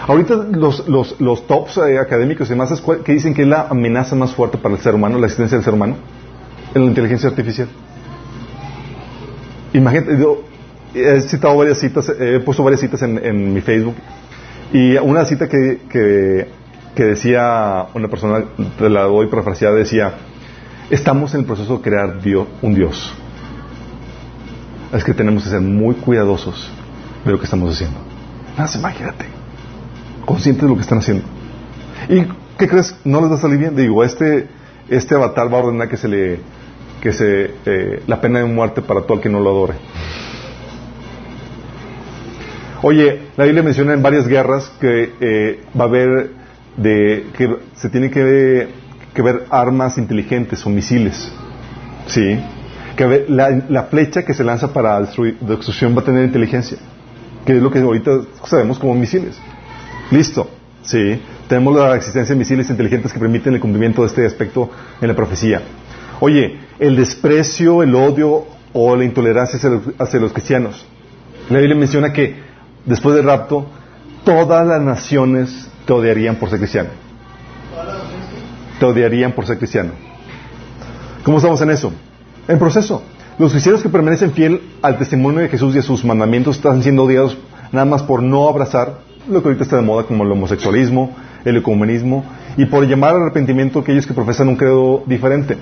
Ahorita 0.08 0.36
los, 0.36 0.88
los, 0.88 1.20
los 1.20 1.46
tops 1.46 1.78
eh, 1.78 2.00
académicos 2.00 2.48
y 2.48 2.52
demás 2.52 2.82
que 3.04 3.14
dicen 3.14 3.34
que 3.34 3.44
es 3.44 3.48
la 3.48 3.68
amenaza 3.70 4.16
más 4.16 4.34
fuerte 4.34 4.58
para 4.58 4.76
el 4.76 4.82
ser 4.82 4.96
humano, 4.96 5.18
la 5.20 5.26
existencia 5.26 5.58
del 5.58 5.66
ser 5.66 5.74
humano, 5.74 5.96
en 6.74 6.82
la 6.84 6.88
inteligencia 6.88 7.30
artificial. 7.30 7.68
Imagínate, 9.74 10.18
yo 10.18 10.44
he 10.96 11.22
citado 11.22 11.58
varias 11.58 11.80
citas, 11.80 12.10
he 12.20 12.40
puesto 12.40 12.64
varias 12.64 12.82
citas 12.82 13.02
en, 13.04 13.24
en 13.24 13.54
mi 13.54 13.62
Facebook 13.62 13.96
y 14.74 14.98
una 14.98 15.26
cita 15.26 15.48
que, 15.48 15.80
que 16.96 17.04
decía 17.04 17.88
una 17.94 18.08
persona, 18.08 18.44
te 18.78 18.90
la 18.90 19.04
doy 19.04 19.28
parafraseada, 19.28 19.76
decía, 19.76 20.14
estamos 20.90 21.34
en 21.34 21.42
el 21.42 21.46
proceso 21.46 21.78
de 21.78 21.82
crear 21.82 22.22
Dios, 22.22 22.48
un 22.62 22.74
Dios. 22.74 23.14
Es 24.92 25.04
que 25.04 25.14
tenemos 25.14 25.44
que 25.44 25.50
ser 25.50 25.62
muy 25.62 25.96
cuidadosos 25.96 26.70
de 27.24 27.32
lo 27.32 27.38
que 27.38 27.46
estamos 27.46 27.74
haciendo. 27.74 28.00
Nada, 28.58 28.70
imagínate. 28.76 29.39
Conscientes 30.30 30.62
de 30.62 30.70
lo 30.70 30.76
que 30.76 30.82
están 30.82 31.00
haciendo. 31.00 31.24
¿Y 32.08 32.22
qué 32.56 32.68
crees? 32.68 32.96
No 33.04 33.20
les 33.20 33.32
va 33.32 33.36
a 33.38 33.40
salir 33.40 33.58
bien. 33.58 33.76
Digo, 33.76 34.04
este, 34.04 34.48
este 34.88 35.16
avatar 35.16 35.52
va 35.52 35.58
a 35.58 35.64
ordenar 35.64 35.90
que 35.90 35.98
se 35.98 36.08
le, 36.08 36.40
que 37.02 37.12
se, 37.14 37.52
eh, 37.66 38.04
la 38.06 38.22
pena 38.22 38.38
de 38.38 38.46
muerte 38.46 38.84
para 38.84 39.02
todo 39.02 39.16
el 39.16 39.22
que 39.22 39.30
no 39.30 39.40
lo 39.40 39.50
adore. 39.50 39.74
Oye, 42.84 43.22
la 43.38 43.46
Biblia 43.46 43.64
menciona 43.64 43.96
en 43.96 44.04
varias 44.04 44.28
guerras 44.28 44.72
que 44.80 45.14
eh, 45.20 45.64
va 45.76 45.86
a 45.86 45.88
haber 45.88 46.30
de 46.78 47.26
que 47.36 47.58
se 47.78 47.90
tiene 47.90 48.12
que, 48.12 48.68
ver 49.16 49.48
armas 49.50 49.98
inteligentes 49.98 50.64
o 50.64 50.70
misiles. 50.70 51.34
¿Sí? 52.06 52.40
Que 52.96 53.26
la, 53.28 53.84
flecha 53.90 54.24
que 54.24 54.36
se 54.36 54.44
lanza 54.44 54.72
para 54.74 55.00
destrucción 55.00 55.98
va 55.98 56.02
a 56.02 56.06
tener 56.06 56.24
inteligencia. 56.24 56.78
Que 57.48 57.58
es 57.58 57.64
lo 57.64 57.72
que 57.72 57.80
ahorita 57.80 58.12
sabemos 58.46 58.78
como 58.78 58.94
misiles. 58.94 59.36
Listo. 60.12 60.50
Sí. 60.84 61.22
Tenemos 61.48 61.76
la 61.76 61.96
existencia 61.96 62.34
de 62.34 62.40
misiles 62.40 62.70
inteligentes 62.70 63.12
que 63.14 63.20
permiten 63.20 63.54
el 63.54 63.60
cumplimiento 63.60 64.02
de 64.02 64.08
este 64.08 64.26
aspecto 64.26 64.70
en 65.02 65.08
la 65.08 65.16
profecía. 65.16 65.62
Oye, 66.20 66.60
el 66.80 66.96
desprecio, 66.96 67.84
el 67.84 67.96
odio 67.96 68.46
o 68.74 68.96
la 68.96 69.04
intolerancia 69.04 69.58
hacia 69.58 69.70
los, 69.70 69.82
hacia 69.98 70.20
los 70.20 70.32
cristianos. 70.32 70.86
La 71.50 71.60
Biblia 71.60 71.76
menciona 71.76 72.14
que 72.14 72.36
después 72.86 73.16
del 73.16 73.26
rapto, 73.26 73.68
todas 74.24 74.66
las 74.68 74.82
naciones 74.82 75.70
te 75.86 75.94
odiarían 75.94 76.36
por 76.36 76.50
ser 76.50 76.60
cristiano. 76.60 76.90
Te 78.80 78.86
odiarían 78.86 79.32
por 79.34 79.46
ser 79.46 79.58
cristiano. 79.58 79.92
¿Cómo 81.24 81.38
estamos 81.38 81.62
en 81.62 81.72
eso? 81.72 81.92
En 82.48 82.60
proceso. 82.60 83.04
Los 83.38 83.52
cristianos 83.52 83.82
que 83.82 83.90
permanecen 83.90 84.34
fiel 84.34 84.62
al 84.82 84.98
testimonio 84.98 85.40
de 85.42 85.50
Jesús 85.50 85.76
y 85.76 85.80
a 85.80 85.82
sus 85.82 86.04
mandamientos 86.04 86.58
están 86.58 86.84
siendo 86.84 87.04
odiados 87.04 87.38
nada 87.72 87.86
más 87.86 88.04
por 88.04 88.22
no 88.22 88.48
abrazar 88.48 89.09
lo 89.30 89.42
que 89.42 89.50
ahorita 89.50 89.64
está 89.64 89.76
de 89.76 89.82
moda 89.82 90.04
como 90.04 90.24
el 90.24 90.32
homosexualismo, 90.32 91.16
el 91.46 91.58
ecumenismo 91.58 92.26
y 92.58 92.66
por 92.66 92.86
llamar 92.86 93.16
al 93.16 93.24
arrepentimiento 93.24 93.80
a 93.80 93.82
aquellos 93.82 94.06
que 94.06 94.14
profesan 94.14 94.50
un 94.50 94.56
credo 94.56 95.04
diferente. 95.06 95.58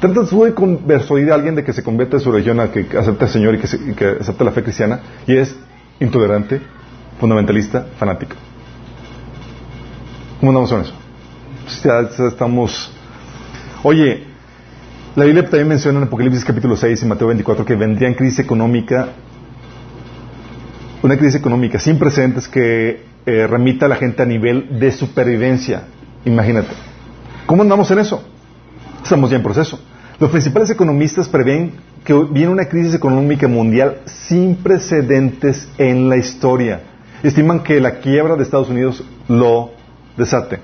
Tratas 0.00 0.28
tú 0.28 0.44
de 0.44 0.52
convertir 0.52 1.30
a 1.30 1.34
alguien 1.34 1.54
de 1.54 1.64
que 1.64 1.72
se 1.72 1.82
convierta 1.82 2.18
de 2.18 2.22
su 2.22 2.30
religión 2.30 2.60
a 2.60 2.70
que 2.70 2.86
acepte 2.98 3.24
al 3.24 3.30
Señor 3.30 3.54
y 3.54 3.58
que, 3.58 3.76
y 3.90 3.94
que 3.94 4.06
acepte 4.20 4.44
la 4.44 4.50
fe 4.50 4.62
cristiana 4.62 5.00
y 5.26 5.36
es 5.36 5.56
intolerante, 6.00 6.60
fundamentalista, 7.18 7.86
fanático. 7.98 8.36
¿Cómo 10.40 10.52
andamos 10.52 10.70
con 10.70 10.82
eso? 10.82 10.92
Pues 11.64 11.82
ya 11.82 12.00
estamos. 12.26 12.92
Oye, 13.82 14.24
la 15.14 15.24
Biblia 15.24 15.44
también 15.44 15.68
menciona 15.68 15.98
en 15.98 16.04
Apocalipsis 16.04 16.44
capítulo 16.44 16.76
6 16.76 17.02
y 17.02 17.06
Mateo 17.06 17.28
24 17.28 17.64
que 17.64 17.74
vendrían 17.74 18.12
crisis 18.12 18.40
económica, 18.40 19.08
una 21.06 21.16
crisis 21.16 21.36
económica 21.36 21.78
sin 21.78 22.00
precedentes 22.00 22.48
que 22.48 23.04
eh, 23.26 23.46
remita 23.46 23.86
a 23.86 23.88
la 23.88 23.94
gente 23.94 24.24
a 24.24 24.26
nivel 24.26 24.80
de 24.80 24.90
supervivencia. 24.90 25.84
Imagínate. 26.24 26.70
¿Cómo 27.46 27.62
andamos 27.62 27.88
en 27.92 28.00
eso? 28.00 28.24
Estamos 29.04 29.30
ya 29.30 29.36
en 29.36 29.42
proceso. 29.44 29.80
Los 30.18 30.32
principales 30.32 30.68
economistas 30.70 31.28
prevén 31.28 31.74
que 32.02 32.12
viene 32.12 32.50
una 32.50 32.64
crisis 32.64 32.92
económica 32.92 33.46
mundial 33.46 33.98
sin 34.06 34.56
precedentes 34.56 35.68
en 35.78 36.08
la 36.08 36.16
historia. 36.16 36.80
Estiman 37.22 37.62
que 37.62 37.80
la 37.80 38.00
quiebra 38.00 38.34
de 38.34 38.42
Estados 38.42 38.68
Unidos 38.68 39.04
lo 39.28 39.70
desate. 40.16 40.58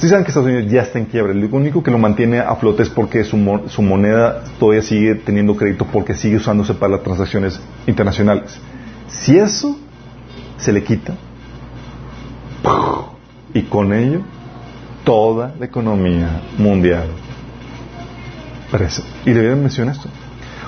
Si 0.00 0.08
saben 0.08 0.24
que 0.24 0.30
Estados 0.30 0.48
Unidos 0.48 0.72
ya 0.72 0.80
está 0.80 0.98
en 0.98 1.04
quiebra, 1.04 1.34
lo 1.34 1.46
único 1.48 1.82
que 1.82 1.90
lo 1.90 1.98
mantiene 1.98 2.38
a 2.38 2.56
flote 2.56 2.84
es 2.84 2.88
porque 2.88 3.22
su, 3.22 3.36
moneda 3.36 4.42
todavía 4.58 4.80
sigue 4.80 5.16
teniendo 5.16 5.54
crédito 5.54 5.84
porque 5.84 6.14
sigue 6.14 6.36
usándose 6.36 6.72
para 6.72 6.92
las 6.92 7.02
transacciones 7.02 7.60
internacionales. 7.86 8.58
Si 9.08 9.36
eso 9.36 9.78
se 10.56 10.72
le 10.72 10.82
quita, 10.82 11.16
y 13.52 13.62
con 13.64 13.92
ello 13.92 14.22
toda 15.04 15.54
la 15.58 15.66
economía 15.66 16.44
mundial. 16.56 17.08
Y 19.26 19.32
debieron 19.32 19.60
mencionar 19.60 19.96
esto. 19.96 20.08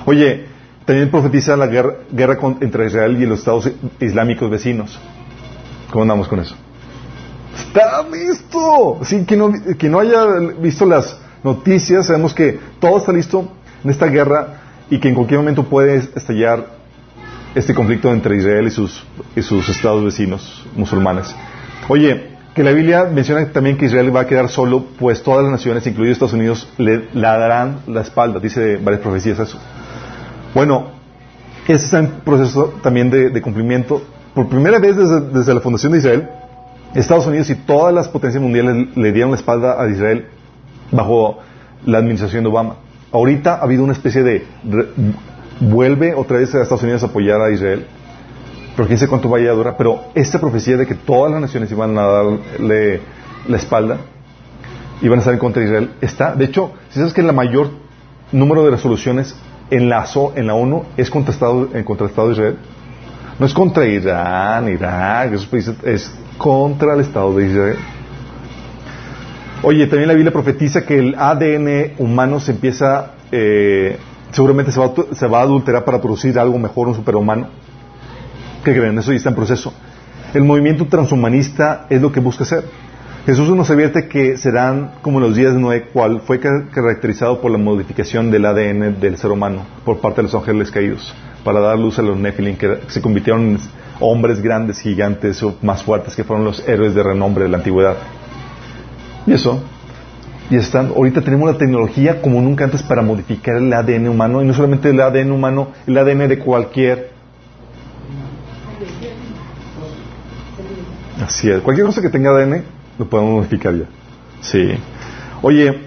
Oye, 0.05 0.45
también 0.85 1.11
profetiza 1.11 1.57
la 1.57 1.68
guerra, 1.68 1.95
guerra 2.12 2.37
entre 2.61 2.85
Israel 2.85 3.16
y 3.18 3.24
los 3.24 3.39
estados 3.39 3.70
islámicos 3.99 4.51
vecinos. 4.51 5.01
¿Cómo 5.91 6.03
andamos 6.03 6.28
con 6.28 6.41
eso? 6.41 6.55
Está 7.57 8.03
listo. 8.09 9.01
Sí, 9.05 9.25
quien 9.27 9.41
no, 9.41 9.53
quien 9.79 9.93
no 9.93 10.01
haya 10.01 10.25
visto 10.61 10.87
las 10.87 11.19
noticias, 11.43 12.07
sabemos 12.07 12.35
que 12.35 12.59
todo 12.81 12.99
está 12.99 13.13
listo 13.13 13.49
en 13.85 13.91
esta 13.91 14.07
guerra 14.07 14.61
y 14.91 14.99
que 14.99 15.09
en 15.09 15.15
cualquier 15.15 15.41
momento 15.41 15.65
puede 15.65 15.97
estallar 15.97 16.67
este 17.55 17.75
conflicto 17.75 18.13
entre 18.13 18.37
Israel 18.37 18.67
y 18.67 18.71
sus, 18.71 19.05
y 19.37 19.43
sus 19.43 19.69
estados 19.69 20.05
vecinos 20.05 20.65
musulmanes. 20.75 21.35
Oye, 21.89 22.33
que 22.55 22.63
la 22.63 22.73
Biblia 22.73 23.05
menciona 23.05 23.47
también 23.53 23.77
que 23.77 23.87
Israel 23.87 24.15
va 24.15 24.21
a 24.21 24.27
quedar 24.27 24.49
solo, 24.49 24.85
pues 24.99 25.23
todas 25.23 25.43
las 25.43 25.53
naciones, 25.53 25.87
incluidos 25.87 26.15
Estados 26.15 26.35
Unidos, 26.35 26.69
le, 26.79 27.09
le 27.13 27.21
darán 27.21 27.81
la 27.87 28.03
espalda. 28.03 28.41
Dice 28.41 28.77
varias 28.77 29.03
profecías 29.03 29.39
eso. 29.39 29.59
Bueno, 30.55 30.91
ese 31.67 31.85
está 31.85 31.99
en 31.99 32.09
proceso 32.21 32.75
también 32.83 33.11
de, 33.11 33.31
de 33.31 33.43
cumplimiento. 33.43 34.03
Por 34.35 34.49
primera 34.49 34.79
vez 34.79 34.97
desde, 34.97 35.21
desde 35.21 35.55
la 35.55 35.61
fundación 35.61 35.93
de 35.93 35.99
Israel, 35.99 36.29
Estados 36.95 37.26
Unidos 37.26 37.49
y 37.51 37.55
todas 37.55 37.95
las 37.95 38.09
potencias 38.09 38.43
mundiales 38.43 38.97
le 38.97 39.12
dieron 39.12 39.30
la 39.30 39.36
espalda 39.36 39.82
a 39.82 39.88
Israel 39.88 40.26
bajo 40.90 41.38
la 41.86 41.99
administración 41.99 42.45
de 42.45 42.51
Obama. 42.51 42.76
Ahorita 43.12 43.57
ha 43.57 43.62
habido 43.62 43.84
una 43.84 43.93
especie 43.93 44.22
de... 44.22 44.47
re- 44.64 44.88
vuelve 45.61 46.14
otra 46.14 46.38
vez 46.38 46.55
a 46.55 46.62
Estados 46.62 46.82
Unidos 46.82 47.03
a 47.03 47.07
apoyar 47.07 47.40
a 47.40 47.51
Israel, 47.51 47.86
pero 48.74 48.88
quién 48.88 48.99
sabe 48.99 49.11
cuánto 49.11 49.28
vaya 49.28 49.51
a 49.51 49.55
durar. 49.55 49.76
Pero 49.76 50.05
esta 50.14 50.40
profecía 50.40 50.76
de 50.76 50.86
que 50.86 50.95
todas 50.95 51.30
las 51.30 51.40
naciones 51.40 51.70
iban 51.70 51.97
a 51.97 52.03
darle 52.03 53.01
la 53.47 53.57
espalda, 53.57 53.99
iban 55.03 55.18
a 55.18 55.20
estar 55.20 55.34
en 55.34 55.40
contra 55.40 55.61
de 55.62 55.68
Israel, 55.68 55.90
está. 56.01 56.34
De 56.34 56.47
hecho, 56.47 56.72
si 56.90 56.99
sabes 56.99 57.12
que 57.12 57.20
el 57.20 57.32
mayor 57.32 57.70
número 58.32 58.64
de 58.64 58.70
resoluciones 58.70 59.36
en 59.70 59.88
la, 59.88 60.05
en 60.34 60.47
la 60.47 60.55
ONU 60.55 60.84
es 60.97 61.11
contra, 61.11 61.32
Estado, 61.32 61.68
contra 61.84 62.07
el 62.07 62.11
Estado 62.11 62.28
de 62.28 62.34
Israel. 62.34 62.57
No 63.38 63.47
es 63.47 63.55
contra 63.55 63.86
Irán, 63.86 64.68
Irak, 64.68 65.32
esos 65.32 65.47
países, 65.47 65.74
es 65.84 66.12
contra 66.43 66.95
el 66.95 67.01
Estado 67.01 67.34
de 67.36 67.47
Israel. 67.47 67.76
Oye, 69.62 69.86
también 69.86 70.09
la 70.09 70.14
Biblia 70.14 70.32
profetiza 70.32 70.84
que 70.84 70.99
el 70.99 71.14
ADN 71.16 71.93
humano 71.99 72.40
se 72.40 72.51
empieza, 72.51 73.12
eh, 73.30 73.97
seguramente 74.32 74.72
se 74.72 74.80
va, 74.80 74.93
se 75.12 75.26
va 75.28 75.38
a 75.38 75.43
adulterar 75.43 75.84
para 75.84 76.01
producir 76.01 76.36
algo 76.38 76.59
mejor, 76.59 76.88
un 76.88 76.95
superhumano. 76.97 77.47
¿Qué 78.64 78.72
creen? 78.74 78.99
Eso 78.99 79.12
ya 79.12 79.18
está 79.18 79.28
en 79.28 79.36
proceso. 79.36 79.72
El 80.34 80.43
movimiento 80.43 80.86
transhumanista 80.86 81.86
es 81.88 82.03
lo 82.03 82.11
que 82.11 82.18
busca 82.18 82.43
hacer. 82.43 82.64
Jesús 83.24 83.49
nos 83.51 83.70
advierte 83.70 84.09
que 84.09 84.36
serán 84.36 84.95
como 85.01 85.20
los 85.20 85.36
días 85.36 85.55
de 85.55 85.61
Noé, 85.61 85.82
cual 85.93 86.22
fue 86.26 86.40
ca- 86.40 86.66
caracterizado 86.72 87.40
por 87.40 87.53
la 87.53 87.59
modificación 87.59 88.32
del 88.32 88.45
ADN 88.47 88.99
del 88.99 89.16
ser 89.16 89.30
humano 89.30 89.64
por 89.84 90.01
parte 90.01 90.16
de 90.16 90.22
los 90.24 90.34
ángeles 90.34 90.72
caídos, 90.72 91.14
para 91.45 91.61
dar 91.61 91.78
luz 91.78 92.01
a 92.01 92.03
los 92.03 92.16
Nephilim, 92.18 92.57
que 92.57 92.78
se 92.88 93.01
convirtieron 93.01 93.43
en 93.43 93.59
hombres 94.03 94.43
grandes, 94.43 94.81
gigantes 94.81 95.43
o 95.43 95.57
más 95.63 95.83
fuertes, 95.83 96.15
que 96.15 96.25
fueron 96.25 96.45
los 96.45 96.67
héroes 96.69 96.95
de 96.95 97.03
renombre 97.03 97.45
de 97.45 97.51
la 97.51 97.59
antigüedad. 97.59 97.97
Y 99.27 99.33
eso, 99.33 99.63
y 100.51 100.57
están, 100.57 100.89
ahorita 100.89 101.23
tenemos 101.23 101.51
la 101.51 101.57
tecnología 101.57 102.21
como 102.21 102.41
nunca 102.41 102.65
antes 102.65 102.83
para 102.83 103.03
modificar 103.03 103.57
el 103.57 103.73
ADN 103.73 104.09
humano, 104.09 104.43
y 104.43 104.45
no 104.45 104.53
solamente 104.53 104.91
el 104.91 105.01
ADN 105.01 105.31
humano, 105.31 105.69
el 105.87 105.97
ADN 105.97 106.29
de 106.29 106.39
cualquier 106.39 107.13
Así 111.23 111.49
es. 111.49 111.61
Cualquier 111.61 111.87
cosa 111.87 112.03
que 112.03 112.09
tenga 112.09 112.31
ADN 112.31 112.65
lo 112.99 113.09
podemos 113.09 113.35
modificar 113.35 113.75
ya. 113.75 113.85
Sí. 114.41 114.73
Oye, 115.41 115.79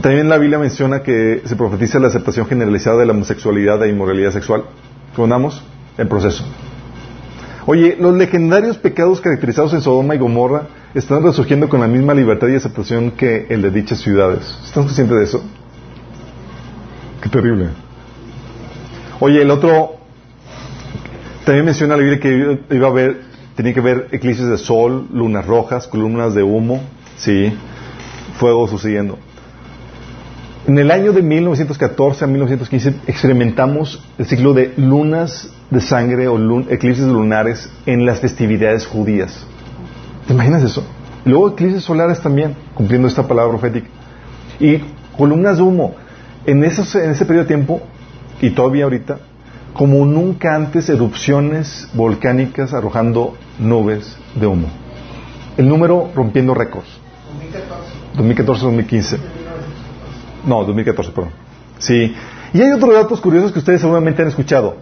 también 0.00 0.28
la 0.28 0.38
Biblia 0.38 0.58
menciona 0.58 1.02
que 1.02 1.42
se 1.44 1.56
profetiza 1.56 1.98
la 1.98 2.08
aceptación 2.08 2.46
generalizada 2.46 2.98
de 2.98 3.06
la 3.06 3.12
homosexualidad 3.12 3.82
e 3.84 3.88
inmoralidad 3.88 4.32
sexual. 4.32 4.64
¿Cómo 5.14 5.24
andamos? 5.24 5.62
En 5.96 6.08
proceso. 6.08 6.44
Oye, 7.68 7.96
los 7.98 8.14
legendarios 8.14 8.78
pecados 8.78 9.20
caracterizados 9.20 9.74
en 9.74 9.80
Sodoma 9.80 10.14
y 10.14 10.18
Gomorra 10.18 10.68
están 10.94 11.24
resurgiendo 11.24 11.68
con 11.68 11.80
la 11.80 11.88
misma 11.88 12.14
libertad 12.14 12.46
y 12.46 12.54
aceptación 12.54 13.10
que 13.10 13.46
el 13.50 13.60
de 13.60 13.70
dichas 13.72 13.98
ciudades. 14.00 14.42
¿Están 14.64 14.84
conscientes 14.84 15.18
de 15.18 15.24
eso? 15.24 15.44
Qué 17.20 17.28
terrible. 17.28 17.70
Oye, 19.18 19.42
el 19.42 19.50
otro 19.50 19.96
también 21.44 21.64
menciona 21.64 21.96
la 21.96 22.02
Biblia 22.02 22.20
que 22.20 22.76
iba 22.76 22.86
a 22.86 22.90
haber, 22.90 23.22
tenía 23.56 23.74
que 23.74 23.80
haber 23.80 24.08
eclipses 24.12 24.46
de 24.46 24.58
sol, 24.58 25.08
lunas 25.12 25.44
rojas, 25.44 25.88
columnas 25.88 26.34
de 26.34 26.44
humo, 26.44 26.80
sí, 27.16 27.52
fuego 28.38 28.68
sucediendo. 28.68 29.18
En 30.66 30.78
el 30.78 30.90
año 30.90 31.12
de 31.12 31.22
1914 31.22 32.24
a 32.24 32.26
1915 32.26 32.94
experimentamos 33.06 34.02
el 34.18 34.26
ciclo 34.26 34.52
de 34.52 34.72
lunas 34.76 35.48
de 35.70 35.80
sangre 35.80 36.26
o 36.26 36.36
lun- 36.38 36.66
eclipses 36.70 37.06
lunares 37.06 37.70
en 37.86 38.04
las 38.04 38.18
festividades 38.20 38.84
judías. 38.86 39.46
¿Te 40.26 40.32
imaginas 40.32 40.64
eso? 40.64 40.84
Y 41.24 41.28
luego 41.28 41.50
eclipses 41.50 41.84
solares 41.84 42.20
también, 42.20 42.56
cumpliendo 42.74 43.06
esta 43.06 43.26
palabra 43.28 43.50
profética. 43.56 43.88
Y 44.58 44.78
columnas 45.16 45.58
de 45.58 45.62
humo. 45.62 45.94
En, 46.46 46.64
esos, 46.64 46.92
en 46.96 47.10
ese 47.10 47.24
periodo 47.26 47.44
de 47.44 47.48
tiempo, 47.48 47.80
y 48.40 48.50
todavía 48.50 48.84
ahorita, 48.84 49.18
como 49.72 50.04
nunca 50.04 50.54
antes, 50.56 50.88
erupciones 50.88 51.88
volcánicas 51.94 52.72
arrojando 52.74 53.36
nubes 53.60 54.16
de 54.34 54.46
humo. 54.48 54.68
El 55.56 55.68
número 55.68 56.10
rompiendo 56.14 56.54
récords. 56.54 56.88
2014-2015. 58.16 59.18
No, 60.46 60.64
2014, 60.64 61.10
perdón. 61.12 61.32
Sí. 61.78 62.14
Y 62.54 62.62
hay 62.62 62.70
otros 62.70 62.94
datos 62.94 63.20
curiosos 63.20 63.52
que 63.52 63.58
ustedes 63.58 63.80
seguramente 63.80 64.22
han 64.22 64.28
escuchado. 64.28 64.76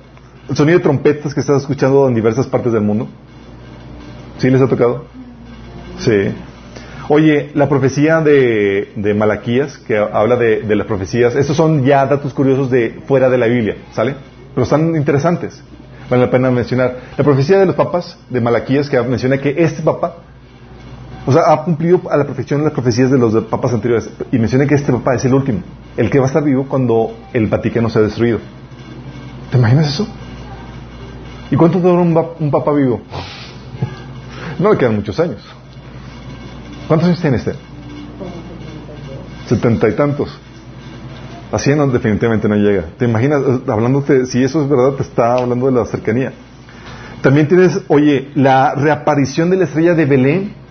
El 0.49 0.57
sonido 0.57 0.79
de 0.79 0.83
trompetas 0.83 1.33
que 1.35 1.41
estás 1.41 1.63
escuchando 1.63 2.07
en 2.07 2.15
diversas 2.15 2.47
partes 2.47 2.73
del 2.73 2.83
mundo. 2.83 3.09
¿Sí 4.39 4.51
les 4.51 4.61
ha 4.61 4.69
tocado? 4.69 5.07
Sí. 5.99 6.35
Oye, 7.09 7.51
la 7.55 7.69
profecía 7.69 8.21
de, 8.21 8.93
de 8.97 9.15
Malaquías, 9.15 9.79
que 9.79 9.97
habla 9.99 10.37
de, 10.37 10.63
de 10.63 10.77
las 10.77 10.87
profecías, 10.87 11.35
estos 11.35 11.57
son 11.57 11.85
ya 11.85 12.07
datos 12.07 12.33
curiosos 12.33 12.71
de 12.71 13.01
fuera 13.07 13.29
de 13.29 13.39
la 13.39 13.47
Biblia, 13.47 13.77
¿sale? 13.93 14.15
Pero 14.55 14.65
están 14.65 14.97
interesantes. 14.97 15.63
Vale 16.09 16.25
la 16.25 16.31
pena 16.31 16.51
mencionar. 16.51 16.97
La 17.17 17.25
profecía 17.25 17.59
de 17.59 17.67
los 17.67 17.75
papas 17.75 18.19
de 18.29 18.41
Malaquías, 18.41 18.89
que 18.89 19.01
menciona 19.03 19.39
que 19.39 19.55
este 19.59 19.83
papa, 19.83 20.17
o 21.27 21.33
sea, 21.33 21.53
ha 21.53 21.65
cumplido 21.65 22.03
a 22.11 22.17
la 22.17 22.25
perfección 22.25 22.63
las 22.63 22.73
profecías 22.73 23.11
de 23.11 23.19
los 23.19 23.45
papas 23.45 23.73
anteriores, 23.73 24.11
y 24.31 24.39
menciona 24.39 24.67
que 24.67 24.75
este 24.75 24.93
papa 24.93 25.15
es 25.15 25.25
el 25.25 25.35
último, 25.35 25.61
el 25.97 26.11
que 26.11 26.19
va 26.19 26.27
a 26.27 26.29
estar 26.29 26.45
vivo 26.45 26.67
cuando 26.69 27.17
el 27.33 27.47
Vaticano 27.47 27.89
sea 27.89 28.03
destruido. 28.03 28.39
¿Te 29.51 29.59
imaginas 29.59 29.95
eso? 29.95 30.07
¿Y 31.51 31.57
cuánto 31.57 31.79
dura 31.79 32.03
un, 32.03 32.17
un 32.41 32.51
papa 32.51 32.73
vivo? 32.73 33.01
No 34.57 34.71
le 34.71 34.79
quedan 34.79 34.95
muchos 34.95 35.19
años. 35.19 35.43
¿Cuántos 36.87 37.09
años 37.09 37.21
tiene 37.21 37.39
este? 37.39 37.55
Setenta 39.49 39.89
y 39.89 39.93
tantos. 39.93 40.39
Así 41.51 41.75
no, 41.75 41.87
definitivamente 41.87 42.49
no 42.49 42.57
llega. 42.57 42.85
¿Te 42.99 43.05
imaginas? 43.05 43.43
Eh, 43.43 43.61
Hablándote, 43.69 44.27
si 44.27 44.43
eso 44.43 44.63
es 44.63 44.69
verdad, 44.69 44.93
te 44.93 45.03
está 45.03 45.35
hablando 45.35 45.67
de 45.67 45.73
la 45.73 45.87
cercanía. 45.87 46.33
También 47.23 47.49
tienes, 47.49 47.81
oye, 47.89 48.31
la 48.35 48.75
reaparición 48.75 49.51
de 49.51 49.57
la 49.57 49.65
estrella 49.65 49.95
de 49.95 50.05
Belén. 50.05 50.64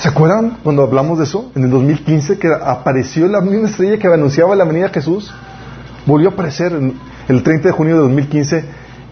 ¿Se 0.00 0.08
acuerdan 0.08 0.56
cuando 0.62 0.82
hablamos 0.82 1.18
de 1.18 1.24
eso? 1.24 1.52
En 1.54 1.64
el 1.64 1.70
2015, 1.70 2.38
que 2.38 2.48
apareció 2.48 3.28
la 3.28 3.42
misma 3.42 3.68
estrella 3.68 3.98
que 3.98 4.06
anunciaba 4.08 4.56
la 4.56 4.64
venida 4.64 4.86
de 4.88 4.94
Jesús. 4.94 5.30
Volvió 6.06 6.30
a 6.30 6.32
aparecer 6.32 6.72
el 7.28 7.42
30 7.42 7.68
de 7.68 7.72
junio 7.72 7.96
de 7.96 8.00
2015 8.04 8.64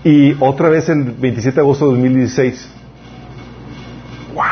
y 0.05 0.35
otra 0.41 0.71
vez 0.71 0.89
el 0.89 1.03
27 1.13 1.57
de 1.57 1.61
agosto 1.61 1.85
de 1.89 1.91
2016. 1.93 2.71
¡Wow! 4.35 4.45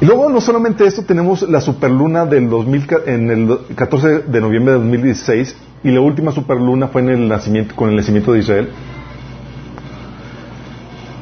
Y 0.00 0.06
luego 0.06 0.30
no 0.30 0.40
solamente 0.40 0.86
esto, 0.86 1.02
tenemos 1.02 1.42
la 1.42 1.60
superluna 1.60 2.24
del 2.24 2.48
2000, 2.48 2.86
ca- 2.86 2.96
en 3.04 3.30
el 3.30 3.58
14 3.74 4.20
de 4.20 4.40
noviembre 4.40 4.72
de 4.72 4.78
2016 4.80 5.56
y 5.84 5.90
la 5.90 6.00
última 6.00 6.32
superluna 6.32 6.88
fue 6.88 7.02
en 7.02 7.10
el 7.10 7.28
nacimiento, 7.28 7.76
con 7.76 7.90
el 7.90 7.96
nacimiento 7.96 8.32
de 8.32 8.38
Israel. 8.38 8.70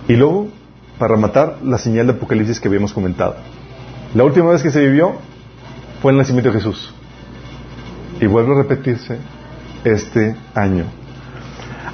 Y 0.07 0.15
luego, 0.15 0.47
para 0.97 1.17
matar, 1.17 1.57
la 1.65 1.79
señal 1.79 2.07
de 2.07 2.13
Apocalipsis 2.13 2.61
que 2.61 2.69
habíamos 2.69 2.93
comentado. 2.93 3.35
La 4.15 4.23
última 4.23 4.51
vez 4.51 4.63
que 4.63 4.71
se 4.71 4.81
vivió 4.81 5.17
fue 6.01 6.13
el 6.13 6.19
nacimiento 6.19 6.53
de 6.53 6.59
Jesús. 6.61 6.95
Y 8.21 8.27
vuelve 8.27 8.53
a 8.53 8.63
repetirse 8.63 9.19
este 9.83 10.37
año. 10.55 10.85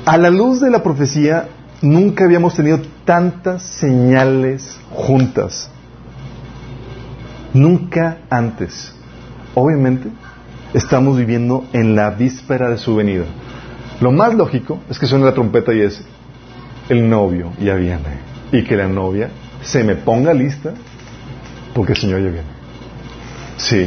A 0.04 0.18
la 0.18 0.28
luz 0.28 0.60
de 0.60 0.70
la 0.70 0.82
profecía, 0.82 1.48
nunca 1.80 2.24
habíamos 2.24 2.54
tenido 2.54 2.82
tantas 3.06 3.62
señales 3.62 4.78
juntas. 4.90 5.70
Nunca 7.54 8.18
antes. 8.28 8.94
Obviamente, 9.54 10.10
estamos 10.74 11.16
viviendo 11.16 11.64
en 11.72 11.96
la 11.96 12.10
víspera 12.10 12.68
de 12.68 12.76
su 12.76 12.94
venida. 12.96 13.24
Lo 14.02 14.12
más 14.12 14.34
lógico 14.34 14.78
es 14.90 14.98
que 14.98 15.06
suene 15.06 15.24
la 15.24 15.32
trompeta 15.32 15.72
y 15.72 15.80
es, 15.80 16.04
el 16.90 17.08
novio 17.08 17.52
ya 17.58 17.76
viene. 17.76 18.20
Y 18.52 18.62
que 18.62 18.76
la 18.76 18.88
novia 18.88 19.30
se 19.62 19.84
me 19.84 19.94
ponga 19.94 20.34
lista 20.34 20.74
porque 21.74 21.92
el 21.92 21.98
Señor 21.98 22.20
ya 22.20 22.28
viene. 22.30 22.48
Sí. 23.56 23.86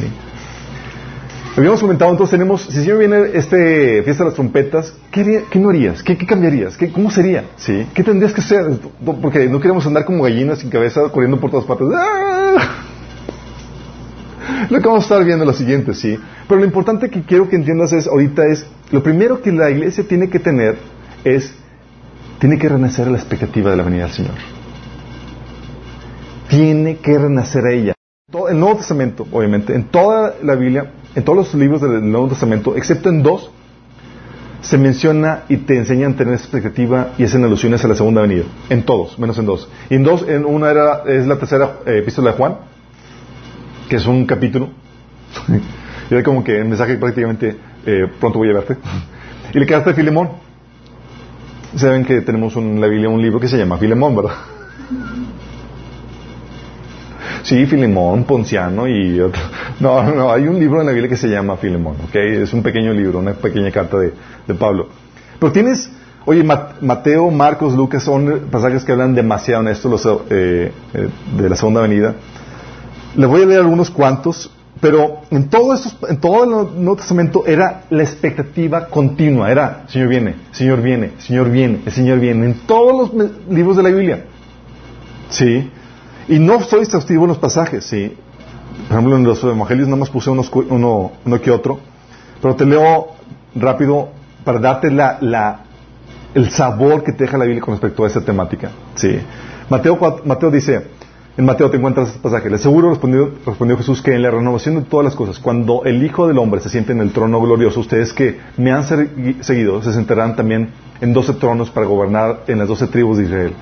Habíamos 1.55 1.81
comentado, 1.81 2.09
entonces 2.09 2.31
tenemos, 2.31 2.63
si 2.63 2.77
el 2.77 2.84
Señor 2.84 2.97
viene 2.97 3.17
este 3.36 4.01
fiesta 4.03 4.23
de 4.23 4.29
las 4.29 4.34
trompetas, 4.36 4.93
¿qué, 5.11 5.21
haría- 5.21 5.41
qué 5.51 5.59
no 5.59 5.69
harías? 5.69 6.01
¿Qué, 6.01 6.17
qué 6.17 6.25
cambiarías? 6.25 6.75
¿Qué, 6.77 6.91
¿Cómo 6.91 7.11
sería? 7.11 7.43
¿Sí? 7.57 7.86
¿Qué 7.93 8.03
tendrías 8.03 8.34
que 8.34 8.41
hacer? 8.41 8.65
Porque 9.21 9.47
no 9.47 9.59
queremos 9.59 9.86
andar 9.86 10.03
como 10.05 10.23
gallinas 10.23 10.59
sin 10.59 10.71
cabeza 10.71 11.01
corriendo 11.11 11.39
por 11.39 11.51
todas 11.51 11.65
partes. 11.65 11.88
¡Ah! 11.95 12.79
Lo 14.69 14.79
que 14.79 14.88
vamos 14.88 15.03
a 15.03 15.05
estar 15.05 15.23
viendo 15.25 15.43
es 15.43 15.47
lo 15.47 15.53
siguiente, 15.53 15.93
sí. 15.93 16.17
Pero 16.47 16.59
lo 16.59 16.65
importante 16.65 17.09
que 17.09 17.21
quiero 17.21 17.47
que 17.47 17.55
entiendas 17.55 17.93
es, 17.93 18.07
ahorita 18.07 18.45
es, 18.47 18.65
lo 18.91 19.03
primero 19.03 19.41
que 19.41 19.51
la 19.51 19.69
iglesia 19.69 20.03
tiene 20.07 20.29
que 20.29 20.39
tener 20.39 20.77
es, 21.23 21.53
tiene 22.39 22.57
que 22.57 22.67
renacer 22.67 23.07
a 23.07 23.11
la 23.11 23.17
expectativa 23.17 23.69
de 23.71 23.77
la 23.77 23.84
venida 23.84 24.03
del 24.05 24.11
Señor. 24.13 24.34
Tiene 26.54 26.97
que 26.97 27.18
renacer 27.18 27.66
a 27.66 27.72
ella. 27.72 27.93
Todo, 28.32 28.47
el 28.47 28.60
Nuevo 28.60 28.78
Testamento, 28.78 29.26
obviamente, 29.32 29.74
en 29.74 29.86
toda 29.86 30.36
la 30.43 30.54
Biblia, 30.54 30.91
en 31.16 31.24
todos 31.24 31.36
los 31.36 31.54
libros 31.56 31.82
del 31.82 32.12
Nuevo 32.12 32.28
Testamento, 32.28 32.76
excepto 32.76 33.10
en 33.10 33.24
dos, 33.24 33.49
se 34.62 34.78
menciona 34.78 35.45
y 35.49 35.58
te 35.58 35.76
enseñan 35.76 36.14
a 36.14 36.16
tener 36.16 36.36
expectativa 36.36 37.14
y 37.18 37.24
hacen 37.24 37.43
alusiones 37.43 37.84
a 37.84 37.88
la 37.88 37.95
segunda 37.95 38.22
venida. 38.22 38.43
En 38.70 38.84
todos, 38.84 39.18
menos 39.18 39.36
en 39.39 39.47
dos. 39.47 39.68
Y 39.89 39.95
en 39.95 40.04
dos, 40.04 40.28
en 40.28 40.45
una 40.45 40.70
era, 40.70 41.01
es 41.08 41.26
la 41.26 41.39
tercera 41.39 41.80
eh, 41.88 41.97
epístola 41.97 42.34
de 42.34 42.38
Juan, 42.38 42.58
que 43.89 43.95
es 43.95 44.06
un 44.06 44.28
capítulo. 44.28 44.70
y 46.12 46.14
era 46.14 46.22
como 46.22 46.43
que 46.43 46.56
el 46.56 46.66
mensaje 46.66 46.97
prácticamente, 46.97 47.58
eh, 47.84 48.06
pronto 48.20 48.38
voy 48.38 48.51
a 48.51 48.54
verte. 48.54 48.78
y 49.56 49.60
la 49.60 49.66
carta 49.66 49.89
de 49.89 49.95
Filemón. 49.95 50.30
Saben 51.76 52.06
que 52.06 52.22
tenemos 52.22 52.56
en 52.58 52.80
la 52.80 52.86
Biblia 52.86 53.10
un 53.10 53.24
libro 53.24 53.39
que 53.39 53.47
se 53.47 53.58
llama 53.58 53.80
Filemón, 53.80 54.16
¿verdad? 54.16 54.53
Sí, 57.44 57.66
Filemón, 57.66 58.24
Ponciano 58.24 58.88
y 58.88 59.20
otro. 59.20 59.41
No, 59.80 60.02
no, 60.04 60.32
hay 60.32 60.48
un 60.48 60.58
libro 60.60 60.80
en 60.80 60.88
la 60.88 60.94
Biblia 60.94 61.10
que 61.10 61.18
se 61.18 61.28
llama 61.28 61.58
Filemón, 61.58 61.98
¿ok? 62.08 62.16
Es 62.16 62.54
un 62.54 62.64
pequeño 62.64 62.94
libro, 62.94 63.20
una 63.20 63.34
pequeña 63.34 63.70
carta 63.70 63.98
de, 64.00 64.14
Pablo. 64.56 64.88
Pero 65.39 65.52
tienes, 65.52 65.89
oye, 66.26 66.41
Ma- 66.44 66.70
Mateo, 66.80 67.30
Marcos, 67.32 67.74
Lucas 67.76 68.02
son 68.04 68.48
pasajes 68.50 68.86
que 68.86 68.94
hablan 68.94 69.14
demasiado 69.14 69.62
en 69.62 69.68
esto 69.68 70.26
eh, 70.30 70.72
eh, 70.94 71.10
de 71.38 71.50
la 71.50 71.56
segunda 71.58 71.82
venida. 71.82 72.16
Les 73.16 73.30
voy 73.30 73.41
a 73.44 73.46
leer 73.46 73.60
algunos 73.60 73.89
cuantos, 73.89 74.50
pero 74.80 75.22
en 75.30 75.50
todo, 75.50 75.74
estos, 75.74 75.98
en 76.10 76.18
todo 76.22 76.46
el 76.46 76.50
Nuevo 76.82 76.96
Testamento 76.96 77.44
era 77.46 77.84
la 77.89 78.04
expectativa 78.04 78.88
continua, 78.88 79.52
era, 79.52 79.84
Señor 79.88 80.08
viene, 80.08 80.36
Señor 80.52 80.82
viene, 80.82 81.12
Señor 81.20 81.50
viene, 81.52 81.82
el 81.86 81.91
Señor 81.91 82.20
viene, 82.20 82.46
en 82.46 82.54
todos 82.66 83.12
los 83.14 83.30
libros 83.50 83.76
de 83.76 83.84
la 83.84 83.89
Biblia. 83.89 84.26
Sí. 85.30 85.70
Y 86.28 86.39
no 86.39 86.61
soy 86.61 86.82
exhaustivo 86.82 87.24
en 87.24 87.30
los 87.30 87.38
pasajes, 87.38 87.86
sí. 87.86 88.15
Por 88.88 88.97
ejemplo, 88.97 89.15
en 89.17 89.24
los 89.24 89.43
evangelios 89.43 89.88
nada 89.88 89.99
más 89.99 90.09
puse 90.09 90.30
uno, 90.30 90.43
uno 91.26 91.41
que 91.41 91.51
otro, 91.51 91.80
pero 92.41 92.55
te 92.55 92.65
leo 92.65 93.07
rápido 93.55 94.09
para 94.43 94.59
darte 94.59 94.89
la, 94.89 95.59
el 96.34 96.49
sabor 96.49 97.03
que 97.03 97.11
te 97.11 97.26
deja 97.26 97.38
la 97.38 97.45
Biblia 97.45 97.61
con 97.61 97.74
respecto 97.74 98.03
a 98.03 98.07
esta 98.07 98.21
temática. 98.21 98.71
Sí. 98.95 99.19
Mateo, 99.69 99.97
Mateo 100.26 100.49
dice, 100.51 100.88
en 101.38 101.45
Mateo 101.45 101.69
te 101.69 101.78
encuentras 101.78 102.09
este 102.09 102.19
pasaje, 102.19 102.49
le 102.49 102.55
aseguro, 102.55 102.89
respondió, 102.89 103.32
respondió 103.45 103.78
Jesús, 103.78 104.01
que 104.01 104.13
en 104.13 104.21
la 104.21 104.32
renovación 104.32 104.76
de 104.76 104.82
todas 104.82 105.05
las 105.05 105.15
cosas, 105.15 105.39
cuando 105.39 105.84
el 105.86 106.03
Hijo 106.03 106.28
del 106.28 106.38
Hombre 106.38 106.59
se 106.61 106.69
siente 106.69 106.91
en 106.91 106.99
el 106.99 107.11
trono 107.11 107.39
glorioso, 107.41 107.80
ustedes 107.80 108.11
que 108.11 108.39
me 108.57 108.71
han 108.71 108.84
segui- 108.84 109.41
seguido 109.41 109.82
se 109.82 109.93
sentarán 109.93 110.36
también 110.36 110.69
en 110.99 111.13
doce 111.13 111.34
tronos 111.34 111.69
para 111.69 111.86
gobernar 111.86 112.43
en 112.47 112.59
las 112.59 112.67
doce 112.67 112.88
tribus 112.88 113.17
de 113.17 113.24
Israel 113.26 113.53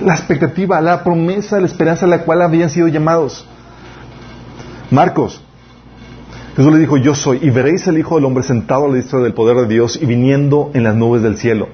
la 0.00 0.14
expectativa, 0.14 0.80
la 0.80 1.02
promesa, 1.02 1.60
la 1.60 1.66
esperanza 1.66 2.06
a 2.06 2.08
la 2.08 2.20
cual 2.20 2.42
habían 2.42 2.70
sido 2.70 2.88
llamados. 2.88 3.46
Marcos, 4.90 5.40
Jesús 6.56 6.72
le 6.72 6.78
dijo, 6.78 6.96
yo 6.96 7.14
soy, 7.14 7.40
y 7.42 7.50
veréis 7.50 7.86
al 7.86 7.98
Hijo 7.98 8.14
del 8.14 8.24
Hombre 8.24 8.42
sentado 8.42 8.86
a 8.86 8.88
la 8.88 8.94
diestra 8.94 9.20
del 9.20 9.34
poder 9.34 9.56
de 9.56 9.74
Dios 9.74 9.98
y 10.00 10.06
viniendo 10.06 10.70
en 10.74 10.84
las 10.84 10.94
nubes 10.94 11.22
del 11.22 11.36
cielo. 11.36 11.68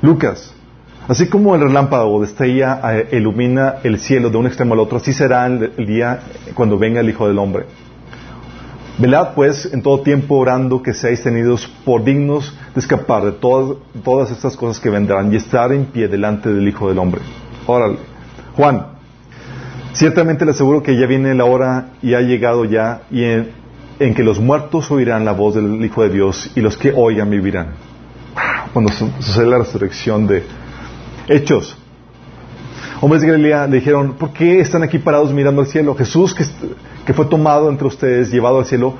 Lucas, 0.00 0.54
así 1.08 1.28
como 1.28 1.54
el 1.54 1.60
relámpago 1.60 2.20
destellía, 2.22 2.80
eh, 2.84 3.08
ilumina 3.12 3.76
el 3.82 3.98
cielo 3.98 4.30
de 4.30 4.36
un 4.36 4.46
extremo 4.46 4.74
al 4.74 4.80
otro, 4.80 4.98
así 4.98 5.12
será 5.12 5.46
el, 5.46 5.72
el 5.76 5.86
día 5.86 6.20
cuando 6.54 6.78
venga 6.78 7.00
el 7.00 7.10
Hijo 7.10 7.28
del 7.28 7.38
Hombre. 7.38 7.66
Velad 8.98 9.34
pues 9.34 9.70
en 9.70 9.82
todo 9.82 10.00
tiempo 10.00 10.36
orando 10.36 10.82
que 10.82 10.94
seáis 10.94 11.22
tenidos 11.22 11.70
por 11.84 12.02
dignos 12.02 12.56
de 12.74 12.80
escapar 12.80 13.24
de 13.24 13.32
todas, 13.32 13.76
todas 14.02 14.30
estas 14.30 14.56
cosas 14.56 14.80
que 14.80 14.88
vendrán 14.88 15.30
y 15.30 15.36
estar 15.36 15.70
en 15.72 15.84
pie 15.84 16.08
delante 16.08 16.50
del 16.50 16.66
Hijo 16.66 16.88
del 16.88 16.98
Hombre. 16.98 17.20
Órale. 17.66 17.96
Juan, 18.56 18.86
ciertamente 19.92 20.44
le 20.44 20.52
aseguro 20.52 20.82
que 20.82 20.96
ya 20.98 21.06
viene 21.06 21.34
la 21.34 21.44
hora 21.44 21.88
y 22.02 22.14
ha 22.14 22.20
llegado 22.20 22.64
ya 22.64 23.02
y 23.10 23.24
en, 23.24 24.14
que 24.14 24.22
los 24.22 24.38
muertos 24.38 24.90
oirán 24.90 25.24
la 25.24 25.32
voz 25.32 25.54
del 25.54 25.84
Hijo 25.84 26.02
de 26.02 26.10
Dios 26.10 26.50
y 26.54 26.60
los 26.60 26.76
que 26.76 26.92
oigan 26.94 27.30
vivirán. 27.30 27.68
Cuando 28.72 28.92
su- 28.92 29.10
sucede 29.20 29.46
la 29.46 29.58
resurrección 29.58 30.26
de 30.26 30.44
Hechos. 31.28 31.76
Hombres 33.00 33.22
de 33.22 33.28
Galilea 33.28 33.66
le 33.66 33.76
dijeron, 33.76 34.14
¿por 34.14 34.32
qué 34.32 34.60
están 34.60 34.82
aquí 34.82 34.98
parados 34.98 35.32
mirando 35.32 35.60
al 35.60 35.66
cielo? 35.66 35.94
Jesús 35.94 36.34
que, 36.34 36.44
que 37.04 37.12
fue 37.12 37.26
tomado 37.26 37.68
entre 37.68 37.86
ustedes, 37.86 38.30
llevado 38.30 38.58
al 38.58 38.64
cielo, 38.66 38.94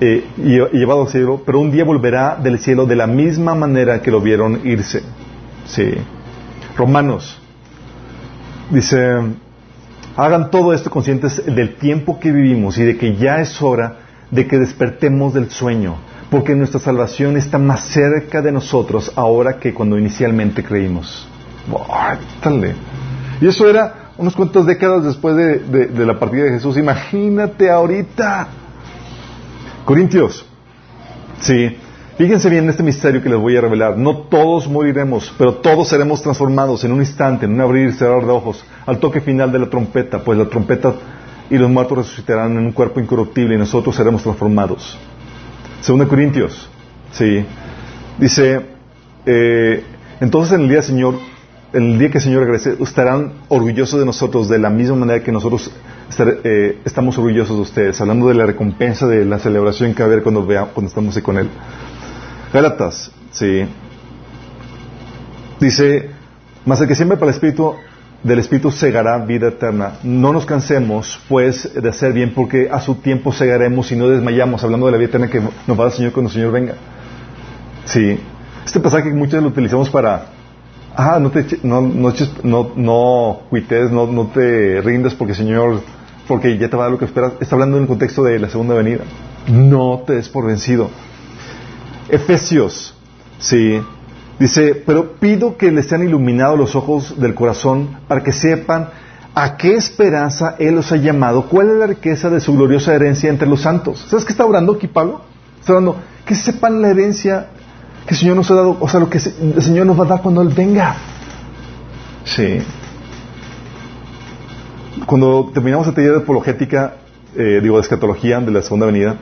eh, 0.00 0.24
y, 0.38 0.54
y 0.56 0.78
llevado 0.78 1.02
al 1.02 1.08
cielo, 1.08 1.42
pero 1.44 1.60
un 1.60 1.70
día 1.70 1.84
volverá 1.84 2.36
del 2.36 2.58
cielo 2.58 2.86
de 2.86 2.96
la 2.96 3.06
misma 3.06 3.54
manera 3.54 4.02
que 4.02 4.10
lo 4.10 4.20
vieron 4.20 4.60
irse. 4.64 5.02
Sí. 5.66 5.94
Romanos 6.76 7.40
dice, 8.72 8.98
hagan 10.16 10.50
todo 10.50 10.72
esto 10.72 10.90
conscientes 10.90 11.42
del 11.46 11.76
tiempo 11.76 12.18
que 12.18 12.32
vivimos 12.32 12.76
y 12.78 12.82
de 12.84 12.96
que 12.96 13.14
ya 13.16 13.36
es 13.40 13.60
hora 13.62 13.96
de 14.30 14.46
que 14.46 14.58
despertemos 14.58 15.34
del 15.34 15.50
sueño, 15.50 15.96
porque 16.30 16.54
nuestra 16.54 16.80
salvación 16.80 17.36
está 17.36 17.58
más 17.58 17.84
cerca 17.84 18.40
de 18.42 18.50
nosotros 18.50 19.12
ahora 19.14 19.58
que 19.58 19.72
cuando 19.74 19.98
inicialmente 19.98 20.64
creímos. 20.64 21.28
Órale. 21.70 22.74
Y 23.40 23.46
eso 23.46 23.68
era 23.68 24.12
unos 24.16 24.34
cuantos 24.34 24.66
décadas 24.66 25.04
después 25.04 25.36
de, 25.36 25.58
de- 25.60 25.86
de 25.86 26.06
la 26.06 26.18
partida 26.18 26.44
de 26.44 26.50
Jesús. 26.52 26.76
Imagínate 26.78 27.70
ahorita. 27.70 28.48
Corintios. 29.84 30.44
Sí. 31.40 31.76
Fíjense 32.18 32.50
bien 32.50 32.64
en 32.64 32.70
este 32.70 32.82
misterio 32.82 33.22
que 33.22 33.28
les 33.28 33.38
voy 33.38 33.56
a 33.56 33.60
revelar. 33.62 33.96
No 33.96 34.18
todos 34.18 34.68
moriremos, 34.68 35.34
pero 35.38 35.54
todos 35.54 35.88
seremos 35.88 36.22
transformados 36.22 36.84
en 36.84 36.92
un 36.92 37.00
instante, 37.00 37.46
en 37.46 37.54
un 37.54 37.60
abrir 37.60 37.88
y 37.88 37.92
cerrar 37.92 38.24
de 38.24 38.30
ojos, 38.30 38.64
al 38.84 38.98
toque 38.98 39.20
final 39.20 39.50
de 39.50 39.58
la 39.58 39.70
trompeta, 39.70 40.22
pues 40.22 40.38
la 40.38 40.44
trompeta 40.44 40.94
y 41.48 41.56
los 41.56 41.70
muertos 41.70 41.98
resucitarán 41.98 42.52
en 42.52 42.66
un 42.66 42.72
cuerpo 42.72 43.00
incorruptible 43.00 43.54
y 43.54 43.58
nosotros 43.58 43.96
seremos 43.96 44.22
transformados. 44.22 44.98
Segunda 45.80 46.06
Corintios. 46.06 46.68
Sí. 47.12 47.44
Dice, 48.18 48.60
eh, 49.24 49.82
entonces 50.20 50.54
en 50.54 50.62
el 50.62 50.68
día 50.68 50.82
Señor, 50.82 51.14
en 51.72 51.92
el 51.92 51.98
día 51.98 52.10
que 52.10 52.18
el 52.18 52.24
Señor 52.24 52.44
regrese, 52.44 52.76
estarán 52.80 53.32
orgullosos 53.48 53.98
de 53.98 54.06
nosotros 54.06 54.48
de 54.48 54.58
la 54.58 54.68
misma 54.68 54.96
manera 54.96 55.24
que 55.24 55.32
nosotros 55.32 55.70
eh, 56.44 56.78
estamos 56.84 57.16
orgullosos 57.16 57.56
de 57.56 57.62
ustedes, 57.62 58.00
hablando 58.02 58.28
de 58.28 58.34
la 58.34 58.44
recompensa 58.44 59.06
de 59.06 59.24
la 59.24 59.38
celebración 59.38 59.94
que 59.94 60.02
va 60.02 60.08
a 60.08 60.12
haber 60.12 60.22
cuando, 60.22 60.44
vea, 60.46 60.66
cuando 60.66 60.88
estamos 60.88 61.16
ahí 61.16 61.22
con 61.22 61.38
Él. 61.38 61.48
Gálatas, 62.52 63.10
sí. 63.30 63.64
Dice, 65.60 66.10
mas 66.66 66.80
el 66.80 66.88
que 66.88 66.94
siempre 66.94 67.16
para 67.16 67.30
el 67.30 67.34
Espíritu 67.34 67.74
del 68.22 68.38
Espíritu 68.38 68.70
segará 68.70 69.18
vida 69.18 69.48
eterna. 69.48 69.94
No 70.02 70.32
nos 70.32 70.46
cansemos, 70.46 71.20
pues, 71.28 71.72
de 71.74 71.88
hacer 71.88 72.12
bien, 72.12 72.32
porque 72.34 72.68
a 72.70 72.80
su 72.80 72.96
tiempo 72.96 73.32
segaremos 73.32 73.90
y 73.90 73.96
no 73.96 74.08
desmayamos, 74.08 74.62
hablando 74.62 74.86
de 74.86 74.92
la 74.92 74.98
vida 74.98 75.08
eterna 75.08 75.28
que 75.28 75.40
nos 75.40 75.78
va 75.78 75.86
el 75.86 75.92
Señor 75.92 76.12
cuando 76.12 76.28
el 76.28 76.34
Señor 76.34 76.52
venga. 76.52 76.74
Sí. 77.84 78.18
Este 78.64 78.80
pasaje 78.80 79.08
que 79.08 79.14
muchos 79.14 79.42
lo 79.42 79.48
utilizamos 79.48 79.90
para, 79.90 80.26
ah, 80.94 81.18
no 81.20 81.30
te, 81.30 81.44
no, 81.64 81.80
no, 81.80 82.12
no, 82.44 82.72
no 82.76 83.40
cuites, 83.50 83.90
no, 83.90 84.06
no 84.06 84.26
te 84.28 84.80
rindas 84.82 85.14
porque 85.14 85.32
el 85.32 85.38
Señor, 85.38 85.80
porque 86.28 86.56
ya 86.58 86.68
te 86.68 86.76
va 86.76 86.84
a 86.84 86.86
dar 86.86 86.92
lo 86.92 86.98
que 86.98 87.06
esperas. 87.06 87.32
Está 87.40 87.56
hablando 87.56 87.76
en 87.76 87.84
el 87.84 87.88
contexto 87.88 88.22
de 88.22 88.38
la 88.38 88.48
segunda 88.48 88.74
venida. 88.74 89.02
No 89.48 90.04
te 90.06 90.14
des 90.14 90.28
por 90.28 90.46
vencido. 90.46 90.90
Efesios, 92.12 92.94
sí, 93.38 93.80
dice, 94.38 94.74
pero 94.86 95.12
pido 95.12 95.56
que 95.56 95.72
les 95.72 95.86
sean 95.86 96.02
iluminados 96.02 96.58
los 96.58 96.76
ojos 96.76 97.18
del 97.18 97.34
corazón 97.34 97.96
para 98.06 98.22
que 98.22 98.32
sepan 98.32 98.90
a 99.34 99.56
qué 99.56 99.72
esperanza 99.72 100.56
Él 100.58 100.74
los 100.74 100.92
ha 100.92 100.96
llamado, 100.96 101.48
cuál 101.48 101.70
es 101.70 101.76
la 101.76 101.86
riqueza 101.86 102.28
de 102.28 102.40
su 102.40 102.54
gloriosa 102.54 102.94
herencia 102.94 103.30
entre 103.30 103.48
los 103.48 103.62
santos. 103.62 104.06
¿Sabes 104.10 104.26
qué 104.26 104.32
está 104.32 104.44
orando 104.44 104.74
aquí 104.74 104.88
Pablo? 104.88 105.22
Está 105.58 105.72
orando 105.72 105.96
que 106.26 106.34
sepan 106.34 106.82
la 106.82 106.90
herencia 106.90 107.46
que 108.06 108.12
el 108.12 108.20
Señor 108.20 108.36
nos 108.36 108.50
ha 108.50 108.56
dado, 108.56 108.76
o 108.78 108.88
sea, 108.88 109.00
lo 109.00 109.08
que 109.08 109.16
el 109.16 109.62
Señor 109.62 109.86
nos 109.86 109.98
va 109.98 110.04
a 110.04 110.08
dar 110.08 110.20
cuando 110.20 110.42
Él 110.42 110.50
venga. 110.50 110.96
Sí. 112.26 112.58
Cuando 115.06 115.50
terminamos 115.54 115.88
el 115.88 115.94
taller 115.94 116.12
de 116.12 116.18
apologética, 116.18 116.96
eh, 117.34 117.60
digo, 117.62 117.76
de 117.76 117.80
escatología 117.80 118.38
de 118.38 118.50
la 118.50 118.60
segunda 118.60 118.84
venida, 118.84 119.16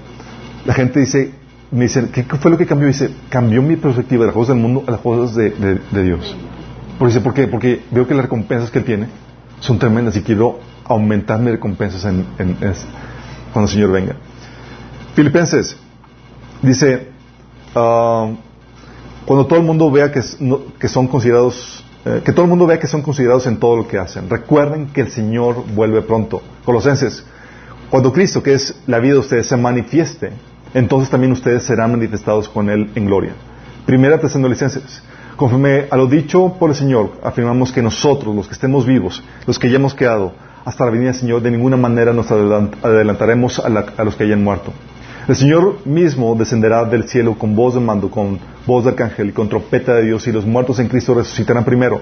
la 0.64 0.74
gente 0.74 0.98
dice, 0.98 1.39
me 1.70 1.84
dicen, 1.84 2.08
¿qué 2.12 2.24
fue 2.24 2.50
lo 2.50 2.58
que 2.58 2.66
cambió? 2.66 2.88
Dice, 2.88 3.10
cambió 3.28 3.62
mi 3.62 3.76
perspectiva 3.76 4.22
de 4.22 4.26
las 4.26 4.34
cosas 4.34 4.54
del 4.56 4.62
mundo 4.62 4.82
a 4.86 4.90
las 4.92 5.00
cosas 5.00 5.36
de, 5.36 5.50
de- 5.50 5.80
de 5.90 6.02
Dios. 6.02 6.36
Porque 6.98 7.14
dice, 7.14 7.22
¿por 7.24 7.32
qué? 7.34 7.46
Porque 7.46 7.82
veo 7.90 8.06
que 8.06 8.14
las 8.14 8.24
recompensas 8.24 8.70
que 8.70 8.80
Él 8.80 8.84
tiene 8.84 9.06
son 9.60 9.78
tremendas 9.78 10.16
y 10.16 10.22
quiero 10.22 10.58
aumentar 10.84 11.38
mis 11.40 11.52
recompensas 11.52 12.04
en, 12.04 12.26
en- 12.38 12.56
en- 12.60 12.74
cuando 13.52 13.68
el 13.68 13.74
Señor 13.74 13.92
venga. 13.92 14.16
Filipenses 15.14 15.76
dice, 16.62 17.08
ah, 17.74 18.30
cuando 19.24 19.46
todo 19.46 19.58
el 19.60 19.64
mundo 19.64 19.90
vea 19.90 20.10
que, 20.10 20.22
que 20.78 20.88
son 20.88 21.06
considerados, 21.06 21.84
eh, 22.04 22.22
que 22.24 22.32
todo 22.32 22.44
el 22.44 22.48
mundo 22.50 22.66
vea 22.66 22.78
que 22.80 22.86
son 22.88 23.02
considerados 23.02 23.46
en 23.46 23.58
todo 23.58 23.76
lo 23.76 23.86
que 23.88 23.98
hacen. 23.98 24.28
Recuerden 24.28 24.88
que 24.88 25.02
el 25.02 25.10
Señor 25.10 25.64
vuelve 25.74 26.02
pronto. 26.02 26.42
Colosenses, 26.64 27.24
cuando 27.90 28.12
Cristo, 28.12 28.42
que 28.42 28.54
es 28.54 28.74
la 28.86 28.98
vida 28.98 29.14
de 29.14 29.18
ustedes, 29.20 29.46
se 29.46 29.56
manifieste, 29.56 30.32
entonces 30.74 31.10
también 31.10 31.32
ustedes 31.32 31.64
serán 31.64 31.92
manifestados 31.92 32.48
con 32.48 32.70
Él 32.70 32.90
en 32.94 33.06
gloria. 33.06 33.32
Primera 33.86 34.20
Tesalonicenses, 34.20 35.02
conforme 35.36 35.86
a 35.90 35.96
lo 35.96 36.06
dicho 36.06 36.54
por 36.58 36.70
el 36.70 36.76
Señor, 36.76 37.12
afirmamos 37.22 37.72
que 37.72 37.82
nosotros, 37.82 38.34
los 38.34 38.46
que 38.46 38.54
estemos 38.54 38.86
vivos, 38.86 39.22
los 39.46 39.58
que 39.58 39.70
ya 39.70 39.76
hemos 39.76 39.94
quedado, 39.94 40.32
hasta 40.64 40.84
la 40.84 40.90
venida 40.90 41.10
del 41.10 41.20
Señor, 41.20 41.42
de 41.42 41.50
ninguna 41.50 41.76
manera 41.76 42.12
nos 42.12 42.30
adelantaremos 42.30 43.58
a, 43.58 44.04
los 44.04 44.14
que 44.14 44.24
hayan 44.24 44.44
muerto. 44.44 44.72
El 45.26 45.36
Señor 45.36 45.78
mismo 45.84 46.34
descenderá 46.34 46.84
del 46.84 47.08
cielo 47.08 47.34
con 47.38 47.56
voz 47.56 47.74
de 47.74 47.80
mando, 47.80 48.10
con 48.10 48.38
voz 48.66 48.84
de 48.84 48.90
arcángel 48.90 49.30
y 49.30 49.32
con 49.32 49.48
trompeta 49.48 49.94
de 49.94 50.04
Dios, 50.04 50.26
y 50.26 50.32
los 50.32 50.46
muertos 50.46 50.78
en 50.78 50.88
Cristo 50.88 51.14
resucitarán 51.14 51.64
primero. 51.64 52.00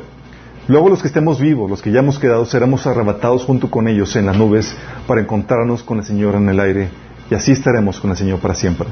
Luego 0.67 0.91
los 0.91 1.01
que 1.01 1.09
estemos 1.09 1.41
vivos, 1.41 1.71
los 1.71 1.81
que 1.81 1.91
ya 1.91 2.01
hemos 2.01 2.19
quedado, 2.19 2.45
seremos 2.45 2.87
arrebatados 2.87 3.45
junto 3.45 3.71
con 3.71 3.89
ellos 3.89 4.15
en 4.17 4.27
las 4.27 4.37
nubes 4.37 4.77
para 5.07 5.21
encontrarnos 5.21 5.83
con 5.83 5.99
el 5.99 6.05
Señor 6.05 6.35
en 6.35 6.49
el 6.49 6.61
aire, 6.61 6.91
y 7.31 7.35
así 7.35 7.53
estaremos 7.53 8.01
con 8.01 8.11
el 8.11 8.17
Señor 8.17 8.39
para 8.39 8.55
siempre. 8.55 8.89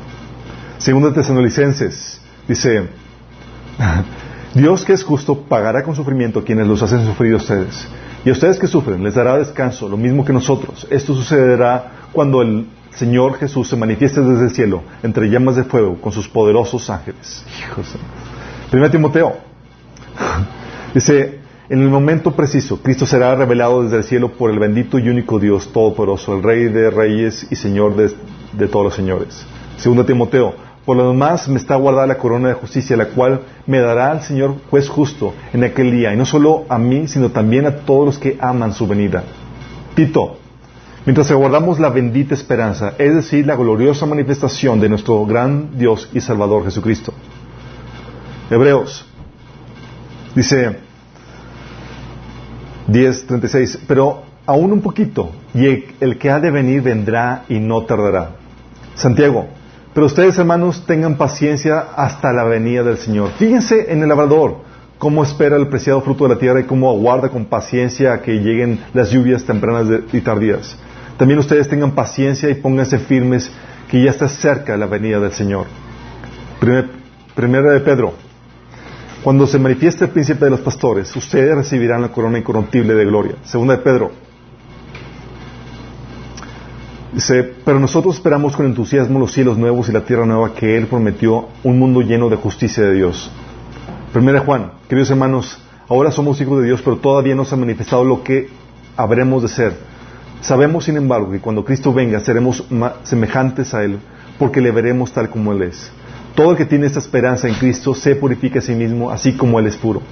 Segundo 0.78 1.12
Tesanolicenses 1.12 2.20
dice, 2.47 2.89
Dios 4.55 4.84
que 4.84 4.93
es 4.93 5.05
justo 5.05 5.43
pagará 5.43 5.82
con 5.82 5.95
sufrimiento 5.95 6.41
a 6.41 6.45
quienes 6.45 6.66
los 6.66 6.82
hacen 6.82 7.05
sufrir 7.05 7.34
a 7.34 7.37
ustedes 7.37 7.87
y 8.24 8.28
a 8.28 8.32
ustedes 8.32 8.59
que 8.59 8.66
sufren 8.66 9.03
les 9.03 9.14
dará 9.14 9.39
descanso, 9.39 9.89
lo 9.89 9.97
mismo 9.97 10.24
que 10.24 10.32
nosotros. 10.32 10.87
Esto 10.91 11.14
sucederá 11.14 11.93
cuando 12.12 12.43
el 12.43 12.66
Señor 12.95 13.39
Jesús 13.39 13.68
se 13.68 13.76
manifieste 13.76 14.20
desde 14.20 14.45
el 14.45 14.51
cielo, 14.51 14.82
entre 15.03 15.28
llamas 15.28 15.57
de 15.57 15.64
fuego, 15.64 16.01
con 16.01 16.12
sus 16.12 16.28
poderosos 16.28 16.89
ángeles. 16.89 17.45
Primero 18.70 18.91
Timoteo. 18.91 19.37
Dice, 20.95 21.41
en 21.68 21.80
el 21.80 21.88
momento 21.88 22.30
preciso, 22.30 22.80
Cristo 22.80 23.06
será 23.06 23.34
revelado 23.34 23.82
desde 23.82 23.96
el 23.96 24.04
cielo 24.04 24.32
por 24.32 24.50
el 24.50 24.58
bendito 24.60 25.00
y 25.00 25.08
único 25.08 25.40
Dios 25.40 25.72
Todopoderoso, 25.72 26.36
el 26.36 26.42
Rey 26.42 26.66
de 26.66 26.90
Reyes 26.90 27.48
y 27.50 27.56
Señor 27.56 27.96
de, 27.96 28.68
todos 28.68 28.84
los 28.84 28.94
señores. 28.94 29.44
Segundo 29.76 30.04
Timoteo. 30.04 30.54
Por 30.84 30.96
lo 30.96 31.08
demás 31.08 31.48
me 31.48 31.56
está 31.56 31.74
guardada 31.74 32.06
la 32.06 32.18
corona 32.18 32.46
de 32.46 32.54
justicia, 32.54 32.96
la 32.96 33.08
cual 33.08 33.40
me 33.66 33.80
dará 33.80 34.12
el 34.12 34.20
Señor 34.20 34.54
juez 34.70 34.88
justo 34.88 35.34
en 35.52 35.64
aquel 35.64 35.90
día, 35.90 36.14
y 36.14 36.16
no 36.16 36.24
solo 36.24 36.64
a 36.68 36.78
mí, 36.78 37.08
sino 37.08 37.30
también 37.30 37.66
a 37.66 37.78
todos 37.78 38.06
los 38.06 38.18
que 38.20 38.38
aman 38.40 38.72
su 38.72 38.86
venida. 38.86 39.24
Tito, 39.96 40.38
mientras 41.04 41.28
aguardamos 41.32 41.80
la 41.80 41.88
bendita 41.88 42.34
esperanza, 42.34 42.94
es 42.98 43.12
decir, 43.12 43.44
la 43.44 43.56
gloriosa 43.56 44.06
manifestación 44.06 44.78
de 44.78 44.88
nuestro 44.88 45.26
gran 45.26 45.76
Dios 45.76 46.08
y 46.14 46.20
Salvador 46.20 46.64
Jesucristo. 46.64 47.12
Hebreos, 48.48 49.04
dice 50.36 50.86
10.36, 52.89 53.80
pero 53.87 54.22
aún 54.47 54.72
un 54.72 54.80
poquito, 54.80 55.30
y 55.55 55.84
el 56.01 56.18
que 56.18 56.30
ha 56.30 56.41
de 56.41 56.51
venir 56.51 56.82
vendrá 56.82 57.45
y 57.49 57.59
no 57.59 57.84
tardará. 57.84 58.37
Santiago, 58.95 59.47
pero 59.97 60.07
ustedes, 60.07 60.39
hermanos, 60.39 60.84
tengan 60.87 61.16
paciencia 61.16 61.78
hasta 61.97 62.32
la 62.32 62.45
venida 62.45 62.82
del 62.82 62.99
Señor. 62.99 63.30
Fíjense 63.39 63.91
en 63.91 64.03
el 64.03 64.09
labrador, 64.09 64.59
cómo 64.99 65.22
espera 65.22 65.57
el 65.57 65.68
preciado 65.68 66.01
fruto 66.03 66.28
de 66.28 66.34
la 66.34 66.41
tierra 66.41 66.61
y 66.61 66.64
cómo 66.64 66.91
aguarda 66.91 67.30
con 67.30 67.47
paciencia 67.47 68.12
a 68.12 68.20
que 68.20 68.32
lleguen 68.32 68.80
las 68.93 69.11
lluvias 69.11 69.45
tempranas 69.45 69.87
y 70.12 70.20
tardías. 70.20 70.76
También 71.16 71.39
ustedes 71.39 71.68
tengan 71.68 71.93
paciencia 71.93 72.51
y 72.51 72.55
pónganse 72.55 72.99
firmes, 72.99 73.51
que 73.91 74.03
ya 74.03 74.11
está 74.11 74.28
cerca 74.28 74.76
la 74.76 74.87
venida 74.87 75.18
del 75.18 75.32
Señor. 75.32 75.66
primera 77.34 77.72
de 77.72 77.80
Pedro. 77.80 78.25
Cuando 79.26 79.44
se 79.48 79.58
manifieste 79.58 80.04
el 80.04 80.12
príncipe 80.12 80.44
de 80.44 80.52
los 80.52 80.60
pastores, 80.60 81.16
ustedes 81.16 81.52
recibirán 81.52 82.00
la 82.00 82.12
corona 82.12 82.38
incorruptible 82.38 82.94
de 82.94 83.04
gloria. 83.04 83.34
Segunda 83.42 83.76
de 83.76 83.82
Pedro 83.82 84.12
Dice, 87.12 87.42
pero 87.64 87.80
nosotros 87.80 88.14
esperamos 88.14 88.54
con 88.54 88.66
entusiasmo 88.66 89.18
los 89.18 89.32
cielos 89.32 89.58
nuevos 89.58 89.88
y 89.88 89.92
la 89.92 90.02
tierra 90.02 90.26
nueva 90.26 90.54
que 90.54 90.76
Él 90.76 90.86
prometió, 90.86 91.48
un 91.64 91.76
mundo 91.76 92.02
lleno 92.02 92.28
de 92.28 92.36
justicia 92.36 92.84
de 92.84 92.94
Dios. 92.94 93.32
Primera 94.12 94.42
Juan, 94.42 94.70
queridos 94.88 95.10
hermanos, 95.10 95.58
ahora 95.88 96.12
somos 96.12 96.40
hijos 96.40 96.60
de 96.60 96.66
Dios, 96.68 96.80
pero 96.84 96.98
todavía 96.98 97.34
no 97.34 97.44
se 97.44 97.56
ha 97.56 97.58
manifestado 97.58 98.04
lo 98.04 98.22
que 98.22 98.48
habremos 98.96 99.42
de 99.42 99.48
ser. 99.48 99.76
Sabemos, 100.40 100.84
sin 100.84 100.98
embargo, 100.98 101.32
que 101.32 101.40
cuando 101.40 101.64
Cristo 101.64 101.92
venga 101.92 102.20
seremos 102.20 102.64
semejantes 103.02 103.74
a 103.74 103.82
Él, 103.82 103.98
porque 104.38 104.60
le 104.60 104.70
veremos 104.70 105.10
tal 105.10 105.30
como 105.30 105.50
Él 105.50 105.62
es. 105.62 105.90
Todo 106.37 106.51
el 106.51 106.57
que 106.59 106.66
tiene 106.66 106.87
esta 106.87 106.99
esperanza 106.99 107.49
en 107.49 107.55
Cristo 107.55 107.95
se 107.95 108.14
purifica 108.14 108.59
a 108.59 108.62
sí 108.62 108.74
mismo, 108.74 109.11
así 109.11 109.32
como 109.32 109.59
Él 109.59 109.66
es 109.66 109.76
puro. 109.76 110.03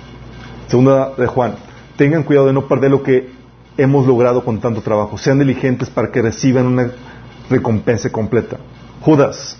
Segunda 0.69 1.11
de 1.17 1.27
Juan, 1.27 1.55
tengan 1.97 2.23
cuidado 2.23 2.47
de 2.47 2.55
no 2.55 2.67
perder 2.67 2.91
lo 2.91 3.03
que 3.03 3.29
hemos 3.77 4.07
logrado 4.07 4.43
con 4.43 4.59
tanto 4.59 4.81
trabajo. 4.81 5.19
Sean 5.19 5.39
diligentes 5.39 5.91
para 5.91 6.11
que 6.11 6.23
reciban 6.23 6.67
una 6.67 6.91
recompensa 7.51 8.11
completa. 8.11 8.57
Judas, 9.03 9.59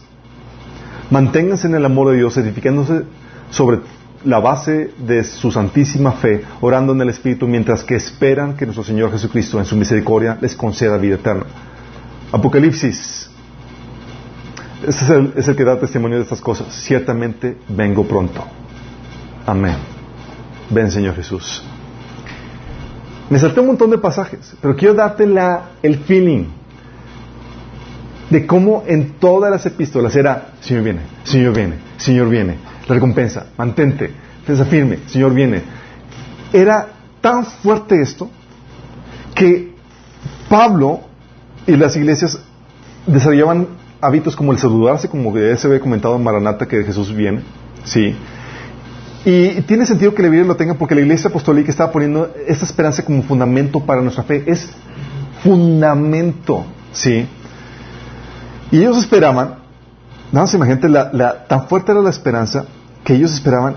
manténganse 1.11 1.67
en 1.67 1.75
el 1.75 1.85
amor 1.85 2.11
de 2.11 2.17
Dios, 2.17 2.35
edificándose 2.39 3.03
sobre 3.51 3.81
la 4.25 4.41
base 4.41 4.91
de 4.97 5.23
su 5.23 5.51
santísima 5.51 6.13
fe, 6.13 6.45
orando 6.63 6.95
en 6.95 7.03
el 7.03 7.11
Espíritu, 7.11 7.47
mientras 7.47 7.85
que 7.85 7.95
esperan 7.95 8.57
que 8.57 8.65
nuestro 8.65 8.85
Señor 8.85 9.13
Jesucristo, 9.13 9.59
en 9.59 9.67
su 9.67 9.77
misericordia, 9.77 10.39
les 10.41 10.57
conceda 10.57 10.97
vida 10.97 11.17
eterna. 11.17 11.45
Apocalipsis. 12.33 13.24
Este 14.87 15.05
es 15.37 15.49
el, 15.49 15.57
que 15.57 15.65
da 15.65 15.79
testimonio 15.79 16.19
de 16.19 16.25
estas 16.25 16.41
cosas. 16.41 16.75
Ciertamente 16.75 17.57
vengo 17.69 18.05
pronto. 18.07 18.45
Amén. 19.47 19.77
Ven, 20.69 20.91
Señor 20.91 21.15
Jesús. 21.15 21.63
Me 23.31 23.39
salté 23.39 23.61
un 23.61 23.69
montón 23.69 23.91
de 23.91 23.97
pasajes, 23.97 24.55
pero 24.61 24.77
quiero 24.77 24.95
darte 24.95 25.27
la, 25.27 25.71
el 25.83 26.01
feeling 26.01 26.45
de 28.29 28.47
cómo 28.47 28.85
en 28.87 29.13
todas 29.13 29.51
las 29.51 29.65
epístolas 29.65 30.15
era, 30.17 30.53
Señor 30.61 30.83
viene, 30.83 31.01
Señor 31.23 31.55
viene, 31.55 31.77
Señor 31.97 32.29
viene, 32.29 32.59
la 32.87 32.95
recompensa, 32.95 33.47
mantente, 33.57 34.11
defensa 34.41 34.67
firme, 34.67 34.99
Señor 35.07 35.33
viene. 35.33 35.63
Era 36.53 36.89
tan 37.23 37.47
fuerte 37.47 38.03
esto 38.03 38.31
que 39.35 39.73
Pablo 40.49 41.01
y 41.67 41.77
las 41.77 41.97
iglesias 41.97 42.39
desarrollaban 43.07 43.84
hábitos 44.07 44.37
como 44.37 44.53
el 44.53 44.59
saludarse, 44.59 45.09
como 45.09 45.37
ya 45.37 45.57
se 45.57 45.67
había 45.67 45.81
comentado 45.81 46.17
en 46.17 46.23
Maranata 46.23 46.67
que 46.67 46.85
Jesús 46.85 47.15
viene, 47.15 47.43
sí, 47.85 48.15
y 49.25 49.63
tiene 49.63 49.87
sentido 49.87 50.15
que 50.15 50.23
la 50.23 50.29
Biblia 50.29 50.47
lo 50.47 50.57
tenga 50.57 50.75
porque 50.75 50.95
la 50.95 51.01
iglesia 51.01 51.31
apostólica 51.31 51.71
estaba 51.71 51.91
poniendo 51.91 52.31
esta 52.47 52.67
esperanza 52.67 53.03
como 53.03 53.23
fundamento 53.23 53.81
para 53.81 54.03
nuestra 54.03 54.23
fe. 54.23 54.45
Es 54.47 54.69
fundamento, 55.43 56.67
¿sí? 56.93 57.27
Y 58.71 58.79
ellos 58.79 58.99
esperaban, 58.99 59.57
nada 60.31 60.45
más 60.45 60.55
imagínate, 60.55 60.91
la, 60.91 61.47
tan 61.47 61.69
fuerte 61.69 61.93
era 61.93 62.03
la 62.03 62.11
esperanza 62.11 62.67
que 63.03 63.15
ellos 63.15 63.33
esperaban, 63.33 63.77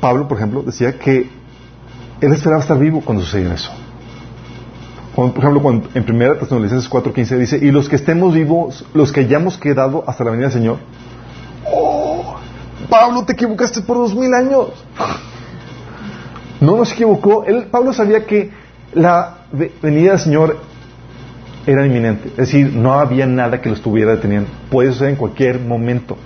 Pablo, 0.00 0.26
por 0.26 0.38
ejemplo, 0.38 0.62
decía 0.62 0.98
que 0.98 1.30
él 2.20 2.32
esperaba 2.32 2.60
estar 2.60 2.78
vivo 2.78 3.02
cuando 3.04 3.22
sucediera 3.22 3.54
eso. 3.54 3.70
Por 5.14 5.28
ejemplo, 5.28 5.60
cuando, 5.62 5.88
en 5.94 6.04
1 6.08 6.34
Tesalonicenses 6.36 6.90
4.15 6.90 7.38
dice, 7.38 7.58
y 7.60 7.70
los 7.70 7.88
que 7.88 7.96
estemos 7.96 8.34
vivos, 8.34 8.86
los 8.94 9.12
que 9.12 9.20
hayamos 9.20 9.58
quedado 9.58 10.04
hasta 10.06 10.24
la 10.24 10.30
venida 10.30 10.46
del 10.46 10.54
Señor, 10.54 10.78
Pablo, 12.88 13.24
te 13.24 13.32
equivocaste 13.32 13.82
por 13.82 13.96
dos 13.96 14.14
mil 14.14 14.34
años. 14.34 14.68
No 16.60 16.76
nos 16.76 16.92
equivocó. 16.92 17.44
Él, 17.44 17.68
Pablo 17.70 17.92
sabía 17.92 18.26
que 18.26 18.50
la 18.92 19.38
venida 19.80 20.12
del 20.12 20.20
Señor 20.20 20.58
era 21.66 21.86
inminente. 21.86 22.28
Es 22.30 22.36
decir, 22.36 22.72
no 22.74 22.94
había 22.94 23.26
nada 23.26 23.60
que 23.60 23.68
lo 23.68 23.76
estuviera 23.76 24.12
deteniendo. 24.12 24.50
Puede 24.70 24.92
suceder 24.92 25.12
en 25.12 25.16
cualquier 25.16 25.60
momento. 25.60 26.16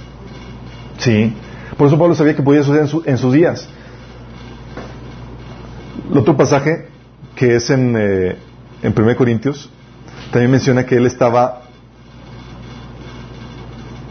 Sí. 0.98 1.34
Por 1.76 1.88
eso 1.88 1.98
Pablo 1.98 2.14
sabía 2.14 2.34
que 2.34 2.42
podía 2.42 2.62
suceder 2.62 2.88
en, 3.04 3.18
sus 3.18 3.32
días. 3.32 3.68
El 6.10 6.18
otro 6.18 6.36
pasaje, 6.36 6.88
que 7.34 7.56
es 7.56 7.70
en, 7.70 7.94
eh, 7.96 8.36
en 8.86 8.94
1 8.96 9.16
Corintios, 9.16 9.70
también 10.30 10.50
menciona 10.50 10.84
que 10.84 10.96
él 10.96 11.06
estaba 11.06 11.62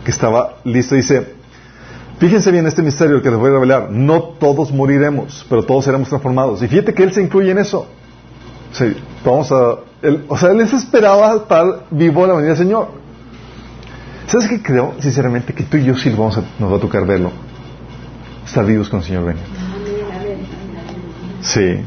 que 0.04 0.12
estaba 0.12 0.58
listo, 0.64 0.94
dice, 0.94 1.36
Fíjense 2.20 2.50
bien 2.52 2.66
este 2.66 2.82
misterio 2.82 3.22
que 3.22 3.30
les 3.30 3.38
voy 3.38 3.50
a 3.50 3.54
revelar. 3.54 3.92
No 3.92 4.22
todos 4.22 4.72
moriremos, 4.72 5.46
pero 5.50 5.64
todos 5.64 5.84
seremos 5.84 6.08
transformados. 6.08 6.62
Y 6.64 6.68
fíjate 6.68 6.94
que 6.94 7.04
Él 7.04 7.12
se 7.12 7.22
incluye 7.22 7.52
en 7.52 7.58
eso. 7.58 7.88
Sí, 8.72 8.96
vamos 9.26 9.52
a, 9.52 9.80
o 10.30 10.38
sea, 10.38 10.52
Él 10.52 10.60
les 10.60 10.72
esperaba 10.72 11.36
estar 11.36 11.86
vivo 11.92 12.24
a 12.24 12.28
la 12.28 12.34
venida 12.36 12.50
del 12.50 12.58
Señor. 12.58 12.90
¿Sabes 14.28 14.48
qué 14.48 14.62
creo, 14.62 14.94
sinceramente, 15.00 15.54
que 15.54 15.64
tú 15.64 15.78
y 15.78 15.84
yo 15.84 15.96
sí 15.96 16.10
vamos 16.10 16.38
a, 16.38 16.44
nos 16.58 16.72
va 16.72 16.78
a 16.78 16.80
tocar 16.80 17.06
verlo? 17.06 17.32
Estar 18.46 18.66
vivos 18.66 18.90
con 18.90 19.00
el 19.00 19.06
Señor 19.06 19.26
venga. 19.26 19.42
Sí. 21.42 21.80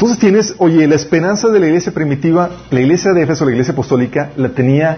Entonces 0.00 0.18
tienes, 0.18 0.54
oye, 0.56 0.86
la 0.86 0.94
esperanza 0.94 1.48
de 1.48 1.60
la 1.60 1.66
iglesia 1.66 1.92
primitiva, 1.92 2.48
la 2.70 2.80
iglesia 2.80 3.12
de 3.12 3.20
Éfeso, 3.20 3.44
la 3.44 3.50
iglesia 3.50 3.74
apostólica, 3.74 4.30
la 4.34 4.48
tenía 4.48 4.96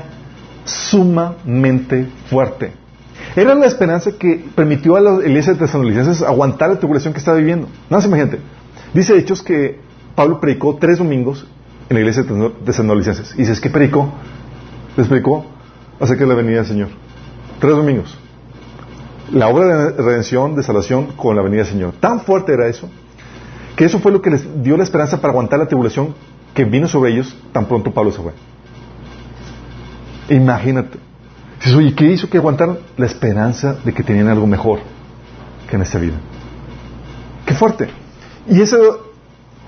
sumamente 0.65 2.07
fuerte. 2.31 2.73
Era 3.35 3.53
la 3.57 3.67
esperanza 3.67 4.13
que 4.13 4.45
permitió 4.55 4.95
a 4.95 5.01
la 5.01 5.15
iglesia 5.27 5.55
de 5.55 5.59
Tesalonicenses 5.59 6.23
aguantar 6.23 6.71
la 6.71 6.79
tribulación 6.79 7.13
que 7.13 7.19
estaba 7.19 7.37
viviendo. 7.37 7.67
Nada 7.91 7.97
más 7.97 8.07
imagínate. 8.07 8.39
Dice 8.95 9.19
Hechos 9.19 9.43
que 9.43 9.81
Pablo 10.15 10.39
predicó 10.39 10.77
tres 10.77 10.99
domingos 10.99 11.49
en 11.89 11.95
la 11.97 12.01
iglesia 12.01 12.23
de 12.23 12.51
Tesalonicenses. 12.65 13.35
Y 13.35 13.39
dices, 13.39 13.61
¿qué 13.61 13.71
predicó? 13.71 14.09
Les 14.97 15.09
predicó 15.09 15.47
acerca 15.99 16.23
de 16.23 16.29
la 16.29 16.37
venida 16.37 16.59
del 16.59 16.67
Señor. 16.67 16.91
Tres 17.59 17.73
domingos. 17.73 18.17
La 19.33 19.49
obra 19.49 19.67
de 19.67 20.01
redención, 20.01 20.55
de 20.55 20.63
salvación 20.63 21.07
con 21.17 21.35
la 21.35 21.43
venida 21.43 21.65
del 21.65 21.73
Señor. 21.73 21.95
Tan 21.99 22.21
fuerte 22.21 22.53
era 22.55 22.69
eso, 22.69 22.89
que 23.83 23.87
eso 23.87 23.99
fue 23.99 24.13
lo 24.13 24.23
que 24.23 24.31
les 24.31 24.63
dio 24.63 24.77
la 24.77 24.85
esperanza 24.85 25.21
para 25.21 25.33
aguantar 25.33 25.59
la 25.59 25.67
tribulación 25.67 26.15
que 26.55 26.65
vino 26.65 26.87
sobre 26.87 27.11
ellos 27.11 27.37
tan 27.51 27.67
pronto 27.67 27.91
Pablo 27.91 28.13
se 28.13 28.23
fue. 28.23 28.31
Imagínate. 30.29 31.01
Dices, 31.59 31.75
oye, 31.75 31.93
¿qué 31.93 32.05
hizo 32.05 32.31
que 32.31 32.39
aguantaran? 32.39 32.79
La 32.97 33.07
esperanza 33.07 33.75
de 33.85 33.93
que 33.93 34.05
tenían 34.05 34.29
algo 34.29 34.47
mejor 34.47 34.79
que 35.69 35.75
en 35.75 35.83
esta 35.83 35.99
vida. 35.99 36.15
Qué 37.45 37.55
fuerte. 37.55 37.89
Y 38.49 38.61
eso 38.61 39.05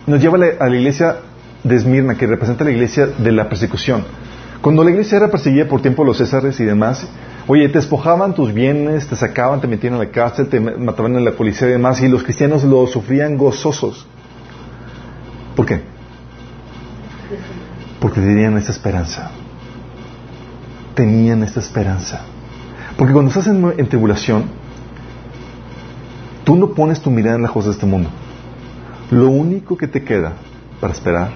nos 0.07 0.21
lleva 0.21 0.39
a 0.61 0.69
la 0.69 0.77
iglesia 0.77 1.17
de 1.65 1.75
Esmirna, 1.75 2.15
que 2.15 2.29
representa 2.29 2.63
la 2.63 2.71
iglesia 2.71 3.07
de 3.07 3.33
la 3.33 3.49
persecución. 3.49 4.05
Cuando 4.63 4.85
la 4.85 4.91
iglesia 4.91 5.17
era 5.17 5.29
perseguida 5.29 5.67
por 5.67 5.83
tiempo 5.83 6.05
los 6.05 6.19
césares 6.19 6.61
y 6.61 6.65
demás, 6.65 7.09
oye, 7.47 7.69
te 7.69 7.79
despojaban 7.79 8.35
tus 8.35 8.53
bienes, 8.53 9.07
te 9.07 9.17
sacaban, 9.17 9.61
te 9.61 9.67
metían 9.67 9.95
en 9.95 10.01
la 10.01 10.11
cárcel, 10.11 10.49
te 10.49 10.61
mataban 10.61 11.17
en 11.17 11.25
la 11.25 11.33
policía 11.33 11.69
y 11.69 11.73
demás, 11.73 12.03
y 12.03 12.09
los 12.09 12.23
cristianos 12.23 12.65
lo 12.65 12.87
sufrían 12.87 13.37
gozosos. 13.37 14.07
¿Por 15.57 15.67
qué? 15.67 15.83
Porque 18.01 18.21
tenían 18.21 18.57
esta 18.57 18.73
esperanza 18.73 19.31
tenían 20.95 21.43
esta 21.43 21.61
esperanza. 21.61 22.23
Porque 22.97 23.13
cuando 23.13 23.31
estás 23.31 23.47
en, 23.49 23.89
tribulación, 23.89 24.45
tú 26.45 26.57
no 26.57 26.71
pones 26.71 27.01
tu 27.01 27.11
mirada 27.11 27.37
en 27.37 27.43
las 27.43 27.51
cosas 27.51 27.67
de 27.67 27.73
este 27.73 27.87
mundo. 27.87 28.09
Lo 29.11 29.29
único 29.29 29.77
que 29.77 29.89
te 29.89 30.03
queda 30.03 30.35
para 30.81 30.93
esperar 30.93 31.31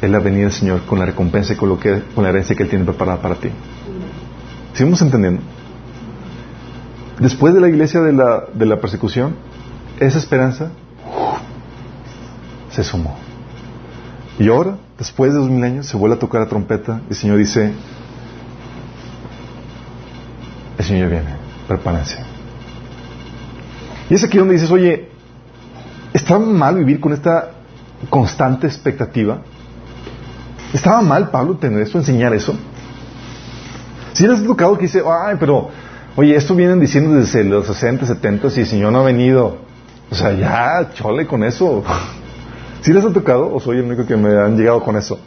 es 0.00 0.08
la 0.08 0.20
venida 0.20 0.44
del 0.44 0.52
Señor 0.52 0.82
con 0.86 0.98
la 0.98 1.04
recompensa 1.04 1.52
y 1.52 1.56
con, 1.56 1.68
lo 1.68 1.78
que, 1.78 2.02
con 2.14 2.24
la 2.24 2.30
herencia 2.30 2.56
que 2.56 2.62
Él 2.62 2.70
tiene 2.70 2.84
preparada 2.84 3.20
para 3.20 3.34
ti. 3.34 3.50
¿Sigamos 4.80 5.02
entendiendo? 5.02 5.42
Después 7.18 7.52
de 7.52 7.60
la 7.60 7.68
iglesia 7.68 8.00
de 8.00 8.14
la, 8.14 8.44
de 8.50 8.64
la 8.64 8.80
persecución, 8.80 9.36
esa 9.98 10.16
esperanza 10.16 10.70
se 12.70 12.82
sumó. 12.82 13.14
Y 14.38 14.48
ahora, 14.48 14.78
después 14.96 15.34
de 15.34 15.38
dos 15.38 15.50
mil 15.50 15.62
años, 15.64 15.84
se 15.84 15.98
vuelve 15.98 16.16
a 16.16 16.18
tocar 16.18 16.40
la 16.40 16.48
trompeta 16.48 17.02
y 17.08 17.10
el 17.10 17.14
Señor 17.14 17.36
dice, 17.36 17.74
el 20.78 20.84
Señor 20.86 21.10
viene, 21.10 21.34
prepárense. 21.68 22.16
Y 24.08 24.14
es 24.14 24.24
aquí 24.24 24.38
donde 24.38 24.54
dices, 24.54 24.70
oye, 24.70 25.10
¿estaba 26.14 26.40
mal 26.40 26.76
vivir 26.76 27.00
con 27.00 27.12
esta 27.12 27.50
constante 28.08 28.66
expectativa? 28.66 29.42
¿Estaba 30.72 31.02
mal, 31.02 31.28
Pablo, 31.28 31.56
tener 31.56 31.82
eso, 31.82 31.98
enseñar 31.98 32.32
eso? 32.32 32.56
Si 34.12 34.26
ha 34.26 34.44
tocado 34.44 34.76
que 34.76 34.82
dice, 34.82 35.02
ay, 35.06 35.36
pero, 35.38 35.70
oye, 36.16 36.34
esto 36.34 36.54
vienen 36.54 36.80
diciendo 36.80 37.14
desde 37.14 37.44
los 37.44 37.66
60, 37.66 38.06
70 38.06 38.48
y 38.56 38.60
el 38.60 38.66
Señor 38.66 38.92
no 38.92 39.00
ha 39.00 39.04
venido. 39.04 39.58
O 40.10 40.14
sea, 40.14 40.32
ya, 40.32 40.90
chole 40.94 41.26
con 41.26 41.44
eso. 41.44 41.84
¿Sí 42.82 42.92
les 42.92 43.04
ha 43.04 43.12
tocado 43.12 43.52
o 43.54 43.60
soy 43.60 43.78
el 43.78 43.84
único 43.84 44.06
que 44.06 44.16
me 44.16 44.30
han 44.36 44.56
llegado 44.56 44.82
con 44.82 44.96
eso? 44.96 45.18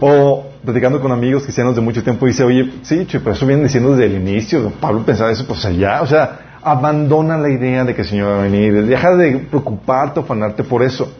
O 0.00 0.46
platicando 0.64 1.00
con 1.00 1.10
amigos 1.10 1.44
cristianos 1.44 1.74
de 1.74 1.80
mucho 1.80 2.02
tiempo, 2.02 2.26
dice, 2.26 2.44
oye, 2.44 2.72
sí, 2.82 3.06
pero 3.10 3.32
eso 3.32 3.46
viene 3.46 3.64
diciendo 3.64 3.90
desde 3.90 4.06
el 4.06 4.20
inicio. 4.20 4.72
Pablo 4.80 5.04
pensaba 5.04 5.30
eso, 5.30 5.46
pues 5.46 5.64
allá, 5.64 6.02
o 6.02 6.06
sea, 6.06 6.58
abandona 6.62 7.38
la 7.38 7.48
idea 7.48 7.84
de 7.84 7.94
que 7.94 8.02
el 8.02 8.08
Señor 8.08 8.30
va 8.30 8.40
a 8.40 8.42
venir. 8.42 8.86
Deja 8.86 9.16
de 9.16 9.38
preocuparte 9.38 10.20
afanarte 10.20 10.64
por 10.64 10.82
eso. 10.82 11.12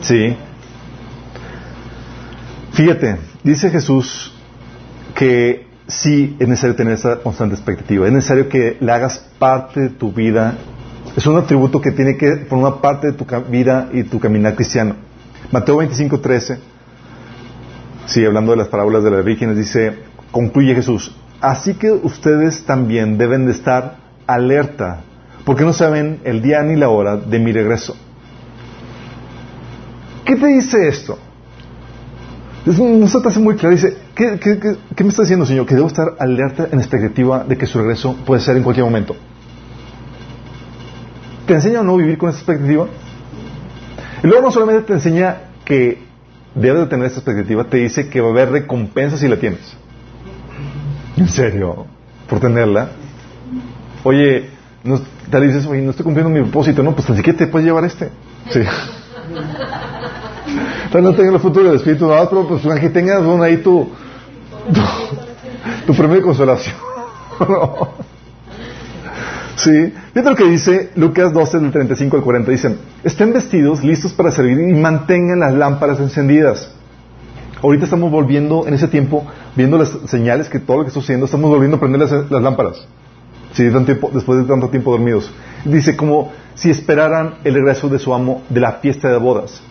Sí. 0.00 0.36
Fíjate, 2.72 3.16
dice 3.42 3.70
Jesús 3.70 4.32
que 5.14 5.63
sí 5.86 6.36
es 6.38 6.48
necesario 6.48 6.76
tener 6.76 6.94
esa 6.94 7.16
constante 7.16 7.54
expectativa. 7.54 8.06
Es 8.06 8.12
necesario 8.12 8.48
que 8.48 8.76
le 8.80 8.92
hagas 8.92 9.18
parte 9.38 9.80
de 9.80 9.88
tu 9.90 10.12
vida. 10.12 10.54
Es 11.16 11.26
un 11.26 11.36
atributo 11.36 11.80
que 11.80 11.92
tiene 11.92 12.16
que 12.16 12.46
formar 12.48 12.80
parte 12.80 13.08
de 13.08 13.12
tu 13.12 13.26
vida 13.48 13.88
y 13.92 14.04
tu 14.04 14.18
caminar 14.18 14.54
cristiano. 14.54 14.96
Mateo 15.50 15.76
25, 15.76 16.20
13 16.20 16.74
Sí, 18.06 18.24
hablando 18.24 18.52
de 18.52 18.58
las 18.58 18.68
parábolas 18.68 19.02
de 19.02 19.10
las 19.10 19.24
vírgenes, 19.24 19.56
dice, 19.56 19.94
concluye 20.30 20.74
Jesús, 20.74 21.16
así 21.40 21.74
que 21.74 21.90
ustedes 21.90 22.64
también 22.64 23.16
deben 23.16 23.46
de 23.46 23.52
estar 23.52 23.96
alerta, 24.26 25.00
porque 25.44 25.64
no 25.64 25.72
saben 25.72 26.20
el 26.24 26.42
día 26.42 26.62
ni 26.62 26.76
la 26.76 26.90
hora 26.90 27.16
de 27.16 27.38
mi 27.38 27.52
regreso. 27.52 27.96
¿Qué 30.24 30.36
te 30.36 30.46
dice 30.46 30.86
esto? 30.88 31.18
Se 32.64 33.20
te 33.20 33.28
hace 33.28 33.40
muy 33.40 33.56
claro. 33.56 33.74
Dice, 33.74 33.96
¿qué, 34.14 34.38
me 35.02 35.08
está 35.08 35.22
diciendo, 35.22 35.44
Señor? 35.44 35.66
Que 35.66 35.74
debo 35.74 35.86
estar 35.86 36.14
alerta 36.18 36.68
en 36.70 36.78
expectativa 36.78 37.44
de 37.44 37.58
que 37.58 37.66
su 37.66 37.78
regreso 37.78 38.16
puede 38.24 38.40
ser 38.40 38.56
en 38.56 38.62
cualquier 38.62 38.86
momento. 38.86 39.14
¿Te 41.46 41.54
enseña 41.54 41.80
o 41.80 41.84
no 41.84 41.96
vivir 41.96 42.16
con 42.16 42.30
esa 42.30 42.38
expectativa? 42.38 42.86
Y 44.22 44.26
luego 44.26 44.42
no 44.42 44.50
solamente 44.50 44.82
te 44.84 44.92
enseña 44.94 45.36
que 45.66 46.02
debes 46.54 46.80
de 46.80 46.86
tener 46.86 47.06
esta 47.06 47.18
expectativa, 47.18 47.64
te 47.64 47.76
dice 47.76 48.08
que 48.08 48.22
va 48.22 48.28
a 48.28 48.30
haber 48.30 48.50
recompensa 48.50 49.18
si 49.18 49.28
la 49.28 49.36
tienes. 49.36 49.76
En 51.18 51.28
serio, 51.28 51.86
por 52.28 52.40
tenerla. 52.40 52.88
Oye, 54.04 54.48
no, 54.84 55.00
te 55.30 55.40
dices, 55.40 55.66
oye, 55.66 55.82
no 55.82 55.90
estoy 55.90 56.04
cumpliendo 56.04 56.30
mi 56.30 56.40
propósito, 56.40 56.82
no, 56.82 56.94
pues 56.94 57.10
así 57.10 57.20
que 57.20 57.34
te 57.34 57.46
puedes 57.46 57.66
llevar 57.66 57.84
este. 57.84 58.08
Sí. 58.50 58.60
Entonces 60.94 61.10
no 61.10 61.16
tengas 61.16 61.34
el 61.34 61.40
futuro 61.40 61.66
del 61.66 61.76
Espíritu, 61.76 62.06
no, 62.06 62.28
pero 62.28 62.46
pues 62.46 62.80
que 62.80 62.88
tengas 62.88 63.20
ahí 63.42 63.56
tu, 63.56 63.88
tu, 64.72 64.80
tu 65.86 65.94
premio 65.94 66.16
de 66.16 66.22
consolación. 66.22 66.76
Sí. 69.56 69.94
Fíjate 70.12 70.30
lo 70.30 70.36
que 70.36 70.44
dice 70.44 70.90
Lucas 70.96 71.32
12, 71.32 71.60
del 71.60 71.70
35 71.70 72.16
al 72.18 72.22
40. 72.22 72.50
Dicen, 72.50 72.78
estén 73.02 73.32
vestidos, 73.32 73.82
listos 73.82 74.12
para 74.12 74.30
servir 74.30 74.58
y 74.58 74.74
mantengan 74.74 75.40
las 75.40 75.54
lámparas 75.54 76.00
encendidas. 76.00 76.70
Ahorita 77.62 77.84
estamos 77.84 78.10
volviendo, 78.10 78.66
en 78.66 78.74
ese 78.74 78.88
tiempo, 78.88 79.24
viendo 79.56 79.78
las 79.78 79.88
señales 80.06 80.50
que 80.50 80.58
todo 80.58 80.78
lo 80.78 80.82
que 80.82 80.88
está 80.88 81.00
sucediendo, 81.00 81.24
estamos 81.24 81.48
volviendo 81.48 81.78
a 81.78 81.80
prender 81.80 82.00
las, 82.00 82.42
lámparas. 82.42 82.86
Sí, 83.52 83.70
tiempo, 83.86 84.10
después 84.12 84.40
de 84.40 84.44
tanto 84.44 84.68
tiempo 84.68 84.90
dormidos. 84.90 85.32
Dice, 85.64 85.96
como 85.96 86.32
si 86.56 86.68
esperaran 86.68 87.36
el 87.44 87.54
regreso 87.54 87.88
de 87.88 87.98
su 87.98 88.12
amo 88.12 88.42
de 88.50 88.60
la 88.60 88.72
fiesta 88.72 89.08
de 89.08 89.16
bodas. 89.16 89.62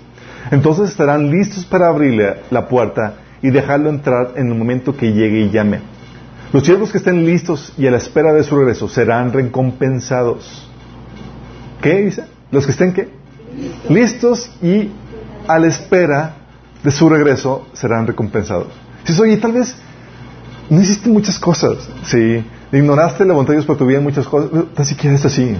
Entonces 0.51 0.89
estarán 0.89 1.29
listos 1.29 1.65
para 1.65 1.87
abrirle 1.87 2.41
la 2.51 2.67
puerta 2.67 3.15
y 3.41 3.49
dejarlo 3.49 3.89
entrar 3.89 4.31
en 4.35 4.47
el 4.47 4.57
momento 4.57 4.95
que 4.95 5.13
llegue 5.13 5.41
y 5.41 5.49
llame. 5.49 5.79
Los 6.51 6.63
siervos 6.63 6.91
que 6.91 6.99
estén 6.99 7.25
listos 7.25 7.73
y 7.77 7.87
a 7.87 7.91
la 7.91 7.97
espera 7.97 8.31
de 8.33 8.43
su 8.43 8.55
regreso 8.55 8.87
serán 8.87 9.33
recompensados. 9.33 10.69
¿Qué 11.81 12.01
dice? 12.01 12.25
Los 12.51 12.65
que 12.65 12.71
estén 12.71 12.93
qué? 12.93 13.09
Listos 13.89 14.51
y 14.61 14.91
a 15.47 15.59
la 15.59 15.67
espera 15.67 16.35
de 16.83 16.91
su 16.91 17.09
regreso 17.09 17.67
serán 17.73 18.07
recompensados. 18.07 18.67
Dices, 19.01 19.19
oye, 19.19 19.37
tal 19.37 19.53
vez 19.53 19.75
no 20.69 20.81
hiciste 20.81 21.09
muchas 21.09 21.37
cosas, 21.39 21.89
sí, 22.03 22.43
ignoraste 22.71 23.25
la 23.25 23.33
voluntad 23.33 23.53
de 23.53 23.57
Dios 23.57 23.65
para 23.65 23.79
tu 23.79 23.85
vida 23.85 23.97
en 23.97 24.03
muchas 24.03 24.27
cosas, 24.27 24.49
ni 24.77 24.85
siquiera 24.85 25.15
es 25.15 25.25
así. 25.25 25.55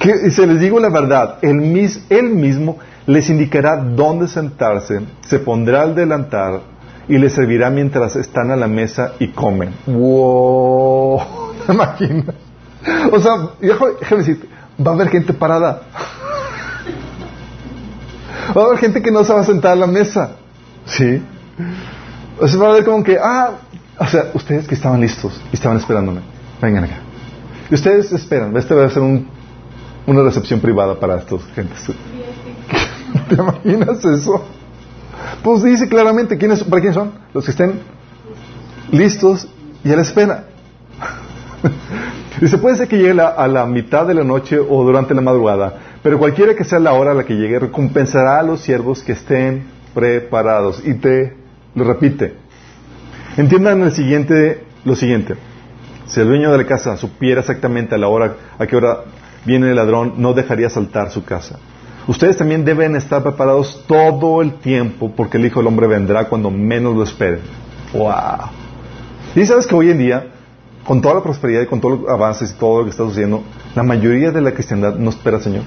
Que, 0.00 0.30
se 0.30 0.46
les 0.46 0.58
digo 0.58 0.80
la 0.80 0.88
verdad, 0.88 1.36
él, 1.42 1.90
él 2.08 2.30
mismo 2.30 2.78
les 3.06 3.28
indicará 3.28 3.76
dónde 3.76 4.28
sentarse, 4.28 5.00
se 5.20 5.38
pondrá 5.40 5.82
al 5.82 5.94
delantar 5.94 6.62
y 7.06 7.18
les 7.18 7.34
servirá 7.34 7.68
mientras 7.68 8.16
están 8.16 8.50
a 8.50 8.56
la 8.56 8.66
mesa 8.66 9.12
y 9.18 9.28
comen. 9.28 9.74
¡Wow! 9.86 11.20
¿Te 11.66 11.72
imaginas? 11.74 12.34
O 13.12 13.20
sea, 13.20 13.50
déjame 13.60 14.22
decir, 14.22 14.48
va 14.84 14.92
a 14.92 14.94
haber 14.94 15.10
gente 15.10 15.34
parada. 15.34 15.82
Va 18.56 18.62
a 18.62 18.64
haber 18.64 18.78
gente 18.78 19.02
que 19.02 19.10
no 19.10 19.22
se 19.22 19.34
va 19.34 19.40
a 19.40 19.44
sentar 19.44 19.72
a 19.72 19.76
la 19.76 19.86
mesa. 19.86 20.30
¿Sí? 20.86 21.22
O 22.40 22.48
sea, 22.48 22.58
va 22.58 22.68
a 22.68 22.70
haber 22.70 22.84
como 22.86 23.04
que, 23.04 23.18
ah, 23.22 23.50
o 23.98 24.06
sea, 24.06 24.30
ustedes 24.32 24.66
que 24.66 24.74
estaban 24.74 24.98
listos 24.98 25.38
y 25.52 25.56
estaban 25.56 25.76
esperándome, 25.76 26.22
vengan 26.62 26.84
acá. 26.84 27.00
Y 27.70 27.74
ustedes 27.74 28.10
esperan, 28.12 28.56
este 28.56 28.74
va 28.74 28.86
a 28.86 28.90
ser 28.90 29.02
un, 29.02 29.28
una 30.06 30.22
recepción 30.22 30.60
privada 30.60 30.98
para 30.98 31.16
estos 31.16 31.44
gentes. 31.54 31.78
¿Te 33.28 33.34
imaginas 33.34 34.04
eso? 34.04 34.44
Pues 35.42 35.62
dice 35.62 35.88
claramente, 35.88 36.36
¿quiénes, 36.38 36.62
¿para 36.64 36.82
quién 36.82 36.94
son? 36.94 37.12
Los 37.34 37.44
que 37.44 37.50
estén 37.50 37.80
listos 38.90 39.48
y 39.84 39.92
a 39.92 39.96
la 39.96 40.02
espera. 40.02 40.44
Dice, 42.40 42.56
puede 42.56 42.76
ser 42.76 42.88
que 42.88 42.96
llegue 42.96 43.20
a 43.20 43.46
la 43.48 43.66
mitad 43.66 44.06
de 44.06 44.14
la 44.14 44.24
noche 44.24 44.58
o 44.58 44.82
durante 44.82 45.14
la 45.14 45.20
madrugada, 45.20 45.74
pero 46.02 46.18
cualquiera 46.18 46.54
que 46.54 46.64
sea 46.64 46.78
la 46.78 46.94
hora 46.94 47.10
a 47.10 47.14
la 47.14 47.24
que 47.24 47.34
llegue, 47.34 47.58
recompensará 47.58 48.38
a 48.38 48.42
los 48.42 48.62
siervos 48.62 49.02
que 49.02 49.12
estén 49.12 49.64
preparados. 49.92 50.82
Y 50.86 50.94
te 50.94 51.36
lo 51.74 51.84
repite, 51.84 52.34
Entiendan 53.36 53.82
el 53.82 53.92
siguiente, 53.92 54.64
lo 54.84 54.96
siguiente. 54.96 55.34
Si 56.06 56.20
el 56.20 56.26
dueño 56.26 56.50
de 56.50 56.58
la 56.58 56.66
casa 56.66 56.96
supiera 56.96 57.40
exactamente 57.40 57.94
a 57.94 57.98
la 57.98 58.08
hora, 58.08 58.34
a 58.58 58.66
qué 58.66 58.76
hora 58.76 59.04
viene 59.44 59.70
el 59.70 59.76
ladrón, 59.76 60.14
no 60.18 60.32
dejaría 60.32 60.70
saltar 60.70 61.10
su 61.10 61.24
casa. 61.24 61.58
Ustedes 62.06 62.36
también 62.36 62.64
deben 62.64 62.96
estar 62.96 63.22
preparados 63.22 63.84
todo 63.86 64.42
el 64.42 64.54
tiempo 64.54 65.12
porque 65.14 65.36
el 65.36 65.46
Hijo 65.46 65.60
del 65.60 65.68
Hombre 65.68 65.86
vendrá 65.86 66.28
cuando 66.28 66.50
menos 66.50 66.96
lo 66.96 67.02
esperen. 67.02 67.40
¡Wow! 67.92 68.50
Y 69.34 69.46
sabes 69.46 69.66
que 69.66 69.74
hoy 69.74 69.90
en 69.90 69.98
día, 69.98 70.26
con 70.84 71.00
toda 71.00 71.14
la 71.14 71.22
prosperidad 71.22 71.62
y 71.62 71.66
con 71.66 71.80
todos 71.80 72.00
los 72.00 72.10
avances 72.10 72.50
y 72.50 72.54
todo 72.54 72.78
lo 72.78 72.84
que 72.84 72.90
está 72.90 73.04
sucediendo, 73.04 73.42
la 73.74 73.82
mayoría 73.82 74.30
de 74.30 74.40
la 74.40 74.52
cristiandad 74.52 74.94
no 74.96 75.10
espera 75.10 75.36
al 75.36 75.42
Señor. 75.42 75.62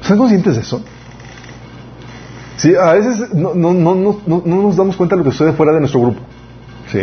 ¿Están 0.00 0.18
conscientes 0.18 0.54
de 0.54 0.60
eso? 0.62 0.82
Sí, 2.56 2.74
a 2.74 2.92
veces 2.92 3.34
no, 3.34 3.54
no, 3.54 3.72
no, 3.72 3.94
no, 3.94 4.42
nos 4.44 4.76
damos 4.76 4.96
cuenta 4.96 5.16
de 5.16 5.20
lo 5.20 5.24
que 5.24 5.36
sucede 5.36 5.52
fuera 5.52 5.72
de 5.72 5.80
nuestro 5.80 6.00
grupo. 6.00 6.20
Sí. 6.90 7.00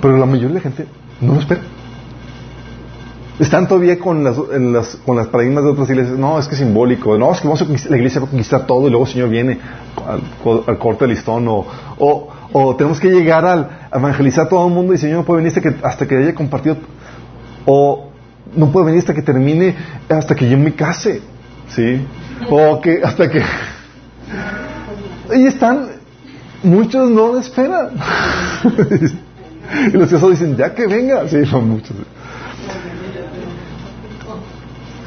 Pero 0.00 0.16
la 0.16 0.26
mayoría 0.26 0.48
de 0.48 0.54
la 0.54 0.60
gente 0.60 0.86
no 1.20 1.34
lo 1.34 1.40
espera. 1.40 1.60
Están 3.40 3.66
todavía 3.66 3.98
con 3.98 4.22
las, 4.22 4.36
las, 4.36 4.96
con 4.96 5.16
las 5.16 5.28
paradigmas 5.28 5.64
de 5.64 5.70
otras 5.70 5.88
iglesias. 5.88 6.18
No, 6.18 6.38
es 6.38 6.46
que 6.46 6.56
es 6.56 6.60
simbólico. 6.60 7.16
No, 7.16 7.32
es 7.32 7.40
que 7.40 7.48
vamos 7.48 7.62
a 7.62 7.64
la 7.64 7.96
iglesia 7.96 8.20
va 8.20 8.26
a 8.26 8.30
conquistar 8.30 8.66
todo 8.66 8.86
y 8.86 8.90
luego 8.90 9.06
el 9.06 9.12
Señor 9.12 9.30
viene 9.30 9.58
al, 10.06 10.78
corte 10.78 11.06
del 11.06 11.14
listón. 11.14 11.48
O, 11.48 11.66
o, 12.52 12.76
tenemos 12.76 13.00
que 13.00 13.08
llegar 13.08 13.46
al 13.46 13.88
evangelizar 13.94 14.44
a 14.44 14.48
todo 14.50 14.68
el 14.68 14.74
mundo 14.74 14.92
y 14.92 14.96
el 14.96 15.00
Señor 15.00 15.16
no 15.20 15.24
puede 15.24 15.42
venir 15.42 15.74
hasta 15.82 16.06
que, 16.06 16.16
haya 16.18 16.34
compartido. 16.34 16.76
O 17.64 18.10
no 18.54 18.70
puede 18.70 18.86
venir 18.86 18.98
hasta 18.98 19.14
que 19.14 19.22
termine, 19.22 19.74
hasta 20.10 20.34
que 20.34 20.46
yo 20.46 20.58
me 20.58 20.74
case. 20.74 21.22
¿Sí? 21.70 22.06
O 22.50 22.78
que 22.78 23.00
hasta 23.02 23.30
que... 23.30 23.42
Y 25.34 25.46
están, 25.46 25.86
muchos 26.62 27.08
no 27.08 27.38
esperan. 27.38 27.90
y 29.94 29.96
los 29.96 30.10
que 30.10 30.16
dicen, 30.28 30.56
ya 30.58 30.74
que 30.74 30.86
venga. 30.86 31.26
Sí, 31.26 31.46
son 31.46 31.70
muchos. 31.70 31.96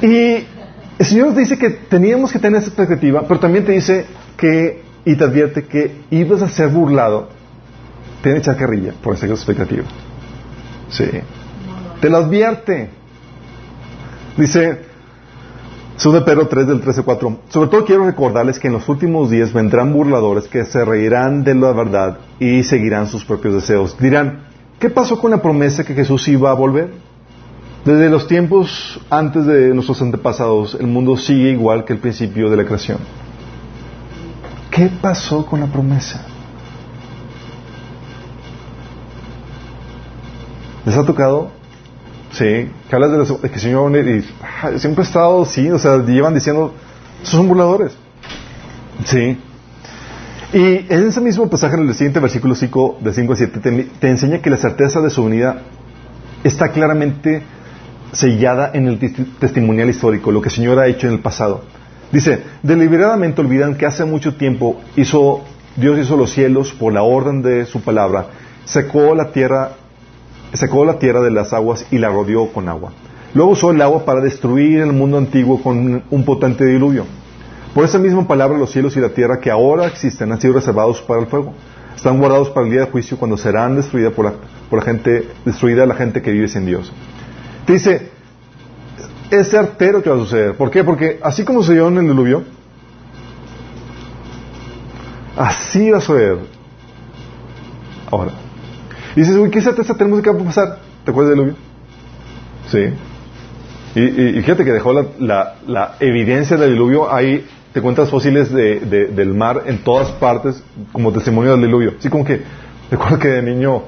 Y 0.03 0.45
el 0.99 1.05
Señor 1.05 1.27
nos 1.27 1.37
dice 1.37 1.57
que 1.57 1.69
teníamos 1.69 2.31
que 2.31 2.37
tener 2.37 2.59
esa 2.59 2.67
expectativa, 2.67 3.25
pero 3.25 3.39
también 3.39 3.63
te 3.63 3.71
dice 3.71 4.05
que, 4.35 4.83
y 5.05 5.15
te 5.15 5.23
advierte 5.23 5.63
que 5.63 6.01
ibas 6.11 6.41
a 6.41 6.49
ser 6.49 6.67
burlado, 6.67 7.29
tiene 8.21 8.39
echar 8.39 8.57
carrilla 8.57 8.93
por 9.01 9.15
esa 9.15 9.27
expectativa. 9.27 9.85
Sí. 10.89 11.05
Te 12.01 12.09
lo 12.09 12.17
advierte. 12.17 12.89
Dice, 14.35 14.79
de 16.11 16.21
Pedro 16.21 16.47
3 16.49 16.67
del 16.67 16.81
13-4. 16.83 17.37
Sobre 17.47 17.69
todo 17.69 17.85
quiero 17.85 18.05
recordarles 18.05 18.59
que 18.59 18.67
en 18.67 18.73
los 18.73 18.89
últimos 18.89 19.29
días 19.29 19.53
vendrán 19.53 19.93
burladores 19.93 20.49
que 20.49 20.65
se 20.65 20.83
reirán 20.83 21.45
de 21.45 21.55
la 21.55 21.71
verdad 21.71 22.17
y 22.39 22.63
seguirán 22.63 23.07
sus 23.07 23.23
propios 23.23 23.53
deseos. 23.53 23.97
Dirán, 23.97 24.47
¿qué 24.79 24.89
pasó 24.89 25.17
con 25.17 25.31
la 25.31 25.41
promesa 25.41 25.85
que 25.85 25.93
Jesús 25.93 26.27
iba 26.27 26.51
a 26.51 26.55
volver? 26.55 26.89
Desde 27.85 28.09
los 28.09 28.27
tiempos 28.27 28.99
antes 29.09 29.45
de 29.45 29.73
nuestros 29.73 30.01
antepasados, 30.01 30.77
el 30.79 30.87
mundo 30.87 31.17
sigue 31.17 31.49
igual 31.49 31.83
que 31.83 31.93
el 31.93 31.99
principio 31.99 32.49
de 32.49 32.55
la 32.55 32.63
creación. 32.63 32.99
¿Qué 34.71 34.89
pasó 35.01 35.45
con 35.45 35.59
la 35.59 35.67
promesa? 35.67 36.25
¿Les 40.85 40.95
ha 40.95 41.05
tocado? 41.05 41.51
Sí, 42.31 42.71
que 42.89 42.95
hablas 42.95 43.11
de, 43.11 43.49
que 43.49 43.55
el 43.55 43.59
Señor 43.59 43.95
y, 43.95 44.25
ah, 44.41 44.71
siempre 44.77 45.03
ha 45.03 45.07
estado, 45.07 45.45
sí, 45.45 45.69
o 45.69 45.77
sea, 45.77 45.97
llevan 45.97 46.33
diciendo, 46.33 46.73
son 47.21 47.47
burladores. 47.49 47.91
Sí. 49.03 49.37
Y 50.53 50.85
en 50.89 51.07
ese 51.07 51.19
mismo 51.19 51.49
pasaje, 51.49 51.75
en 51.75 51.87
el 51.87 51.93
siguiente 51.93 52.19
versículo 52.21 52.55
5, 52.55 52.99
de 53.01 53.13
5 53.13 53.33
a 53.33 53.35
7, 53.35 53.59
te, 53.59 53.83
te 53.99 54.09
enseña 54.09 54.41
que 54.41 54.49
la 54.49 54.57
certeza 54.57 55.01
de 55.01 55.09
su 55.09 55.23
unidad 55.23 55.61
está 56.43 56.69
claramente 56.69 57.43
sellada 58.13 58.71
en 58.73 58.87
el 58.87 58.99
testimonial 59.39 59.89
histórico, 59.89 60.31
lo 60.31 60.41
que 60.41 60.49
el 60.49 60.55
Señor 60.55 60.79
ha 60.79 60.87
hecho 60.87 61.07
en 61.07 61.13
el 61.13 61.19
pasado. 61.19 61.63
Dice, 62.11 62.43
deliberadamente 62.61 63.41
olvidan 63.41 63.75
que 63.75 63.85
hace 63.85 64.05
mucho 64.05 64.35
tiempo 64.35 64.79
Dios 64.95 65.99
hizo 65.99 66.17
los 66.17 66.31
cielos 66.31 66.71
por 66.71 66.93
la 66.93 67.01
orden 67.01 67.41
de 67.41 67.65
su 67.65 67.81
palabra, 67.81 68.27
secó 68.65 69.15
la 69.15 69.31
tierra, 69.31 69.71
secó 70.53 70.85
la 70.85 70.99
tierra 70.99 71.21
de 71.21 71.31
las 71.31 71.53
aguas 71.53 71.87
y 71.89 71.97
la 71.97 72.09
rodeó 72.09 72.53
con 72.53 72.69
agua. 72.69 72.91
Luego 73.33 73.51
usó 73.51 73.71
el 73.71 73.81
agua 73.81 74.05
para 74.05 74.21
destruir 74.21 74.81
el 74.81 74.93
mundo 74.93 75.17
antiguo 75.17 75.61
con 75.61 76.03
un 76.07 76.23
potente 76.23 76.65
diluvio. 76.65 77.05
Por 77.73 77.83
esa 77.83 77.97
misma 77.97 78.27
palabra 78.27 78.59
los 78.59 78.69
cielos 78.69 78.95
y 78.95 78.99
la 78.99 79.09
tierra 79.09 79.39
que 79.39 79.49
ahora 79.49 79.87
existen 79.87 80.31
han 80.31 80.39
sido 80.39 80.53
reservados 80.53 81.01
para 81.01 81.21
el 81.21 81.25
fuego. 81.25 81.53
Están 81.95 82.19
guardados 82.19 82.51
para 82.51 82.67
el 82.67 82.71
día 82.71 82.81
de 82.81 82.91
juicio 82.91 83.17
cuando 83.17 83.37
serán 83.37 83.75
destruidas 83.75 84.13
por 84.13 84.25
la, 84.25 84.33
por 84.69 84.77
la 84.77 84.85
gente, 84.85 85.29
destruida 85.45 85.87
la 85.87 85.95
gente 85.95 86.21
que 86.21 86.31
vive 86.31 86.47
sin 86.47 86.67
Dios. 86.67 86.93
Te 87.65 87.73
dice, 87.73 88.11
es 89.29 89.49
certero 89.49 90.03
que 90.03 90.09
va 90.09 90.15
a 90.15 90.19
suceder. 90.19 90.55
¿Por 90.55 90.69
qué? 90.69 90.83
Porque 90.83 91.19
así 91.23 91.43
como 91.43 91.63
se 91.63 91.73
dio 91.73 91.87
en 91.87 91.97
el 91.97 92.07
diluvio, 92.07 92.43
así 95.37 95.89
va 95.89 95.97
a 95.97 96.01
suceder. 96.01 96.37
Ahora. 98.11 98.31
Y 99.15 99.21
dices, 99.21 99.35
uy, 99.35 99.49
¿qué 99.49 99.61
certeza 99.61 99.95
tenemos 99.95 100.19
de 100.19 100.23
que 100.23 100.31
va 100.31 100.41
a 100.41 100.45
pasar? 100.45 100.79
¿Te 101.05 101.11
acuerdas 101.11 101.35
del 101.35 101.45
diluvio? 101.45 101.73
Sí. 102.69 102.93
Y, 103.95 104.41
fíjate 104.41 104.65
que 104.65 104.71
dejó 104.71 104.91
la, 105.19 105.55
la, 105.67 105.95
evidencia 105.99 106.57
del 106.57 106.71
diluvio 106.71 107.13
ahí, 107.13 107.45
te 107.73 107.81
cuentas 107.81 108.09
fósiles 108.09 108.51
de, 108.51 108.79
del 108.79 109.33
mar 109.35 109.63
en 109.67 109.83
todas 109.83 110.09
partes 110.13 110.63
como 110.91 111.11
testimonio 111.11 111.51
del 111.51 111.61
diluvio. 111.61 111.93
Así 111.99 112.09
como 112.09 112.25
que, 112.25 112.41
recuerdo 112.89 113.19
que 113.19 113.27
de 113.27 113.43
niño 113.43 113.83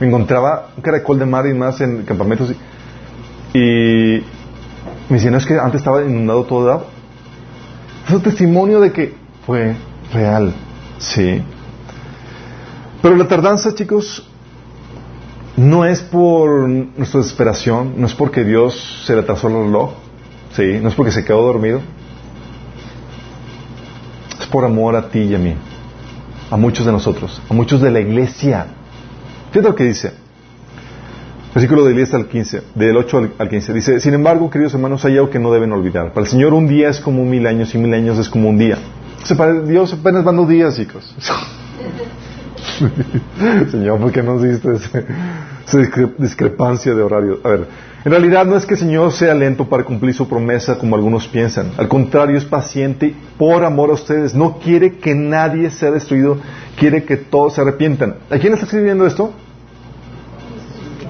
me 0.00 0.06
encontraba 0.06 0.70
un 0.74 0.82
caracol 0.82 1.18
de 1.18 1.26
mar 1.26 1.46
y 1.46 1.54
más 1.54 1.80
en 1.82 2.02
campamentos. 2.04 2.54
Y 3.54 4.22
me 5.08 5.16
decían, 5.16 5.34
es 5.34 5.46
que 5.46 5.58
antes 5.58 5.80
estaba 5.80 6.02
inundado 6.02 6.44
todo 6.44 6.72
agua. 6.72 6.86
Es 8.06 8.14
un 8.14 8.22
testimonio 8.22 8.80
de 8.80 8.92
que 8.92 9.14
fue 9.46 9.76
real, 10.12 10.52
sí. 10.98 11.42
Pero 13.00 13.16
la 13.16 13.28
tardanza, 13.28 13.74
chicos, 13.74 14.26
no 15.56 15.84
es 15.84 16.00
por 16.00 16.68
nuestra 16.68 17.20
desesperación, 17.20 17.94
no 17.96 18.06
es 18.06 18.14
porque 18.14 18.44
Dios 18.44 19.02
se 19.06 19.14
le 19.14 19.20
atrasó 19.20 19.48
el 19.48 19.54
reloj, 19.54 19.92
sí, 20.52 20.78
no 20.80 20.88
es 20.88 20.94
porque 20.94 21.12
se 21.12 21.24
quedó 21.24 21.42
dormido. 21.42 21.80
Es 24.40 24.46
por 24.46 24.64
amor 24.64 24.96
a 24.96 25.08
ti 25.08 25.20
y 25.20 25.34
a 25.34 25.38
mí, 25.38 25.54
a 26.50 26.56
muchos 26.56 26.86
de 26.86 26.92
nosotros, 26.92 27.40
a 27.48 27.54
muchos 27.54 27.80
de 27.80 27.90
la 27.90 28.00
iglesia. 28.00 28.66
Fíjate 29.50 29.68
lo 29.68 29.74
que 29.74 29.84
dice. 29.84 30.21
Versículo 31.54 31.84
del 31.84 31.96
10 31.96 32.14
al 32.14 32.26
15, 32.26 32.62
del 32.74 32.96
8 32.96 33.30
al 33.38 33.48
15. 33.48 33.74
Dice, 33.74 34.00
sin 34.00 34.14
embargo, 34.14 34.48
queridos 34.48 34.72
hermanos, 34.72 35.04
hay 35.04 35.18
algo 35.18 35.28
que 35.28 35.38
no 35.38 35.52
deben 35.52 35.70
olvidar. 35.72 36.12
Para 36.12 36.24
el 36.24 36.30
Señor 36.30 36.54
un 36.54 36.66
día 36.66 36.88
es 36.88 36.98
como 36.98 37.24
mil 37.26 37.46
años 37.46 37.74
y 37.74 37.78
mil 37.78 37.92
años 37.92 38.18
es 38.18 38.30
como 38.30 38.48
un 38.48 38.56
día. 38.56 38.78
O 39.30 39.36
para 39.36 39.60
Dios 39.60 39.92
apenas 39.92 40.24
van 40.24 40.36
dos 40.36 40.48
días, 40.48 40.74
chicos. 40.76 41.14
Señor, 43.70 44.00
¿por 44.00 44.12
qué 44.12 44.22
nos 44.22 44.42
diste 44.42 44.72
esa 44.72 45.04
discrepancia 46.18 46.94
de 46.94 47.02
horario? 47.02 47.40
A 47.44 47.48
ver, 47.50 47.66
en 48.04 48.10
realidad 48.10 48.46
no 48.46 48.56
es 48.56 48.64
que 48.64 48.74
el 48.74 48.80
Señor 48.80 49.12
sea 49.12 49.34
lento 49.34 49.68
para 49.68 49.84
cumplir 49.84 50.14
su 50.14 50.26
promesa 50.26 50.78
como 50.78 50.96
algunos 50.96 51.28
piensan. 51.28 51.72
Al 51.76 51.86
contrario, 51.86 52.38
es 52.38 52.46
paciente 52.46 53.14
por 53.36 53.62
amor 53.62 53.90
a 53.90 53.92
ustedes. 53.92 54.34
No 54.34 54.58
quiere 54.58 54.96
que 54.96 55.14
nadie 55.14 55.70
sea 55.70 55.90
destruido, 55.90 56.38
quiere 56.76 57.04
que 57.04 57.18
todos 57.18 57.54
se 57.54 57.60
arrepientan. 57.60 58.16
¿A 58.30 58.38
quién 58.38 58.54
está 58.54 58.64
escribiendo 58.64 59.06
esto? 59.06 59.32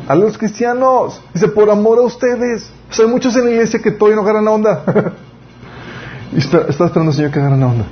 A 0.09 0.15
los 0.15 0.39
cristianos. 0.39 1.21
Dice, 1.33 1.49
por 1.49 1.71
amor 1.71 1.99
a 1.99 2.03
ustedes. 2.03 2.71
hay 2.99 3.07
muchos 3.07 3.37
en 3.37 3.45
la 3.45 3.51
iglesia 3.51 3.81
que 3.81 3.91
todavía 3.91 4.17
no 4.17 4.23
agarran 4.23 4.45
la 4.45 4.51
onda. 4.51 4.85
y 6.33 6.39
está, 6.39 6.67
esperando 6.69 7.11
el 7.11 7.13
Señor 7.15 7.31
que 7.31 7.39
agarren 7.39 7.61
la 7.61 7.67
onda. 7.67 7.85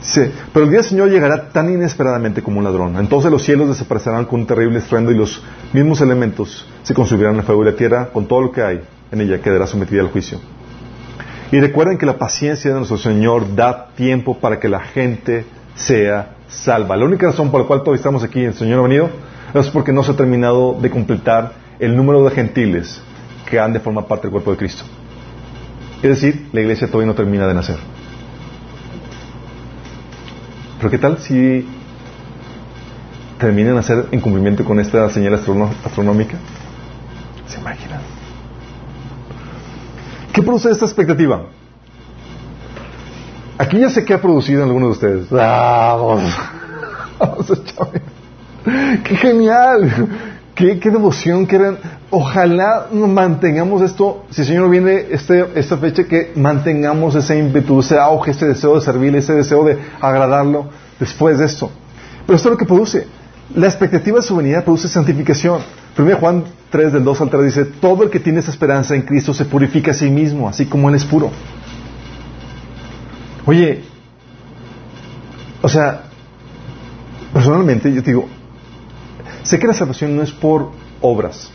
Dice, 0.00 0.32
pero 0.52 0.64
el 0.64 0.70
día 0.70 0.80
del 0.80 0.88
Señor 0.88 1.10
llegará 1.10 1.48
tan 1.48 1.72
inesperadamente 1.72 2.42
como 2.42 2.58
un 2.58 2.64
ladrón. 2.64 2.96
Entonces 2.98 3.30
los 3.30 3.42
cielos 3.42 3.68
desaparecerán 3.68 4.26
con 4.26 4.40
un 4.40 4.46
terrible 4.46 4.78
estruendo 4.78 5.10
y 5.10 5.16
los 5.16 5.42
mismos 5.72 6.00
elementos 6.00 6.66
se 6.82 6.92
consumirán 6.92 7.34
en 7.34 7.40
el 7.40 7.46
fuego 7.46 7.62
y 7.62 7.66
la 7.66 7.76
tierra 7.76 8.10
con 8.12 8.26
todo 8.26 8.42
lo 8.42 8.52
que 8.52 8.62
hay 8.62 8.82
en 9.10 9.20
ella 9.20 9.40
quedará 9.40 9.66
sometida 9.66 10.02
al 10.02 10.08
juicio. 10.08 10.38
Y 11.52 11.60
recuerden 11.60 11.98
que 11.98 12.06
la 12.06 12.18
paciencia 12.18 12.70
de 12.70 12.76
nuestro 12.76 12.98
Señor 12.98 13.54
da 13.54 13.88
tiempo 13.94 14.38
para 14.38 14.58
que 14.58 14.68
la 14.68 14.80
gente 14.80 15.46
sea 15.76 16.34
salva. 16.48 16.96
La 16.96 17.04
única 17.04 17.26
razón 17.26 17.50
por 17.50 17.60
la 17.60 17.66
cual 17.66 17.82
todos 17.82 17.96
estamos 17.96 18.22
aquí, 18.24 18.40
el 18.40 18.54
Señor 18.54 18.80
ha 18.80 18.82
venido, 18.82 19.08
es 19.60 19.70
porque 19.70 19.92
no 19.92 20.02
se 20.02 20.12
ha 20.12 20.16
terminado 20.16 20.76
de 20.80 20.90
completar 20.90 21.52
el 21.78 21.96
número 21.96 22.24
de 22.24 22.30
gentiles 22.30 23.00
que 23.48 23.60
han 23.60 23.72
de 23.72 23.80
formar 23.80 24.06
parte 24.06 24.22
del 24.22 24.32
cuerpo 24.32 24.50
de 24.50 24.56
Cristo. 24.56 24.84
Es 26.02 26.10
decir, 26.10 26.48
la 26.52 26.60
iglesia 26.60 26.86
todavía 26.88 27.06
no 27.06 27.14
termina 27.14 27.46
de 27.46 27.54
nacer. 27.54 27.76
Pero 30.78 30.90
¿qué 30.90 30.98
tal 30.98 31.18
si 31.18 31.66
termina 33.38 33.70
de 33.70 33.74
nacer 33.76 34.06
en 34.10 34.20
cumplimiento 34.20 34.64
con 34.64 34.80
esta 34.80 35.08
señal 35.08 35.34
astronómica? 35.34 36.36
¿Se 37.46 37.60
imaginan? 37.60 38.00
¿Qué 40.32 40.42
produce 40.42 40.70
esta 40.70 40.84
expectativa? 40.84 41.46
Aquí 43.56 43.78
ya 43.78 43.88
sé 43.88 44.04
qué 44.04 44.14
ha 44.14 44.20
producido 44.20 44.62
en 44.62 44.68
algunos 44.68 44.88
de 44.88 44.92
ustedes. 44.92 45.30
Vamos. 45.30 46.22
Vamos 47.18 47.50
a 47.50 47.54
¡Qué 49.04 49.16
genial! 49.16 50.08
¿Qué, 50.54 50.78
qué 50.78 50.90
devoción, 50.90 51.46
qué 51.46 51.56
eran. 51.56 51.78
Ojalá 52.10 52.86
mantengamos 52.92 53.82
esto, 53.82 54.24
si 54.30 54.42
el 54.42 54.46
Señor 54.46 54.70
viene 54.70 55.06
este, 55.10 55.46
esta 55.56 55.76
fecha, 55.78 56.04
que 56.04 56.32
mantengamos 56.36 57.16
ese 57.16 57.36
ímpetu, 57.36 57.80
ese 57.80 57.98
auge, 57.98 58.30
ese 58.30 58.46
deseo 58.46 58.76
de 58.76 58.80
servirle, 58.80 59.18
ese 59.18 59.34
deseo 59.34 59.64
de 59.64 59.78
agradarlo 60.00 60.66
después 61.00 61.38
de 61.38 61.46
esto. 61.46 61.70
Pero 62.24 62.36
esto 62.36 62.48
es 62.48 62.52
lo 62.52 62.58
que 62.58 62.66
produce. 62.66 63.06
La 63.54 63.66
expectativa 63.66 64.18
de 64.18 64.22
su 64.22 64.36
venida 64.36 64.62
produce 64.62 64.86
santificación. 64.86 65.60
1 65.98 66.16
Juan 66.16 66.44
3, 66.70 66.92
del 66.92 67.04
2 67.04 67.20
al 67.20 67.30
3 67.30 67.44
dice, 67.44 67.64
todo 67.64 68.04
el 68.04 68.10
que 68.10 68.20
tiene 68.20 68.38
esa 68.38 68.50
esperanza 68.50 68.94
en 68.94 69.02
Cristo 69.02 69.34
se 69.34 69.44
purifica 69.44 69.90
a 69.90 69.94
sí 69.94 70.08
mismo, 70.08 70.48
así 70.48 70.66
como 70.66 70.88
Él 70.88 70.94
es 70.94 71.04
puro. 71.04 71.30
Oye, 73.44 73.82
o 75.62 75.68
sea, 75.68 76.02
personalmente 77.32 77.92
yo 77.92 78.02
te 78.02 78.10
digo, 78.10 78.28
sé 79.44 79.58
que 79.58 79.66
la 79.66 79.74
salvación 79.74 80.16
no 80.16 80.22
es 80.22 80.32
por 80.32 80.70
obras. 81.00 81.50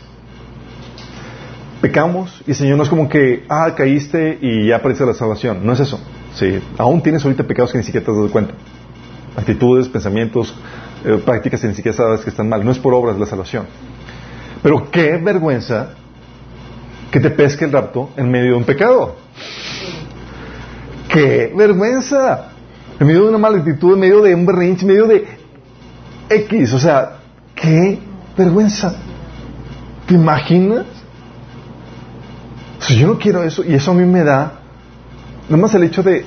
Pecamos 1.80 2.42
y 2.46 2.50
el 2.50 2.56
Señor 2.56 2.76
no 2.76 2.82
es 2.82 2.88
como 2.88 3.08
que, 3.08 3.44
ah, 3.48 3.74
caíste 3.76 4.38
y 4.40 4.68
ya 4.68 4.76
aparece 4.76 5.04
la 5.04 5.14
salvación. 5.14 5.64
No 5.64 5.72
es 5.72 5.80
eso. 5.80 6.00
Sí, 6.34 6.60
aún 6.78 7.02
tienes 7.02 7.24
ahorita 7.24 7.44
pecados 7.44 7.72
que 7.72 7.78
ni 7.78 7.84
siquiera 7.84 8.04
te 8.04 8.12
has 8.12 8.16
dado 8.16 8.30
cuenta. 8.30 8.54
Actitudes, 9.36 9.88
pensamientos, 9.88 10.54
eh, 11.04 11.20
prácticas 11.24 11.60
que 11.60 11.68
ni 11.68 11.74
siquiera 11.74 11.96
sabes 11.96 12.20
que 12.20 12.30
están 12.30 12.48
mal. 12.48 12.64
No 12.64 12.70
es 12.70 12.78
por 12.78 12.94
obras 12.94 13.18
la 13.18 13.26
salvación. 13.26 13.66
Pero 14.62 14.90
qué 14.90 15.16
vergüenza 15.16 15.94
que 17.10 17.18
te 17.18 17.30
pesque 17.30 17.64
el 17.64 17.72
rapto 17.72 18.10
en 18.16 18.30
medio 18.30 18.52
de 18.52 18.56
un 18.56 18.64
pecado. 18.64 19.16
¡Qué 21.08 21.52
vergüenza! 21.56 22.52
En 23.00 23.06
medio 23.06 23.22
de 23.22 23.28
una 23.30 23.38
mala 23.38 23.58
actitud, 23.58 23.94
en 23.94 24.00
medio 24.00 24.22
de 24.22 24.34
un 24.34 24.46
berrinche, 24.46 24.82
en 24.82 24.88
medio 24.88 25.06
de 25.06 25.26
X. 26.28 26.72
O 26.74 26.78
sea, 26.78 27.19
¡qué 27.60 27.98
vergüenza! 28.36 28.94
¿Te 30.06 30.14
imaginas? 30.14 30.86
Si 32.80 32.98
yo 32.98 33.06
no 33.06 33.18
quiero 33.18 33.42
eso, 33.44 33.62
y 33.64 33.74
eso 33.74 33.90
a 33.90 33.94
mí 33.94 34.04
me 34.04 34.24
da, 34.24 34.60
nada 35.48 35.62
más 35.62 35.74
el 35.74 35.84
hecho 35.84 36.02
de, 36.02 36.24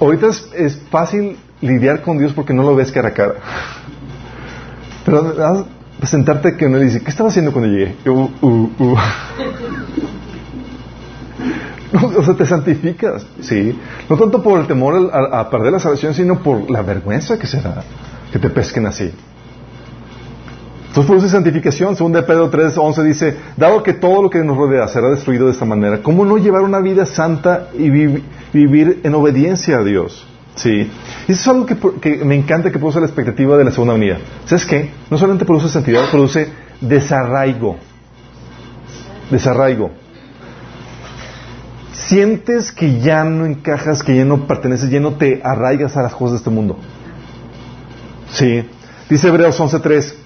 ahorita 0.00 0.28
es, 0.54 0.80
fácil 0.90 1.36
lidiar 1.60 2.02
con 2.02 2.18
Dios 2.18 2.32
porque 2.32 2.52
no 2.52 2.62
lo 2.62 2.74
ves 2.74 2.92
cara 2.92 3.08
a 3.08 3.12
cara. 3.12 3.34
Pero 5.04 5.66
sentarte 6.02 6.56
que 6.56 6.66
uno 6.66 6.76
le 6.78 6.84
dice, 6.84 7.02
¿qué 7.02 7.10
estaba 7.10 7.30
haciendo 7.30 7.52
cuando 7.52 7.70
llegué? 7.70 7.96
Uh, 8.06 8.28
uh, 8.42 8.70
uh. 8.78 8.96
o 12.18 12.22
sea, 12.22 12.34
te 12.34 12.44
santificas, 12.44 13.24
¿sí? 13.40 13.78
No 14.08 14.16
tanto 14.18 14.42
por 14.42 14.60
el 14.60 14.66
temor 14.66 15.10
a, 15.12 15.48
perder 15.48 15.72
la 15.72 15.78
salvación, 15.78 16.12
sino 16.12 16.40
por 16.40 16.70
la 16.70 16.82
vergüenza 16.82 17.38
que 17.38 17.46
será 17.46 17.82
que 18.30 18.38
te 18.38 18.50
pesquen 18.50 18.86
así. 18.86 19.12
Entonces 20.94 21.10
produce 21.10 21.28
santificación, 21.28 21.96
según 21.96 22.12
de 22.12 22.22
Pedro 22.22 22.48
3, 22.48 22.78
11 22.78 23.02
dice, 23.02 23.36
dado 23.56 23.82
que 23.82 23.94
todo 23.94 24.22
lo 24.22 24.30
que 24.30 24.38
nos 24.44 24.56
rodea 24.56 24.86
será 24.86 25.10
destruido 25.10 25.46
de 25.46 25.50
esta 25.50 25.64
manera, 25.64 26.00
¿cómo 26.00 26.24
no 26.24 26.38
llevar 26.38 26.62
una 26.62 26.78
vida 26.78 27.04
santa 27.04 27.70
y 27.76 27.90
vivir 27.90 29.00
en 29.02 29.12
obediencia 29.16 29.78
a 29.78 29.82
Dios? 29.82 30.24
Sí. 30.54 30.88
Y 31.26 31.32
eso 31.32 31.40
es 31.40 31.48
algo 31.48 31.66
que, 31.66 32.24
me 32.24 32.36
encanta 32.36 32.70
que 32.70 32.78
produce 32.78 33.00
la 33.00 33.06
expectativa 33.06 33.58
de 33.58 33.64
la 33.64 33.72
segunda 33.72 33.94
venida. 33.94 34.18
¿Sabes 34.44 34.66
qué? 34.66 34.90
No 35.10 35.18
solamente 35.18 35.44
produce 35.44 35.68
santidad, 35.68 36.08
produce 36.12 36.46
desarraigo. 36.80 37.76
Desarraigo. 39.32 39.90
Sientes 41.92 42.70
que 42.70 43.00
ya 43.00 43.24
no 43.24 43.46
encajas, 43.46 44.04
que 44.04 44.14
ya 44.14 44.24
no 44.24 44.46
perteneces, 44.46 44.90
ya 44.90 45.00
no 45.00 45.14
te 45.14 45.40
arraigas 45.42 45.96
a 45.96 46.02
las 46.02 46.14
cosas 46.14 46.34
de 46.34 46.36
este 46.36 46.50
mundo. 46.50 46.78
Sí. 48.30 48.64
Dice 49.10 49.26
Hebreos 49.26 49.58
11.3, 49.58 50.22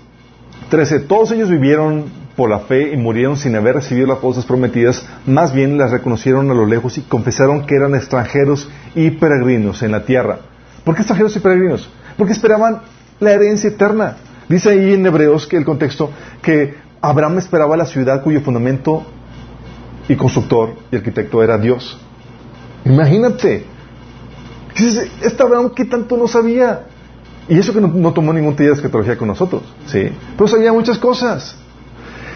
13, 0.68 1.00
todos 1.00 1.32
ellos 1.32 1.48
vivieron 1.50 2.06
por 2.36 2.50
la 2.50 2.60
fe 2.60 2.92
y 2.92 2.96
murieron 2.96 3.36
sin 3.36 3.56
haber 3.56 3.74
recibido 3.76 4.06
las 4.06 4.18
cosas 4.18 4.44
prometidas, 4.44 5.04
más 5.26 5.52
bien 5.52 5.78
las 5.78 5.90
reconocieron 5.90 6.50
a 6.50 6.54
lo 6.54 6.66
lejos 6.66 6.98
y 6.98 7.02
confesaron 7.02 7.66
que 7.66 7.74
eran 7.74 7.94
extranjeros 7.94 8.68
y 8.94 9.10
peregrinos 9.10 9.82
en 9.82 9.92
la 9.92 10.04
tierra. 10.04 10.40
¿Por 10.84 10.94
qué 10.94 11.02
extranjeros 11.02 11.34
y 11.36 11.40
peregrinos? 11.40 11.88
Porque 12.16 12.32
esperaban 12.32 12.82
la 13.18 13.32
herencia 13.32 13.70
eterna. 13.70 14.16
Dice 14.48 14.70
ahí 14.70 14.94
en 14.94 15.04
Hebreos 15.04 15.46
que 15.46 15.56
el 15.56 15.64
contexto 15.64 16.10
que 16.42 16.74
Abraham 17.00 17.38
esperaba 17.38 17.76
la 17.76 17.86
ciudad 17.86 18.22
cuyo 18.22 18.40
fundamento 18.40 19.04
y 20.08 20.16
constructor 20.16 20.74
y 20.90 20.96
arquitecto 20.96 21.42
era 21.42 21.58
Dios. 21.58 21.98
Imagínate. 22.84 23.64
Este 25.22 25.42
Abraham 25.42 25.70
que 25.70 25.84
tanto 25.84 26.16
no 26.16 26.28
sabía. 26.28 26.86
Y 27.48 27.58
eso 27.58 27.72
que 27.72 27.80
no, 27.80 28.12
tomó 28.12 28.32
ningún 28.32 28.54
taller 28.54 28.72
de 28.72 28.76
escatología 28.76 29.16
con 29.16 29.28
nosotros, 29.28 29.62
¿sí? 29.86 30.10
Pero 30.36 30.48
sabía 30.48 30.72
muchas 30.72 30.98
cosas. 30.98 31.56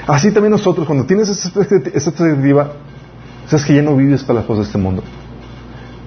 Así 0.07 0.33
también 0.33 0.53
nosotros, 0.53 0.87
cuando 0.87 1.05
tienes 1.05 1.29
esa 1.29 1.51
perspectiva, 1.51 2.73
sabes 3.47 3.65
que 3.67 3.75
ya 3.75 3.83
no 3.83 3.95
vives 3.95 4.25
para 4.25 4.41
las 4.41 4.47
cosas 4.47 4.65
de 4.65 4.69
este 4.69 4.79
mundo. 4.79 5.03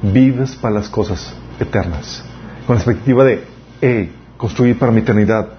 Vives 0.01 0.55
para 0.55 0.75
las 0.75 0.89
cosas 0.89 1.33
eternas. 1.59 2.23
Con 2.65 2.75
la 2.75 2.81
expectativa 2.81 3.23
de, 3.23 3.43
hey, 3.79 4.11
construir 4.37 4.77
para 4.77 4.91
mi 4.91 5.01
eternidad. 5.01 5.49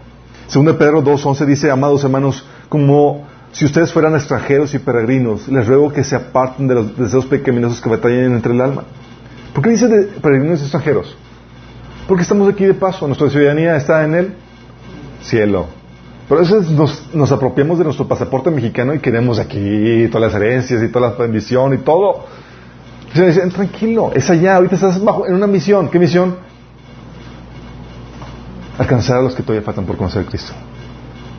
Según 0.48 0.66
Pedro 0.76 1.02
2.11 1.02 1.46
dice, 1.46 1.70
amados 1.70 2.02
hermanos, 2.04 2.44
como 2.68 3.26
si 3.52 3.64
ustedes 3.64 3.92
fueran 3.92 4.14
extranjeros 4.14 4.74
y 4.74 4.80
peregrinos, 4.80 5.48
les 5.48 5.66
ruego 5.66 5.92
que 5.92 6.04
se 6.04 6.16
aparten 6.16 6.66
de 6.68 6.74
los 6.74 6.96
deseos 6.96 7.26
pecaminosos 7.26 7.80
que 7.80 7.88
batallan 7.88 8.34
entre 8.34 8.52
el 8.52 8.60
alma. 8.60 8.84
¿Por 9.54 9.64
qué 9.64 9.70
dice 9.70 9.88
de 9.88 10.02
peregrinos 10.20 10.60
y 10.60 10.62
extranjeros? 10.64 11.16
Porque 12.06 12.22
estamos 12.22 12.48
aquí 12.48 12.64
de 12.64 12.74
paso, 12.74 13.06
nuestra 13.06 13.28
ciudadanía 13.28 13.76
está 13.76 14.04
en 14.04 14.14
el 14.14 14.34
cielo. 15.22 15.66
Pero 16.28 16.40
a 16.40 16.42
veces 16.42 16.70
nos, 16.70 17.32
apropiamos 17.32 17.78
de 17.78 17.84
nuestro 17.84 18.06
pasaporte 18.06 18.50
mexicano 18.50 18.94
y 18.94 18.98
queremos 18.98 19.38
aquí 19.38 20.08
todas 20.10 20.32
las 20.32 20.42
herencias 20.42 20.82
y 20.82 20.88
toda 20.88 21.10
la 21.10 21.16
bendición 21.16 21.74
y 21.74 21.78
todo. 21.78 22.24
Y 23.14 23.20
dicen, 23.20 23.50
tranquilo, 23.50 24.10
es 24.14 24.28
allá, 24.28 24.56
ahorita 24.56 24.74
estás 24.74 25.02
bajo, 25.02 25.26
en 25.26 25.34
una 25.34 25.46
misión. 25.46 25.88
¿Qué 25.88 25.98
misión? 25.98 26.36
Alcanzar 28.78 29.18
a 29.18 29.22
los 29.22 29.34
que 29.34 29.42
todavía 29.42 29.64
faltan 29.64 29.86
por 29.86 29.96
conocer 29.96 30.24
Cristo. 30.26 30.52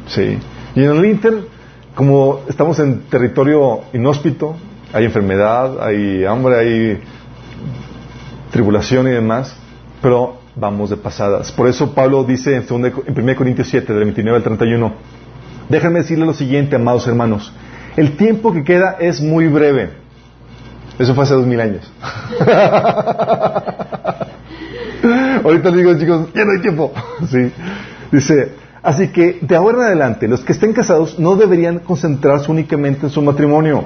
Sí. 0.07 0.39
Y 0.75 0.83
en 0.83 0.91
el 0.91 1.05
Inter, 1.05 1.47
como 1.95 2.41
estamos 2.47 2.79
en 2.79 3.01
territorio 3.01 3.81
inhóspito, 3.93 4.55
hay 4.93 5.05
enfermedad, 5.05 5.83
hay 5.83 6.23
hambre, 6.25 6.57
hay 6.57 7.03
tribulación 8.51 9.07
y 9.07 9.11
demás, 9.11 9.55
pero 10.01 10.46
vamos 10.59 10.89
de 10.89 10.97
pasadas. 10.97 11.51
Por 11.51 11.67
eso 11.67 11.93
Pablo 11.93 12.23
dice 12.23 12.55
en, 12.55 12.65
1 12.69 13.35
Corintios 13.35 13.67
7, 13.69 13.93
del 13.93 14.05
29 14.05 14.37
al 14.37 14.43
31, 14.43 14.91
déjenme 15.69 15.99
decirle 15.99 16.25
lo 16.25 16.33
siguiente, 16.33 16.75
amados 16.75 17.07
hermanos, 17.07 17.53
el 17.95 18.17
tiempo 18.17 18.51
que 18.53 18.63
queda 18.63 18.97
es 18.99 19.21
muy 19.21 19.47
breve. 19.47 19.91
Eso 20.99 21.13
fue 21.13 21.25
hace 21.25 21.35
dos 21.35 21.45
mil 21.45 21.61
años. 21.61 21.91
Ahorita 25.43 25.69
les 25.69 25.77
digo, 25.77 25.95
chicos, 25.97 26.29
ya 26.33 26.43
no 26.43 26.51
hay 26.51 26.61
tiempo. 26.61 26.91
sí. 27.29 27.51
Dice, 28.11 28.53
así 28.81 29.09
que 29.09 29.37
de 29.41 29.55
ahora 29.55 29.77
en 29.77 29.83
adelante, 29.85 30.27
los 30.27 30.41
que 30.41 30.53
estén 30.53 30.73
casados 30.73 31.19
no 31.19 31.35
deberían 31.35 31.77
concentrarse 31.79 32.51
únicamente 32.51 33.05
en 33.05 33.11
su 33.11 33.21
matrimonio 33.21 33.85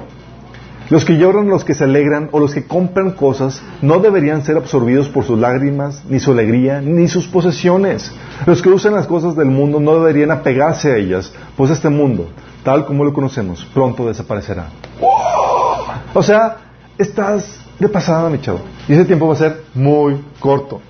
los 0.90 1.04
que 1.04 1.16
lloran, 1.16 1.48
los 1.48 1.64
que 1.64 1.74
se 1.74 1.84
alegran 1.84 2.28
o 2.32 2.40
los 2.40 2.52
que 2.52 2.66
compran 2.66 3.12
cosas 3.12 3.62
no 3.80 4.00
deberían 4.00 4.44
ser 4.44 4.56
absorbidos 4.56 5.08
por 5.08 5.24
sus 5.24 5.38
lágrimas, 5.38 6.02
ni 6.08 6.20
su 6.20 6.32
alegría, 6.32 6.80
ni 6.80 7.08
sus 7.08 7.26
posesiones. 7.26 8.12
Los 8.46 8.62
que 8.62 8.68
usan 8.68 8.94
las 8.94 9.06
cosas 9.06 9.36
del 9.36 9.48
mundo 9.48 9.80
no 9.80 9.94
deberían 9.94 10.30
apegarse 10.30 10.92
a 10.92 10.96
ellas, 10.96 11.32
pues 11.56 11.70
este 11.70 11.88
mundo, 11.88 12.28
tal 12.62 12.84
como 12.84 13.04
lo 13.04 13.12
conocemos, 13.12 13.64
pronto 13.72 14.06
desaparecerá. 14.06 14.66
O 16.14 16.22
sea, 16.22 16.58
estás 16.98 17.60
de 17.78 17.88
pasada, 17.88 18.28
mi 18.28 18.40
chavo. 18.40 18.60
Y 18.88 18.92
ese 18.92 19.04
tiempo 19.04 19.26
va 19.26 19.34
a 19.34 19.36
ser 19.36 19.62
muy 19.74 20.16
corto. 20.38 20.80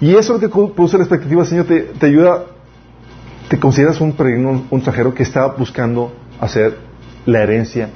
Y 0.00 0.10
eso 0.10 0.34
es 0.34 0.40
lo 0.40 0.40
que 0.40 0.48
produce 0.48 0.98
la 0.98 1.04
expectativa, 1.04 1.44
Señor, 1.44 1.66
te, 1.66 1.80
te 1.80 2.06
ayuda, 2.06 2.44
te 3.48 3.58
consideras 3.58 4.00
un 4.00 4.12
peregrino, 4.12 4.64
un 4.70 4.78
extranjero 4.78 5.14
que 5.14 5.22
está 5.22 5.46
buscando 5.46 6.12
hacer 6.40 6.76
la 7.26 7.42
herencia 7.42 7.88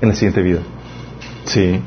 en 0.00 0.08
la 0.08 0.14
siguiente 0.14 0.42
vida. 0.42 0.60
Sí. 1.46 1.80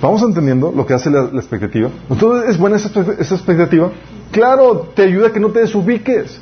¿Vamos 0.00 0.20
entendiendo 0.22 0.72
lo 0.74 0.84
que 0.84 0.94
hace 0.94 1.10
la, 1.10 1.26
expectativa? 1.26 1.88
Entonces, 2.10 2.50
¿es 2.50 2.58
buena 2.58 2.76
esa, 2.76 2.88
expectativa? 3.34 3.92
Claro, 4.32 4.90
te 4.94 5.02
ayuda 5.02 5.28
a 5.28 5.32
que 5.32 5.38
no 5.38 5.50
te 5.50 5.60
desubiques. 5.60 6.40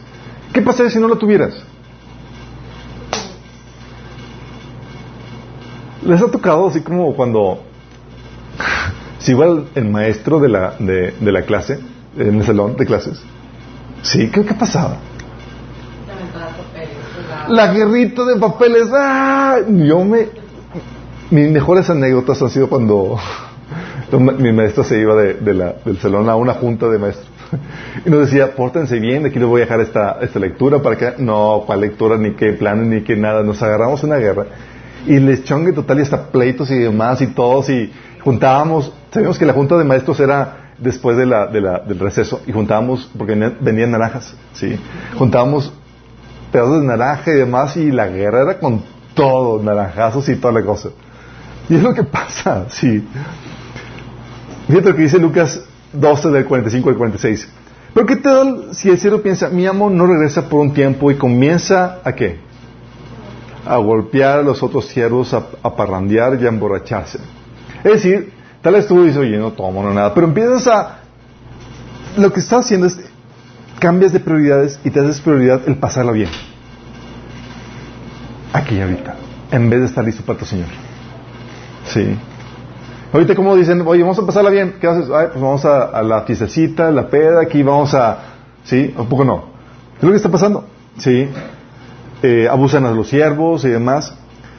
¿Qué 0.52 0.62
pasaría 0.62 0.90
si 0.90 0.98
no 0.98 1.08
la 1.08 1.16
tuvieras? 1.16 1.62
¿Les 6.02 6.22
ha 6.22 6.30
tocado 6.30 6.68
así 6.68 6.80
como 6.80 7.14
cuando 7.14 7.60
si 9.18 9.32
iba 9.32 9.44
el, 9.74 9.84
maestro 9.84 10.40
de 10.40 10.48
la, 10.48 10.74
de, 10.78 11.14
la 11.20 11.42
clase, 11.42 11.78
en 12.16 12.36
el 12.36 12.46
salón 12.46 12.76
de 12.76 12.86
clases? 12.86 13.20
Sí, 14.02 14.30
¿qué, 14.30 14.42
qué 14.42 14.54
pasaba? 14.54 14.96
La 17.48 17.72
guerrita 17.74 18.24
de 18.24 18.36
papeles. 18.36 18.88
¡Ah! 18.90 19.58
Yo 19.68 20.02
me 20.04 20.39
mis 21.30 21.50
mejores 21.50 21.88
anécdotas 21.90 22.42
han 22.42 22.50
sido 22.50 22.68
cuando 22.68 23.18
mi 24.38 24.52
maestro 24.52 24.84
se 24.84 24.98
iba 24.98 25.14
de, 25.14 25.34
del 25.34 25.98
salón 25.98 26.28
a 26.28 26.36
una 26.36 26.54
junta 26.54 26.88
de 26.88 26.98
maestros. 26.98 27.28
y 28.06 28.10
nos 28.10 28.20
decía, 28.20 28.54
pórtense 28.54 28.98
bien, 28.98 29.26
aquí 29.26 29.38
les 29.38 29.48
voy 29.48 29.60
a 29.60 29.64
dejar 29.64 29.80
esta, 29.80 30.18
esta 30.20 30.38
lectura 30.38 30.80
para 30.80 30.96
que... 30.96 31.14
No, 31.18 31.64
cuál 31.66 31.80
lectura, 31.80 32.16
ni 32.16 32.32
qué 32.32 32.52
planes, 32.52 32.86
ni 32.86 33.02
qué 33.02 33.16
nada. 33.16 33.42
Nos 33.42 33.62
agarramos 33.62 34.02
una 34.02 34.16
guerra 34.16 34.46
y 35.06 35.18
les 35.18 35.44
chongue 35.44 35.72
total 35.72 35.98
y 35.98 36.02
hasta 36.02 36.26
pleitos 36.26 36.70
y 36.70 36.78
demás 36.78 37.20
y 37.22 37.28
todos 37.28 37.70
y 37.70 37.90
juntábamos, 38.22 38.92
sabíamos 39.10 39.38
que 39.38 39.46
la 39.46 39.52
junta 39.52 39.78
de 39.78 39.84
maestros 39.84 40.20
era 40.20 40.74
después 40.78 41.16
de 41.16 41.26
la, 41.26 41.46
de 41.46 41.60
la, 41.60 41.78
del 41.80 41.98
receso 41.98 42.42
y 42.46 42.52
juntábamos, 42.52 43.10
porque 43.16 43.34
vendían 43.60 43.90
naranjas, 43.90 44.34
¿sí? 44.52 44.78
Juntábamos 45.16 45.72
pedazos 46.52 46.80
de 46.80 46.86
naranja 46.86 47.30
y 47.30 47.34
demás 47.34 47.76
y 47.76 47.90
la 47.90 48.08
guerra 48.08 48.42
era 48.42 48.58
con 48.58 48.82
todo, 49.14 49.62
naranjazos 49.62 50.28
y 50.28 50.36
toda 50.36 50.54
la 50.54 50.62
cosa. 50.62 50.90
Y 51.70 51.76
es 51.76 51.82
lo 51.82 51.94
que 51.94 52.02
pasa, 52.02 52.66
sí. 52.68 53.06
Fíjate 54.66 54.90
lo 54.90 54.96
que 54.96 55.02
dice 55.02 55.18
Lucas 55.18 55.62
12 55.92 56.30
del 56.30 56.44
45 56.44 56.88
al 56.90 56.96
46. 56.96 57.48
Pero 57.94 58.06
qué 58.06 58.16
tal 58.16 58.74
si 58.74 58.90
el 58.90 58.98
cielo 58.98 59.22
piensa, 59.22 59.48
mi 59.48 59.66
amo 59.66 59.88
no 59.88 60.04
regresa 60.06 60.48
por 60.48 60.60
un 60.60 60.74
tiempo 60.74 61.12
y 61.12 61.14
comienza 61.14 62.00
a 62.02 62.12
qué? 62.12 62.38
A 63.64 63.76
golpear 63.76 64.40
a 64.40 64.42
los 64.42 64.64
otros 64.64 64.86
siervos, 64.86 65.32
a, 65.32 65.76
parrandear 65.76 66.36
y 66.42 66.44
a 66.44 66.48
emborracharse. 66.48 67.20
Es 67.84 67.92
decir, 67.92 68.32
tal 68.62 68.74
vez 68.74 68.88
tú 68.88 69.04
dices, 69.04 69.18
oye, 69.18 69.38
no 69.38 69.52
tomo 69.52 69.80
no 69.84 69.94
nada, 69.94 70.12
pero 70.12 70.26
empiezas 70.26 70.66
a... 70.66 70.98
Lo 72.16 72.32
que 72.32 72.40
estás 72.40 72.64
haciendo 72.64 72.88
es, 72.88 72.98
cambias 73.78 74.12
de 74.12 74.18
prioridades 74.18 74.80
y 74.84 74.90
te 74.90 74.98
haces 74.98 75.20
prioridad 75.20 75.62
el 75.68 75.76
pasarla 75.76 76.10
bien. 76.10 76.30
Aquí 78.52 78.74
y 78.74 78.80
ahorita, 78.80 79.14
en 79.52 79.70
vez 79.70 79.80
de 79.80 79.86
estar 79.86 80.04
listo 80.04 80.24
para 80.24 80.36
tu 80.36 80.44
Señor. 80.44 80.89
Sí. 81.86 82.16
Ahorita 83.12 83.34
como 83.34 83.56
dicen, 83.56 83.82
oye, 83.86 84.02
vamos 84.02 84.18
a 84.18 84.26
pasarla 84.26 84.50
bien, 84.50 84.76
¿qué 84.80 84.86
haces? 84.86 85.10
Ay, 85.10 85.28
pues 85.32 85.42
vamos 85.42 85.64
a, 85.64 86.02
la 86.02 86.22
fiestecita, 86.22 86.90
la 86.90 87.08
peda, 87.08 87.42
aquí 87.42 87.62
vamos 87.62 87.92
a... 87.94 88.18
¿Sí? 88.62 88.94
Un 88.96 89.08
poco 89.08 89.24
no. 89.24 89.44
¿Qué 89.94 90.00
es 90.00 90.04
lo 90.04 90.10
que 90.10 90.16
está 90.16 90.28
pasando? 90.28 90.64
¿Sí? 90.98 91.28
Eh, 92.22 92.46
abusan 92.48 92.84
a 92.86 92.92
los 92.92 93.08
siervos 93.08 93.64
y 93.64 93.68
demás. 93.68 94.14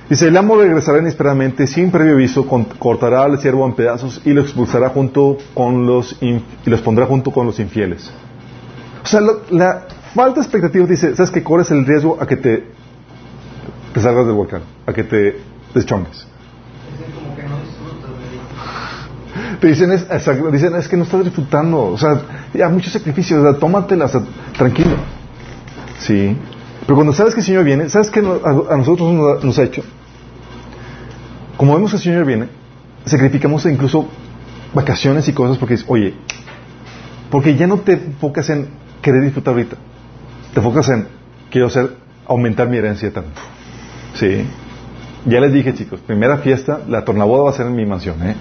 Dice, 0.10 0.28
el 0.28 0.36
amo 0.36 0.58
regresará 0.58 1.00
inesperadamente 1.00 1.66
sin 1.68 1.92
previo 1.92 2.16
aviso, 2.16 2.46
cortará 2.46 3.24
al 3.24 3.40
siervo 3.40 3.66
en 3.66 3.74
pedazos 3.74 4.22
y 4.26 4.32
lo 4.32 4.42
expulsará 4.42 4.90
junto 4.90 5.38
con 5.54 5.86
los 5.86 6.18
y 6.22 6.44
los 6.66 6.82
pondrá 6.82 7.06
junto 7.06 7.32
con 7.32 7.46
los 7.46 7.58
infieles. 7.60 8.12
O 9.02 9.08
sea, 9.08 9.22
la 9.50 9.86
falta 10.14 10.36
de 10.36 10.42
expectativas 10.42 10.90
dice, 10.90 11.16
¿sabes 11.16 11.32
que 11.32 11.42
corres 11.42 11.72
el 11.72 11.86
riesgo 11.86 12.18
a 12.20 12.28
que 12.28 12.36
te, 12.36 12.66
te 13.94 14.02
salgas 14.02 14.26
del 14.26 14.36
volcán, 14.36 14.64
a 14.86 14.92
que 14.92 15.06
te 15.06 15.40
deschongues? 15.74 16.28
Te 19.62 19.68
dicen 19.68 19.92
es, 19.92 20.08
dicen, 20.52 20.76
es 20.76 20.88
que 20.88 20.98
no 20.98 21.04
estás 21.04 21.24
disfrutando. 21.24 21.84
O 21.84 21.98
sea, 21.98 22.20
hay 22.52 22.72
muchos 22.72 22.92
sacrificios. 22.92 23.60
Tómatelas 23.60 24.18
tranquilo. 24.58 24.96
Sí. 26.00 26.36
Pero 26.82 26.96
cuando 26.96 27.14
sabes 27.14 27.36
que 27.36 27.42
el 27.42 27.46
Señor 27.46 27.64
viene, 27.64 27.88
¿sabes 27.88 28.10
qué 28.10 28.22
a, 28.22 28.78
nosotros 28.78 29.44
nos, 29.44 29.60
ha 29.60 29.64
hecho? 29.64 29.84
Como 31.58 31.76
vemos 31.76 31.92
que 31.92 31.98
el 31.98 32.02
Señor 32.02 32.26
viene, 32.26 32.48
sacrificamos 33.06 33.64
incluso 33.68 34.08
vacaciones 34.74 35.28
y 35.28 35.34
cosas 35.34 35.60
porque 35.60 35.76
es, 35.76 35.86
oye, 35.88 36.16
porque 37.30 37.56
ya 37.56 37.68
no 37.68 37.78
te 37.78 37.94
enfocas 37.94 38.50
en 38.50 38.68
querer 39.04 39.22
disfrutar 39.22 39.54
ahorita. 39.54 39.76
Te 40.56 40.60
enfocas 40.60 40.90
en, 40.90 41.08
quiero 41.52 41.68
hacer, 41.68 41.98
aumentar 42.26 42.68
mi 42.68 42.78
herencia 42.78 43.14
tanto. 43.14 43.40
Sí. 44.16 44.44
Ya 45.26 45.40
les 45.40 45.54
dije, 45.54 45.74
chicos, 45.76 46.00
primera 46.00 46.38
fiesta, 46.38 46.82
la 46.88 47.06
tornaboda 47.06 47.44
va 47.44 47.52
a 47.52 47.54
ser 47.54 47.68
en 47.68 47.76
mi 47.76 47.86
mansión, 47.86 48.16
¿eh? 48.24 48.36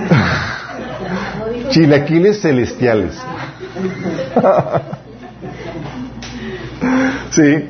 Chilaquiles 1.70 2.40
celestiales. 2.40 3.16
sí. 7.30 7.68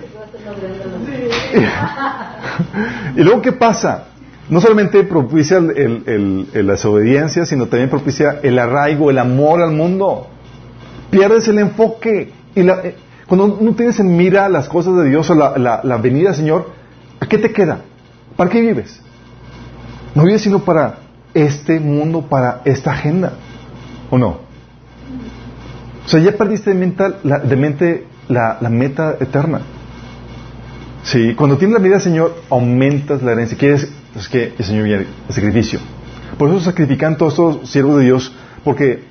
y 3.17 3.21
luego, 3.23 3.43
¿qué 3.43 3.53
pasa? 3.53 4.05
No 4.49 4.63
solamente 4.63 5.05
propicia 5.05 5.59
el, 5.59 6.47
la 6.55 6.73
desobediencia, 6.73 7.45
sino 7.45 7.67
también 7.67 7.91
propicia 7.91 8.41
el 8.43 8.59
arraigo, 8.59 9.11
el 9.11 9.19
amor 9.19 9.61
al 9.63 9.73
mundo. 9.73 10.29
Pierdes 11.11 11.47
el 11.49 11.59
enfoque. 11.59 12.33
Y 12.55 12.63
la, 12.63 12.83
cuando 13.31 13.59
no 13.61 13.75
tienes 13.77 14.01
en 14.01 14.17
mira 14.17 14.49
las 14.49 14.69
cosas 14.69 14.97
de 14.97 15.09
Dios 15.09 15.31
o 15.31 15.37
la, 15.37 15.81
la, 15.85 15.97
venida 15.99 16.35
Señor, 16.35 16.73
¿a 17.21 17.27
qué 17.27 17.39
te 17.39 17.53
queda? 17.53 17.83
¿Para 18.37 18.51
qué 18.51 18.61
vives? 18.61 19.01
No 20.17 20.25
vives 20.25 20.43
sino 20.43 20.65
para 20.65 20.97
este 21.33 21.79
mundo, 21.79 22.23
para 22.23 22.63
esta 22.65 22.91
agenda. 22.91 23.35
¿O 24.11 24.19
no? 24.19 24.41
O 26.05 26.09
sea, 26.09 26.19
ya 26.19 26.33
perdiste 26.33 26.71
de, 26.71 26.77
mental, 26.77 27.19
la, 27.23 27.39
de 27.39 27.55
mente 27.55 28.07
la, 28.27 28.59
meta 28.69 29.15
eterna. 29.21 29.61
Sí, 31.05 31.37
cuando 31.37 31.57
tienes 31.57 31.79
la 31.79 31.85
vida 31.85 32.01
Señor, 32.01 32.35
aumentas 32.51 33.23
la 33.23 33.31
herencia. 33.31 33.57
Quieres 33.57 33.93
es 34.17 34.29
que 34.29 34.55
el 34.59 34.65
Señor 34.65 34.87
viene 34.87 35.07
el 35.29 35.33
sacrificio. 35.33 35.79
Por 36.37 36.51
eso 36.51 36.59
sacrifican 36.59 37.17
todos 37.17 37.35
estos 37.35 37.71
siervos 37.71 37.99
de 37.99 38.07
Dios, 38.07 38.33
porque 38.65 39.05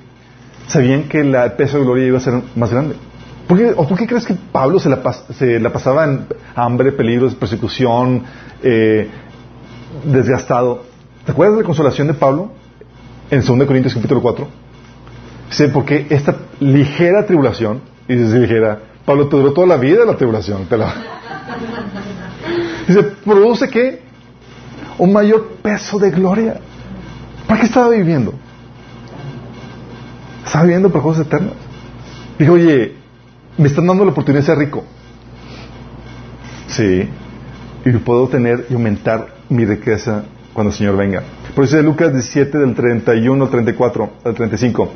sabían 0.66 1.04
que 1.04 1.20
el 1.20 1.52
peso 1.52 1.78
de 1.78 1.84
gloria 1.84 2.06
iba 2.06 2.18
a 2.18 2.20
ser 2.20 2.34
más 2.54 2.70
grande. 2.70 2.96
¿Por 3.50 3.58
qué, 3.58 3.74
¿O 3.76 3.88
por 3.88 3.98
qué 3.98 4.06
crees 4.06 4.24
que 4.24 4.36
Pablo 4.52 4.78
se 4.78 4.88
la, 4.88 5.02
se 5.36 5.58
la 5.58 5.72
pasaba 5.72 6.04
en 6.04 6.24
hambre, 6.54 6.92
peligros, 6.92 7.34
persecución, 7.34 8.22
eh, 8.62 9.10
desgastado? 10.04 10.84
¿Te 11.24 11.32
acuerdas 11.32 11.56
de 11.56 11.62
la 11.62 11.66
consolación 11.66 12.06
de 12.06 12.14
Pablo 12.14 12.52
en 13.28 13.44
2 13.44 13.66
Corintios 13.66 13.92
capítulo 13.92 14.22
4? 14.22 14.46
Dice, 15.48 15.68
porque 15.70 16.06
esta 16.10 16.36
ligera 16.60 17.26
tribulación, 17.26 17.80
y 18.06 18.14
dice 18.14 18.38
ligera, 18.38 18.82
Pablo 19.04 19.26
te 19.26 19.36
duró 19.36 19.52
toda 19.52 19.66
la 19.66 19.78
vida 19.78 20.04
la 20.04 20.16
tribulación. 20.16 20.66
Te 20.66 20.76
la... 20.76 20.94
Dice, 22.86 23.02
produce 23.02 23.68
que 23.68 24.00
un 24.96 25.12
mayor 25.12 25.54
peso 25.60 25.98
de 25.98 26.12
gloria. 26.12 26.60
¿Para 27.48 27.58
qué 27.58 27.66
estaba 27.66 27.88
viviendo? 27.88 28.32
Estaba 30.46 30.62
viviendo 30.62 30.88
por 30.88 31.02
cosas 31.02 31.26
eternas. 31.26 31.54
Dijo, 32.38 32.52
oye, 32.52 32.99
me 33.60 33.68
están 33.68 33.86
dando 33.86 34.04
la 34.04 34.12
oportunidad 34.12 34.42
de 34.42 34.46
ser 34.46 34.58
rico. 34.58 34.84
Sí. 36.66 37.08
Y 37.84 37.90
puedo 37.98 38.28
tener 38.28 38.66
y 38.70 38.74
aumentar 38.74 39.26
mi 39.50 39.66
riqueza 39.66 40.24
cuando 40.54 40.70
el 40.70 40.76
Señor 40.76 40.96
venga. 40.96 41.22
Por 41.54 41.64
eso 41.64 41.76
de 41.76 41.82
Lucas 41.82 42.12
17 42.12 42.56
del 42.58 42.74
31 42.74 43.44
al 43.44 43.50
34 43.50 44.10
al 44.24 44.34
35. 44.34 44.92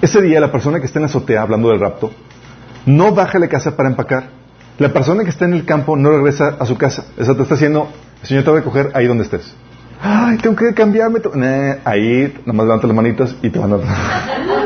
Ese 0.00 0.22
día 0.22 0.40
la 0.40 0.52
persona 0.52 0.78
que 0.78 0.86
está 0.86 1.00
en 1.00 1.02
la 1.02 1.06
azotea 1.08 1.42
hablando 1.42 1.70
del 1.70 1.80
rapto 1.80 2.12
no 2.86 3.12
baja 3.12 3.38
a 3.38 3.40
la 3.40 3.48
casa 3.48 3.76
para 3.76 3.88
empacar. 3.88 4.30
La 4.78 4.92
persona 4.92 5.24
que 5.24 5.30
está 5.30 5.44
en 5.44 5.54
el 5.54 5.64
campo 5.64 5.96
no 5.96 6.10
regresa 6.10 6.56
a 6.58 6.66
su 6.66 6.76
casa. 6.76 7.04
Eso 7.16 7.34
te 7.34 7.42
está 7.42 7.54
haciendo, 7.56 7.88
el 8.22 8.28
Señor 8.28 8.44
te 8.44 8.50
va 8.50 8.56
a 8.58 8.60
recoger 8.60 8.92
ahí 8.94 9.06
donde 9.06 9.24
estés. 9.24 9.52
Ay, 10.00 10.36
tengo 10.36 10.54
que 10.54 10.72
cambiarme. 10.72 11.18
ahí, 11.84 12.32
nomás 12.46 12.66
levanta 12.66 12.86
las 12.86 12.96
manitas 12.96 13.36
y 13.42 13.50
te 13.50 13.58
van 13.58 13.72
a... 13.72 14.57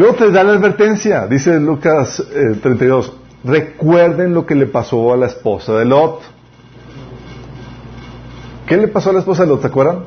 Luego 0.00 0.14
te 0.14 0.30
da 0.30 0.42
la 0.42 0.52
advertencia, 0.52 1.26
dice 1.26 1.60
Lucas 1.60 2.24
32, 2.62 3.06
eh, 3.06 3.12
recuerden 3.44 4.32
lo 4.32 4.46
que 4.46 4.54
le 4.54 4.64
pasó 4.64 5.12
a 5.12 5.16
la 5.18 5.26
esposa 5.26 5.74
de 5.74 5.84
Lot. 5.84 6.22
¿Qué 8.66 8.78
le 8.78 8.88
pasó 8.88 9.10
a 9.10 9.12
la 9.12 9.18
esposa 9.18 9.42
de 9.42 9.50
Lot? 9.50 9.60
¿Se 9.60 9.66
acuerdan? 9.66 10.04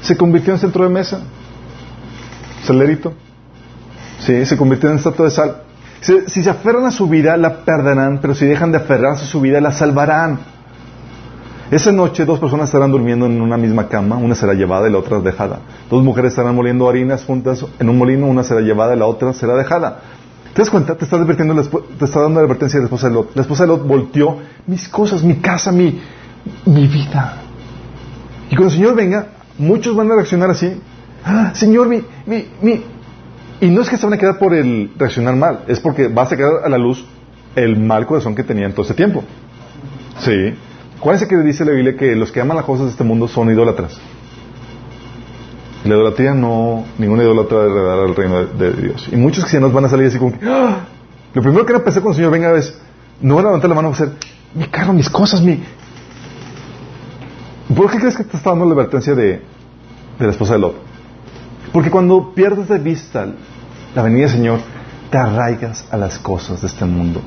Se 0.00 0.16
convirtió 0.16 0.54
en 0.54 0.58
centro 0.58 0.84
de 0.84 0.88
mesa. 0.88 1.20
Celerito. 2.64 3.12
Sí, 4.20 4.46
se 4.46 4.56
convirtió 4.56 4.88
en 4.88 4.96
estatua 4.96 5.26
de 5.26 5.30
sal. 5.30 5.62
Si, 6.00 6.14
si, 6.28 6.42
se 6.42 6.48
aferran 6.48 6.86
a 6.86 6.90
su 6.90 7.08
vida, 7.08 7.36
la 7.36 7.62
perderán, 7.62 8.20
pero 8.22 8.34
si 8.34 8.46
dejan 8.46 8.72
de 8.72 8.78
aferrarse 8.78 9.24
a 9.24 9.28
su 9.28 9.42
vida, 9.42 9.60
la 9.60 9.72
salvarán. 9.72 10.38
Esa 11.70 11.92
noche 11.92 12.24
dos 12.24 12.40
personas 12.40 12.68
estarán 12.68 12.90
durmiendo 12.90 13.26
en 13.26 13.42
una 13.42 13.58
misma 13.58 13.88
cama, 13.88 14.16
una 14.16 14.34
será 14.34 14.54
llevada 14.54 14.88
y 14.88 14.92
la 14.92 14.98
otra 14.98 15.20
dejada. 15.20 15.60
Dos 15.90 16.02
mujeres 16.02 16.32
estarán 16.32 16.54
moliendo 16.54 16.88
harinas 16.88 17.24
juntas 17.24 17.64
en 17.78 17.88
un 17.90 17.98
molino, 17.98 18.26
una 18.26 18.42
será 18.42 18.62
llevada 18.62 18.96
y 18.96 18.98
la 18.98 19.06
otra 19.06 19.34
será 19.34 19.54
dejada. 19.54 20.00
¿Te 20.54 20.62
das 20.62 20.70
cuenta? 20.70 20.96
Te 20.96 21.04
está, 21.04 21.16
advirtiendo, 21.16 21.62
te 21.62 22.04
está 22.06 22.20
dando 22.20 22.40
la 22.40 22.46
advertencia 22.46 22.78
de 22.78 22.84
la 22.84 22.86
esposa 22.86 23.08
de 23.08 23.14
Lot. 23.14 23.36
La 23.36 23.42
esposa 23.42 23.64
de 23.64 23.68
Lot 23.68 23.86
volteó 23.86 24.38
mis 24.66 24.88
cosas, 24.88 25.22
mi 25.22 25.36
casa, 25.36 25.70
mi, 25.70 26.00
mi 26.64 26.86
vida. 26.86 27.42
Y 28.50 28.56
cuando 28.56 28.72
el 28.72 28.78
Señor 28.78 28.94
venga, 28.94 29.26
muchos 29.58 29.94
van 29.94 30.10
a 30.10 30.14
reaccionar 30.14 30.48
así. 30.48 30.80
Ah, 31.22 31.52
Señor, 31.54 31.88
mi, 31.88 32.02
mi, 32.24 32.46
mi. 32.62 32.82
Y 33.60 33.66
no 33.68 33.82
es 33.82 33.90
que 33.90 33.98
se 33.98 34.06
van 34.06 34.14
a 34.14 34.18
quedar 34.18 34.38
por 34.38 34.54
el 34.54 34.90
reaccionar 34.96 35.36
mal, 35.36 35.64
es 35.68 35.80
porque 35.80 36.08
va 36.08 36.22
a 36.22 36.26
sacar 36.26 36.48
a 36.64 36.68
la 36.70 36.78
luz 36.78 37.04
el 37.54 37.76
mal 37.76 38.06
corazón 38.06 38.34
que 38.34 38.42
tenían 38.42 38.72
todo 38.72 38.86
ese 38.86 38.94
tiempo. 38.94 39.22
Sí. 40.20 40.54
¿Cuál 41.00 41.16
es 41.16 41.22
el 41.22 41.28
que 41.28 41.36
dice 41.36 41.64
la 41.64 41.72
Biblia 41.72 41.96
que 41.96 42.16
los 42.16 42.32
que 42.32 42.40
aman 42.40 42.56
las 42.56 42.66
cosas 42.66 42.86
de 42.86 42.92
este 42.92 43.04
mundo 43.04 43.28
son 43.28 43.50
idólatras? 43.50 43.98
La 45.84 45.94
idolatría 45.94 46.34
no, 46.34 46.84
ninguna 46.98 47.22
idólatra 47.22 47.58
debe 47.60 47.82
dar 47.82 47.98
al 48.00 48.16
reino 48.16 48.44
de, 48.44 48.72
Dios. 48.72 49.08
Y 49.12 49.16
muchos 49.16 49.44
cristianos 49.44 49.72
van 49.72 49.84
a 49.84 49.88
salir 49.88 50.08
así 50.08 50.18
como 50.18 50.36
que, 50.36 50.44
¡Ah! 50.44 50.86
lo 51.34 51.42
primero 51.42 51.64
que 51.64 51.72
van 51.72 51.82
a 51.82 51.84
pensar 51.84 52.02
cuando 52.02 52.16
el 52.18 52.24
Señor 52.24 52.32
venga 52.32 52.52
es, 52.58 52.76
no 53.20 53.36
van 53.36 53.44
a 53.44 53.48
levantar 53.48 53.70
la 53.70 53.76
mano 53.76 53.88
a 53.90 53.94
ser, 53.94 54.10
mi 54.54 54.66
carro, 54.66 54.92
mis 54.92 55.08
cosas, 55.08 55.40
mi... 55.40 55.62
¿Por 57.74 57.90
qué 57.90 57.98
crees 57.98 58.16
que 58.16 58.24
te 58.24 58.36
está 58.36 58.50
dando 58.50 58.64
la 58.64 58.72
advertencia 58.72 59.14
de, 59.14 59.42
de 60.18 60.26
la 60.26 60.30
esposa 60.30 60.54
de 60.54 60.58
Lot? 60.58 60.76
Porque 61.72 61.90
cuando 61.90 62.32
pierdes 62.34 62.68
de 62.68 62.78
vista 62.78 63.26
la 63.94 64.02
venida 64.02 64.22
del 64.22 64.30
Señor, 64.30 64.60
te 65.10 65.18
arraigas 65.18 65.86
a 65.90 65.96
las 65.96 66.18
cosas 66.18 66.60
de 66.60 66.66
este 66.66 66.84
mundo. 66.84 67.20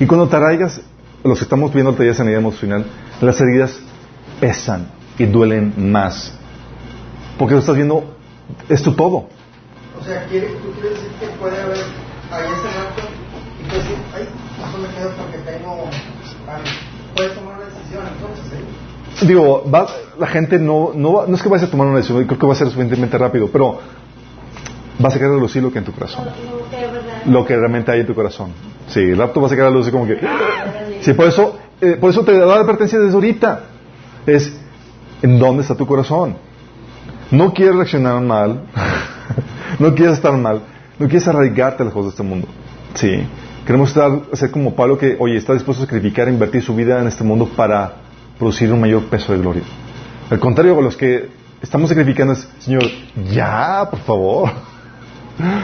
Y 0.00 0.06
cuando 0.06 0.26
te 0.28 0.36
arraigas, 0.36 0.80
los 1.24 1.38
que 1.38 1.44
estamos 1.44 1.72
viendo 1.72 1.96
el 1.98 2.14
sanidad 2.14 2.38
emocional, 2.38 2.84
las 3.20 3.40
heridas 3.40 3.78
pesan 4.40 4.88
y 5.18 5.24
duelen 5.24 5.72
más. 5.90 6.34
Porque 7.38 7.54
lo 7.54 7.60
estás 7.60 7.76
viendo, 7.76 8.04
es 8.68 8.82
tu 8.82 8.92
todo. 8.92 9.28
O 9.98 10.04
sea, 10.04 10.26
¿quiere, 10.26 10.48
tú 10.48 10.70
quieres 10.72 10.92
decir 10.92 11.10
que 11.18 11.26
puede 11.38 11.60
haber 11.60 11.78
ahí 12.30 12.44
ese 12.44 12.78
rato 12.78 13.02
y 13.58 13.68
tú 13.68 13.76
decir, 13.76 13.96
ay, 14.14 14.28
eso 14.68 14.78
me 14.78 14.88
quedo 14.94 15.10
porque 15.16 15.38
tengo. 15.38 15.88
Puedes 17.16 17.34
tomar 17.34 17.56
una 17.56 17.64
decisión 17.66 18.04
entonces, 18.06 18.52
¿eh? 18.52 19.26
Digo, 19.26 19.70
va, 19.70 19.86
la 20.18 20.26
gente 20.26 20.58
no, 20.58 20.90
no, 20.94 21.26
no 21.26 21.36
es 21.36 21.42
que 21.42 21.48
vayas 21.48 21.68
a 21.68 21.70
tomar 21.70 21.86
una 21.86 21.98
decisión, 21.98 22.24
creo 22.26 22.38
que 22.38 22.46
va 22.46 22.52
a 22.52 22.56
ser 22.56 22.66
suficientemente 22.66 23.16
rápido, 23.16 23.48
pero 23.50 23.78
vas 24.98 25.12
a 25.12 25.16
sacar 25.16 25.30
a 25.30 25.36
lucir 25.36 25.62
lo 25.62 25.70
que 25.70 25.78
hay 25.78 25.84
en 25.84 25.90
tu 25.90 25.92
corazón. 25.92 26.26
Lo 27.26 27.44
que 27.44 27.56
realmente 27.56 27.90
hay 27.90 28.00
en 28.00 28.06
tu 28.06 28.14
corazón. 28.14 28.52
Sí, 28.88 29.00
el 29.00 29.16
rapto 29.16 29.40
va 29.40 29.46
a 29.46 29.50
sacar 29.50 29.66
a 29.66 29.70
luz 29.70 29.88
como 29.90 30.06
que... 30.06 30.18
Sí, 31.00 31.12
por 31.14 31.26
eso, 31.26 31.58
eh, 31.80 31.96
por 32.00 32.10
eso 32.10 32.22
te 32.24 32.36
da 32.36 32.46
la 32.46 32.54
advertencia 32.56 32.98
desde 32.98 33.14
ahorita. 33.14 33.64
Es, 34.26 34.52
¿en 35.22 35.38
dónde 35.38 35.62
está 35.62 35.74
tu 35.74 35.86
corazón? 35.86 36.36
No 37.30 37.52
quieres 37.52 37.74
reaccionar 37.76 38.20
mal, 38.20 38.62
no 39.78 39.94
quieres 39.94 40.14
estar 40.14 40.36
mal, 40.36 40.60
no 40.98 41.08
quieres 41.08 41.26
arraigarte 41.26 41.82
a 41.82 41.86
las 41.86 41.94
cosas 41.94 42.06
de 42.06 42.10
este 42.10 42.22
mundo. 42.22 42.46
Sí. 42.94 43.26
Queremos 43.66 43.88
estar, 43.88 44.10
ser 44.34 44.50
como 44.50 44.74
Pablo 44.74 44.98
que, 44.98 45.16
oye, 45.18 45.36
está 45.36 45.54
dispuesto 45.54 45.82
a 45.82 45.86
sacrificar, 45.86 46.28
invertir 46.28 46.62
su 46.62 46.74
vida 46.74 47.00
en 47.00 47.08
este 47.08 47.24
mundo 47.24 47.48
para 47.56 47.94
producir 48.38 48.70
un 48.70 48.80
mayor 48.80 49.04
peso 49.04 49.32
de 49.32 49.38
gloria. 49.38 49.62
Al 50.30 50.38
contrario, 50.38 50.80
los 50.82 50.96
que 50.96 51.28
estamos 51.62 51.88
sacrificando 51.88 52.34
es, 52.34 52.48
Señor, 52.58 52.84
ya, 53.32 53.88
por 53.90 54.00
favor. 54.00 54.50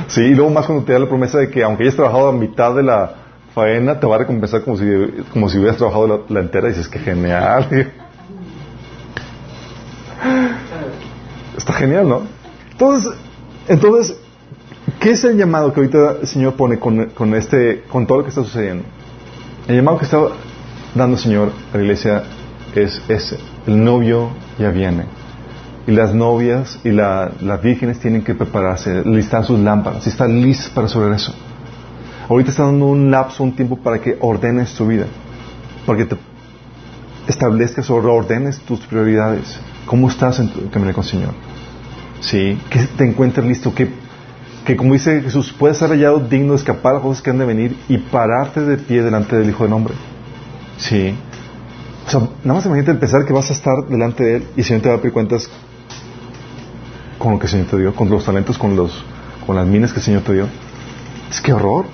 Sí, 0.08 0.22
y 0.22 0.34
luego 0.34 0.50
más 0.50 0.66
cuando 0.66 0.84
te 0.84 0.92
da 0.92 0.98
la 0.98 1.08
promesa 1.08 1.38
de 1.38 1.48
que 1.50 1.62
aunque 1.62 1.84
hayas 1.84 1.94
trabajado 1.94 2.28
a 2.28 2.32
mitad 2.32 2.74
de 2.74 2.82
la 2.82 3.12
faena, 3.54 3.98
te 4.00 4.06
va 4.06 4.16
a 4.16 4.18
recompensar 4.18 4.62
como 4.62 4.76
si, 4.76 4.84
como 5.32 5.48
si 5.48 5.58
hubieras 5.58 5.76
trabajado 5.76 6.24
la, 6.28 6.40
entera 6.40 6.68
y 6.68 6.70
dices, 6.70 6.88
que 6.88 6.98
genial. 6.98 7.68
Está 11.56 11.72
genial, 11.74 12.08
¿no? 12.08 12.22
Entonces, 12.72 13.12
entonces, 13.68 14.16
¿qué 14.98 15.10
es 15.12 15.22
el 15.24 15.36
llamado 15.36 15.72
que 15.72 15.80
ahorita 15.80 16.16
el 16.22 16.26
Señor 16.26 16.54
pone 16.54 16.78
con, 16.78 17.34
este, 17.34 17.82
con 17.82 18.06
todo 18.06 18.18
lo 18.18 18.24
que 18.24 18.30
está 18.30 18.42
sucediendo? 18.42 18.84
El 19.68 19.76
llamado 19.76 19.98
que 19.98 20.04
está 20.04 20.18
dando 20.94 21.16
el 21.16 21.22
Señor 21.22 21.52
a 21.72 21.76
la 21.76 21.82
iglesia 21.82 22.24
es 22.74 23.02
ese. 23.08 23.38
El 23.66 23.84
novio 23.84 24.30
ya 24.58 24.70
viene. 24.70 25.04
Y 25.90 25.92
las 25.92 26.14
novias 26.14 26.78
y 26.84 26.90
las 26.90 27.62
vírgenes 27.64 27.98
tienen 27.98 28.22
que 28.22 28.36
prepararse, 28.36 29.02
listar 29.04 29.44
sus 29.44 29.58
lámparas 29.58 30.06
y 30.06 30.10
están 30.10 30.40
listas 30.40 30.68
para 30.68 30.86
su 30.86 31.00
regreso. 31.00 31.34
Ahorita 32.28 32.50
está 32.50 32.62
dando 32.62 32.86
un 32.86 33.10
lapso, 33.10 33.42
un 33.42 33.56
tiempo 33.56 33.76
para 33.76 34.00
que 34.00 34.16
ordenes 34.20 34.72
tu 34.74 34.86
vida. 34.86 35.06
Para 35.84 35.98
que 35.98 36.04
te 36.04 36.16
establezcas 37.26 37.90
o 37.90 38.00
reordenes 38.00 38.60
tus 38.60 38.78
prioridades. 38.86 39.58
¿Cómo 39.84 40.08
estás 40.08 40.38
en 40.38 40.50
tu 40.50 40.70
camino 40.70 40.92
con 40.92 41.02
el 41.02 41.10
Señor? 41.10 41.32
Sí, 42.20 42.56
que 42.70 42.84
te 42.96 43.04
encuentres 43.04 43.44
listo, 43.44 43.74
que, 43.74 43.88
que 44.64 44.76
como 44.76 44.92
dice 44.92 45.22
Jesús, 45.22 45.52
puedas 45.52 45.78
ser 45.78 45.88
hallado 45.88 46.20
digno 46.20 46.52
de 46.52 46.58
escapar 46.58 46.92
a 46.92 46.94
las 46.98 47.02
cosas 47.02 47.20
que 47.20 47.30
han 47.30 47.38
de 47.38 47.46
venir 47.46 47.76
y 47.88 47.98
pararte 47.98 48.60
de 48.60 48.76
pie 48.76 49.02
delante 49.02 49.34
del 49.34 49.50
Hijo 49.50 49.64
del 49.64 49.72
Hombre. 49.72 49.94
Sí. 50.76 51.16
O 52.06 52.10
sea, 52.10 52.20
nada 52.44 52.54
más 52.54 52.66
imagínate 52.66 52.94
pensar 52.94 53.26
que 53.26 53.32
vas 53.32 53.50
a 53.50 53.54
estar 53.54 53.88
delante 53.88 54.22
de 54.22 54.36
Él 54.36 54.44
y 54.54 54.60
el 54.60 54.66
Señor 54.66 54.82
te 54.82 54.88
va 54.88 54.94
a 54.94 54.98
pedir 54.98 55.12
cuentas 55.12 55.50
con 57.20 57.32
lo 57.32 57.38
que 57.38 57.46
el 57.46 57.52
Señor 57.52 57.66
te 57.66 57.78
dio, 57.78 57.94
con 57.94 58.08
los 58.08 58.24
talentos, 58.24 58.56
con, 58.56 58.74
los, 58.74 59.04
con 59.46 59.54
las 59.54 59.66
minas 59.66 59.92
que 59.92 59.98
el 59.98 60.04
Señor 60.04 60.22
te 60.22 60.32
dio. 60.32 60.46
Es 61.30 61.40
que 61.40 61.52
horror. 61.52 61.84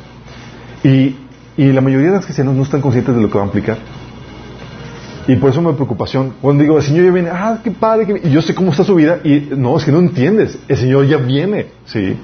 Y, 0.84 1.16
y 1.56 1.72
la 1.72 1.80
mayoría 1.80 2.08
de 2.10 2.16
los 2.16 2.24
cristianos 2.24 2.54
no 2.54 2.62
están 2.62 2.80
conscientes 2.80 3.14
de 3.14 3.20
lo 3.20 3.28
que 3.28 3.36
va 3.36 3.42
a 3.42 3.46
implicar. 3.46 3.76
Y 5.26 5.34
por 5.34 5.50
eso 5.50 5.60
me 5.60 5.72
preocupación. 5.72 6.34
Cuando 6.40 6.62
digo, 6.62 6.76
el 6.76 6.84
Señor 6.84 7.06
ya 7.06 7.10
viene, 7.10 7.30
ah, 7.32 7.58
qué 7.62 7.72
padre, 7.72 8.22
y 8.22 8.30
yo 8.30 8.40
sé 8.40 8.54
cómo 8.54 8.70
está 8.70 8.84
su 8.84 8.94
vida, 8.94 9.18
y 9.24 9.48
no, 9.56 9.76
es 9.76 9.84
que 9.84 9.90
no 9.90 9.98
entiendes, 9.98 10.56
el 10.68 10.76
Señor 10.76 11.06
ya 11.06 11.16
viene, 11.16 11.66
¿sí? 11.86 12.16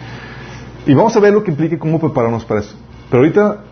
Y 0.87 0.95
vamos 0.95 1.16
a 1.16 1.20
ver 1.20 1.33
lo 1.33 1.43
que 1.43 1.51
implica 1.51 1.77
cómo 1.81 1.99
prepararnos 1.99 2.45
para 2.45 2.61
eso. 2.61 2.77
Pero 3.11 3.24
ahorita 3.24 3.65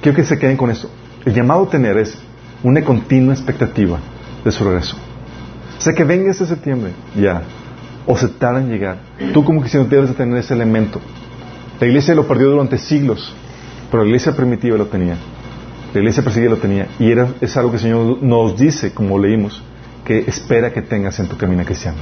quiero 0.00 0.16
que 0.16 0.24
se 0.24 0.38
queden 0.38 0.56
con 0.56 0.70
eso. 0.70 0.90
El 1.26 1.34
llamado 1.34 1.64
a 1.64 1.68
tener 1.68 1.98
es 1.98 2.18
una 2.62 2.82
continua 2.82 3.34
expectativa 3.34 3.98
de 4.42 4.50
su 4.50 4.64
regreso. 4.64 4.96
O 5.76 5.80
sea, 5.80 5.92
que 5.92 6.04
venga 6.04 6.30
este 6.30 6.46
septiembre, 6.46 6.92
ya, 7.14 7.42
o 8.08 8.16
se 8.16 8.28
tarda 8.28 8.60
en 8.60 8.70
llegar. 8.70 8.96
Tú 9.34 9.44
como 9.44 9.60
cristiano 9.60 9.86
debes 9.86 10.08
de 10.08 10.14
tener 10.14 10.38
ese 10.38 10.54
elemento. 10.54 10.98
La 11.78 11.86
iglesia 11.86 12.14
lo 12.14 12.26
perdió 12.26 12.50
durante 12.50 12.78
siglos, 12.78 13.34
pero 13.90 14.02
la 14.02 14.08
iglesia 14.08 14.34
primitiva 14.34 14.78
lo 14.78 14.86
tenía. 14.86 15.16
La 15.92 16.00
iglesia 16.00 16.24
perseguida 16.24 16.50
lo 16.50 16.56
tenía. 16.56 16.88
Y 16.98 17.12
es 17.12 17.56
algo 17.56 17.70
que 17.70 17.76
el 17.76 17.82
Señor 17.82 18.22
nos 18.22 18.58
dice, 18.58 18.92
como 18.92 19.18
leímos, 19.18 19.62
que 20.06 20.20
espera 20.20 20.72
que 20.72 20.80
tengas 20.80 21.20
en 21.20 21.28
tu 21.28 21.36
camino 21.36 21.62
cristiano. 21.64 21.98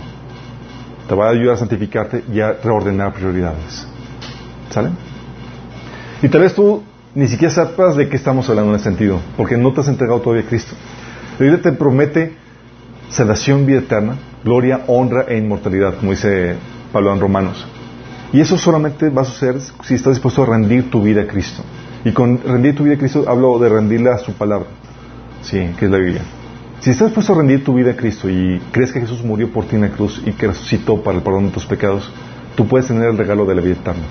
Te 1.09 1.15
va 1.15 1.27
a 1.27 1.31
ayudar 1.31 1.57
a 1.57 1.59
santificarte 1.59 2.23
y 2.33 2.41
a 2.41 2.53
reordenar 2.53 3.13
prioridades. 3.13 3.87
¿Sale? 4.71 4.91
Y 6.23 6.29
tal 6.29 6.43
vez 6.43 6.55
tú 6.55 6.85
ni 7.17 7.27
siquiera 7.27 7.53
sepas 7.53 7.97
de 7.97 8.09
qué 8.09 8.17
estamos 8.17 8.49
hablando 8.49 8.71
en 8.71 8.77
ese 8.77 8.85
sentido, 8.85 9.21
porque 9.37 9.57
no 9.57 9.73
te 9.73 9.81
has 9.81 9.89
entregado 9.89 10.21
todavía 10.21 10.45
a 10.45 10.49
Cristo. 10.49 10.75
La 11.39 11.47
Biblia 11.47 11.63
te 11.63 11.73
promete 11.73 12.37
salvación, 13.09 13.67
vida 13.67 13.79
eterna, 13.79 14.17
gloria, 14.47 14.85
honra 14.87 15.25
e 15.29 15.37
inmortalidad, 15.37 15.97
como 15.97 16.13
dice 16.13 16.55
Pablo 16.93 17.13
en 17.13 17.19
Romanos. 17.19 17.67
Y 18.33 18.41
eso 18.41 18.57
solamente 18.57 19.11
va 19.11 19.23
a 19.23 19.25
suceder 19.25 19.61
si 19.83 19.95
estás 19.95 20.15
dispuesto 20.15 20.45
a 20.45 20.47
rendir 20.47 20.89
tu 20.89 21.03
vida 21.03 21.23
a 21.23 21.27
Cristo. 21.27 21.65
Y 22.05 22.13
con 22.13 22.41
rendir 22.41 22.77
tu 22.77 22.85
vida 22.85 22.95
a 22.95 22.99
Cristo 22.99 23.25
hablo 23.27 23.59
de 23.59 23.69
rendirla 23.69 24.15
a 24.15 24.19
su 24.19 24.35
palabra, 24.35 24.69
sí, 25.43 25.59
que 25.77 25.87
es 25.87 25.91
la 25.91 25.99
Biblia. 25.99 26.23
Si 26.79 26.91
estás 26.91 27.09
dispuesto 27.09 27.33
a 27.33 27.39
rendir 27.39 27.65
tu 27.65 27.75
vida 27.75 27.91
a 27.91 27.97
Cristo 27.97 28.31
y 28.31 28.61
crees 28.71 28.93
que 28.93 29.01
Jesús 29.01 29.25
murió 29.25 29.51
por 29.51 29.65
ti 29.65 29.75
en 29.75 29.83
la 29.83 29.89
cruz 29.89 30.23
y 30.25 30.31
que 30.31 30.47
resucitó 30.47 31.03
para 31.03 31.19
el 31.19 31.25
perdón 31.25 31.47
de 31.47 31.53
tus 31.53 31.67
pecados, 31.67 32.09
tú 32.55 32.69
puedes 32.69 32.87
tener 32.87 33.09
el 33.09 33.19
regalo 33.19 33.47
de 33.47 33.55
la 33.57 33.61
vida 33.61 33.75
eterna. 33.75 34.05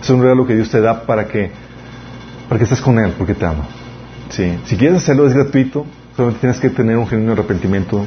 Es 0.00 0.08
un 0.08 0.22
regalo 0.22 0.46
que 0.46 0.54
Dios 0.54 0.70
te 0.70 0.80
da 0.80 1.02
para 1.02 1.26
que, 1.26 1.50
para 2.48 2.58
que 2.58 2.64
estés 2.64 2.80
con 2.80 2.96
Él, 3.00 3.12
porque 3.18 3.34
te 3.34 3.44
ama. 3.44 3.64
Sí. 4.28 4.56
Si 4.66 4.76
quieres 4.76 4.98
hacerlo, 4.98 5.26
es 5.26 5.34
gratuito, 5.34 5.84
solamente 6.14 6.40
tienes 6.42 6.60
que 6.60 6.70
tener 6.70 6.96
un 6.96 7.08
genuino 7.08 7.32
arrepentimiento 7.32 8.06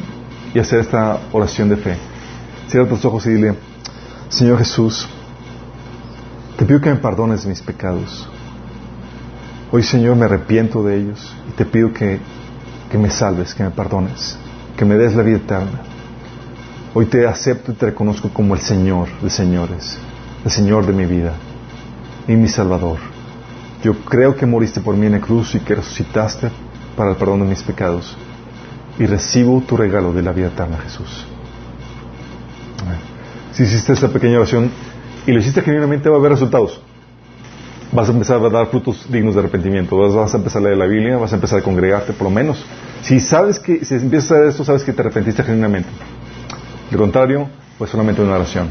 y 0.54 0.60
hacer 0.60 0.80
esta 0.80 1.20
oración 1.32 1.70
de 1.70 1.78
fe. 1.78 1.98
Cierra 2.68 2.88
tus 2.88 3.04
ojos 3.06 3.26
y 3.26 3.32
dile, 3.32 3.56
Señor 4.30 4.58
Jesús, 4.60 5.08
te 6.58 6.66
pido 6.66 6.80
que 6.82 6.90
me 6.90 6.96
perdones 6.98 7.46
mis 7.46 7.62
pecados. 7.62 8.28
Hoy, 9.72 9.84
Señor, 9.84 10.16
me 10.16 10.26
arrepiento 10.26 10.84
de 10.84 10.98
ellos 10.98 11.36
y 11.50 11.52
te 11.54 11.66
pido 11.66 11.94
que, 11.94 12.20
que 12.92 12.98
me 12.98 13.10
salves, 13.10 13.54
que 13.56 13.64
me 13.64 13.72
perdones, 13.72 14.38
que 14.78 14.86
me 14.86 14.96
des 14.96 15.16
la 15.16 15.24
vida 15.24 15.38
eterna. 15.38 15.82
Hoy 16.94 17.08
te 17.08 17.26
acepto 17.26 17.72
y 17.72 17.76
te 17.76 17.88
reconozco 17.88 18.30
como 18.30 18.54
el 18.54 18.62
Señor 18.62 19.08
de 19.20 19.32
señores, 19.32 19.98
el 20.46 20.52
Señor 20.52 20.86
de 20.86 20.94
mi 20.94 21.06
vida 21.06 21.34
y 22.28 22.34
mi 22.34 22.48
Salvador. 22.48 23.00
Yo 23.84 23.96
creo 24.06 24.36
que 24.36 24.46
moriste 24.46 24.80
por 24.80 24.96
mí 24.96 25.08
en 25.08 25.14
la 25.14 25.20
cruz 25.20 25.56
y 25.56 25.60
que 25.60 25.74
resucitaste 25.76 26.52
para 26.96 27.12
el 27.12 27.18
perdón 27.18 27.40
de 27.40 27.48
mis 27.48 27.64
pecados. 27.64 28.16
Y 29.00 29.06
recibo 29.06 29.62
tu 29.62 29.76
regalo 29.76 30.14
de 30.14 30.22
la 30.22 30.32
vida 30.32 30.48
eterna, 30.48 30.78
Jesús. 30.78 31.26
Si 33.54 33.64
hiciste 33.64 33.94
esta 33.94 34.08
pequeña 34.08 34.38
oración 34.38 34.72
y 35.28 35.32
lo 35.32 35.40
hiciste 35.40 35.62
genuinamente, 35.62 36.10
va 36.10 36.16
a 36.16 36.20
haber 36.20 36.32
resultados. 36.32 36.82
Vas 37.92 38.10
a 38.10 38.12
empezar 38.12 38.44
a 38.44 38.50
dar 38.50 38.68
frutos 38.68 39.06
dignos 39.10 39.36
de 39.36 39.42
arrepentimiento. 39.42 39.96
Vas 39.98 40.34
a 40.34 40.38
empezar 40.38 40.62
a 40.64 40.66
leer 40.66 40.78
la 40.78 40.88
Biblia, 40.88 41.18
vas 41.18 41.32
a 41.32 41.36
empezar 41.36 41.60
a 41.60 41.62
congregarte, 41.62 42.14
por 42.14 42.26
lo 42.26 42.32
menos. 42.32 42.64
Si 43.04 43.20
sabes 43.20 43.60
que, 43.60 43.86
si 43.86 43.96
empiezas 43.96 44.32
a 44.32 44.36
hacer 44.36 44.48
esto, 44.50 44.66
sabes 44.66 44.84
que 44.84 44.94
te 44.94 45.02
arrepentiste 45.02 45.44
genuinamente. 45.44 45.90
De 46.90 46.98
contrario, 46.98 47.48
pues 47.78 47.92
solamente 47.92 48.22
una 48.22 48.36
oración. 48.36 48.68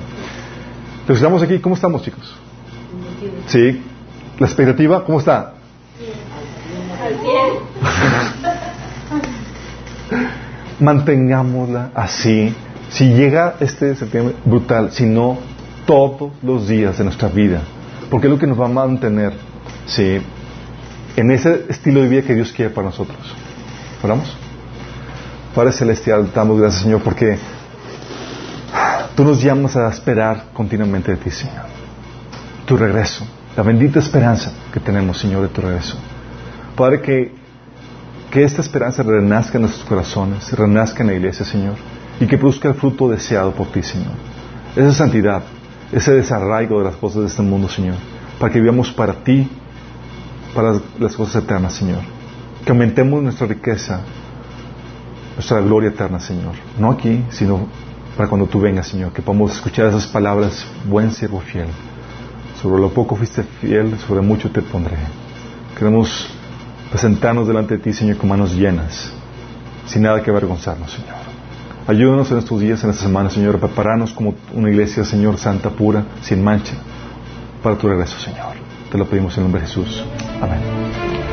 Entonces, 1.01 1.23
estamos 1.23 1.43
aquí. 1.43 1.59
¿Cómo 1.61 1.77
estamos, 1.77 2.03
chicos? 2.03 2.35
Sí. 3.47 3.83
¿La 4.39 4.47
expectativa 4.47 5.05
cómo 5.05 5.21
está? 5.21 5.55
Mantengámosla 10.81 11.91
así. 11.95 12.55
Si 12.91 13.09
llega 13.09 13.55
este 13.61 13.95
septiembre, 13.95 14.35
brutal. 14.45 14.93
Si 14.93 15.07
no, 15.07 15.39
todos 15.87 16.33
los 16.43 16.69
días 16.69 16.99
de 16.99 17.05
nuestra 17.05 17.29
vida. 17.29 17.63
Porque 18.11 18.27
es 18.27 18.33
lo 18.33 18.39
que 18.39 18.47
nos 18.47 18.61
va 18.61 18.67
a 18.67 18.69
mantener 18.69 19.33
¿sí? 19.87 20.21
en 21.17 21.31
ese 21.31 21.67
estilo 21.69 22.03
de 22.03 22.09
vida 22.09 22.23
que 22.23 22.35
Dios 22.35 22.53
quiere 22.53 22.71
para 22.71 22.89
nosotros. 22.89 23.19
¿Oramos? 24.03 24.37
Padre 25.55 25.73
Celestial, 25.73 26.31
damos 26.35 26.59
gracias, 26.59 26.83
Señor, 26.83 27.03
porque 27.03 27.39
tú 29.15 29.25
nos 29.25 29.43
llamas 29.43 29.77
a 29.77 29.89
esperar 29.89 30.47
continuamente 30.53 31.13
de 31.13 31.17
ti, 31.19 31.31
Señor. 31.31 31.67
Tu 32.65 32.77
regreso, 32.77 33.27
la 33.57 33.63
bendita 33.63 33.99
esperanza 33.99 34.53
que 34.73 34.81
tenemos, 34.81 35.19
Señor, 35.19 35.43
de 35.43 35.49
tu 35.49 35.61
regreso. 35.61 35.99
Padre, 36.75 37.03
que 37.03 37.42
Que 38.33 38.43
esta 38.45 38.63
esperanza 38.63 39.03
renazca 39.03 39.59
en 39.59 39.63
nuestros 39.65 39.85
corazones, 39.85 40.51
renazca 40.55 41.03
en 41.03 41.09
la 41.09 41.13
iglesia, 41.13 41.45
Señor, 41.45 41.75
y 42.19 42.27
que 42.27 42.39
produzca 42.39 42.67
el 42.69 42.75
fruto 42.75 43.07
deseado 43.11 43.53
por 43.53 43.67
ti, 43.67 43.83
Señor. 43.83 44.15
Esa 44.75 44.91
santidad, 44.95 45.43
ese 45.93 46.15
desarraigo 46.15 46.79
de 46.79 46.87
las 46.87 46.97
cosas 46.97 47.21
de 47.21 47.27
este 47.27 47.43
mundo, 47.43 47.69
Señor, 47.69 47.97
para 48.41 48.51
que 48.51 48.59
vivamos 48.59 48.91
para 48.91 49.23
ti, 49.23 49.47
para 50.55 50.81
las 50.99 51.15
cosas 51.15 51.45
eternas, 51.45 51.75
Señor. 51.75 52.01
Que 52.65 52.73
aumentemos 52.73 53.23
nuestra 53.23 53.47
riqueza, 53.47 54.01
nuestra 55.35 55.61
gloria 55.61 55.91
eterna, 55.91 56.19
Señor. 56.19 56.55
No 56.79 56.91
aquí, 56.91 57.23
sino 57.29 57.67
para 58.17 58.31
cuando 58.31 58.47
tú 58.47 58.61
vengas, 58.61 58.87
Señor, 58.87 59.13
que 59.13 59.21
podamos 59.21 59.53
escuchar 59.53 59.89
esas 59.89 60.07
palabras, 60.07 60.67
buen 60.89 61.11
siervo 61.11 61.41
fiel. 61.41 61.69
Sobre 62.63 62.81
lo 62.81 62.89
poco 62.95 63.15
fuiste 63.15 63.43
fiel, 63.61 63.99
sobre 63.99 64.23
mucho 64.23 64.51
te 64.51 64.63
pondré. 64.63 64.97
Queremos 65.79 66.31
presentarnos 66.93 67.49
delante 67.49 67.79
de 67.79 67.83
ti, 67.83 67.93
Señor, 67.95 68.19
con 68.19 68.29
manos 68.29 68.55
llenas, 68.55 69.11
sin 69.87 70.03
nada 70.03 70.23
que 70.23 70.31
avergonzarnos, 70.31 70.93
Señor. 70.93 71.17
Ayúdanos 71.89 72.31
en 72.31 72.39
estos 72.39 72.61
días, 72.61 72.85
en 72.85 72.91
esta 72.91 73.05
semana, 73.05 73.31
Señor, 73.31 73.57
a 73.57 73.59
prepararnos 73.59 74.13
como 74.13 74.35
una 74.53 74.71
iglesia, 74.71 75.03
Señor, 75.03 75.39
santa, 75.39 75.71
pura, 75.71 76.05
sin 76.21 76.45
mancha, 76.45 76.75
para 77.63 77.79
tu 77.79 77.89
regreso, 77.89 78.21
Señor. 78.21 78.57
Te 78.91 78.99
lo 78.99 79.07
pedimos 79.07 79.33
en 79.33 79.39
el 79.39 79.45
nombre 79.45 79.63
de 79.63 79.69
Jesús. 79.69 80.05
Amén. 80.41 81.32